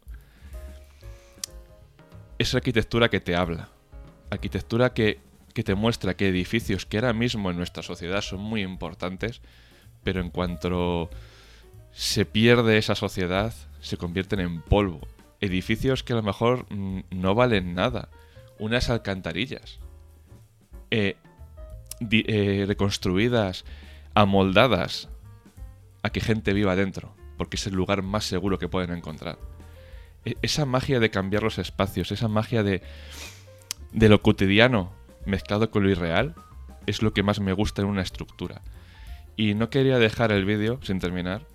Es 2.37 2.53
arquitectura 2.53 3.09
que 3.09 3.19
te 3.19 3.35
habla. 3.35 3.69
Arquitectura 4.29 4.93
que, 4.93 5.19
que 5.53 5.63
te 5.63 5.75
muestra 5.75 6.15
que 6.15 6.29
edificios 6.29 6.85
que 6.85 6.97
ahora 6.97 7.13
mismo 7.13 7.49
en 7.49 7.57
nuestra 7.57 7.81
sociedad 7.83 8.21
son 8.21 8.41
muy 8.41 8.61
importantes, 8.61 9.41
pero 10.03 10.21
en 10.21 10.29
cuanto 10.29 11.09
se 11.91 12.25
pierde 12.25 12.77
esa 12.77 12.95
sociedad, 12.95 13.53
se 13.79 13.97
convierten 13.97 14.39
en 14.39 14.61
polvo. 14.61 15.01
Edificios 15.41 16.03
que 16.03 16.13
a 16.13 16.17
lo 16.17 16.23
mejor 16.23 16.65
mm, 16.71 17.01
no 17.09 17.35
valen 17.35 17.73
nada. 17.73 18.09
Unas 18.59 18.89
alcantarillas. 18.89 19.79
Eh, 20.91 21.15
eh, 22.09 22.65
reconstruidas, 22.67 23.65
amoldadas 24.13 25.09
a 26.03 26.09
que 26.09 26.19
gente 26.19 26.53
viva 26.53 26.75
dentro, 26.75 27.13
porque 27.37 27.57
es 27.57 27.67
el 27.67 27.75
lugar 27.75 28.01
más 28.01 28.25
seguro 28.25 28.59
que 28.59 28.67
pueden 28.67 28.95
encontrar. 28.95 29.37
E, 30.25 30.35
esa 30.41 30.65
magia 30.65 30.99
de 30.99 31.11
cambiar 31.11 31.43
los 31.43 31.59
espacios, 31.59 32.11
esa 32.11 32.27
magia 32.27 32.63
de, 32.63 32.81
de 33.91 34.09
lo 34.09 34.21
cotidiano 34.21 34.91
mezclado 35.25 35.69
con 35.69 35.83
lo 35.83 35.89
irreal, 35.89 36.35
es 36.87 37.01
lo 37.01 37.13
que 37.13 37.23
más 37.23 37.39
me 37.39 37.53
gusta 37.53 37.81
en 37.81 37.87
una 37.87 38.01
estructura. 38.01 38.61
Y 39.37 39.53
no 39.53 39.69
quería 39.69 39.99
dejar 39.99 40.31
el 40.31 40.45
vídeo, 40.45 40.79
sin 40.81 40.99
terminar, 40.99 41.45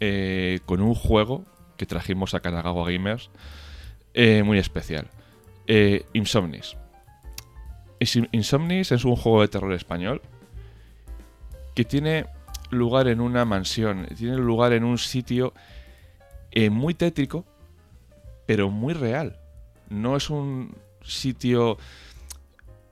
eh, 0.00 0.60
con 0.66 0.80
un 0.80 0.94
juego 0.94 1.44
que 1.76 1.86
trajimos 1.86 2.34
a 2.34 2.40
Kanagawa 2.40 2.90
Gamers 2.90 3.30
eh, 4.14 4.42
muy 4.42 4.58
especial. 4.58 5.08
Insomnis. 6.12 6.76
Insomnis 8.32 8.92
es 8.92 9.04
un 9.04 9.16
juego 9.16 9.42
de 9.42 9.48
terror 9.48 9.72
español 9.72 10.20
que 11.74 11.84
tiene 11.84 12.26
lugar 12.70 13.08
en 13.08 13.20
una 13.20 13.44
mansión, 13.44 14.06
tiene 14.16 14.36
lugar 14.36 14.72
en 14.72 14.84
un 14.84 14.98
sitio 14.98 15.52
eh, 16.50 16.70
muy 16.70 16.94
tétrico, 16.94 17.44
pero 18.46 18.70
muy 18.70 18.94
real. 18.94 19.38
No 19.88 20.16
es 20.16 20.30
un 20.30 20.74
sitio 21.02 21.78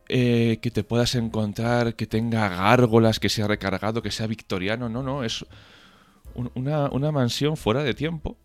eh, 0.08 0.58
que 0.60 0.70
te 0.70 0.84
puedas 0.84 1.14
encontrar, 1.14 1.94
que 1.94 2.06
tenga 2.06 2.48
gárgolas, 2.48 3.20
que 3.20 3.28
sea 3.28 3.46
recargado, 3.46 4.02
que 4.02 4.10
sea 4.10 4.26
victoriano. 4.26 4.88
No, 4.88 5.02
no, 5.02 5.24
es 5.24 5.44
una 6.54 7.12
mansión 7.12 7.56
fuera 7.56 7.82
de 7.82 7.94
tiempo. 7.94 8.36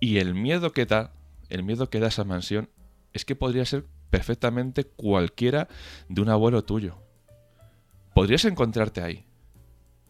Y 0.00 0.18
el 0.18 0.34
miedo 0.34 0.72
que 0.72 0.86
da, 0.86 1.12
el 1.48 1.62
miedo 1.62 1.88
que 1.90 2.00
da 2.00 2.08
esa 2.08 2.24
mansión, 2.24 2.68
es 3.12 3.24
que 3.24 3.36
podría 3.36 3.64
ser 3.64 3.86
perfectamente 4.10 4.84
cualquiera 4.84 5.68
de 6.08 6.20
un 6.22 6.28
abuelo 6.28 6.64
tuyo. 6.64 6.98
Podrías 8.14 8.44
encontrarte 8.44 9.02
ahí. 9.02 9.26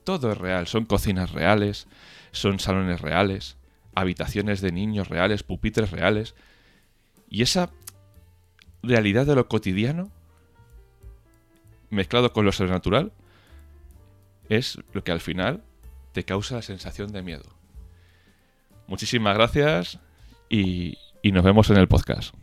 Todo 0.05 0.31
es 0.31 0.39
real, 0.39 0.67
son 0.67 0.85
cocinas 0.85 1.33
reales, 1.33 1.89
son 2.31 2.61
salones 2.61 3.01
reales, 3.01 3.57
habitaciones 3.95 4.61
de 4.61 4.71
niños 4.71 5.09
reales, 5.09 5.43
pupitres 5.43 5.91
reales. 5.91 6.35
Y 7.29 7.43
esa 7.43 7.71
realidad 8.83 9.27
de 9.27 9.35
lo 9.35 9.49
cotidiano, 9.49 10.11
mezclado 11.91 12.33
con 12.33 12.45
lo 12.45 12.53
sobrenatural, 12.53 13.13
es 14.49 14.79
lo 14.93 15.03
que 15.03 15.13
al 15.13 15.21
final 15.21 15.63
te 16.13 16.25
causa 16.25 16.57
la 16.57 16.63
sensación 16.63 17.11
de 17.13 17.23
miedo. 17.23 17.57
Muchísimas 18.87 19.35
gracias 19.35 19.99
y, 20.49 20.99
y 21.23 21.33
nos 21.33 21.45
vemos 21.45 21.71
en 21.71 21.77
el 21.77 21.89
podcast. 21.89 22.35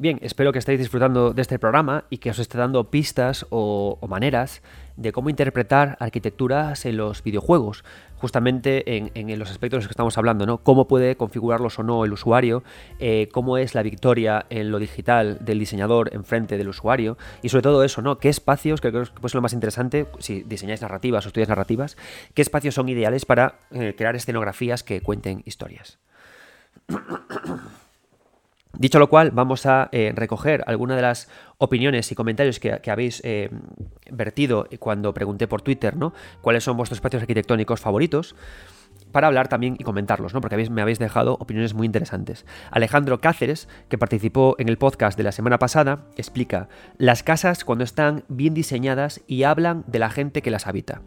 Bien, 0.00 0.20
espero 0.22 0.52
que 0.52 0.60
estéis 0.60 0.78
disfrutando 0.78 1.32
de 1.32 1.42
este 1.42 1.58
programa 1.58 2.04
y 2.08 2.18
que 2.18 2.30
os 2.30 2.38
esté 2.38 2.56
dando 2.56 2.88
pistas 2.88 3.46
o, 3.50 3.98
maneras 4.08 4.62
de 4.96 5.10
cómo 5.10 5.28
interpretar 5.28 5.96
arquitecturas 5.98 6.86
en 6.86 6.96
los 6.96 7.24
videojuegos, 7.24 7.82
justamente 8.20 8.96
en, 8.96 9.38
los 9.38 9.50
aspectos 9.50 9.78
de 9.78 9.80
los 9.82 9.88
que 9.88 9.92
estamos 9.92 10.18
hablando, 10.18 10.46
¿no? 10.46 10.58
Cómo 10.58 10.88
puede 10.88 11.16
configurarlos 11.16 11.78
o 11.78 11.82
no 11.82 12.04
el 12.04 12.12
usuario, 12.12 12.62
eh, 12.98 13.28
cómo 13.32 13.58
es 13.58 13.74
la 13.74 13.82
victoria 13.82 14.46
en 14.50 14.70
lo 14.70 14.78
digital 14.78 15.38
del 15.40 15.58
diseñador 15.58 16.10
en 16.12 16.24
frente 16.24 16.58
del 16.58 16.68
usuario, 16.68 17.16
y 17.42 17.48
sobre 17.48 17.62
todo 17.62 17.84
eso, 17.84 18.02
¿no? 18.02 18.18
¿Qué 18.18 18.28
espacios, 18.28 18.80
que 18.80 18.90
creo 18.90 19.04
que 19.04 19.26
es 19.26 19.34
lo 19.34 19.42
más 19.42 19.52
interesante, 19.52 20.06
si 20.18 20.42
diseñáis 20.42 20.82
narrativas 20.82 21.24
o 21.24 21.28
estudias 21.28 21.48
narrativas, 21.48 21.96
qué 22.34 22.42
espacios 22.42 22.74
son 22.74 22.88
ideales 22.88 23.24
para 23.24 23.60
eh, 23.70 23.94
crear 23.96 24.16
escenografías 24.16 24.82
que 24.82 25.00
cuenten 25.00 25.42
historias? 25.46 25.98
Dicho 28.76 28.98
lo 28.98 29.08
cual, 29.08 29.30
vamos 29.30 29.66
a 29.66 29.88
eh, 29.92 30.12
recoger 30.14 30.62
algunas 30.66 30.96
de 30.96 31.02
las 31.02 31.28
opiniones 31.56 32.12
y 32.12 32.14
comentarios 32.14 32.60
que, 32.60 32.90
habéis 32.90 33.20
eh, 33.24 33.50
vertido 34.10 34.68
cuando 34.78 35.14
pregunté 35.14 35.48
por 35.48 35.62
Twitter, 35.62 35.96
¿no? 35.96 36.12
¿Cuáles 36.42 36.64
son 36.64 36.76
vuestros 36.76 36.98
espacios 36.98 37.22
arquitectónicos 37.22 37.80
favoritos? 37.80 38.36
Para 39.10 39.26
hablar 39.26 39.48
también 39.48 39.74
y 39.78 39.84
comentarlos, 39.84 40.34
¿no? 40.34 40.40
Porque 40.40 40.68
me 40.70 40.82
habéis 40.82 40.98
dejado 40.98 41.34
opiniones 41.40 41.72
muy 41.72 41.86
interesantes. 41.86 42.44
Alejandro 42.70 43.20
Cáceres, 43.20 43.68
que 43.88 43.96
participó 43.96 44.54
en 44.58 44.68
el 44.68 44.76
podcast 44.76 45.16
de 45.16 45.24
la 45.24 45.32
semana 45.32 45.58
pasada, 45.58 46.04
explica 46.16 46.68
las 46.98 47.22
casas 47.22 47.64
cuando 47.64 47.84
están 47.84 48.24
bien 48.28 48.52
diseñadas 48.52 49.22
y 49.26 49.44
hablan 49.44 49.84
de 49.86 49.98
la 49.98 50.10
gente 50.10 50.42
que 50.42 50.50
las 50.50 50.66
habita. 50.66 51.00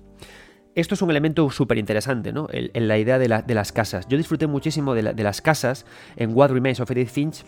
Esto 0.73 0.95
es 0.95 1.01
un 1.01 1.09
elemento 1.09 1.49
súper 1.49 1.77
interesante, 1.77 2.31
¿no? 2.31 2.47
En, 2.51 2.87
la 2.87 2.97
idea 2.97 3.19
de, 3.19 3.27
las 3.27 3.71
casas. 3.71 4.07
Yo 4.07 4.17
disfruté 4.17 4.47
muchísimo 4.47 4.93
de, 4.93 5.03
las 5.03 5.41
casas 5.41 5.85
en 6.15 6.35
What 6.35 6.51
Remains 6.51 6.79
of 6.79 6.89
Edith 6.91 7.09
Finch 7.09 7.43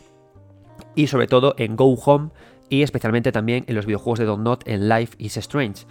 y 0.95 1.07
sobre 1.07 1.27
todo 1.27 1.55
en 1.57 1.75
Go 1.75 1.93
Home 1.93 2.31
y 2.69 2.81
especialmente 2.81 3.31
también 3.31 3.63
en 3.67 3.75
los 3.75 3.85
videojuegos 3.85 4.19
de 4.19 4.25
Don't 4.25 4.43
Not 4.43 4.67
en 4.67 4.89
Life 4.89 5.15
is 5.19 5.37
Strange. 5.37 5.85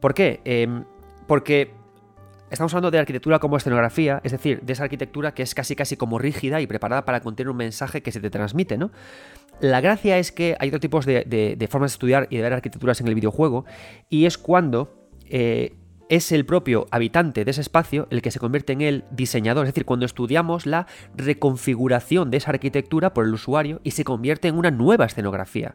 ¿Por 0.00 0.14
qué? 0.14 0.40
Em, 0.44 0.84
porque 1.28 1.72
estamos 2.50 2.72
hablando 2.74 2.90
de 2.90 2.98
arquitectura 2.98 3.38
como 3.38 3.56
escenografía, 3.56 4.20
es 4.24 4.32
decir, 4.32 4.60
de 4.62 4.72
esa 4.72 4.84
arquitectura 4.84 5.34
que 5.34 5.42
es 5.44 5.54
casi 5.54 5.76
casi 5.76 5.96
como 5.96 6.18
rígida 6.18 6.60
y 6.60 6.66
preparada 6.66 7.04
para 7.04 7.20
contener 7.20 7.50
un 7.50 7.56
mensaje 7.56 8.02
que 8.02 8.10
se 8.10 8.20
te 8.20 8.28
transmite, 8.28 8.76
¿no? 8.76 8.90
La 9.60 9.80
gracia 9.80 10.18
es 10.18 10.32
que 10.32 10.56
hay 10.58 10.68
otros 10.68 10.80
tipos 10.80 11.06
de, 11.06 11.68
formas 11.70 11.92
de 11.92 11.94
estudiar 11.94 12.26
y 12.30 12.36
de 12.36 12.42
ver 12.42 12.54
arquitecturas 12.54 13.00
en 13.00 13.06
el 13.06 13.14
videojuego 13.14 13.64
y 14.08 14.26
es 14.26 14.36
cuando 14.36 15.08
eh, 15.28 15.76
es 16.12 16.30
el 16.30 16.44
propio 16.44 16.88
habitante 16.90 17.42
de 17.42 17.50
ese 17.52 17.62
espacio 17.62 18.06
el 18.10 18.20
que 18.20 18.30
se 18.30 18.38
convierte 18.38 18.74
en 18.74 18.82
el 18.82 19.04
diseñador, 19.10 19.64
es 19.64 19.72
decir, 19.72 19.86
cuando 19.86 20.04
estudiamos 20.04 20.66
la 20.66 20.86
reconfiguración 21.16 22.30
de 22.30 22.36
esa 22.36 22.50
arquitectura 22.50 23.14
por 23.14 23.24
el 23.24 23.32
usuario 23.32 23.80
y 23.82 23.92
se 23.92 24.04
convierte 24.04 24.48
en 24.48 24.58
una 24.58 24.70
nueva 24.70 25.06
escenografía. 25.06 25.74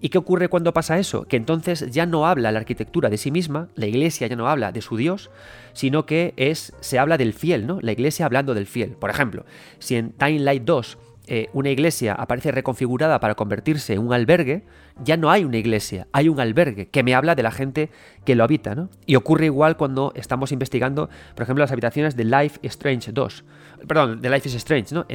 ¿Y 0.00 0.08
qué 0.08 0.18
ocurre 0.18 0.48
cuando 0.48 0.72
pasa 0.72 0.98
eso? 0.98 1.28
Que 1.28 1.36
entonces 1.36 1.92
ya 1.92 2.06
no 2.06 2.26
habla 2.26 2.50
la 2.50 2.58
arquitectura 2.58 3.08
de 3.08 3.18
sí 3.18 3.30
misma, 3.30 3.68
la 3.76 3.86
iglesia 3.86 4.26
ya 4.26 4.34
no 4.34 4.48
habla 4.48 4.72
de 4.72 4.82
su 4.82 4.96
Dios, 4.96 5.30
sino 5.74 6.06
que 6.06 6.34
es, 6.36 6.72
se 6.80 6.98
habla 6.98 7.16
del 7.16 7.32
fiel, 7.32 7.68
¿no? 7.68 7.78
La 7.80 7.92
iglesia 7.92 8.26
hablando 8.26 8.54
del 8.54 8.66
fiel. 8.66 8.96
Por 8.98 9.10
ejemplo, 9.10 9.44
si 9.78 9.94
en 9.94 10.10
Time 10.10 10.40
Light 10.40 10.64
2 10.64 10.98
eh, 11.30 11.50
una 11.52 11.68
iglesia 11.68 12.14
aparece 12.14 12.50
reconfigurada 12.52 13.20
para 13.20 13.34
convertirse 13.34 13.92
en 13.92 13.98
un 13.98 14.14
albergue, 14.14 14.64
ya 15.04 15.18
no 15.18 15.30
hay 15.30 15.44
una 15.44 15.58
iglesia, 15.58 16.08
hay 16.10 16.30
un 16.30 16.40
albergue 16.40 16.88
que 16.88 17.02
me 17.02 17.14
habla 17.14 17.34
de 17.34 17.42
la 17.42 17.50
gente 17.50 17.90
que 18.24 18.34
lo 18.34 18.44
habita, 18.44 18.74
¿no? 18.74 18.88
Y 19.04 19.14
ocurre 19.14 19.44
igual 19.44 19.76
cuando 19.76 20.12
estamos 20.16 20.52
investigando, 20.52 21.10
por 21.34 21.42
ejemplo, 21.42 21.62
las 21.62 21.70
habitaciones 21.70 22.16
de 22.16 22.24
Life 22.24 22.58
Strange 22.62 23.12
2. 23.12 23.44
Perdón, 23.86 24.22
de 24.22 24.30
Life 24.30 24.48
is 24.48 24.54
Strange, 24.54 24.94
¿no? 24.94 25.06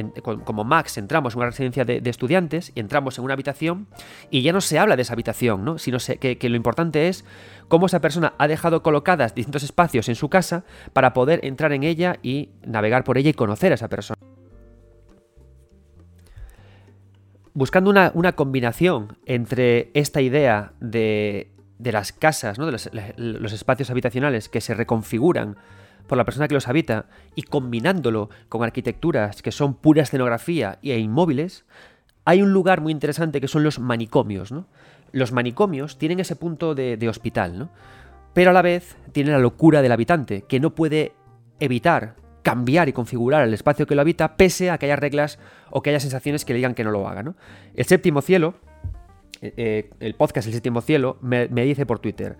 como 0.44 0.62
Max 0.62 0.98
entramos 0.98 1.34
en 1.34 1.38
una 1.38 1.46
residencia 1.46 1.84
de, 1.84 2.00
estudiantes 2.08 2.70
y 2.76 2.80
entramos 2.80 3.18
en 3.18 3.24
una 3.24 3.34
habitación 3.34 3.88
y 4.30 4.42
ya 4.42 4.52
no 4.52 4.60
se 4.60 4.78
habla 4.78 4.94
de 4.94 5.02
esa 5.02 5.14
habitación, 5.14 5.64
¿no? 5.64 5.78
Sino 5.78 5.98
que, 6.20 6.38
que 6.38 6.48
lo 6.48 6.56
importante 6.56 7.08
es 7.08 7.24
cómo 7.66 7.86
esa 7.86 8.00
persona 8.00 8.34
ha 8.38 8.46
dejado 8.46 8.84
colocadas 8.84 9.34
distintos 9.34 9.64
espacios 9.64 10.08
en 10.08 10.14
su 10.14 10.28
casa 10.28 10.64
para 10.92 11.12
poder 11.12 11.44
entrar 11.44 11.72
en 11.72 11.82
ella 11.82 12.18
y 12.22 12.50
navegar 12.64 13.02
por 13.02 13.18
ella 13.18 13.30
y 13.30 13.34
conocer 13.34 13.72
a 13.72 13.74
esa 13.74 13.88
persona. 13.88 14.33
Buscando 17.54 17.90
una, 17.90 18.32
combinación 18.32 19.16
entre 19.26 19.90
esta 19.94 20.20
idea 20.20 20.72
de, 20.80 21.50
las 21.78 22.12
casas, 22.12 22.58
¿no? 22.58 22.66
de 22.66 22.72
los, 22.72 23.52
espacios 23.52 23.90
habitacionales 23.90 24.48
que 24.48 24.60
se 24.60 24.74
reconfiguran 24.74 25.56
por 26.08 26.18
la 26.18 26.24
persona 26.24 26.48
que 26.48 26.54
los 26.54 26.68
habita 26.68 27.06
y 27.34 27.42
combinándolo 27.44 28.28
con 28.48 28.62
arquitecturas 28.62 29.40
que 29.40 29.52
son 29.52 29.74
pura 29.74 30.02
escenografía 30.02 30.78
e 30.82 30.98
inmóviles, 30.98 31.64
hay 32.26 32.42
un 32.42 32.52
lugar 32.52 32.80
muy 32.80 32.92
interesante 32.92 33.40
que 33.40 33.48
son 33.48 33.62
los 33.62 33.78
manicomios. 33.78 34.52
¿no? 34.52 34.66
Los 35.12 35.32
manicomios 35.32 35.96
tienen 35.96 36.20
ese 36.20 36.36
punto 36.36 36.74
de, 36.74 36.96
de 36.96 37.08
hospital, 37.08 37.58
¿no? 37.58 37.70
pero 38.34 38.50
a 38.50 38.52
la 38.52 38.62
vez 38.62 38.96
tienen 39.12 39.32
la 39.32 39.38
locura 39.38 39.80
del 39.80 39.92
habitante, 39.92 40.42
que 40.42 40.60
no 40.60 40.74
puede 40.74 41.14
evitar 41.60 42.16
cambiar 42.44 42.88
y 42.88 42.92
configurar 42.92 43.42
el 43.42 43.54
espacio 43.54 43.86
que 43.86 43.96
lo 43.96 44.02
habita, 44.02 44.36
pese 44.36 44.70
a 44.70 44.78
que 44.78 44.86
haya 44.86 44.96
reglas 44.96 45.40
o 45.70 45.82
que 45.82 45.90
haya 45.90 45.98
sensaciones 45.98 46.44
que 46.44 46.52
le 46.52 46.58
digan 46.58 46.74
que 46.74 46.84
no 46.84 46.92
lo 46.92 47.08
haga. 47.08 47.24
¿no? 47.24 47.34
El 47.74 47.86
séptimo 47.86 48.20
cielo, 48.20 48.54
eh, 49.40 49.54
eh, 49.56 49.90
el 49.98 50.14
podcast 50.14 50.46
El 50.46 50.52
séptimo 50.52 50.82
cielo, 50.82 51.16
me, 51.22 51.48
dice 51.48 51.86
por 51.86 51.98
Twitter, 51.98 52.36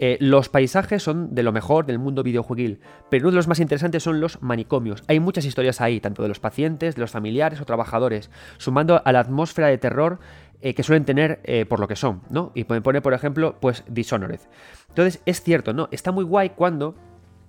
Eh, 0.00 0.16
los 0.20 0.48
paisajes 0.48 1.02
son 1.02 1.34
de 1.34 1.42
lo 1.42 1.50
mejor 1.50 1.84
del 1.84 1.98
mundo 1.98 2.22
videojueguil, 2.22 2.78
pero 3.10 3.24
uno 3.24 3.32
de 3.32 3.36
los 3.38 3.48
más 3.48 3.58
interesantes 3.58 4.04
son 4.04 4.20
los 4.20 4.40
manicomios. 4.40 5.02
Hay 5.08 5.18
muchas 5.18 5.44
historias 5.44 5.80
ahí, 5.80 5.98
tanto 5.98 6.22
de 6.22 6.28
los 6.28 6.38
pacientes, 6.38 6.94
de 6.94 7.00
los 7.00 7.10
familiares 7.10 7.60
o 7.60 7.64
trabajadores, 7.64 8.30
sumando 8.58 9.02
a 9.04 9.10
la 9.10 9.18
atmósfera 9.18 9.66
de 9.66 9.76
terror 9.76 10.20
que 10.60 10.82
suelen 10.84 11.04
tener 11.04 11.40
por 11.68 11.80
lo 11.80 11.88
que 11.88 11.96
son, 11.96 12.22
¿no? 12.30 12.52
Y 12.54 12.62
pone, 12.62 13.00
por 13.00 13.12
ejemplo, 13.12 13.56
pues 13.60 13.82
Dishonored. 13.88 14.40
Entonces, 14.88 15.20
es 15.26 15.42
cierto, 15.42 15.72
¿no? 15.72 15.88
Está 15.90 16.12
muy 16.12 16.22
guay 16.22 16.50
cuando 16.50 16.94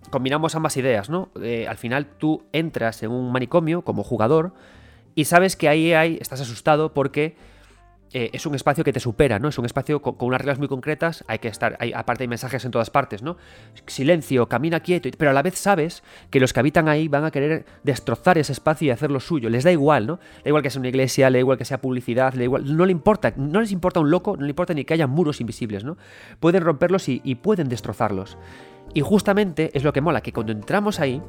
combinamos 0.09 0.55
ambas 0.55 0.75
ideas, 0.77 1.09
¿no? 1.09 1.29
al 1.67 1.77
final 1.77 2.07
tú 2.17 2.43
entras 2.51 3.03
en 3.03 3.11
un 3.11 3.31
manicomio 3.31 3.83
como 3.83 4.03
jugador 4.03 4.53
y 5.15 5.25
sabes 5.25 5.55
que 5.55 5.67
ahí 5.67 5.93
hay, 5.93 6.17
estás 6.21 6.41
asustado 6.41 6.93
porque 6.93 7.35
eh, 8.11 8.31
es 8.33 8.45
un 8.45 8.55
espacio 8.55 8.83
que 8.83 8.91
te 8.91 8.99
supera, 8.99 9.37
¿no? 9.37 9.49
Es 9.49 9.57
un 9.59 9.65
espacio 9.65 10.01
con, 10.01 10.15
unas 10.19 10.41
reglas 10.41 10.57
muy 10.57 10.67
concretas, 10.67 11.23
hay 11.27 11.37
que 11.39 11.47
estar, 11.47 11.77
aparte 11.93 12.23
hay 12.23 12.27
mensajes 12.27 12.65
en 12.65 12.71
todas 12.71 12.89
partes, 12.89 13.21
¿no? 13.21 13.37
Silencio, 13.85 14.47
camina 14.47 14.79
quieto, 14.79 15.09
pero 15.17 15.29
a 15.29 15.33
la 15.33 15.43
vez 15.43 15.59
sabes 15.59 16.03
que 16.31 16.39
los 16.39 16.51
que 16.51 16.59
habitan 16.59 16.87
ahí 16.89 17.07
van 17.07 17.25
a 17.25 17.31
querer 17.31 17.65
destrozar 17.83 18.37
ese 18.39 18.51
espacio 18.51 18.87
y 18.87 18.91
hacerlo 18.91 19.19
suyo, 19.19 19.49
les 19.49 19.63
da 19.63 19.71
igual, 19.71 20.07
¿no? 20.07 20.15
Da 20.43 20.47
igual 20.47 20.63
que 20.63 20.71
sea 20.71 20.79
una 20.79 20.89
iglesia, 20.89 21.29
le 21.29 21.37
da 21.37 21.41
igual 21.41 21.57
que 21.57 21.65
sea 21.65 21.81
publicidad, 21.81 22.33
da 22.33 22.43
igual, 22.43 22.75
no 22.75 22.85
le 22.85 22.91
importa, 22.91 23.33
no 23.35 23.61
les 23.61 23.71
importa 23.71 23.99
un 23.99 24.09
loco, 24.09 24.35
no 24.37 24.43
le 24.43 24.49
importa 24.49 24.73
ni 24.73 24.85
que 24.85 24.95
haya 24.95 25.05
muros 25.05 25.39
invisibles, 25.39 25.83
¿no? 25.83 25.97
Pueden 26.39 26.63
romperlos 26.63 27.09
y 27.09 27.35
pueden 27.35 27.69
destrozarlos. 27.69 28.37
Y 28.93 29.01
justamente 29.01 29.71
es 29.73 29.83
lo 29.83 29.93
que 29.93 30.01
mola, 30.01 30.21
que 30.21 30.33
cuando 30.33 30.51
entramos 30.51 30.99
ahí 30.99 31.21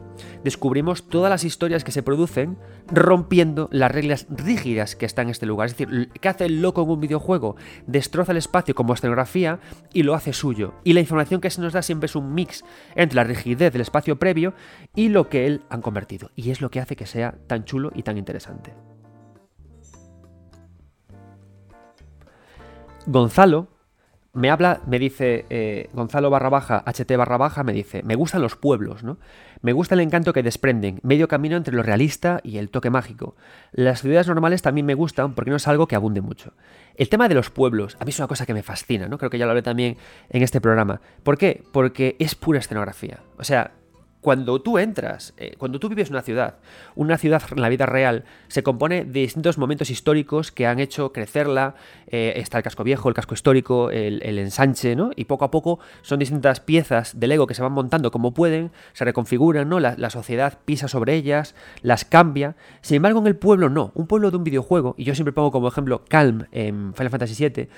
descubrimos 0.44 1.08
todas 1.08 1.30
las 1.30 1.44
historias 1.44 1.84
que 1.84 1.92
se 1.92 2.02
producen 2.02 2.56
rompiendo 2.90 3.68
las 3.70 3.92
reglas 3.92 4.26
rígidas 4.30 4.96
que 4.96 5.06
están 5.06 5.26
en 5.26 5.32
este 5.32 5.46
lugar. 5.46 5.66
Es 5.66 5.76
decir, 5.76 6.10
¿qué 6.20 6.28
hace 6.28 6.46
el 6.46 6.62
loco 6.62 6.82
en 6.82 6.90
un 6.90 7.00
videojuego? 7.00 7.56
Destroza 7.86 8.32
el 8.32 8.38
espacio 8.38 8.74
como 8.74 8.94
escenografía 8.94 9.60
y 9.92 10.02
lo 10.02 10.14
hace 10.14 10.32
suyo. 10.32 10.74
Y 10.84 10.94
la 10.94 11.00
información 11.00 11.40
que 11.40 11.50
se 11.50 11.60
nos 11.60 11.74
da 11.74 11.82
siempre 11.82 12.06
es 12.06 12.16
un 12.16 12.32
mix 12.32 12.64
entre 12.94 13.16
la 13.16 13.24
rigidez 13.24 13.72
del 13.72 13.82
espacio 13.82 14.18
previo 14.18 14.54
y 14.94 15.08
lo 15.08 15.28
que 15.28 15.46
él 15.46 15.62
han 15.68 15.82
convertido. 15.82 16.30
Y 16.36 16.50
es 16.50 16.60
lo 16.60 16.70
que 16.70 16.80
hace 16.80 16.96
que 16.96 17.06
sea 17.06 17.34
tan 17.46 17.64
chulo 17.64 17.92
y 17.94 18.02
tan 18.02 18.16
interesante. 18.16 18.72
Gonzalo 23.06 23.68
me 24.32 24.50
habla, 24.50 24.80
me 24.86 24.98
dice 24.98 25.44
eh, 25.50 25.90
Gonzalo 25.92 26.30
barra 26.30 26.48
baja, 26.48 26.84
HT 26.86 27.16
barra 27.16 27.36
baja, 27.36 27.64
me 27.64 27.72
dice, 27.72 28.02
me 28.04 28.14
gustan 28.14 28.42
los 28.42 28.56
pueblos, 28.56 29.02
¿no? 29.02 29.18
Me 29.60 29.72
gusta 29.72 29.94
el 29.94 30.00
encanto 30.00 30.32
que 30.32 30.42
desprenden, 30.42 31.00
medio 31.02 31.26
camino 31.26 31.56
entre 31.56 31.74
lo 31.74 31.82
realista 31.82 32.40
y 32.44 32.58
el 32.58 32.70
toque 32.70 32.90
mágico. 32.90 33.34
Las 33.72 34.02
ciudades 34.02 34.28
normales 34.28 34.62
también 34.62 34.86
me 34.86 34.94
gustan 34.94 35.34
porque 35.34 35.50
no 35.50 35.56
es 35.56 35.66
algo 35.66 35.88
que 35.88 35.96
abunde 35.96 36.20
mucho. 36.20 36.52
El 36.94 37.08
tema 37.08 37.28
de 37.28 37.34
los 37.34 37.50
pueblos, 37.50 37.96
a 37.98 38.04
mí 38.04 38.10
es 38.10 38.18
una 38.18 38.28
cosa 38.28 38.46
que 38.46 38.54
me 38.54 38.62
fascina, 38.62 39.08
¿no? 39.08 39.18
Creo 39.18 39.30
que 39.30 39.38
ya 39.38 39.46
lo 39.46 39.50
hablé 39.50 39.62
también 39.62 39.96
en 40.28 40.42
este 40.42 40.60
programa. 40.60 41.00
¿Por 41.22 41.36
qué? 41.36 41.62
Porque 41.72 42.16
es 42.18 42.34
pura 42.34 42.60
escenografía. 42.60 43.20
O 43.36 43.44
sea, 43.44 43.72
cuando 44.20 44.60
tú 44.60 44.78
entras, 44.78 45.32
eh, 45.38 45.54
cuando 45.56 45.80
tú 45.80 45.88
vives 45.88 46.10
una 46.10 46.22
ciudad, 46.22 46.56
una 46.94 47.16
ciudad 47.16 47.42
en 47.50 47.60
la 47.62 47.68
vida 47.68 47.86
real 47.86 48.24
se 48.48 48.62
compone 48.62 49.04
de 49.04 49.20
distintos 49.20 49.56
momentos 49.56 49.90
históricos 49.90 50.52
que 50.52 50.66
han 50.66 50.78
hecho 50.78 51.12
crecerla. 51.12 51.74
Eh, 52.06 52.34
está 52.36 52.58
el 52.58 52.64
casco 52.64 52.84
viejo, 52.84 53.08
el 53.08 53.14
casco 53.14 53.34
histórico, 53.34 53.90
el, 53.90 54.38
ensanche, 54.38 54.94
¿no? 54.94 55.10
Y 55.16 55.24
poco 55.24 55.44
a 55.44 55.50
poco 55.50 55.78
son 56.02 56.18
distintas 56.18 56.60
piezas 56.60 57.18
del 57.18 57.30
Lego 57.30 57.46
que 57.46 57.54
se 57.54 57.62
van 57.62 57.72
montando 57.72 58.10
como 58.10 58.34
pueden, 58.34 58.72
se 58.92 59.04
reconfiguran, 59.04 59.68
¿no? 59.68 59.80
La, 59.80 59.94
la, 59.96 60.10
sociedad 60.10 60.58
pisa 60.64 60.88
sobre 60.88 61.14
ellas, 61.14 61.54
las 61.82 62.04
cambia. 62.04 62.56
Sin 62.82 62.96
embargo, 62.96 63.20
en 63.20 63.26
el 63.26 63.36
pueblo 63.36 63.70
no. 63.70 63.92
Un 63.94 64.06
pueblo 64.06 64.30
de 64.30 64.36
un 64.36 64.44
videojuego, 64.44 64.94
y 64.98 65.04
yo 65.04 65.14
siempre 65.14 65.32
pongo 65.32 65.50
como 65.50 65.68
ejemplo 65.68 66.04
Calm 66.08 66.46
en 66.52 66.92
Final 66.94 67.10
Fantasy 67.10 67.48
VII, 67.48 67.68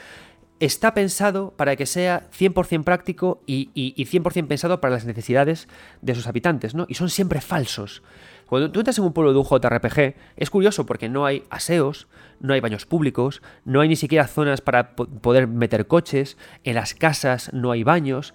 está 0.65 0.95
pensado 0.95 1.55
para 1.57 1.75
que 1.75 1.87
sea 1.87 2.31
100% 2.39 2.85
práctico 2.85 3.43
y, 3.47 3.69
100% 3.75 4.47
pensado 4.47 4.81
para 4.81 4.95
las 4.95 5.05
necesidades 5.05 5.67
de 6.03 6.15
sus 6.15 6.29
habitantes, 6.29 6.77
¿no? 6.77 6.87
Y 6.89 6.95
son 6.95 7.11
siempre 7.11 7.41
falsos. 7.41 8.05
Cuando 8.47 8.71
tú 8.71 8.79
entras 8.79 8.97
en 8.99 9.05
un 9.05 9.13
pueblo 9.13 9.33
de 9.33 9.41
un 9.41 9.45
JRPG, 9.45 10.15
es 10.37 10.51
curioso 10.51 10.87
porque 10.87 11.09
no 11.09 11.27
hay 11.27 11.43
aseos, 11.51 12.07
no 12.39 12.55
hay 12.55 12.61
baños 12.61 12.87
públicos, 12.87 13.43
no 13.65 13.81
hay 13.81 13.89
ni 13.89 13.97
siquiera 13.97 14.29
zonas 14.29 14.61
para 14.61 14.95
poder 14.95 15.49
meter 15.49 15.89
coches, 15.89 16.37
en 16.63 16.77
las 16.77 16.95
casas 16.95 17.53
no 17.53 17.73
hay 17.73 17.83
baños, 17.83 18.33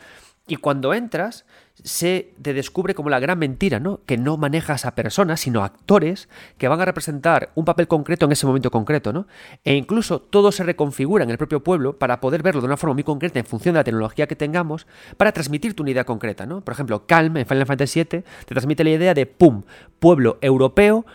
y 0.48 0.58
cuando 0.58 0.94
entras, 0.94 1.46
se 1.84 2.34
te 2.42 2.54
descubre 2.54 2.96
como 2.96 3.10
la 3.10 3.20
gran 3.20 3.38
mentira, 3.40 3.80
¿no? 3.80 4.02
Que 4.06 4.18
no 4.18 4.38
manejas 4.38 4.86
a 4.86 4.96
personas, 4.96 5.40
sino 5.40 5.64
actores 5.64 6.28
que 6.58 6.68
van 6.68 6.82
a 6.82 6.86
representar 6.86 7.52
un 7.56 7.66
papel 7.66 7.88
concreto 7.88 8.26
en 8.26 8.32
ese 8.32 8.48
momento 8.48 8.72
concreto, 8.72 9.14
¿no? 9.14 9.28
E 9.64 9.76
incluso 9.76 10.20
todo 10.20 10.52
se 10.52 10.64
reconfigura 10.64 11.24
en 11.24 11.30
el 11.30 11.38
propio 11.38 11.64
pueblo 11.64 11.98
para 11.98 12.20
poder 12.20 12.42
verlo 12.42 12.62
de 12.62 12.68
una 12.68 12.78
forma 12.78 12.96
muy 12.96 13.04
concreta 13.04 13.40
en 13.40 13.46
función 13.46 13.74
de 13.74 13.80
la 13.80 13.84
tecnología 13.84 14.28
que 14.28 14.36
tengamos 14.36 14.88
para 15.18 15.32
transmitirte 15.32 15.82
una 15.82 15.92
idea 15.92 16.04
concreta, 16.04 16.46
¿no? 16.46 16.62
Por 16.62 16.74
ejemplo, 16.74 17.06
Calm 17.06 17.38
en 17.38 17.46
Final 17.46 17.66
Fantasy 17.66 18.00
VII 18.00 18.06
te 18.06 18.24
transmite 18.46 18.84
la 18.84 18.92
idea 18.92 19.14
de 19.14 19.26
¡pum! 19.26 19.64
Pueblo 20.00 20.38
europeo, 20.42 21.06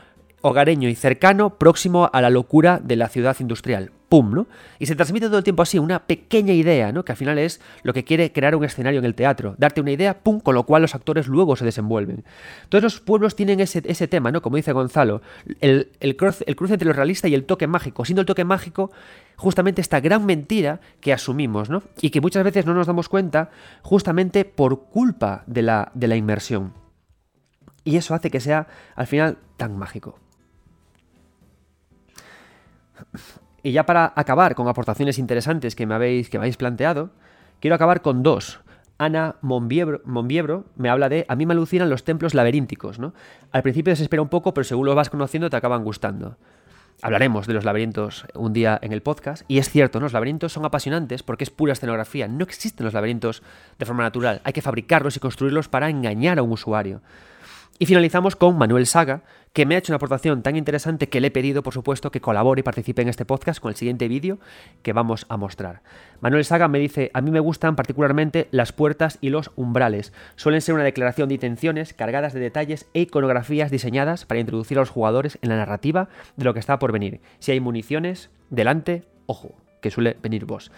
hogareño 0.43 0.89
y 0.89 0.95
cercano, 0.95 1.59
próximo 1.59 2.09
a 2.13 2.21
la 2.21 2.31
locura 2.31 2.81
de 2.83 2.97
la 2.97 3.09
ciudad 3.09 3.37
industrial 3.41 3.93
pum, 4.13 4.35
¿no? 4.35 4.47
Y 4.79 4.85
se 4.85 4.95
transmite 4.95 5.29
todo 5.29 5.39
el 5.39 5.43
tiempo 5.43 5.63
así, 5.63 5.79
una 5.79 6.01
pequeña 6.01 6.53
idea, 6.53 6.93
¿no? 6.93 7.03
Que 7.03 7.13
al 7.13 7.17
final 7.17 7.39
es 7.39 7.63
lo 7.83 7.95
que 7.95 8.05
quiere 8.05 8.31
crear 8.31 8.55
un 8.55 8.63
escenario 8.63 8.99
en 8.99 9.07
el 9.07 9.15
teatro, 9.15 9.55
darte 9.57 9.81
una 9.81 9.91
idea, 9.91 10.19
pum, 10.19 10.39
con 10.39 10.55
lo 10.55 10.65
cual 10.65 10.83
los 10.83 10.95
actores 10.95 11.29
luego 11.29 11.57
se 11.57 11.65
desenvuelven. 11.65 12.23
Todos 12.69 12.85
los 12.85 13.01
pueblos 13.01 13.35
tienen 13.37 13.61
ese, 13.61 13.81
tema, 14.09 14.31
¿no? 14.31 14.43
Como 14.43 14.57
dice 14.57 14.73
Gonzalo, 14.73 15.23
el, 15.63 15.93
el, 16.01 16.15
cruce, 16.17 16.45
el 16.47 16.57
cruce 16.57 16.75
entre 16.75 16.89
lo 16.89 16.93
realista 16.93 17.27
y 17.27 17.33
el 17.33 17.47
toque 17.47 17.67
mágico, 17.67 18.05
siendo 18.05 18.21
el 18.21 18.27
toque 18.27 18.45
mágico 18.45 18.91
justamente 19.37 19.81
esta 19.81 20.01
gran 20.01 20.27
mentira 20.27 20.83
que 21.01 21.15
asumimos, 21.15 21.71
¿no? 21.71 21.83
Y 22.03 22.11
que 22.11 22.21
muchas 22.21 22.45
veces 22.45 22.67
no 22.67 22.75
nos 22.75 22.87
damos 22.87 23.09
cuenta 23.09 23.49
justamente 23.81 24.45
por 24.45 24.91
culpa 24.91 25.43
de 25.47 25.63
la, 25.63 25.91
de 25.95 26.09
la 26.09 26.17
inmersión. 26.17 26.75
Y 27.83 27.97
eso 27.97 28.15
hace 28.15 28.31
que 28.31 28.41
sea 28.41 28.67
al 28.95 29.07
final 29.07 29.39
tan 29.57 29.79
mágico. 29.79 30.19
Y 33.63 33.73
ya 33.73 33.87
para 33.87 34.13
acabar 34.17 34.55
con 34.55 34.69
aportaciones 34.69 35.19
interesantes 35.19 35.77
que 35.77 35.87
me 35.87 35.95
habéis, 35.95 36.29
que 36.29 36.39
me 36.39 36.43
habéis 36.43 36.57
planteado, 36.57 37.11
quiero 37.61 37.77
acabar 37.77 38.03
con 38.03 38.23
dos. 38.23 38.61
Ana 38.99 39.37
Monviebro, 39.41 40.65
me 40.77 40.89
habla 40.89 41.09
de 41.09 41.25
a 41.29 41.35
mí 41.35 41.47
me 41.47 41.55
alucinan 41.55 41.91
los 41.91 42.05
templos 42.05 42.35
laberínticos, 42.35 42.99
¿no? 42.99 43.15
Al 43.51 43.63
principio 43.63 43.93
desespera 43.93 44.23
un 44.23 44.29
poco, 44.29 44.55
pero 44.55 44.65
según 44.65 44.87
lo 44.87 44.95
vas 44.95 45.11
conociendo 45.11 45.51
te 45.51 45.57
acaban 45.57 45.83
gustando. 45.83 46.37
Hablaremos 47.01 47.49
de 47.49 47.55
los 47.55 47.65
laberintos 47.65 48.27
un 48.35 48.53
día 48.53 48.79
en 48.81 48.93
el 48.93 49.03
podcast. 49.03 49.43
Y 49.49 49.59
es 49.59 49.69
cierto, 49.69 49.99
¿no? 49.99 50.05
los 50.05 50.13
laberintos 50.13 50.53
son 50.53 50.65
apasionantes 50.65 51.25
porque 51.25 51.43
es 51.43 51.51
pura 51.51 51.73
escenografía. 51.73 52.29
No 52.29 52.45
existen 52.45 52.85
los 52.85 52.95
laberintos 52.95 53.43
de 53.79 53.87
forma 53.87 54.05
natural. 54.05 54.41
Hay 54.45 54.53
que 54.53 54.63
fabricarlos 54.63 55.17
y 55.17 55.21
construirlos 55.21 55.69
para 55.69 55.91
engañar 55.91 56.39
a 56.39 56.43
un 56.43 56.53
usuario. 56.53 57.01
Y 57.79 57.87
finalizamos 57.87 58.37
con 58.37 58.57
Manuel 58.59 58.87
Saga, 58.87 59.23
que 59.53 59.67
me 59.67 59.75
ha 59.75 59.79
hecho 59.79 59.93
una 59.93 59.97
aportación 59.97 60.43
tan 60.43 60.57
interesante 60.57 61.09
que 61.09 61.21
le 61.21 61.29
he 61.29 61.31
pedido, 61.31 61.63
por 61.63 61.75
supuesto, 61.75 62.11
que 62.11 62.21
colabore 62.21 62.61
y 62.61 62.63
participe 62.63 63.03
en 63.03 63.09
este 63.09 63.25
podcast 63.25 63.61
con 63.61 63.71
el 63.71 63.77
siguiente 63.77 64.09
vídeo 64.09 64.39
que 64.83 64.93
vamos 64.93 65.27
a 65.29 65.37
mostrar. 65.37 65.83
Manuel 66.21 66.45
Saga 66.45 66.69
me 66.69 66.79
dice, 66.79 67.11
a 67.13 67.21
mí 67.21 67.31
me 67.31 67.41
gustan 67.41 67.75
particularmente 67.75 68.49
las 68.51 68.73
puertas 68.73 69.19
y 69.21 69.31
los 69.31 69.51
umbrales. 69.57 70.13
Suelen 70.37 70.61
ser 70.61 70.75
una 70.75 70.85
declaración 70.85 71.29
de 71.29 71.35
intenciones 71.35 71.93
cargadas 71.93 72.33
de 72.33 72.41
detalles 72.41 72.87
e 72.95 73.01
iconografías 73.01 73.71
diseñadas 73.71 74.27
para 74.27 74.41
introducir 74.41 74.79
a 74.79 74.83
los 74.83 74.91
jugadores 74.91 75.39
en 75.43 75.49
la 75.49 75.57
narrativa 75.57 76.09
de 76.37 76.45
lo 76.45 76.55
que 76.55 76.61
está 76.61 76.79
por 76.79 76.93
venir. 76.93 77.21
Si 77.41 77.53
hay 77.53 77.61
municiones, 77.61 78.31
delante, 78.51 79.05
ojo, 79.27 79.55
que 79.81 79.91
suele 79.91 80.17
venir 80.23 80.45
vos 80.45 80.71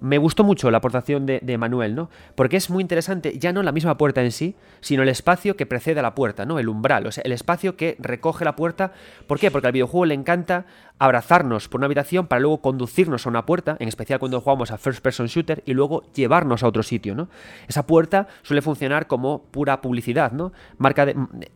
me 0.00 0.18
gustó 0.18 0.44
mucho 0.44 0.70
la 0.70 0.78
aportación 0.78 1.26
de, 1.26 1.58
Manuel, 1.58 1.94
¿no? 1.94 2.10
Porque 2.34 2.56
es 2.56 2.70
muy 2.70 2.82
interesante, 2.82 3.38
ya 3.38 3.52
no 3.52 3.62
la 3.62 3.72
misma 3.72 3.96
puerta 3.96 4.22
en 4.22 4.32
sí, 4.32 4.56
sino 4.80 5.02
el 5.02 5.08
espacio 5.08 5.56
que 5.56 5.66
precede 5.66 6.00
a 6.00 6.02
la 6.02 6.14
puerta, 6.14 6.46
¿no? 6.46 6.58
El 6.58 6.68
umbral, 6.68 7.06
o 7.06 7.12
sea, 7.12 7.22
el 7.24 7.32
espacio 7.32 7.76
que 7.76 7.96
recoge 7.98 8.44
la 8.44 8.56
puerta. 8.56 8.92
¿Por 9.26 9.38
qué? 9.38 9.50
Porque 9.50 9.66
al 9.66 9.72
videojuego 9.72 10.06
le 10.06 10.14
encanta 10.14 10.64
abrazarnos 10.98 11.68
por 11.68 11.80
una 11.80 11.86
habitación 11.86 12.26
para 12.26 12.40
luego 12.40 12.60
conducirnos 12.60 13.26
a 13.26 13.30
una 13.30 13.46
puerta, 13.46 13.76
en 13.78 13.88
especial 13.88 14.18
cuando 14.18 14.40
jugamos 14.40 14.70
a 14.70 14.78
First 14.78 15.02
Person 15.02 15.26
Shooter, 15.26 15.62
y 15.66 15.74
luego 15.74 16.04
llevarnos 16.14 16.62
a 16.62 16.68
otro 16.68 16.82
sitio, 16.82 17.14
¿no? 17.14 17.28
Esa 17.68 17.86
puerta 17.86 18.28
suele 18.42 18.62
funcionar 18.62 19.06
como 19.06 19.42
pura 19.50 19.80
publicidad, 19.80 20.32
¿no? 20.32 20.52
Marca 20.78 21.06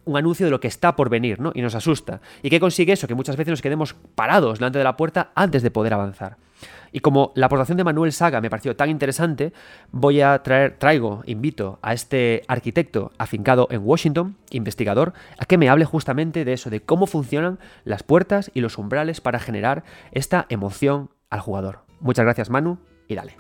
un 0.05 0.17
anuncio 0.17 0.47
de 0.47 0.51
lo 0.51 0.61
que 0.61 0.69
está 0.69 0.97
por 0.97 1.09
venir, 1.09 1.41
¿no? 1.41 1.53
Y 1.55 1.63
nos 1.63 1.75
asusta. 1.75 2.21
¿Y 2.43 2.51
qué 2.51 2.61
consigue 2.61 2.93
eso? 2.93 3.09
Que 3.09 3.15
muchas 3.15 3.37
veces 3.37 3.53
nos 3.53 3.63
quedemos 3.63 3.95
parados 4.15 4.59
delante 4.59 4.79
de 4.79 4.85
la 4.85 4.97
puerta 4.97 5.31
antes 5.35 5.63
de 5.63 5.71
poder 5.71 5.95
avanzar. 5.95 6.44
Y 6.93 7.01
como 7.01 7.33
la 7.35 7.47
aportación 7.47 7.77
de 7.77 7.85
Manuel 7.85 8.13
Saga 8.13 8.41
me 8.41 8.51
pareció 8.51 8.77
tan 8.77 8.91
interesante, 8.91 9.53
voy 9.91 10.21
a 10.21 10.43
traer, 10.43 10.77
traigo, 10.79 11.23
invito 11.27 11.79
a 11.83 11.93
este 11.93 12.43
arquitecto 12.49 13.13
afincado 13.19 13.67
en 13.71 13.83
Washington, 13.85 14.37
investigador, 14.51 15.13
a 15.39 15.45
que 15.45 15.59
me 15.59 15.69
hable 15.69 15.85
justamente 15.85 16.45
de 16.45 16.53
eso, 16.53 16.71
de 16.71 16.81
cómo 16.81 17.07
funcionan 17.07 17.59
las 17.85 18.03
puertas 18.03 18.51
y 18.55 18.61
los 18.61 18.79
umbrales 18.79 19.21
para 19.21 19.41
generar 19.41 19.85
esta 20.13 20.47
emoción 20.49 21.11
al 21.31 21.41
jugador. 21.41 21.81
Muchas 22.01 22.25
gracias 22.25 22.51
Manu 22.51 22.79
y 23.09 23.15
dale. 23.15 23.37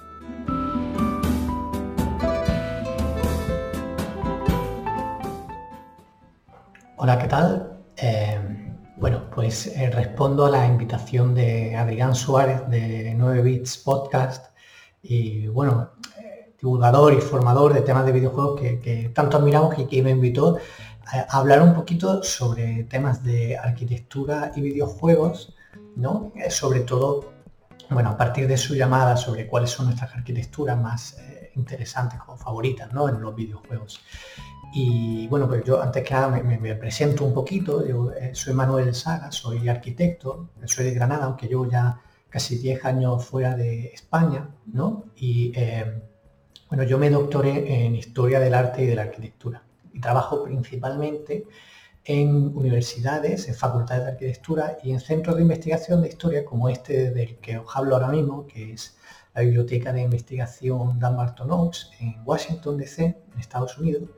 Hola, 6.96 7.18
¿qué 7.18 7.26
tal? 7.26 7.80
Eh, 7.96 8.63
bueno, 8.96 9.28
pues 9.34 9.66
eh, 9.66 9.90
respondo 9.90 10.46
a 10.46 10.50
la 10.50 10.66
invitación 10.66 11.34
de 11.34 11.76
Adrián 11.76 12.14
Suárez 12.14 12.68
de 12.68 13.12
9 13.16 13.42
Bits 13.42 13.78
Podcast 13.78 14.54
y 15.02 15.48
bueno, 15.48 15.90
eh, 16.18 16.54
divulgador 16.60 17.12
y 17.12 17.20
formador 17.20 17.74
de 17.74 17.82
temas 17.82 18.06
de 18.06 18.12
videojuegos 18.12 18.60
que, 18.60 19.10
tanto 19.14 19.36
admiramos 19.38 19.78
y 19.78 19.86
que 19.86 20.02
me 20.02 20.10
invitó 20.10 20.58
a 21.06 21.38
hablar 21.38 21.60
un 21.62 21.74
poquito 21.74 22.22
sobre 22.22 22.84
temas 22.84 23.22
de 23.24 23.58
arquitectura 23.58 24.52
y 24.54 24.60
videojuegos, 24.60 25.54
¿no? 25.96 26.32
Eh, 26.36 26.50
sobre 26.50 26.80
todo, 26.80 27.32
bueno, 27.90 28.10
a 28.10 28.16
partir 28.16 28.46
de 28.46 28.56
su 28.56 28.74
llamada 28.74 29.16
sobre 29.16 29.46
cuáles 29.48 29.70
son 29.70 29.86
nuestras 29.86 30.14
arquitecturas 30.14 30.80
más 30.80 31.16
interesantes 31.56 32.18
o 32.26 32.36
favoritas, 32.36 32.92
¿no? 32.92 33.08
En 33.08 33.20
los 33.20 33.34
videojuegos. 33.34 34.00
Y 34.74 35.28
bueno, 35.28 35.46
pues 35.48 35.64
yo 35.64 35.80
antes 35.80 36.02
que 36.02 36.14
nada 36.14 36.28
me, 36.28 36.74
presento 36.74 37.24
un 37.24 37.32
poquito. 37.32 37.86
Yo 37.86 38.10
eh, 38.12 38.34
soy 38.34 38.54
Manuel 38.54 38.94
Saga, 38.94 39.30
soy 39.30 39.68
arquitecto, 39.68 40.50
soy 40.66 40.86
de 40.86 40.94
Granada, 40.94 41.26
aunque 41.26 41.46
llevo 41.46 41.70
ya 41.70 42.00
casi 42.28 42.58
10 42.58 42.84
años 42.84 43.24
fuera 43.24 43.54
de 43.56 43.86
España, 43.86 44.48
¿no? 44.66 45.04
Y 45.16 45.52
bueno, 46.68 46.82
yo 46.82 46.98
me 46.98 47.08
doctoré 47.08 47.84
en 47.84 47.94
Historia 47.94 48.40
del 48.40 48.52
Arte 48.54 48.82
y 48.82 48.86
de 48.86 48.96
la 48.96 49.02
Arquitectura 49.02 49.62
y 49.92 50.00
trabajo 50.00 50.42
principalmente 50.42 51.46
en 52.04 52.56
universidades, 52.56 53.48
en 53.48 53.54
facultades 53.54 54.04
de 54.04 54.10
arquitectura 54.10 54.78
y 54.82 54.90
en 54.90 55.00
centros 55.00 55.36
de 55.36 55.42
investigación 55.42 56.02
de 56.02 56.08
historia 56.08 56.44
como 56.44 56.68
este 56.68 57.12
del 57.12 57.36
que 57.38 57.58
os 57.58 57.76
hablo 57.76 57.94
ahora 57.94 58.08
mismo, 58.08 58.46
que 58.46 58.72
es 58.72 58.96
la 59.34 59.42
Biblioteca 59.42 59.92
de 59.92 60.02
Investigación 60.02 60.98
Dunbarton 60.98 61.50
Oaks 61.50 61.90
en 62.00 62.16
Washington, 62.24 62.76
D.C., 62.76 63.04
en 63.32 63.38
Estados 63.38 63.78
Unidos. 63.78 64.10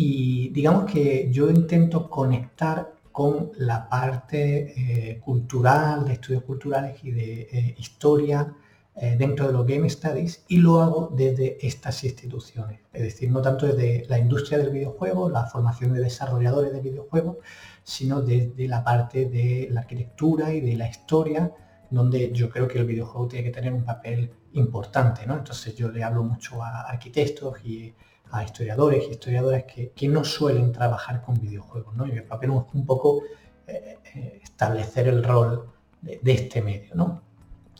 Y 0.00 0.50
digamos 0.50 0.84
que 0.84 1.28
yo 1.32 1.50
intento 1.50 2.08
conectar 2.08 2.94
con 3.10 3.50
la 3.56 3.88
parte 3.88 4.72
eh, 4.76 5.18
cultural, 5.18 6.04
de 6.06 6.12
estudios 6.12 6.44
culturales 6.44 7.02
y 7.02 7.10
de 7.10 7.48
eh, 7.50 7.74
historia 7.76 8.54
eh, 8.94 9.16
dentro 9.18 9.48
de 9.48 9.52
los 9.52 9.66
Game 9.66 9.90
Studies 9.90 10.44
y 10.46 10.58
lo 10.58 10.80
hago 10.80 11.12
desde 11.16 11.58
estas 11.66 12.04
instituciones. 12.04 12.78
Es 12.92 13.02
decir, 13.02 13.28
no 13.28 13.42
tanto 13.42 13.66
desde 13.66 14.06
la 14.08 14.20
industria 14.20 14.58
del 14.58 14.70
videojuego, 14.70 15.28
la 15.30 15.46
formación 15.46 15.92
de 15.92 16.00
desarrolladores 16.00 16.72
de 16.72 16.80
videojuegos, 16.80 17.38
sino 17.82 18.22
desde 18.22 18.68
la 18.68 18.84
parte 18.84 19.24
de 19.24 19.66
la 19.72 19.80
arquitectura 19.80 20.54
y 20.54 20.60
de 20.60 20.76
la 20.76 20.88
historia, 20.88 21.52
donde 21.90 22.30
yo 22.30 22.50
creo 22.50 22.68
que 22.68 22.78
el 22.78 22.84
videojuego 22.84 23.26
tiene 23.26 23.46
que 23.46 23.52
tener 23.52 23.72
un 23.72 23.84
papel 23.84 24.30
importante. 24.52 25.26
¿no? 25.26 25.38
Entonces 25.38 25.74
yo 25.74 25.90
le 25.90 26.04
hablo 26.04 26.22
mucho 26.22 26.62
a 26.62 26.82
arquitectos 26.82 27.64
y 27.64 27.92
a 28.30 28.44
historiadores 28.44 29.04
y 29.08 29.12
historiadoras 29.12 29.64
que, 29.64 29.90
que 29.90 30.08
no 30.08 30.24
suelen 30.24 30.72
trabajar 30.72 31.22
con 31.22 31.40
videojuegos. 31.40 31.94
¿no? 31.94 32.06
Y 32.06 32.12
el 32.12 32.24
papel 32.24 32.50
es 32.50 32.74
un 32.74 32.86
poco 32.86 33.22
eh, 33.66 33.98
eh, 34.14 34.40
establecer 34.42 35.08
el 35.08 35.22
rol 35.22 35.70
de, 36.00 36.20
este 36.24 36.62
medio. 36.62 36.94
¿no? 36.94 37.22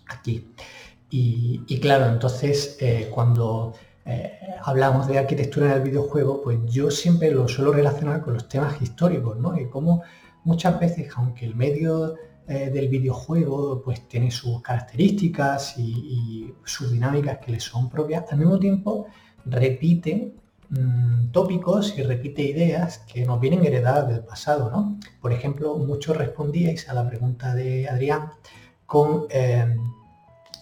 Aquí. 0.09 0.53
Y, 1.11 1.81
claro, 1.81 2.07
entonces 2.07 2.77
eh, 2.81 3.11
cuando 3.13 3.75
hablamos 4.63 5.07
de 5.07 5.19
arquitectura 5.19 5.67
en 5.67 5.73
el 5.73 5.83
videojuego, 5.83 6.43
pues 6.43 6.59
yo 6.67 6.91
siempre 6.91 7.31
lo 7.31 7.47
suelo 7.47 7.73
relacionar 7.73 8.23
con 8.23 8.35
los 8.35 8.49
temas 8.49 8.81
históricos, 8.81 9.37
¿no? 9.37 9.59
Y 9.59 9.69
como 9.69 10.03
muchas 10.45 10.81
veces, 10.81 11.11
aunque 11.17 11.45
el 11.45 11.55
medio 11.55 12.15
del 12.47 12.89
videojuego 12.89 13.83
pues 13.83 14.09
tiene 14.09 14.31
sus 14.31 14.63
características 14.63 15.77
y, 15.77 16.55
sus 16.65 16.91
dinámicas 16.91 17.39
que 17.39 17.53
le 17.53 17.61
son 17.61 17.91
propias, 17.91 18.25
al 18.33 18.39
mismo 18.39 18.59
tiempo 18.59 19.07
repite 19.51 20.35
mm, 20.71 21.31
tópicos 21.33 21.97
y 21.99 22.03
repite 22.03 22.43
ideas 22.43 22.99
que 22.99 23.25
nos 23.25 23.41
vienen 23.41 23.65
heredadas 23.65 24.09
del 24.09 24.21
pasado, 24.21 24.71
¿no? 24.71 24.99
Por 25.21 25.33
ejemplo, 25.33 25.77
muchos 25.77 26.17
respondíais 26.17 26.89
a 26.89 26.95
la 26.95 27.09
pregunta 27.09 27.55
de 27.55 27.89
Adrián 27.89 28.33
con 28.87 29.27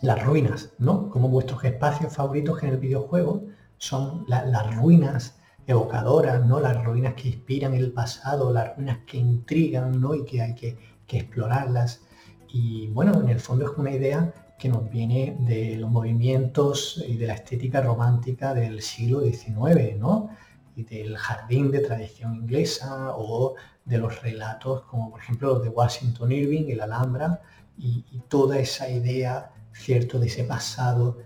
las 0.03 0.25
ruinas, 0.25 0.71
¿no? 0.79 1.09
Como 1.11 1.29
vuestros 1.29 1.65
espacios 1.65 2.13
favoritos 2.13 2.63
en 2.63 2.71
el 2.71 2.77
videojuego 2.79 3.45
son 3.79 4.25
las 4.29 4.77
ruinas 4.77 5.37
evocadoras, 5.67 6.45
¿no? 6.47 6.61
Las 6.61 6.83
ruinas 6.85 7.15
que 7.15 7.29
inspiran 7.29 7.75
el 7.75 7.93
pasado, 7.93 8.53
las 8.53 8.77
ruinas 8.77 8.99
que 9.07 9.19
intrigan, 9.19 10.01
¿no? 10.01 10.15
Y 10.15 10.25
que 10.25 10.43
hay 10.43 10.55
que, 10.55 10.97
explorarlas. 11.09 12.01
Y 12.49 12.89
bueno, 12.89 13.21
en 13.21 13.29
el 13.29 13.41
fondo 13.41 13.71
es 13.71 13.79
una 13.79 13.93
idea 13.93 14.33
que 14.59 14.69
nos 14.69 14.89
viene 14.91 15.37
de 15.41 15.77
los 15.77 15.91
movimientos 15.91 17.03
y 17.07 17.16
de 17.16 17.27
la 17.27 17.35
estética 17.35 17.81
romántica 17.81 18.55
del 18.55 18.81
siglo 18.83 19.20
XIX, 19.20 19.97
¿no? 19.99 20.31
Y 20.74 20.85
del 20.85 21.16
jardín 21.16 21.70
de 21.70 21.81
tradición 21.81 22.35
inglesa 22.35 23.15
o 23.16 23.55
de 23.85 23.99
los 23.99 24.23
relatos 24.23 24.83
como 24.83 25.11
por 25.11 25.20
ejemplo 25.20 25.55
los 25.55 25.62
de 25.62 25.69
Washington 25.69 26.33
Irving, 26.33 26.70
el 26.70 26.81
Alhambra, 26.81 27.41
y 27.78 28.03
toda 28.28 28.59
esa 28.59 28.89
idea 28.89 29.53
¿cierto? 29.77 30.19
De 30.19 30.27
ese 30.27 30.45
pasado 30.45 31.19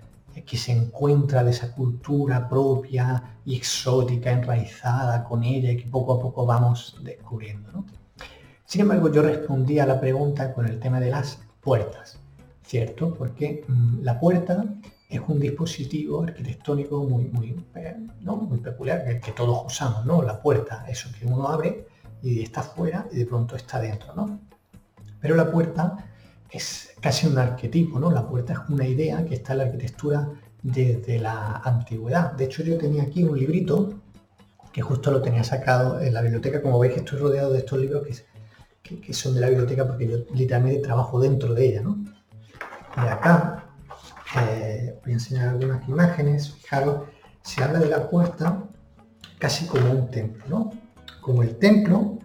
que 0.46 0.56
se 0.56 0.72
encuentra, 0.72 1.44
de 1.44 1.50
esa 1.50 1.72
cultura 1.74 2.48
propia 2.48 3.38
y 3.44 3.56
exótica, 3.56 4.30
enraizada 4.30 5.24
con 5.24 5.42
ella 5.42 5.72
y 5.72 5.76
que 5.76 5.86
poco 5.86 6.14
a 6.14 6.20
poco 6.20 6.46
vamos 6.46 6.96
descubriendo. 7.02 7.84
Sin 8.64 8.82
embargo, 8.82 9.10
yo 9.10 9.22
respondí 9.22 9.78
a 9.80 9.86
la 9.86 10.00
pregunta 10.00 10.52
con 10.54 10.66
el 10.66 10.78
tema 10.78 11.00
de 11.00 11.10
las 11.10 11.40
puertas, 11.60 12.19
¿cierto? 12.70 13.12
Porque 13.14 13.64
mm, 13.66 14.02
la 14.02 14.20
puerta 14.20 14.64
es 15.08 15.20
un 15.26 15.40
dispositivo 15.40 16.22
arquitectónico 16.22 17.02
muy, 17.02 17.24
muy, 17.24 17.48
eh, 17.74 17.96
muy 18.20 18.58
peculiar 18.60 19.20
que, 19.20 19.32
todos 19.32 19.66
usamos, 19.66 20.06
¿no? 20.06 20.22
La 20.22 20.40
puerta, 20.40 20.84
eso 20.88 21.08
que 21.18 21.26
uno 21.26 21.48
abre 21.48 21.88
y 22.22 22.42
está 22.42 22.62
fuera 22.62 23.08
y 23.10 23.16
de 23.16 23.26
pronto 23.26 23.56
está 23.56 23.80
dentro, 23.80 24.14
¿no? 24.14 24.38
Pero 25.20 25.34
la 25.34 25.50
puerta 25.50 25.96
es 26.48 26.94
casi 27.00 27.26
un 27.26 27.38
arquetipo, 27.38 27.98
¿no? 27.98 28.12
La 28.12 28.28
puerta 28.28 28.52
es 28.52 28.60
una 28.68 28.86
idea 28.86 29.24
que 29.24 29.34
está 29.34 29.52
en 29.54 29.58
la 29.58 29.64
arquitectura 29.64 30.28
desde 30.62 31.18
la 31.18 31.56
antigüedad. 31.64 32.32
De 32.34 32.44
hecho, 32.44 32.62
yo 32.62 32.78
tenía 32.78 33.02
aquí 33.02 33.24
un 33.24 33.36
librito 33.36 33.94
que 34.72 34.80
justo 34.80 35.10
lo 35.10 35.20
tenía 35.20 35.42
sacado 35.42 36.00
en 36.00 36.14
la 36.14 36.22
biblioteca. 36.22 36.62
Como 36.62 36.78
veis, 36.78 36.96
estoy 36.96 37.18
rodeado 37.18 37.52
de 37.52 37.58
estos 37.58 37.80
libros 37.80 38.06
que, 38.82 39.12
son 39.12 39.34
de 39.34 39.40
la 39.40 39.48
biblioteca 39.48 39.88
porque 39.88 40.06
yo 40.06 40.18
literalmente 40.32 40.80
trabajo 40.80 41.18
dentro 41.18 41.52
de 41.52 41.66
ella, 41.66 41.82
¿no? 41.82 41.98
Y 42.96 43.00
acá 43.00 43.64
eh, 44.36 44.98
voy 45.02 45.12
a 45.12 45.14
enseñar 45.14 45.48
algunas 45.48 45.88
imágenes. 45.88 46.52
Fijaros, 46.54 47.08
se 47.42 47.62
habla 47.62 47.78
de 47.78 47.88
la 47.88 48.08
puerta 48.08 48.64
casi 49.38 49.66
como 49.66 49.90
un 49.90 50.10
templo, 50.10 50.44
¿no? 50.48 50.70
Como 51.20 51.42
el 51.42 51.56
templo 51.58 52.18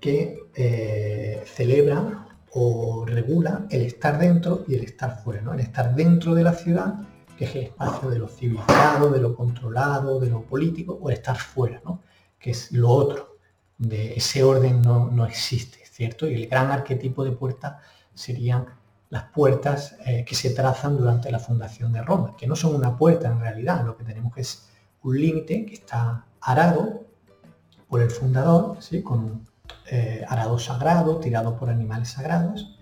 que 0.00 0.38
eh, 0.54 1.42
celebra 1.46 2.26
o 2.52 3.04
regula 3.06 3.66
el 3.70 3.82
estar 3.82 4.18
dentro 4.18 4.64
y 4.66 4.74
el 4.74 4.84
estar 4.84 5.22
fuera, 5.22 5.42
¿no? 5.42 5.52
El 5.52 5.60
estar 5.60 5.94
dentro 5.94 6.34
de 6.34 6.42
la 6.42 6.54
ciudad, 6.54 6.94
que 7.36 7.44
es 7.44 7.54
el 7.54 7.62
espacio 7.64 8.08
de 8.08 8.18
lo 8.18 8.28
civilizado, 8.28 9.10
de 9.10 9.20
lo 9.20 9.36
controlado, 9.36 10.18
de 10.18 10.30
lo 10.30 10.42
político, 10.42 10.98
o 11.00 11.10
el 11.10 11.16
estar 11.16 11.36
fuera, 11.36 11.82
¿no? 11.84 12.02
Que 12.38 12.52
es 12.52 12.72
lo 12.72 12.88
otro. 12.88 13.36
De 13.78 14.14
ese 14.14 14.42
orden 14.42 14.80
no, 14.80 15.26
existe, 15.26 15.80
¿cierto? 15.84 16.26
Y 16.26 16.34
el 16.34 16.48
gran 16.48 16.70
arquetipo 16.70 17.24
de 17.24 17.32
puerta 17.32 17.80
serían 18.14 18.66
las 19.10 19.24
puertas 19.24 19.96
eh, 20.04 20.24
que 20.24 20.34
se 20.34 20.50
trazan 20.50 20.96
durante 20.96 21.30
la 21.30 21.38
fundación 21.38 21.92
de 21.92 22.02
Roma, 22.02 22.34
que 22.36 22.46
no 22.46 22.56
son 22.56 22.74
una 22.74 22.96
puerta 22.96 23.28
en 23.28 23.40
realidad, 23.40 23.84
lo 23.84 23.96
que 23.96 24.04
tenemos 24.04 24.32
es 24.36 24.68
un 25.02 25.20
límite 25.20 25.64
que 25.64 25.74
está 25.74 26.24
arado 26.40 27.04
por 27.88 28.02
el 28.02 28.10
fundador, 28.10 28.76
¿sí? 28.80 29.02
con 29.02 29.46
eh, 29.88 30.24
arado 30.28 30.58
sagrado, 30.58 31.18
tirado 31.18 31.56
por 31.56 31.70
animales 31.70 32.10
sagrados, 32.10 32.76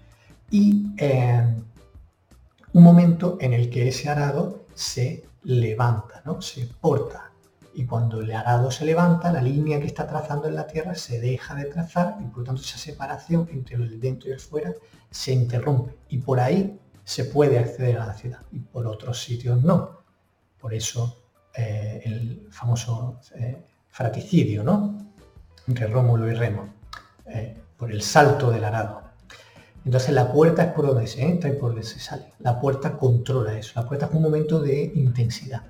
y 0.51 0.95
eh, 0.97 1.43
un 2.73 2.83
momento 2.83 3.37
en 3.41 3.53
el 3.53 3.69
que 3.69 3.89
ese 3.89 4.09
arado 4.09 4.65
se 4.75 5.25
levanta, 5.43 6.23
¿no? 6.25 6.41
se 6.41 6.67
porta. 6.81 7.24
Y 7.75 7.87
cuando 7.87 8.21
el 8.21 8.33
arado 8.33 8.71
se 8.71 8.85
levanta, 8.85 9.33
la 9.33 9.43
línea 9.43 9.81
que 9.81 9.87
está 9.87 10.07
trazando 10.07 10.49
en 10.49 10.55
la 10.55 10.67
tierra 10.67 10.95
se 10.95 11.21
deja 11.21 11.55
de 11.55 11.65
trazar 11.67 12.17
y 12.21 12.25
por 12.25 12.39
lo 12.39 12.45
tanto 12.45 12.63
esa 12.63 12.79
separación 12.79 13.49
entre 13.53 13.77
el 13.77 14.01
dentro 14.01 14.29
y 14.29 14.33
el 14.33 14.41
fuera 14.41 14.73
se 15.11 15.33
interrumpe. 15.33 15.97
Y 16.09 16.19
por 16.19 16.41
ahí 16.41 16.81
se 17.05 17.25
puede 17.25 17.59
acceder 17.59 17.99
a 17.99 18.07
la 18.07 18.15
ciudad 18.15 18.41
y 18.53 18.61
por 18.61 18.87
otros 18.87 19.23
sitios 19.23 19.63
no. 19.63 20.03
Por 20.59 20.73
eso 20.73 21.25
eh, 21.55 22.01
el 22.05 22.49
famoso 22.51 23.21
fraticidio, 23.91 24.63
¿no? 24.63 25.13
Entre 25.67 25.87
Rómulo 25.87 26.31
y 26.31 26.35
Remo. 26.35 26.75
Eh, 27.27 27.57
por 27.77 27.91
el 27.91 28.03
salto 28.03 28.51
del 28.51 28.65
arado. 28.65 29.03
Entonces 29.85 30.15
la 30.15 30.33
puerta 30.33 30.63
es 30.65 30.73
por 30.73 30.87
donde 30.87 31.07
se 31.07 31.23
entra 31.23 31.51
y 31.51 31.55
por 31.55 31.71
donde 31.71 31.85
se 31.85 31.99
sale. 31.99 32.33
La 32.39 32.59
puerta 32.61 32.97
controla 32.97 33.59
eso. 33.59 33.73
La 33.77 33.87
puerta 33.87 34.07
es 34.07 34.13
un 34.13 34.23
momento 34.23 34.61
de 34.61 34.93
intensidad. 34.95 35.63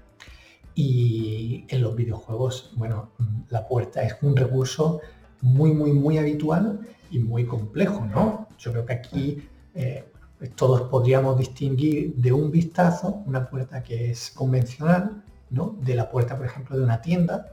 Y 0.74 1.66
en 1.68 1.82
los 1.82 1.94
videojuegos, 1.94 2.72
bueno, 2.76 3.10
la 3.50 3.66
puerta 3.68 4.02
es 4.02 4.16
un 4.22 4.36
recurso 4.36 5.00
muy, 5.40 5.72
muy, 5.72 5.92
muy 5.92 6.18
habitual 6.18 6.80
y 7.10 7.18
muy 7.18 7.44
complejo, 7.44 8.04
¿no? 8.06 8.48
Yo 8.58 8.72
creo 8.72 8.86
que 8.86 8.92
aquí 8.92 9.48
eh, 9.74 10.10
todos 10.56 10.82
podríamos 10.82 11.38
distinguir 11.38 12.16
de 12.16 12.32
un 12.32 12.50
vistazo 12.50 13.22
una 13.26 13.48
puerta 13.48 13.82
que 13.82 14.10
es 14.10 14.30
convencional, 14.30 15.22
¿no? 15.50 15.76
De 15.80 15.94
la 15.94 16.10
puerta, 16.10 16.36
por 16.36 16.46
ejemplo, 16.46 16.76
de 16.76 16.82
una 16.82 17.00
tienda 17.00 17.52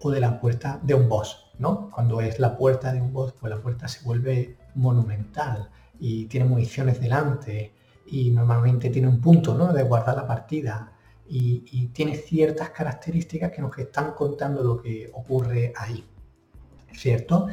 o 0.00 0.10
de 0.10 0.20
la 0.20 0.40
puerta 0.40 0.80
de 0.82 0.94
un 0.94 1.08
boss. 1.08 1.52
Cuando 1.92 2.20
es 2.20 2.40
la 2.40 2.56
puerta 2.56 2.92
de 2.92 3.00
un 3.00 3.12
boss, 3.12 3.34
pues 3.38 3.50
la 3.50 3.60
puerta 3.60 3.86
se 3.86 4.04
vuelve 4.04 4.56
monumental 4.74 5.68
y 6.00 6.26
tiene 6.26 6.46
municiones 6.46 7.00
delante 7.00 7.72
y 8.06 8.30
normalmente 8.30 8.90
tiene 8.90 9.08
un 9.08 9.20
punto, 9.20 9.54
¿no? 9.54 9.72
De 9.72 9.84
guardar 9.84 10.16
la 10.16 10.26
partida 10.26 10.91
y, 11.28 11.86
tiene 11.88 12.16
ciertas 12.16 12.70
características 12.70 13.52
que 13.52 13.62
nos 13.62 13.76
están 13.78 14.12
contando 14.12 14.62
lo 14.62 14.82
que 14.82 15.10
ocurre 15.12 15.72
ahí. 15.76 16.04
¿Cierto? 16.92 17.48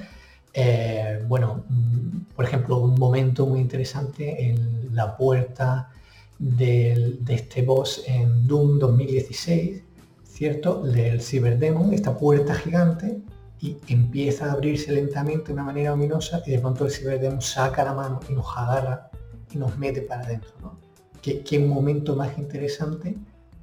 Eh, 0.53 1.23
bueno, 1.27 1.63
mm, 1.69 2.33
por 2.35 2.45
ejemplo, 2.45 2.77
un 2.77 2.95
momento 2.95 3.45
muy 3.45 3.59
interesante 3.61 4.49
en 4.49 4.93
la 4.95 5.15
puerta 5.15 5.89
de 6.37 7.19
este 7.27 7.61
boss 7.61 8.03
en 8.07 8.47
Doom 8.47 8.79
2016, 8.79 9.83
¿cierto? 10.23 10.81
Del 10.81 11.21
Cyberdemon, 11.21 11.93
esta 11.93 12.17
puerta 12.17 12.53
gigante, 12.55 13.21
y 13.61 13.77
empieza 13.87 14.45
a 14.45 14.53
abrirse 14.53 14.91
lentamente 14.91 15.47
de 15.47 15.53
una 15.53 15.63
manera 15.63 15.93
ominosa 15.93 16.41
y 16.45 16.51
de 16.51 16.59
pronto 16.59 16.85
el 16.85 16.91
Cyberdemon 16.91 17.41
saca 17.41 17.83
la 17.83 17.93
mano 17.93 18.19
y 18.29 18.33
nos 18.33 18.45
agarra 18.55 19.09
y 19.51 19.57
nos 19.57 19.77
mete 19.77 20.01
para 20.01 20.23
adentro, 20.23 20.51
¿no? 20.61 20.79
¿Qué, 21.21 21.41
qué 21.41 21.59
momento 21.59 22.15
más 22.15 22.37
interesante 22.37 23.17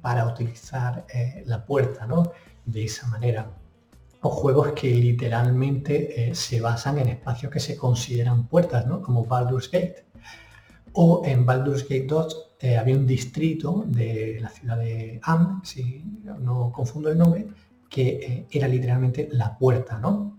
para 0.07 0.25
utilizar 0.25 1.05
eh, 1.13 1.43
la 1.47 1.65
puerta, 1.65 2.07
¿no? 2.07 2.31
De 2.63 2.85
esa 2.85 3.07
manera. 3.07 3.51
O 4.21 4.29
juegos 4.29 4.71
que 4.71 4.89
literalmente 4.89 6.29
eh, 6.29 6.33
se 6.33 6.61
basan 6.61 6.99
en 6.99 7.09
espacios 7.09 7.51
que 7.51 7.59
se 7.59 7.75
consideran 7.75 8.47
puertas, 8.47 8.87
¿no? 8.87 9.01
Como 9.01 9.25
Baldur's 9.25 9.69
Gate. 9.69 10.05
O 10.93 11.23
en 11.25 11.45
Baldur's 11.45 11.83
Gate 11.83 12.07
2 12.07 12.51
eh, 12.61 12.77
había 12.77 12.95
un 12.95 13.05
distrito 13.05 13.83
de 13.85 14.39
la 14.39 14.47
ciudad 14.47 14.77
de 14.77 15.19
Am, 15.23 15.61
si 15.65 16.05
no 16.39 16.71
confundo 16.71 17.09
el 17.09 17.17
nombre, 17.17 17.45
que 17.89 18.47
era 18.49 18.69
literalmente 18.69 19.27
la 19.33 19.57
puerta, 19.57 19.99
¿no? 19.99 20.37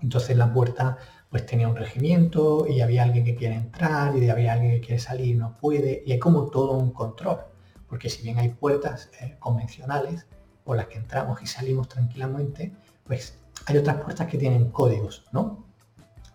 Entonces 0.00 0.36
la 0.36 0.52
puerta 0.52 0.96
pues 1.28 1.44
tenía 1.44 1.66
un 1.66 1.74
regimiento 1.74 2.68
y 2.68 2.80
había 2.80 3.02
alguien 3.02 3.24
que 3.24 3.34
quiere 3.34 3.56
entrar 3.56 4.16
y 4.16 4.30
había 4.30 4.52
alguien 4.52 4.74
que 4.74 4.86
quiere 4.86 5.00
salir 5.00 5.26
y 5.26 5.34
no 5.34 5.56
puede 5.56 6.04
y 6.06 6.12
hay 6.12 6.20
como 6.20 6.46
todo 6.50 6.74
un 6.78 6.92
control 6.92 7.51
porque 7.92 8.08
si 8.08 8.22
bien 8.22 8.38
hay 8.38 8.48
puertas 8.48 9.10
eh, 9.20 9.36
convencionales 9.38 10.24
por 10.64 10.78
las 10.78 10.86
que 10.86 10.96
entramos 10.96 11.42
y 11.42 11.46
salimos 11.46 11.90
tranquilamente, 11.90 12.72
pues 13.04 13.36
hay 13.66 13.76
otras 13.76 13.96
puertas 13.96 14.28
que 14.28 14.38
tienen 14.38 14.70
códigos, 14.70 15.26
¿no? 15.30 15.66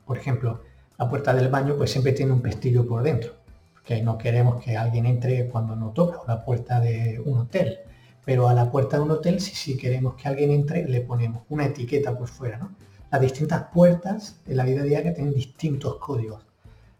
Por 0.06 0.20
ejemplo, 0.20 0.62
la 1.00 1.10
puerta 1.10 1.34
del 1.34 1.48
baño 1.48 1.76
pues 1.76 1.90
siempre 1.90 2.12
tiene 2.12 2.32
un 2.32 2.44
pestillo 2.44 2.88
por 2.88 3.02
dentro, 3.02 3.34
porque 3.74 4.04
no 4.04 4.20
queremos 4.20 4.64
que 4.64 4.78
alguien 4.78 5.08
entre 5.08 5.50
cuando 5.50 5.76
no 5.76 5.90
toca, 5.90 6.20
o 6.20 6.28
la 6.28 6.46
puerta 6.46 6.80
de 6.80 7.20
un 7.26 7.40
hotel. 7.40 7.80
Pero 8.24 8.48
a 8.48 8.54
la 8.54 8.70
puerta 8.70 8.98
de 8.98 9.04
un 9.04 9.10
hotel, 9.10 9.40
si 9.42 9.56
sí 9.56 9.78
queremos 9.78 10.14
que 10.14 10.28
alguien 10.28 10.52
entre, 10.52 10.88
le 10.88 11.02
ponemos 11.02 11.42
una 11.50 11.66
etiqueta 11.66 12.16
por 12.16 12.28
fuera, 12.28 12.60
¿no? 12.60 12.76
Las 13.12 13.20
distintas 13.20 13.64
puertas 13.74 14.42
de 14.46 14.54
la 14.54 14.64
vida 14.64 14.84
diaria 14.84 15.12
tienen 15.12 15.34
distintos 15.34 15.96
códigos. 15.96 16.46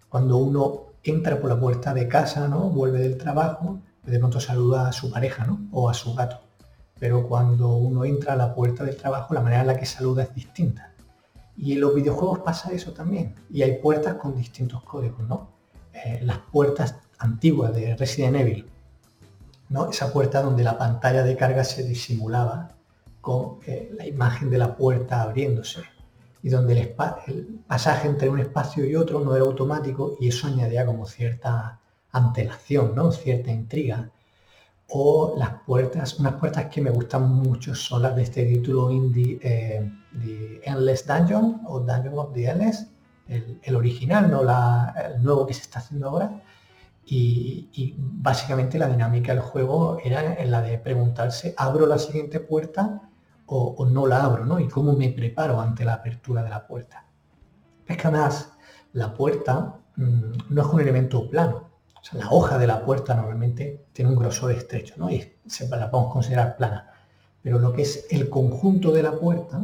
Cuando 0.10 0.38
uno 0.38 0.86
entra 1.04 1.40
por 1.40 1.52
la 1.52 1.60
puerta 1.60 1.94
de 1.94 2.08
casa, 2.08 2.48
¿no? 2.48 2.72
Vuelve 2.72 2.98
del 2.98 3.20
trabajo, 3.20 3.82
de 4.12 4.20
pronto 4.20 4.40
saluda 4.40 4.88
a 4.88 4.94
su 4.94 5.12
pareja 5.12 5.46
¿no? 5.46 5.68
o 5.72 5.90
a 5.90 5.94
su 5.94 6.14
gato. 6.16 6.40
Pero 7.00 7.28
cuando 7.28 7.76
uno 7.76 8.06
entra 8.06 8.34
a 8.34 8.36
la 8.36 8.56
puerta 8.56 8.84
del 8.84 8.98
trabajo, 8.98 9.34
la 9.34 9.42
manera 9.42 9.62
en 9.62 9.68
la 9.68 9.78
que 9.78 9.86
saluda 9.86 10.24
es 10.24 10.34
distinta. 10.34 10.94
Y 11.56 11.74
en 11.74 11.82
los 11.82 11.94
videojuegos 11.94 12.40
pasa 12.40 12.72
eso 12.72 12.94
también. 12.94 13.36
Y 13.52 13.62
hay 13.62 13.80
puertas 13.80 14.16
con 14.16 14.36
distintos 14.36 14.84
códigos, 14.84 15.28
¿no? 15.28 15.50
Eh, 15.94 16.20
las 16.24 16.40
puertas 16.52 16.96
antiguas 17.20 17.74
de 17.74 17.96
Resident 17.96 18.38
Evil, 18.38 18.70
¿no? 19.70 19.90
Esa 19.90 20.12
puerta 20.12 20.42
donde 20.42 20.64
la 20.64 20.78
pantalla 20.78 21.24
de 21.24 21.36
carga 21.36 21.64
se 21.64 21.84
disimulaba 21.84 22.70
con 23.22 23.60
eh, 23.66 23.92
la 23.96 24.08
imagen 24.08 24.50
de 24.50 24.58
la 24.58 24.76
puerta 24.76 25.22
abriéndose 25.22 25.82
y 26.44 26.50
donde 26.50 26.74
el, 26.74 26.96
el, 27.28 27.60
pasaje 27.68 28.08
entre 28.08 28.30
un 28.30 28.40
espacio 28.40 28.86
y 28.86 28.96
otro 28.96 29.20
no 29.20 29.36
era 29.36 29.44
automático 29.44 30.16
y 30.20 30.30
eso 30.30 30.48
añadía 30.48 30.86
como 30.86 31.06
cierta 31.06 31.80
antelación, 32.18 32.95
¿no? 32.95 33.11
Cierta 33.11 33.52
intriga. 33.52 34.11
O 34.89 35.35
las 35.38 35.52
puertas, 35.65 36.19
unas 36.19 36.35
puertas 36.35 36.68
que 36.68 36.81
me 36.81 36.89
gustan 36.89 37.30
mucho 37.30 37.76
son 37.76 38.03
las 38.03 38.15
de 38.15 38.23
este 38.23 38.45
título 38.45 38.89
indie, 38.91 39.39
eh, 39.41 39.91
The 40.22 40.61
Endless 40.64 41.06
Dungeon 41.06 41.61
o 41.68 41.80
Dungeon 41.81 42.18
of 42.18 42.34
the 42.34 42.45
Endless, 42.45 42.88
el, 43.27 43.76
original, 43.76 44.31
no 44.31 44.44
la, 44.44 44.94
el 45.14 45.22
nuevo 45.22 45.45
que 45.45 45.53
se 45.53 45.61
está 45.61 45.80
haciendo 45.80 46.10
ahora. 46.10 46.41
Y, 47.10 47.95
básicamente 47.98 48.77
la 48.77 48.89
dinámica 48.89 49.34
del 49.34 49.41
juego 49.41 49.98
era 50.03 50.35
en 50.35 50.52
la 50.52 50.61
de 50.61 50.77
preguntarse, 50.77 51.53
¿abro 51.57 51.85
la 51.85 51.98
siguiente 51.99 52.41
puerta 52.41 53.02
o, 53.45 53.85
no 53.85 54.07
la 54.07 54.23
abro? 54.23 54.45
¿no? 54.45 54.60
Y 54.60 54.68
cómo 54.68 54.94
me 54.94 55.10
preparo 55.10 55.61
ante 55.61 55.85
la 55.85 55.94
apertura 55.95 56.44
de 56.44 56.49
la 56.49 56.68
puerta. 56.68 57.06
Es 57.85 57.95
que 57.95 58.07
además 58.07 58.52
la 58.91 59.14
puerta 59.14 59.80
mm, 59.95 60.31
no 60.49 60.61
es 60.61 60.68
un 60.68 60.81
elemento 60.81 61.30
plano, 61.30 61.69
la 62.14 62.30
hoja 62.30 62.57
de 62.57 62.68
la 62.68 62.84
puerta 62.86 63.15
normalmente 63.15 63.86
tiene 63.94 64.11
un 64.11 64.18
grosor 64.18 64.52
estrecho, 64.52 64.95
¿no? 64.98 65.10
Y 65.10 65.34
se 65.45 65.68
la 65.68 65.91
podemos 65.91 66.14
considerar 66.14 66.56
plana. 66.56 66.91
Pero 67.41 67.60
lo 67.60 67.74
que 67.74 67.84
es 67.84 68.07
el 68.10 68.30
conjunto 68.30 68.91
de 68.91 69.03
la 69.03 69.11
puerta 69.14 69.61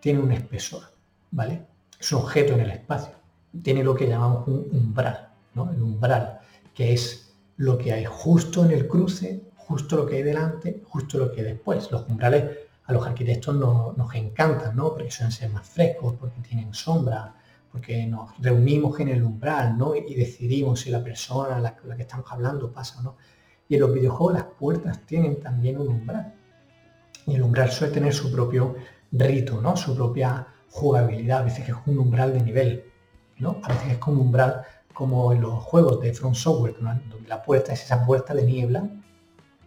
tiene 0.00 0.20
un 0.20 0.32
espesor, 0.32 0.82
¿vale? 1.30 1.66
Es 1.98 2.12
un 2.12 2.22
objeto 2.22 2.54
en 2.54 2.60
el 2.60 2.70
espacio. 2.70 3.14
Tiene 3.62 3.84
lo 3.84 3.94
que 3.94 4.08
llamamos 4.08 4.48
un 4.48 4.68
umbral, 4.72 5.28
¿no? 5.54 5.64
Umbral, 5.64 6.40
que 6.74 6.92
es 6.92 7.34
lo 7.56 7.78
que 7.78 7.92
hay 7.92 8.04
justo 8.04 8.64
en 8.64 8.72
el 8.72 8.88
cruce, 8.88 9.42
justo 9.56 9.96
lo 9.96 10.06
que 10.06 10.16
hay 10.16 10.22
delante, 10.22 10.82
justo 10.88 11.18
lo 11.18 11.32
que 11.32 11.40
hay 11.40 11.46
después. 11.46 11.90
Los 11.90 12.08
umbrales 12.08 12.58
a 12.84 12.92
los 12.92 13.06
arquitectos 13.06 13.54
nos 13.54 14.14
encantan, 14.14 14.74
¿no? 14.74 14.92
Porque 14.92 15.10
suelen 15.10 15.32
ser 15.32 15.50
más 15.50 15.66
frescos, 15.66 16.14
porque 16.18 16.40
tienen 16.40 16.74
sombra, 16.74 17.34
porque 17.72 18.06
nos 18.06 18.30
reunimos 18.38 19.00
en 19.00 19.08
el 19.08 19.22
umbral, 19.22 19.76
¿no? 19.78 19.96
Y 19.96 20.14
decidimos 20.14 20.80
si 20.80 20.90
la 20.90 21.02
persona 21.02 21.58
la, 21.58 21.74
la 21.84 21.96
que 21.96 22.02
estamos 22.02 22.30
hablando 22.30 22.70
pasa 22.70 23.00
o 23.00 23.02
no. 23.02 23.16
Y 23.68 23.76
en 23.76 23.80
los 23.80 23.94
videojuegos 23.94 24.34
las 24.34 24.44
puertas 24.44 25.00
tienen 25.06 25.40
también 25.40 25.80
un 25.80 25.88
umbral. 25.88 26.34
Y 27.26 27.34
el 27.34 27.42
umbral 27.42 27.70
suele 27.70 27.94
tener 27.94 28.12
su 28.12 28.30
propio 28.30 28.76
rito, 29.10 29.60
¿no? 29.60 29.76
Su 29.76 29.96
propia 29.96 30.46
jugabilidad. 30.70 31.40
A 31.40 31.44
veces 31.44 31.68
es 31.68 31.74
un 31.86 31.98
umbral 31.98 32.34
de 32.34 32.42
nivel, 32.42 32.84
¿no? 33.38 33.60
A 33.62 33.68
veces 33.68 33.92
es 33.92 33.98
como 33.98 34.20
un 34.20 34.26
umbral 34.26 34.62
como 34.92 35.32
en 35.32 35.40
los 35.40 35.54
juegos 35.54 36.00
de 36.00 36.12
Front 36.12 36.36
Software, 36.36 36.76
donde 36.78 37.28
la 37.28 37.42
puerta 37.42 37.72
es 37.72 37.82
esa 37.82 38.04
puerta 38.04 38.34
de 38.34 38.42
niebla 38.44 38.88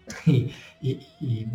y, 0.25 1.47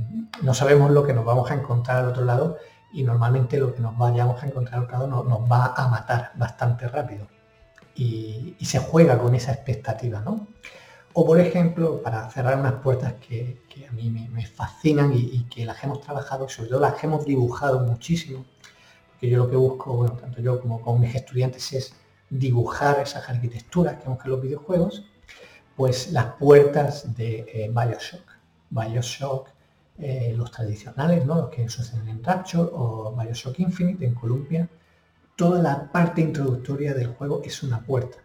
no 0.43 0.55
sabemos 0.55 0.90
lo 0.90 1.05
que 1.05 1.12
nos 1.12 1.24
vamos 1.24 1.51
a 1.51 1.55
encontrar 1.55 1.98
al 1.98 2.10
otro 2.10 2.24
lado 2.24 2.56
y 2.93 3.03
normalmente 3.03 3.59
lo 3.59 3.75
que 3.75 3.81
nos 3.81 3.97
vayamos 3.97 4.43
a 4.43 4.47
encontrar 4.47 4.89
al 4.93 5.09
nos, 5.09 5.27
nos 5.27 5.41
va 5.51 5.75
a 5.77 5.89
matar 5.89 6.33
bastante 6.35 6.89
rápido. 6.89 7.27
Y, 7.95 8.57
se 8.65 8.79
juega 8.79 9.19
con 9.19 9.35
esa 9.35 9.53
expectativa, 9.53 10.21
¿no? 10.21 10.47
O 11.12 11.27
por 11.27 11.41
ejemplo, 11.41 12.01
para 12.03 12.31
cerrar 12.31 12.59
unas 12.59 12.75
puertas 12.75 13.15
que, 13.15 13.59
a 13.89 13.93
mí 13.93 14.11
me, 14.11 14.47
fascinan 14.47 15.12
y, 15.12 15.45
que 15.45 15.65
las 15.65 15.83
hemos 15.83 16.01
trabajado, 16.01 16.49
sobre 16.49 16.71
todo 16.71 16.81
las 16.81 17.03
hemos 17.03 17.25
dibujado 17.25 17.81
muchísimo, 17.81 18.45
porque 19.11 19.29
yo 19.29 19.39
lo 19.39 19.51
que 19.51 19.57
busco, 19.57 19.93
bueno, 19.97 20.15
tanto 20.15 20.41
yo 20.41 20.61
como 20.61 20.81
con 20.81 21.01
mis 21.01 21.15
estudiantes 21.15 21.73
es 21.73 21.95
dibujar 22.31 23.01
esas 23.01 23.29
arquitecturas 23.29 23.97
que 23.97 24.05
vemos 24.05 24.25
en 24.25 24.31
los 24.31 24.41
videojuegos, 24.41 25.05
pues 25.77 26.12
las 26.12 26.27
puertas 26.35 27.17
de 27.17 27.41
eh, 27.53 27.71
Bioshock. 27.75 28.31
Bioshock 28.71 29.49
eh, 30.02 30.35
los 30.36 30.51
tradicionales, 30.51 31.27
¿no? 31.27 31.36
los 31.36 31.51
que 31.51 31.68
suceden 31.68 32.09
en 32.09 32.24
Rapture 32.24 32.70
o 32.72 33.14
Bioshock 33.16 33.59
Infinite 33.59 34.05
en 34.05 34.14
Columbia, 34.14 34.68
toda 35.36 35.62
la 35.62 35.90
parte 35.90 36.20
introductoria 36.20 36.94
del 36.94 37.09
juego 37.09 37.43
es 37.44 37.62
una 37.62 37.81
puerta, 37.81 38.18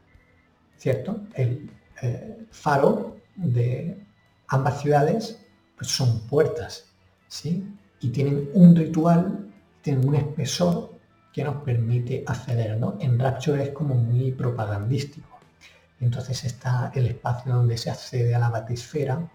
¿cierto? 0.78 1.22
El 1.34 1.70
eh, 2.02 2.46
faro 2.52 3.18
de 3.36 4.06
ambas 4.48 4.82
ciudades 4.82 5.40
pues 5.78 5.90
son 5.92 6.28
puertas, 6.28 6.86
¿sí? 7.28 7.66
Y 8.02 8.10
tienen 8.10 8.50
un 8.54 8.76
ritual, 8.76 9.52
tienen 9.82 10.08
un 10.08 10.16
espesor 10.16 10.94
que 11.34 11.44
nos 11.44 11.64
permite 11.64 12.24
acceder, 12.26 12.78
¿no? 12.78 12.98
En 13.00 13.20
Rapture 13.20 13.64
es 13.64 13.70
como 13.70 13.96
muy 13.96 14.32
propagandístico. 14.32 15.40
Entonces 16.00 16.44
está 16.44 16.92
el 16.94 17.08
espacio 17.08 17.54
donde 17.54 17.78
se 17.78 17.90
accede 17.90 18.36
a 18.36 18.40
la 18.40 18.50
batisfera, 18.50 19.30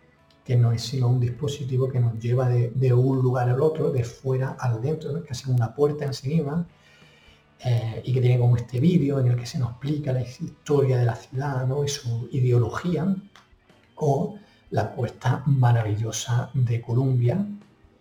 que 0.51 0.56
no 0.56 0.72
es 0.72 0.82
sino 0.82 1.06
un 1.06 1.20
dispositivo 1.20 1.89
que 1.89 2.01
nos 2.01 2.18
lleva 2.18 2.48
de, 2.48 2.93
un 2.93 3.18
lugar 3.22 3.48
al 3.48 3.60
otro, 3.60 3.93
de 3.93 4.02
fuera 4.02 4.56
al 4.59 4.82
dentro, 4.82 5.12
¿no? 5.12 5.22
casi 5.22 5.48
una 5.48 5.72
puerta 5.72 6.05
en 6.05 6.12
sí 6.12 6.27
misma, 6.28 6.66
eh, 7.64 8.02
y 8.05 8.12
que 8.12 8.20
tiene 8.20 8.36
como 8.36 8.56
este 8.56 8.81
vídeo 8.81 9.20
en 9.20 9.28
el 9.28 9.36
que 9.36 9.47
se 9.47 9.60
nos 9.60 9.70
explica 9.70 10.12
la 10.12 10.22
historia 10.22 10.98
de 10.98 11.05
la 11.05 11.14
ciudad 11.14 11.68
¿no? 11.68 11.85
y 11.85 11.89
su 11.89 12.28
ideología, 12.32 13.14
o 13.94 14.40
la 14.70 14.93
puerta 14.93 15.44
maravillosa 15.47 16.51
de 16.52 16.81
Columbia, 16.81 17.47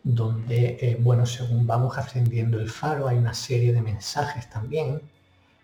donde, 0.04 0.80
eh, 0.82 0.98
bueno, 1.00 1.28
según 1.28 1.68
vamos 1.68 2.00
ascendiendo 2.00 2.60
el 2.60 2.72
faro, 2.72 3.08
hay 3.08 3.20
una 3.20 3.36
serie 3.36 3.74
de 3.74 3.84
mensajes 3.84 4.50
también, 4.50 5.04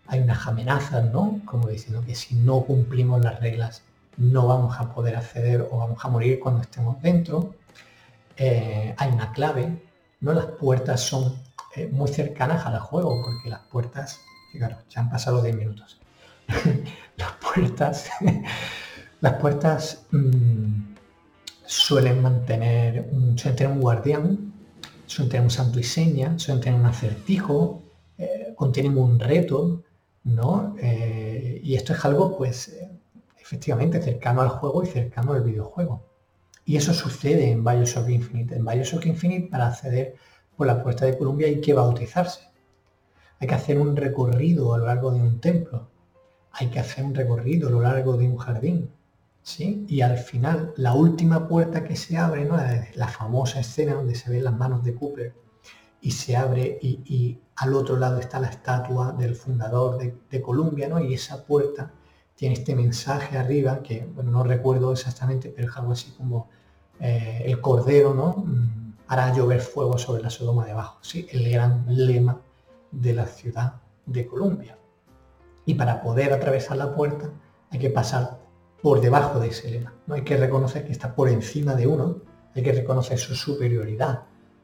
hay 0.06 0.20
unas 0.20 0.46
amenazas, 0.46 1.12
¿no? 1.12 1.42
Como 1.46 1.68
diciendo 1.68 2.04
que 2.06 2.14
si 2.14 2.36
no 2.36 2.62
cumplimos 2.62 3.24
las 3.24 3.40
reglas 3.40 3.82
no 4.18 4.48
vamos 4.48 4.80
a 4.80 4.94
poder 4.94 5.16
acceder 5.16 5.68
o 5.72 5.78
vamos 5.78 6.04
a 6.04 6.08
morir 6.08 6.40
cuando 6.40 6.62
estemos 6.62 7.02
dentro. 7.02 7.56
Eh, 8.38 8.94
hay 8.98 9.12
una 9.12 9.32
clave, 9.32 9.82
¿no? 10.22 10.34
Las 10.34 10.46
puertas 10.46 11.02
son 11.02 11.36
eh, 11.76 11.88
muy 11.92 12.10
cercanas 12.10 12.66
al 12.66 12.80
juego, 12.80 13.22
porque 13.24 13.50
las 13.50 13.62
puertas, 13.62 14.22
fijaros, 14.52 14.80
ya 14.90 15.02
han 15.02 15.10
pasado 15.10 15.42
10 15.42 15.56
minutos. 15.56 16.00
las 17.18 17.32
puertas, 17.34 18.10
las 19.22 19.34
puertas 19.34 20.06
mm, 20.12 20.96
suelen 21.66 22.22
mantener 22.22 23.10
un, 23.12 23.38
suelen 23.38 23.56
tener 23.58 23.74
un 23.74 23.82
guardián, 23.82 24.54
suelen 25.06 25.30
tener 25.30 25.44
un 25.44 25.52
santo 25.52 25.80
y 25.80 25.84
seña, 25.84 26.38
suelen 26.40 26.62
tener 26.64 26.80
un 26.80 26.86
acertijo, 26.86 27.84
eh, 28.18 28.54
contienen 28.56 28.98
un 28.98 29.20
reto, 29.20 29.84
¿no? 30.24 30.76
Y 30.82 31.76
esto 31.76 31.94
es 31.94 32.04
algo, 32.04 32.36
pues, 32.36 32.76
efectivamente 33.46 34.02
cercano 34.02 34.42
al 34.42 34.50
juego 34.50 34.82
y 34.82 34.88
cercano 34.88 35.34
al 35.34 35.44
videojuego. 35.44 36.04
Y 36.66 36.78
eso 36.78 36.96
sucede 36.96 37.52
en 37.52 37.64
Bioshock 37.64 38.10
Infinite. 38.10 38.56
En 38.56 38.66
Bioshock 38.66 39.06
Infinite, 39.06 39.50
para 39.52 39.68
acceder 39.68 40.16
por 40.58 40.66
la 40.66 40.82
puerta 40.82 41.06
de 41.06 41.16
Columbia 41.16 41.46
hay 41.46 41.62
que 41.62 41.76
bautizarse. 41.76 42.50
Hay 43.40 43.48
que 43.48 43.54
hacer 43.54 43.78
un 43.78 43.96
recorrido 43.96 44.74
a 44.74 44.80
lo 44.80 44.88
largo 44.88 45.12
de 45.12 45.22
un 45.22 45.40
templo. 45.40 45.92
Hay 46.54 46.72
que 46.72 46.80
hacer 46.80 47.06
un 47.06 47.14
recorrido 47.14 47.68
a 47.68 47.72
lo 47.72 47.82
largo 47.82 48.18
de 48.18 48.28
un 48.28 48.38
jardín. 48.38 48.90
¿sí? 49.44 49.86
Y 49.88 50.02
al 50.02 50.18
final, 50.18 50.74
la 50.76 50.96
última 50.96 51.48
puerta 51.48 51.84
que 51.84 51.96
se 51.96 52.18
abre, 52.18 52.46
¿no? 52.46 52.58
la, 52.96 53.08
famosa 53.08 53.60
escena 53.60 53.94
donde 53.94 54.16
se 54.16 54.32
ven 54.32 54.44
las 54.44 54.58
manos 54.58 54.84
de 54.84 54.96
Cooper 54.96 55.36
y 56.02 56.12
se 56.12 56.36
abre 56.36 56.80
y, 56.82 57.40
al 57.58 57.74
otro 57.76 57.96
lado 57.96 58.20
está 58.20 58.40
la 58.40 58.48
estatua 58.48 59.14
del 59.14 59.36
fundador 59.36 59.98
de, 60.00 60.18
de 60.32 60.42
Columbia, 60.42 60.90
¿no? 60.90 61.00
y 61.00 61.14
esa 61.14 61.46
puerta 61.46 61.94
tiene 62.36 62.56
este 62.56 62.76
mensaje 62.76 63.38
arriba 63.38 63.82
que, 63.82 64.08
bueno, 64.14 64.32
no 64.32 64.44
recuerdo 64.44 64.92
exactamente, 64.92 65.54
pero 65.56 65.70
es 65.70 65.78
algo 65.78 65.94
así 65.94 66.12
como 66.12 66.50
eh, 67.00 67.44
el 67.46 67.62
cordero, 67.62 68.14
¿no? 68.14 68.44
Mm, 68.46 68.94
hará 69.08 69.34
llover 69.34 69.62
fuego 69.62 69.98
sobre 69.98 70.22
la 70.22 70.30
Sodoma 70.30 70.66
de 70.66 70.72
abajo, 70.72 71.00
¿sí? 71.02 71.28
El 71.32 71.50
gran 71.50 71.86
lema 71.88 72.42
de 72.92 73.14
la 73.14 73.26
ciudad 73.26 73.76
de 74.06 74.26
Colombia. 74.26 74.78
Y 75.66 75.76
para 75.76 76.02
poder 76.02 76.34
atravesar 76.34 76.78
la 76.78 76.94
puerta 76.94 77.30
hay 77.72 77.80
que 77.80 77.90
pasar 77.90 78.40
por 78.82 79.02
debajo 79.02 79.40
de 79.40 79.48
ese 79.48 79.72
lema. 79.72 79.94
¿no? 80.06 80.16
Hay 80.16 80.22
que 80.22 80.38
reconocer 80.38 80.86
que 80.86 80.92
está 80.92 81.16
por 81.16 81.30
encima 81.30 81.74
de 81.74 81.88
uno, 81.88 82.22
hay 82.54 82.64
que 82.64 82.72
reconocer 82.72 83.18
su 83.18 83.36
superioridad. 83.36 84.24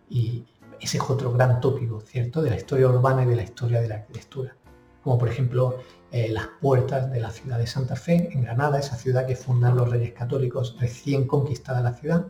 Y 0.10 0.45
ese 0.80 0.98
es 0.98 1.10
otro 1.10 1.31
gran 1.34 1.60
tópico, 1.60 2.02
¿cierto? 2.02 2.41
De 2.41 2.49
la 2.49 2.57
historia 2.57 2.88
urbana 2.88 3.23
y 3.23 3.27
de 3.27 3.35
la 3.35 3.43
historia 3.43 3.81
de 3.81 3.88
la 3.88 3.95
arquitectura. 3.95 4.56
Como 5.03 5.18
por 5.18 5.30
ejemplo 5.30 5.80
eh, 6.11 6.30
las 6.30 6.48
puertas 6.60 7.11
de 7.11 7.19
la 7.19 7.32
ciudad 7.32 7.57
de 7.57 7.68
Santa 7.68 7.95
Fe, 7.95 8.30
en 8.32 8.44
Granada, 8.44 8.80
esa 8.80 8.95
ciudad 8.95 9.26
que 9.26 9.36
fundan 9.36 9.76
los 9.76 9.90
reyes 9.90 10.14
católicos 10.14 10.76
recién 10.80 11.26
conquistada 11.26 11.82
la 11.82 11.94
ciudad, 11.94 12.28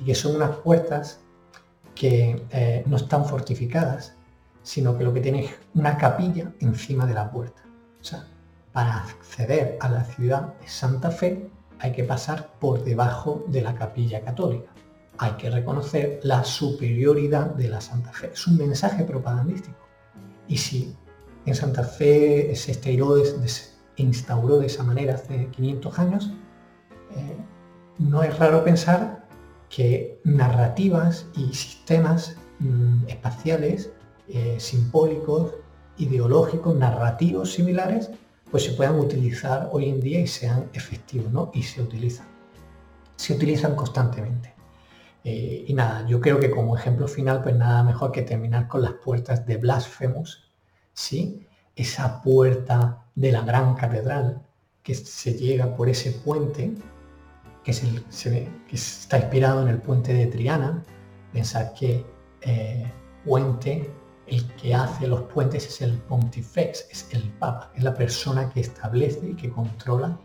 y 0.00 0.04
que 0.04 0.14
son 0.14 0.36
unas 0.36 0.56
puertas 0.56 1.20
que 1.94 2.44
eh, 2.50 2.82
no 2.86 2.96
están 2.96 3.24
fortificadas, 3.24 4.14
sino 4.62 4.96
que 4.98 5.04
lo 5.04 5.12
que 5.12 5.20
tiene 5.20 5.44
es 5.44 5.50
una 5.74 5.96
capilla 5.96 6.52
encima 6.60 7.06
de 7.06 7.14
la 7.14 7.30
puerta. 7.30 7.62
O 8.00 8.04
sea, 8.04 8.26
para 8.72 9.04
acceder 9.04 9.78
a 9.80 9.88
la 9.88 10.04
ciudad 10.04 10.54
de 10.60 10.68
Santa 10.68 11.10
Fe 11.10 11.48
hay 11.78 11.92
que 11.92 12.04
pasar 12.04 12.50
por 12.58 12.82
debajo 12.82 13.44
de 13.48 13.62
la 13.62 13.74
capilla 13.74 14.22
católica. 14.22 14.70
Hay 15.18 15.32
que 15.32 15.50
reconocer 15.50 16.18
la 16.24 16.42
superioridad 16.42 17.46
de 17.46 17.68
la 17.68 17.80
Santa 17.80 18.12
Fe. 18.12 18.30
Es 18.32 18.46
un 18.46 18.56
mensaje 18.56 19.04
propagandístico. 19.04 19.78
Y 20.48 20.56
si 20.56 20.96
en 21.46 21.54
Santa 21.54 21.84
Fe 21.84 22.54
se 22.54 22.72
instauró 22.72 23.16
de, 23.16 23.50
instauró 23.96 24.58
de 24.58 24.66
esa 24.66 24.82
manera 24.82 25.14
hace 25.14 25.48
500 25.48 25.98
años, 25.98 26.32
eh, 27.16 27.36
no 27.98 28.22
es 28.22 28.38
raro 28.38 28.64
pensar 28.64 29.24
que 29.68 30.20
narrativas 30.24 31.26
y 31.36 31.52
sistemas 31.52 32.36
mm, 32.60 33.08
espaciales, 33.08 33.92
eh, 34.28 34.56
simbólicos, 34.58 35.54
ideológicos, 35.98 36.74
narrativos 36.74 37.52
similares, 37.52 38.10
pues 38.50 38.64
se 38.64 38.72
puedan 38.72 38.98
utilizar 38.98 39.68
hoy 39.72 39.88
en 39.88 40.00
día 40.00 40.20
y 40.20 40.26
sean 40.26 40.68
efectivos, 40.72 41.32
¿no? 41.32 41.50
Y 41.54 41.62
se 41.62 41.82
utilizan. 41.82 42.26
Se 43.16 43.34
utilizan 43.34 43.74
constantemente. 43.74 44.54
Eh, 45.24 45.64
y 45.66 45.74
nada, 45.74 46.06
yo 46.06 46.20
creo 46.20 46.38
que 46.38 46.50
como 46.50 46.76
ejemplo 46.76 47.08
final, 47.08 47.42
pues 47.42 47.56
nada 47.56 47.82
mejor 47.82 48.12
que 48.12 48.22
terminar 48.22 48.68
con 48.68 48.82
las 48.82 48.92
puertas 48.92 49.46
de 49.46 49.56
Blasphemous, 49.56 50.43
¿sí? 50.94 51.46
Esa 51.76 52.22
puerta 52.22 53.04
de 53.14 53.32
la 53.32 53.42
gran 53.42 53.74
catedral 53.74 54.42
que 54.82 54.94
se 54.94 55.34
llega 55.34 55.74
por 55.76 55.88
ese 55.88 56.12
puente, 56.12 56.72
que, 57.62 57.70
es 57.70 57.82
el, 57.82 58.02
que 58.68 58.76
está 58.76 59.18
inspirado 59.18 59.62
en 59.62 59.68
el 59.68 59.78
puente 59.78 60.14
de 60.14 60.26
Triana. 60.26 60.82
Pensar 61.32 61.74
que 61.74 62.04
eh, 62.42 62.90
puente, 63.24 63.90
el 64.26 64.46
que 64.54 64.74
hace 64.74 65.06
los 65.06 65.22
puentes 65.22 65.66
es 65.66 65.82
el 65.82 65.98
pontifex, 65.98 66.86
es 66.90 67.08
el 67.12 67.22
papa, 67.32 67.72
es 67.74 67.82
la 67.82 67.94
persona 67.94 68.48
que 68.50 68.60
establece 68.60 69.30
y 69.30 69.34
que 69.34 69.50
controla 69.50 70.18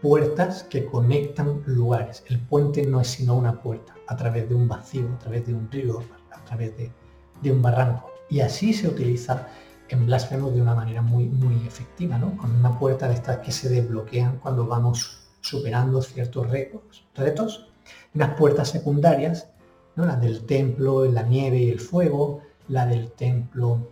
puertas 0.00 0.62
que 0.64 0.86
conectan 0.86 1.62
lugares. 1.66 2.24
El 2.28 2.38
puente 2.40 2.86
no 2.86 3.00
es 3.00 3.08
sino 3.08 3.34
una 3.34 3.60
puerta, 3.60 3.94
a 4.06 4.16
través 4.16 4.48
de 4.48 4.54
un 4.54 4.68
vacío, 4.68 5.08
a 5.14 5.18
través 5.18 5.46
de 5.46 5.54
un 5.54 5.70
río, 5.70 6.02
a 6.32 6.44
través 6.44 6.72
de 6.76 7.50
un 7.50 7.60
barranco. 7.62 8.10
Y 8.28 8.40
así 8.40 8.72
se 8.72 8.88
utiliza 8.88 9.48
en 9.88 10.06
Blasphemous 10.06 10.54
de 10.54 10.60
una 10.60 10.74
manera 10.74 11.02
muy, 11.02 11.26
muy 11.26 11.66
efectiva, 11.66 12.18
¿no? 12.18 12.36
con 12.36 12.50
una 12.54 12.78
puerta 12.78 13.08
de 13.08 13.14
estas 13.14 13.38
que 13.38 13.52
se 13.52 13.68
desbloquean 13.68 14.38
cuando 14.38 14.66
vamos 14.66 15.28
superando 15.40 16.02
ciertos 16.02 16.50
retos, 16.50 17.06
retos 17.14 17.68
unas 18.14 18.34
puertas 18.34 18.68
secundarias, 18.68 19.48
¿no? 19.94 20.06
la 20.06 20.16
del 20.16 20.44
templo 20.44 21.04
en 21.04 21.14
la 21.14 21.22
nieve 21.22 21.58
y 21.58 21.70
el 21.70 21.80
fuego, 21.80 22.40
la 22.68 22.86
del 22.86 23.12
templo 23.12 23.88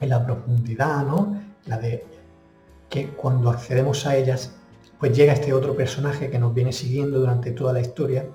en 0.00 0.08
la 0.08 0.24
profundidad, 0.24 1.04
¿no? 1.04 1.40
la 1.66 1.78
de 1.78 2.04
que 2.88 3.08
cuando 3.10 3.50
accedemos 3.50 4.06
a 4.06 4.16
ellas, 4.16 4.52
pues 4.98 5.16
llega 5.16 5.32
este 5.32 5.52
otro 5.52 5.76
personaje 5.76 6.30
que 6.30 6.38
nos 6.38 6.54
viene 6.54 6.72
siguiendo 6.72 7.20
durante 7.20 7.52
toda 7.52 7.72
la 7.72 7.80
historia 7.80 8.26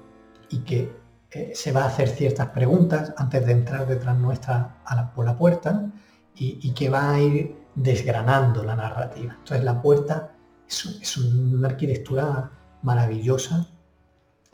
y 0.50 0.60
que 0.60 0.92
eh, 1.32 1.52
se 1.54 1.72
va 1.72 1.84
a 1.84 1.88
hacer 1.88 2.10
ciertas 2.10 2.50
preguntas 2.50 3.14
antes 3.18 3.46
de 3.46 3.52
entrar 3.52 3.88
detrás 3.88 4.18
nuestra 4.18 4.78
por 5.16 5.26
la 5.26 5.38
puerta 5.38 5.92
y, 6.38 6.72
que 6.72 6.90
va 6.90 7.14
a 7.14 7.22
ir 7.22 7.56
desgranando 7.76 8.64
la 8.64 8.76
narrativa. 8.76 9.36
Entonces 9.38 9.64
la 9.64 9.82
puerta 9.82 10.36
es, 10.68 11.18
una 11.18 11.70
arquitectura 11.70 12.52
maravillosa. 12.82 13.68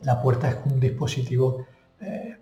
La 0.00 0.20
puerta 0.20 0.50
es 0.50 0.56
un 0.64 0.80
dispositivo 0.80 1.66
eh, 2.00 2.36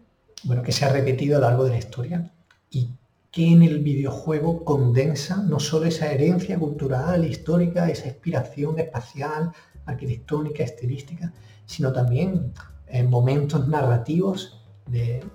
bueno, 0.44 0.62
que 0.62 0.72
se 0.72 0.84
ha 0.84 0.92
repetido 0.92 1.36
a 1.36 1.40
lo 1.40 1.48
largo 1.48 1.64
de 1.64 1.70
la 1.70 1.78
historia 1.78 2.32
y 2.70 2.94
que 3.30 3.52
en 3.52 3.62
el 3.62 3.80
videojuego 3.80 4.64
condensa 4.64 5.36
no 5.36 5.60
solo 5.60 5.86
esa 5.86 6.10
herencia 6.10 6.58
cultural, 6.58 7.24
histórica, 7.24 7.88
esa 7.88 8.08
inspiración 8.08 8.78
espacial, 8.78 9.52
arquitectónica, 9.86 10.64
estilística, 10.64 11.32
sino 11.66 11.92
también 11.92 12.52
en 12.86 13.08
momentos 13.08 13.68
narrativos 13.68 14.60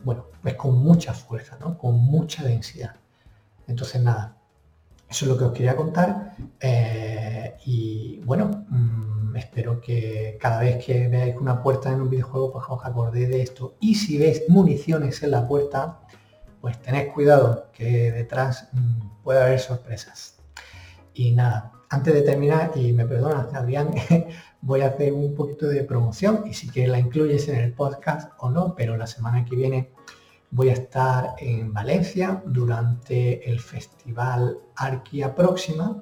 bueno, 0.04 0.26
pues 0.42 0.56
con 0.56 0.78
mucha 0.78 1.14
fuerza, 1.14 1.58
¿no? 1.60 1.78
con 1.78 1.96
mucha 1.96 2.44
densidad. 2.44 2.96
Entonces, 3.68 4.02
nada, 4.02 4.38
eso 5.10 5.26
es 5.26 5.32
lo 5.32 5.38
que 5.38 5.44
os 5.46 5.52
quería 5.54 5.76
contar. 5.76 6.36
Eh, 6.60 7.56
y 7.66 8.22
bueno, 8.26 8.66
mm, 8.70 9.36
espero 9.36 9.80
que 9.80 10.38
cada 10.40 10.60
vez 10.62 10.84
que 10.84 11.08
veáis 11.08 11.36
una 11.38 11.62
puerta 11.62 11.92
en 11.92 12.02
un 12.02 12.10
videojuego, 12.10 12.52
pues 12.52 12.66
os 12.70 12.86
acordéis 12.86 13.30
de 13.30 13.42
esto. 13.42 13.76
Y 13.80 13.96
si 13.96 14.18
ves 14.18 14.44
municiones 14.50 15.22
en 15.24 15.32
la 15.32 15.48
puerta, 15.48 16.00
pues 16.62 16.82
tened 16.82 17.12
cuidado 17.14 17.72
que 17.72 18.12
detrás 18.12 18.70
mm, 18.74 19.24
puede 19.24 19.42
haber 19.42 19.60
sorpresas. 19.60 20.38
Y 21.14 21.32
nada, 21.32 21.72
antes 21.90 22.14
de 22.14 22.22
terminar, 22.24 22.72
y 22.76 22.92
me 22.92 23.06
perdonas, 23.06 23.54
Adrián, 23.54 23.92
voy 24.62 24.82
a 24.82 24.88
hacer 24.88 25.14
un 25.14 25.36
poquito 25.36 25.68
de 25.68 25.84
promoción 25.84 26.44
y 26.46 26.54
si 26.54 26.68
quieres 26.68 26.92
la 26.92 27.00
incluyes 27.00 27.48
en 27.48 27.58
el 27.58 27.74
podcast 27.74 28.32
o 28.40 28.50
no, 28.50 28.76
pero 28.76 28.98
la 28.98 29.08
semana 29.08 29.46
que 29.46 29.56
viene 29.56 29.92
voy 30.56 30.70
a 30.70 30.74
estar 30.74 31.36
en 31.38 31.74
Valencia 31.74 32.42
durante 32.46 33.50
el 33.50 33.60
festival 33.60 34.58
Arquia 34.78 35.36
Próxima. 35.36 36.02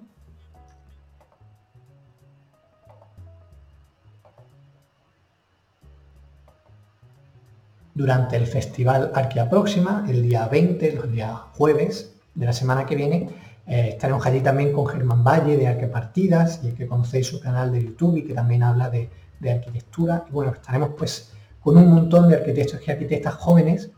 Durante 7.96 8.36
el 8.36 8.46
festival 8.46 9.12
Arquia 9.16 9.50
Próxima, 9.50 10.06
el 10.08 10.22
día 10.22 10.48
20, 10.48 10.92
los 10.94 11.12
días 11.12 11.32
jueves 11.54 12.16
de 12.36 12.46
la 12.46 12.54
semana 12.54 12.86
que 12.86 12.96
viene, 12.96 13.30
eh, 13.66 13.90
estaremos 13.94 14.24
allí 14.28 14.42
también 14.42 14.72
con 14.72 14.86
Germán 14.86 15.24
Valle 15.24 15.58
de 15.58 15.68
Arquepartidas 15.68 16.64
y 16.64 16.74
que 16.74 16.86
conocéis 16.86 17.26
su 17.26 17.40
canal 17.40 17.72
de 17.72 17.86
YouTube 17.86 18.18
y 18.18 18.24
que 18.24 18.36
también 18.36 18.62
habla 18.62 18.92
de, 18.92 19.10
arquitectura. 19.50 20.26
Y 20.30 20.32
bueno, 20.32 20.54
estaremos 20.54 20.92
pues 20.96 21.32
con 21.60 21.76
un 21.76 21.92
montón 21.92 22.30
de 22.30 22.36
arquitectos 22.36 22.80
y 22.88 22.92
arquitectas 22.92 23.34
jóvenes 23.34 23.92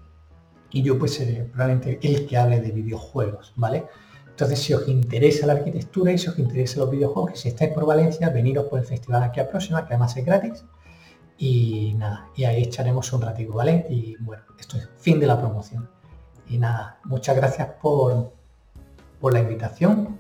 y 0.76 0.82
yo 0.82 1.00
pues 1.00 1.14
seré 1.14 1.46
probablemente 1.46 2.00
el 2.02 2.28
que 2.28 2.36
hable 2.36 2.60
de 2.60 2.70
videojuegos, 2.70 3.54
¿vale? 3.56 3.86
Entonces, 4.28 4.60
si 4.60 4.74
os 4.74 4.86
interesa 4.90 5.48
la 5.48 5.54
arquitectura 5.54 6.12
y 6.12 6.18
si 6.18 6.28
os 6.28 6.38
interesa 6.38 6.82
los 6.82 6.92
videojuegos, 6.92 7.32
que 7.32 7.38
si 7.38 7.48
estáis 7.48 7.72
por 7.72 7.86
Valencia, 7.86 8.30
veniros 8.30 8.66
por 8.66 8.80
el 8.80 8.86
festival 8.86 9.24
aquí 9.24 9.40
a 9.40 9.48
próxima, 9.48 9.88
que 9.88 9.94
además 9.94 10.18
es 10.18 10.26
gratis. 10.26 10.66
Y 11.38 11.94
nada, 11.98 12.28
y 12.36 12.44
ahí 12.44 12.64
echaremos 12.64 13.14
un 13.14 13.22
ratito, 13.22 13.54
¿vale? 13.54 13.86
Y 13.90 14.18
bueno, 14.20 14.44
esto 14.60 14.76
es 14.76 14.90
fin 14.98 15.18
de 15.18 15.28
la 15.28 15.40
promoción. 15.40 15.88
Y 16.50 16.58
nada, 16.58 17.00
muchas 17.06 17.38
gracias 17.38 17.70
por, 17.82 18.34
por 19.22 19.32
la 19.32 19.40
invitación. 19.40 20.20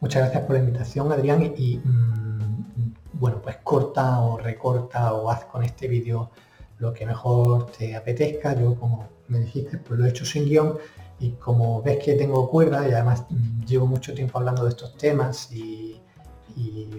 Muchas 0.00 0.22
gracias 0.22 0.42
por 0.42 0.56
la 0.56 0.58
invitación, 0.58 1.12
Adrián. 1.12 1.54
Y, 1.56 1.78
mm, 1.78 2.94
bueno, 3.12 3.40
pues 3.40 3.58
corta 3.58 4.22
o 4.22 4.38
recorta 4.38 5.14
o 5.14 5.30
haz 5.30 5.44
con 5.44 5.62
este 5.62 5.86
vídeo 5.86 6.32
lo 6.78 6.92
que 6.92 7.06
mejor 7.06 7.70
te 7.70 7.94
apetezca. 7.94 8.60
Yo, 8.60 8.74
como 8.74 9.17
me 9.28 9.40
dijiste, 9.40 9.78
pues 9.78 9.98
lo 9.98 10.06
he 10.06 10.10
hecho 10.10 10.24
sin 10.24 10.44
guion 10.46 10.78
y 11.20 11.32
como 11.32 11.82
ves 11.82 12.02
que 12.02 12.14
tengo 12.14 12.48
cuerda 12.48 12.88
y 12.88 12.92
además 12.92 13.24
mm, 13.28 13.64
llevo 13.64 13.86
mucho 13.86 14.14
tiempo 14.14 14.38
hablando 14.38 14.64
de 14.64 14.70
estos 14.70 14.96
temas 14.96 15.50
y, 15.52 16.00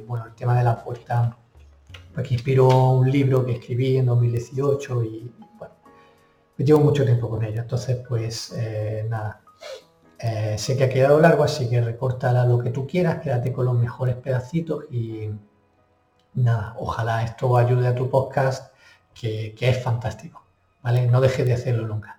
bueno, 0.08 0.26
el 0.26 0.34
tema 0.36 0.58
de 0.58 0.64
la 0.64 0.82
puerta, 0.84 1.38
pues 2.14 2.28
que 2.28 2.34
inspiró 2.36 2.92
un 2.92 3.12
libro 3.12 3.46
que 3.46 3.54
escribí 3.54 3.98
en 3.98 4.06
2018 4.06 5.04
y 5.04 5.32
bueno, 5.58 5.74
pues 6.56 6.68
llevo 6.68 6.80
mucho 6.80 7.04
tiempo 7.04 7.30
con 7.30 7.44
ello. 7.44 7.62
Entonces, 7.62 7.98
pues 8.08 8.54
eh, 8.56 9.06
nada, 9.10 9.42
eh, 10.18 10.56
sé 10.58 10.78
que 10.78 10.86
ha 10.86 10.90
quedado 10.90 11.20
largo, 11.20 11.44
así 11.44 11.70
que 11.70 11.82
recórtala 11.82 12.46
lo 12.46 12.60
que 12.60 12.70
tú 12.70 12.88
quieras, 12.88 13.22
quédate 13.22 13.52
con 13.52 13.66
los 13.66 13.78
mejores 13.78 14.16
pedacitos 14.16 14.86
y 14.92 15.30
nada, 16.36 16.76
ojalá 16.80 17.24
esto 17.24 17.58
ayude 17.58 17.88
a 17.88 17.96
tu 17.96 18.10
podcast, 18.10 18.74
que, 19.14 19.54
que 19.58 19.70
es 19.70 19.84
fantástico, 19.84 20.46
¿vale? 20.82 21.06
No 21.08 21.20
dejes 21.20 21.46
de 21.46 21.54
hacerlo 21.54 21.86
nunca 21.88 22.19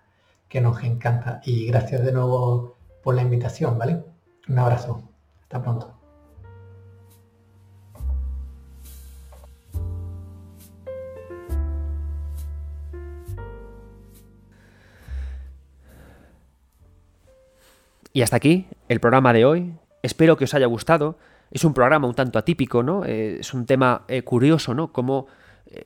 que 0.51 0.61
nos 0.61 0.83
encanta. 0.83 1.41
Y 1.45 1.67
gracias 1.67 2.05
de 2.05 2.13
nuevo 2.13 2.77
por 3.03 3.15
la 3.15 3.23
invitación, 3.23 3.79
¿vale? 3.79 4.03
Un 4.49 4.59
abrazo. 4.59 5.09
Hasta 5.43 5.63
pronto. 5.63 5.97
Y 18.13 18.23
hasta 18.23 18.37
aquí 18.37 18.67
el 18.89 18.99
programa 18.99 19.33
de 19.33 19.45
hoy. 19.45 19.73
Espero 20.03 20.37
que 20.37 20.45
os 20.45 20.55
haya 20.55 20.67
gustado. 20.67 21.17
Es 21.53 21.65
un 21.65 21.75
programa 21.75 22.09
un 22.09 22.15
tanto 22.15 22.41
atípico, 22.41 22.83
¿no? 22.83 23.05
Eh, 23.05 23.39
es 23.39 23.55
un 23.55 23.67
tema 23.67 24.03
eh, 24.09 24.23
curioso, 24.23 24.75
¿no? 24.75 24.93
Como 24.93 25.29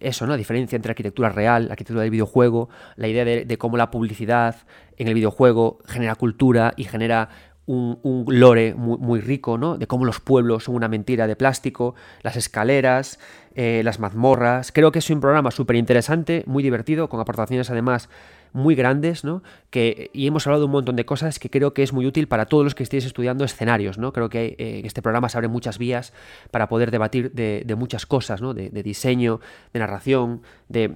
eso, 0.01 0.27
¿no? 0.27 0.33
La 0.33 0.39
diferencia 0.39 0.77
entre 0.77 0.91
arquitectura 0.91 1.29
real, 1.29 1.65
arquitectura 1.71 2.03
del 2.03 2.11
videojuego, 2.11 2.69
la 2.97 3.09
idea 3.09 3.25
de, 3.25 3.59
cómo 3.59 3.77
la 3.77 3.91
publicidad 3.91 4.57
en 4.97 5.09
el 5.09 5.15
videojuego 5.15 5.79
genera 5.87 6.15
cultura 6.15 6.73
y 6.77 6.85
genera 6.85 7.29
un, 7.67 8.25
lore 8.29 8.75
muy, 8.75 9.21
rico, 9.21 9.59
¿no? 9.59 9.79
De 9.79 9.87
cómo 9.87 10.05
los 10.05 10.21
pueblos 10.21 10.65
son 10.65 10.75
una 10.75 10.89
mentira 10.89 11.27
de 11.27 11.37
plástico, 11.37 11.95
las 12.23 12.37
escaleras, 12.37 13.19
eh, 13.55 13.83
las 13.85 13.99
mazmorras. 13.99 14.73
Creo 14.73 14.93
que 14.93 14.99
es 14.99 15.11
un 15.11 15.21
programa 15.21 15.51
súper 15.51 15.77
interesante, 15.77 16.45
muy 16.47 16.63
divertido, 16.63 17.09
con 17.09 17.21
aportaciones 17.21 17.71
además 17.71 18.09
muy 18.55 18.77
grandes, 18.77 19.25
¿no? 19.25 19.43
Que, 19.71 20.11
y 20.15 20.29
hemos 20.29 20.47
hablado 20.47 20.63
de 20.63 20.67
un 20.67 20.73
montón 20.73 20.95
de 20.97 21.05
cosas 21.05 21.39
que 21.41 21.51
creo 21.51 21.75
que 21.75 21.83
es 21.83 21.93
muy 21.93 22.07
útil 22.07 22.29
para 22.29 22.47
todos 22.47 22.63
los 22.63 22.75
que 22.75 22.85
estéis 22.85 23.05
estudiando 23.05 23.45
escenarios, 23.45 23.99
¿no? 23.99 24.13
Creo 24.13 24.31
que 24.31 24.55
eh, 24.59 24.83
este 24.85 25.03
programa 25.03 25.29
se 25.29 25.37
abren 25.37 25.51
muchas 25.51 25.77
vías 25.77 26.15
para 26.53 26.69
poder 26.69 26.93
debatir 26.93 27.33
de, 27.33 27.75
muchas 27.77 28.07
cosas, 28.07 28.41
¿no? 28.41 28.55
De, 28.55 28.71
diseño, 28.71 29.41
de 29.73 29.81
narración, 29.81 30.43
de... 30.69 30.95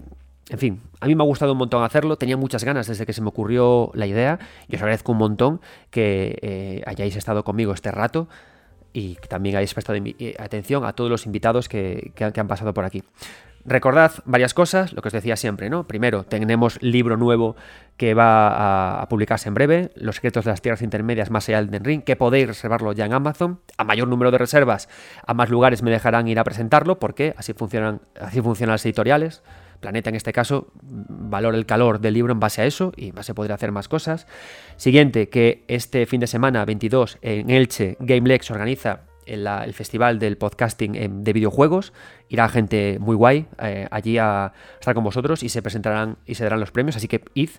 En 0.50 0.58
fin, 0.58 0.80
a 1.00 1.06
mí 1.06 1.14
me 1.14 1.22
ha 1.24 1.26
gustado 1.26 1.52
un 1.52 1.58
montón 1.58 1.82
hacerlo, 1.82 2.16
tenía 2.16 2.38
muchas 2.38 2.64
ganas 2.64 2.86
desde 2.86 3.04
que 3.04 3.12
se 3.12 3.20
me 3.20 3.28
ocurrió 3.28 3.90
la 3.92 4.06
idea 4.06 4.38
y 4.66 4.76
os 4.76 4.80
agradezco 4.80 5.12
un 5.12 5.18
montón 5.18 5.60
que 5.90 6.38
eh, 6.40 6.82
hayáis 6.86 7.16
estado 7.16 7.44
conmigo 7.44 7.74
este 7.74 7.90
rato 7.90 8.28
y 8.94 9.16
que 9.16 9.28
también 9.28 9.56
hayáis 9.56 9.74
prestado 9.74 9.98
eh, 10.02 10.36
atención 10.38 10.86
a 10.86 10.94
todos 10.94 11.10
los 11.10 11.26
invitados 11.26 11.68
que 11.68 12.12
han 12.18 12.48
pasado 12.48 12.72
por 12.72 12.86
aquí. 12.86 13.02
Recordad 13.68 14.12
varias 14.24 14.54
cosas, 14.54 14.94
lo 14.94 15.02
que 15.02 15.08
os 15.08 15.12
decía 15.12 15.36
siempre, 15.36 15.68
¿no? 15.68 15.86
Primero, 15.86 16.24
tenemos 16.24 16.82
libro 16.82 17.18
nuevo 17.18 17.54
que 17.98 18.14
va 18.14 19.02
a, 19.02 19.08
publicarse 19.10 19.48
en 19.48 19.54
breve, 19.54 19.90
Los 19.94 20.14
secretos 20.16 20.46
de 20.46 20.52
las 20.52 20.62
tierras 20.62 20.80
intermedias 20.80 21.30
más 21.30 21.46
allá 21.50 21.62
del 21.62 21.84
Ring, 21.84 22.02
que 22.02 22.16
podéis 22.16 22.46
reservarlo 22.46 22.92
ya 22.94 23.04
en 23.04 23.12
Amazon. 23.12 23.60
A 23.76 23.84
mayor 23.84 24.08
número 24.08 24.30
de 24.30 24.38
reservas, 24.38 24.88
a 25.26 25.34
más 25.34 25.50
lugares 25.50 25.82
me 25.82 25.90
dejarán 25.90 26.28
ir 26.28 26.38
a 26.38 26.44
presentarlo, 26.44 26.98
porque 26.98 27.34
así 27.36 27.52
funcionan, 27.52 28.00
así 28.18 28.40
funcionan 28.40 28.72
las 28.72 28.86
editoriales. 28.86 29.42
Planeta 29.80 30.08
en 30.08 30.16
este 30.16 30.32
caso 30.32 30.72
valora 30.82 31.58
el 31.58 31.66
calor 31.66 32.00
del 32.00 32.14
libro 32.14 32.32
en 32.32 32.40
base 32.40 32.62
a 32.62 32.64
eso 32.64 32.94
y 32.96 33.12
se 33.20 33.34
podrá 33.34 33.56
hacer 33.56 33.70
más 33.70 33.86
cosas. 33.86 34.26
Siguiente, 34.76 35.28
que 35.28 35.64
este 35.68 36.06
fin 36.06 36.20
de 36.20 36.26
semana 36.26 36.64
22 36.64 37.18
en 37.20 37.50
Elche 37.50 37.98
GameLex 38.00 38.50
organiza 38.50 39.07
el, 39.28 39.72
festival 39.74 40.18
del 40.18 40.36
podcasting 40.36 41.24
de 41.24 41.32
videojuegos. 41.32 41.92
Irá 42.28 42.48
gente 42.48 42.98
muy 43.00 43.16
guay 43.16 43.46
eh, 43.62 43.86
allí 43.90 44.18
a 44.18 44.52
estar 44.78 44.94
con 44.94 45.04
vosotros 45.04 45.42
y 45.42 45.48
se 45.48 45.62
presentarán 45.62 46.18
y 46.26 46.34
se 46.34 46.44
darán 46.44 46.60
los 46.60 46.70
premios, 46.70 46.96
así 46.96 47.08
que 47.08 47.22
id. 47.34 47.50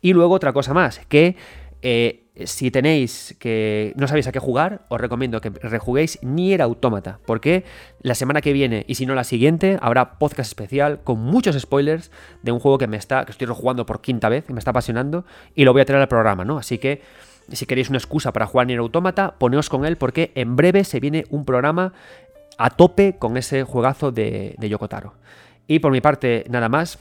Y 0.00 0.12
luego 0.12 0.34
otra 0.34 0.52
cosa 0.52 0.74
más, 0.74 1.00
que 1.08 1.36
eh, 1.82 2.22
si 2.46 2.70
tenéis 2.70 3.36
que 3.38 3.92
no 3.96 4.08
sabéis 4.08 4.26
a 4.26 4.32
qué 4.32 4.38
jugar, 4.38 4.86
os 4.88 5.00
recomiendo 5.00 5.40
que 5.40 5.50
rejuguéis 5.50 6.18
Nier 6.22 6.62
Automata, 6.62 7.18
porque 7.26 7.64
la 8.00 8.14
semana 8.14 8.40
que 8.40 8.52
viene 8.52 8.84
y 8.88 8.94
si 8.94 9.04
no 9.04 9.14
la 9.14 9.24
siguiente 9.24 9.78
habrá 9.82 10.18
podcast 10.18 10.48
especial 10.48 11.00
con 11.02 11.18
muchos 11.18 11.58
spoilers 11.58 12.10
de 12.42 12.52
un 12.52 12.60
juego 12.60 12.78
que 12.78 12.86
me 12.86 12.96
está 12.96 13.26
que 13.26 13.32
estoy 13.32 13.46
rejugando 13.46 13.84
por 13.84 14.00
quinta 14.00 14.28
vez, 14.28 14.44
que 14.44 14.54
me 14.54 14.60
está 14.60 14.70
apasionando 14.70 15.26
y 15.54 15.64
lo 15.64 15.72
voy 15.72 15.82
a 15.82 15.84
traer 15.84 16.00
al 16.00 16.08
programa, 16.08 16.44
¿no? 16.44 16.56
Así 16.56 16.78
que 16.78 17.02
si 17.50 17.66
queréis 17.66 17.88
una 17.88 17.98
excusa 17.98 18.32
para 18.32 18.46
jugar 18.46 18.66
Nier 18.66 18.78
Automata, 18.78 19.36
poneos 19.38 19.68
con 19.68 19.84
él 19.84 19.96
porque 19.96 20.32
en 20.34 20.56
breve 20.56 20.84
se 20.84 21.00
viene 21.00 21.24
un 21.30 21.44
programa 21.44 21.92
a 22.58 22.70
tope 22.70 23.16
con 23.18 23.36
ese 23.36 23.64
juegazo 23.64 24.12
de, 24.12 24.54
de 24.58 24.68
Yokotaro. 24.68 25.14
Y 25.66 25.78
por 25.78 25.92
mi 25.92 26.00
parte, 26.00 26.44
nada 26.48 26.68
más. 26.68 26.98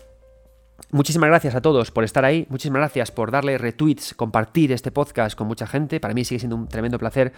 Muchísimas 0.90 1.30
gracias 1.30 1.56
a 1.56 1.62
todos 1.62 1.92
por 1.92 2.04
estar 2.04 2.26
ahí, 2.26 2.48
muchísimas 2.50 2.80
gracias 2.80 3.12
por 3.12 3.32
darle 3.32 3.58
retweets, 3.58 4.16
compartir 4.16 4.72
este 4.72 4.92
podcast 4.92 5.38
con 5.38 5.48
mucha 5.48 5.68
gente. 5.68 6.00
Para 6.00 6.14
mí 6.14 6.26
sigue 6.26 6.40
siendo 6.40 6.56
un 6.56 6.68
tremendo 6.68 6.98
placer 6.98 7.34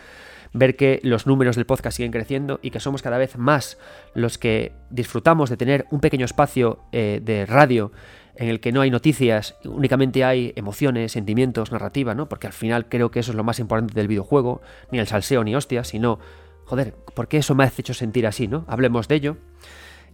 ver 0.53 0.75
que 0.75 0.99
los 1.03 1.27
números 1.27 1.55
del 1.55 1.65
podcast 1.65 1.97
siguen 1.97 2.11
creciendo 2.11 2.59
y 2.61 2.71
que 2.71 2.79
somos 2.79 3.01
cada 3.01 3.17
vez 3.17 3.37
más 3.37 3.77
los 4.13 4.37
que 4.37 4.71
disfrutamos 4.89 5.49
de 5.49 5.57
tener 5.57 5.85
un 5.91 5.99
pequeño 5.99 6.25
espacio 6.25 6.79
eh, 6.91 7.19
de 7.21 7.45
radio 7.45 7.91
en 8.35 8.49
el 8.49 8.59
que 8.59 8.71
no 8.71 8.81
hay 8.81 8.89
noticias, 8.89 9.55
únicamente 9.63 10.23
hay 10.23 10.53
emociones, 10.55 11.11
sentimientos, 11.11 11.71
narrativa, 11.71 12.15
¿no? 12.15 12.27
Porque 12.27 12.47
al 12.47 12.53
final 12.53 12.89
creo 12.89 13.11
que 13.11 13.19
eso 13.19 13.31
es 13.31 13.35
lo 13.35 13.43
más 13.43 13.59
importante 13.59 13.93
del 13.93 14.07
videojuego, 14.07 14.61
ni 14.91 14.99
el 14.99 15.07
salseo 15.07 15.43
ni 15.43 15.55
hostias, 15.55 15.89
sino, 15.89 16.19
joder, 16.65 16.95
¿por 17.13 17.27
qué 17.27 17.37
eso 17.37 17.53
me 17.53 17.63
ha 17.63 17.71
hecho 17.77 17.93
sentir 17.93 18.25
así, 18.25 18.47
¿no? 18.47 18.65
Hablemos 18.67 19.07
de 19.07 19.15
ello. 19.15 19.37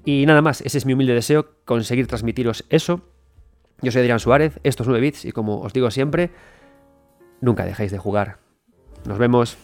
Y 0.04 0.26
nada 0.26 0.41
más, 0.41 0.62
ese 0.62 0.78
es 0.78 0.86
mi 0.86 0.94
humilde 0.94 1.14
deseo, 1.14 1.56
conseguir 1.66 2.08
transmitiros 2.08 2.66
eso. 2.70 3.02
Yo 3.82 3.91
soy 3.91 4.02
Adrián 4.02 4.20
Suárez, 4.20 4.60
estos 4.64 4.88
9 4.88 5.02
bits 5.02 5.26
y 5.26 5.32
como 5.32 5.62
os 5.62 5.72
digo 5.72 5.90
siempre, 5.90 6.32
nunca 7.40 7.66
dejéis 7.66 7.91
de 7.91 7.98
jugar. 7.98 8.40
Nos 9.06 9.18
vemos. 9.18 9.58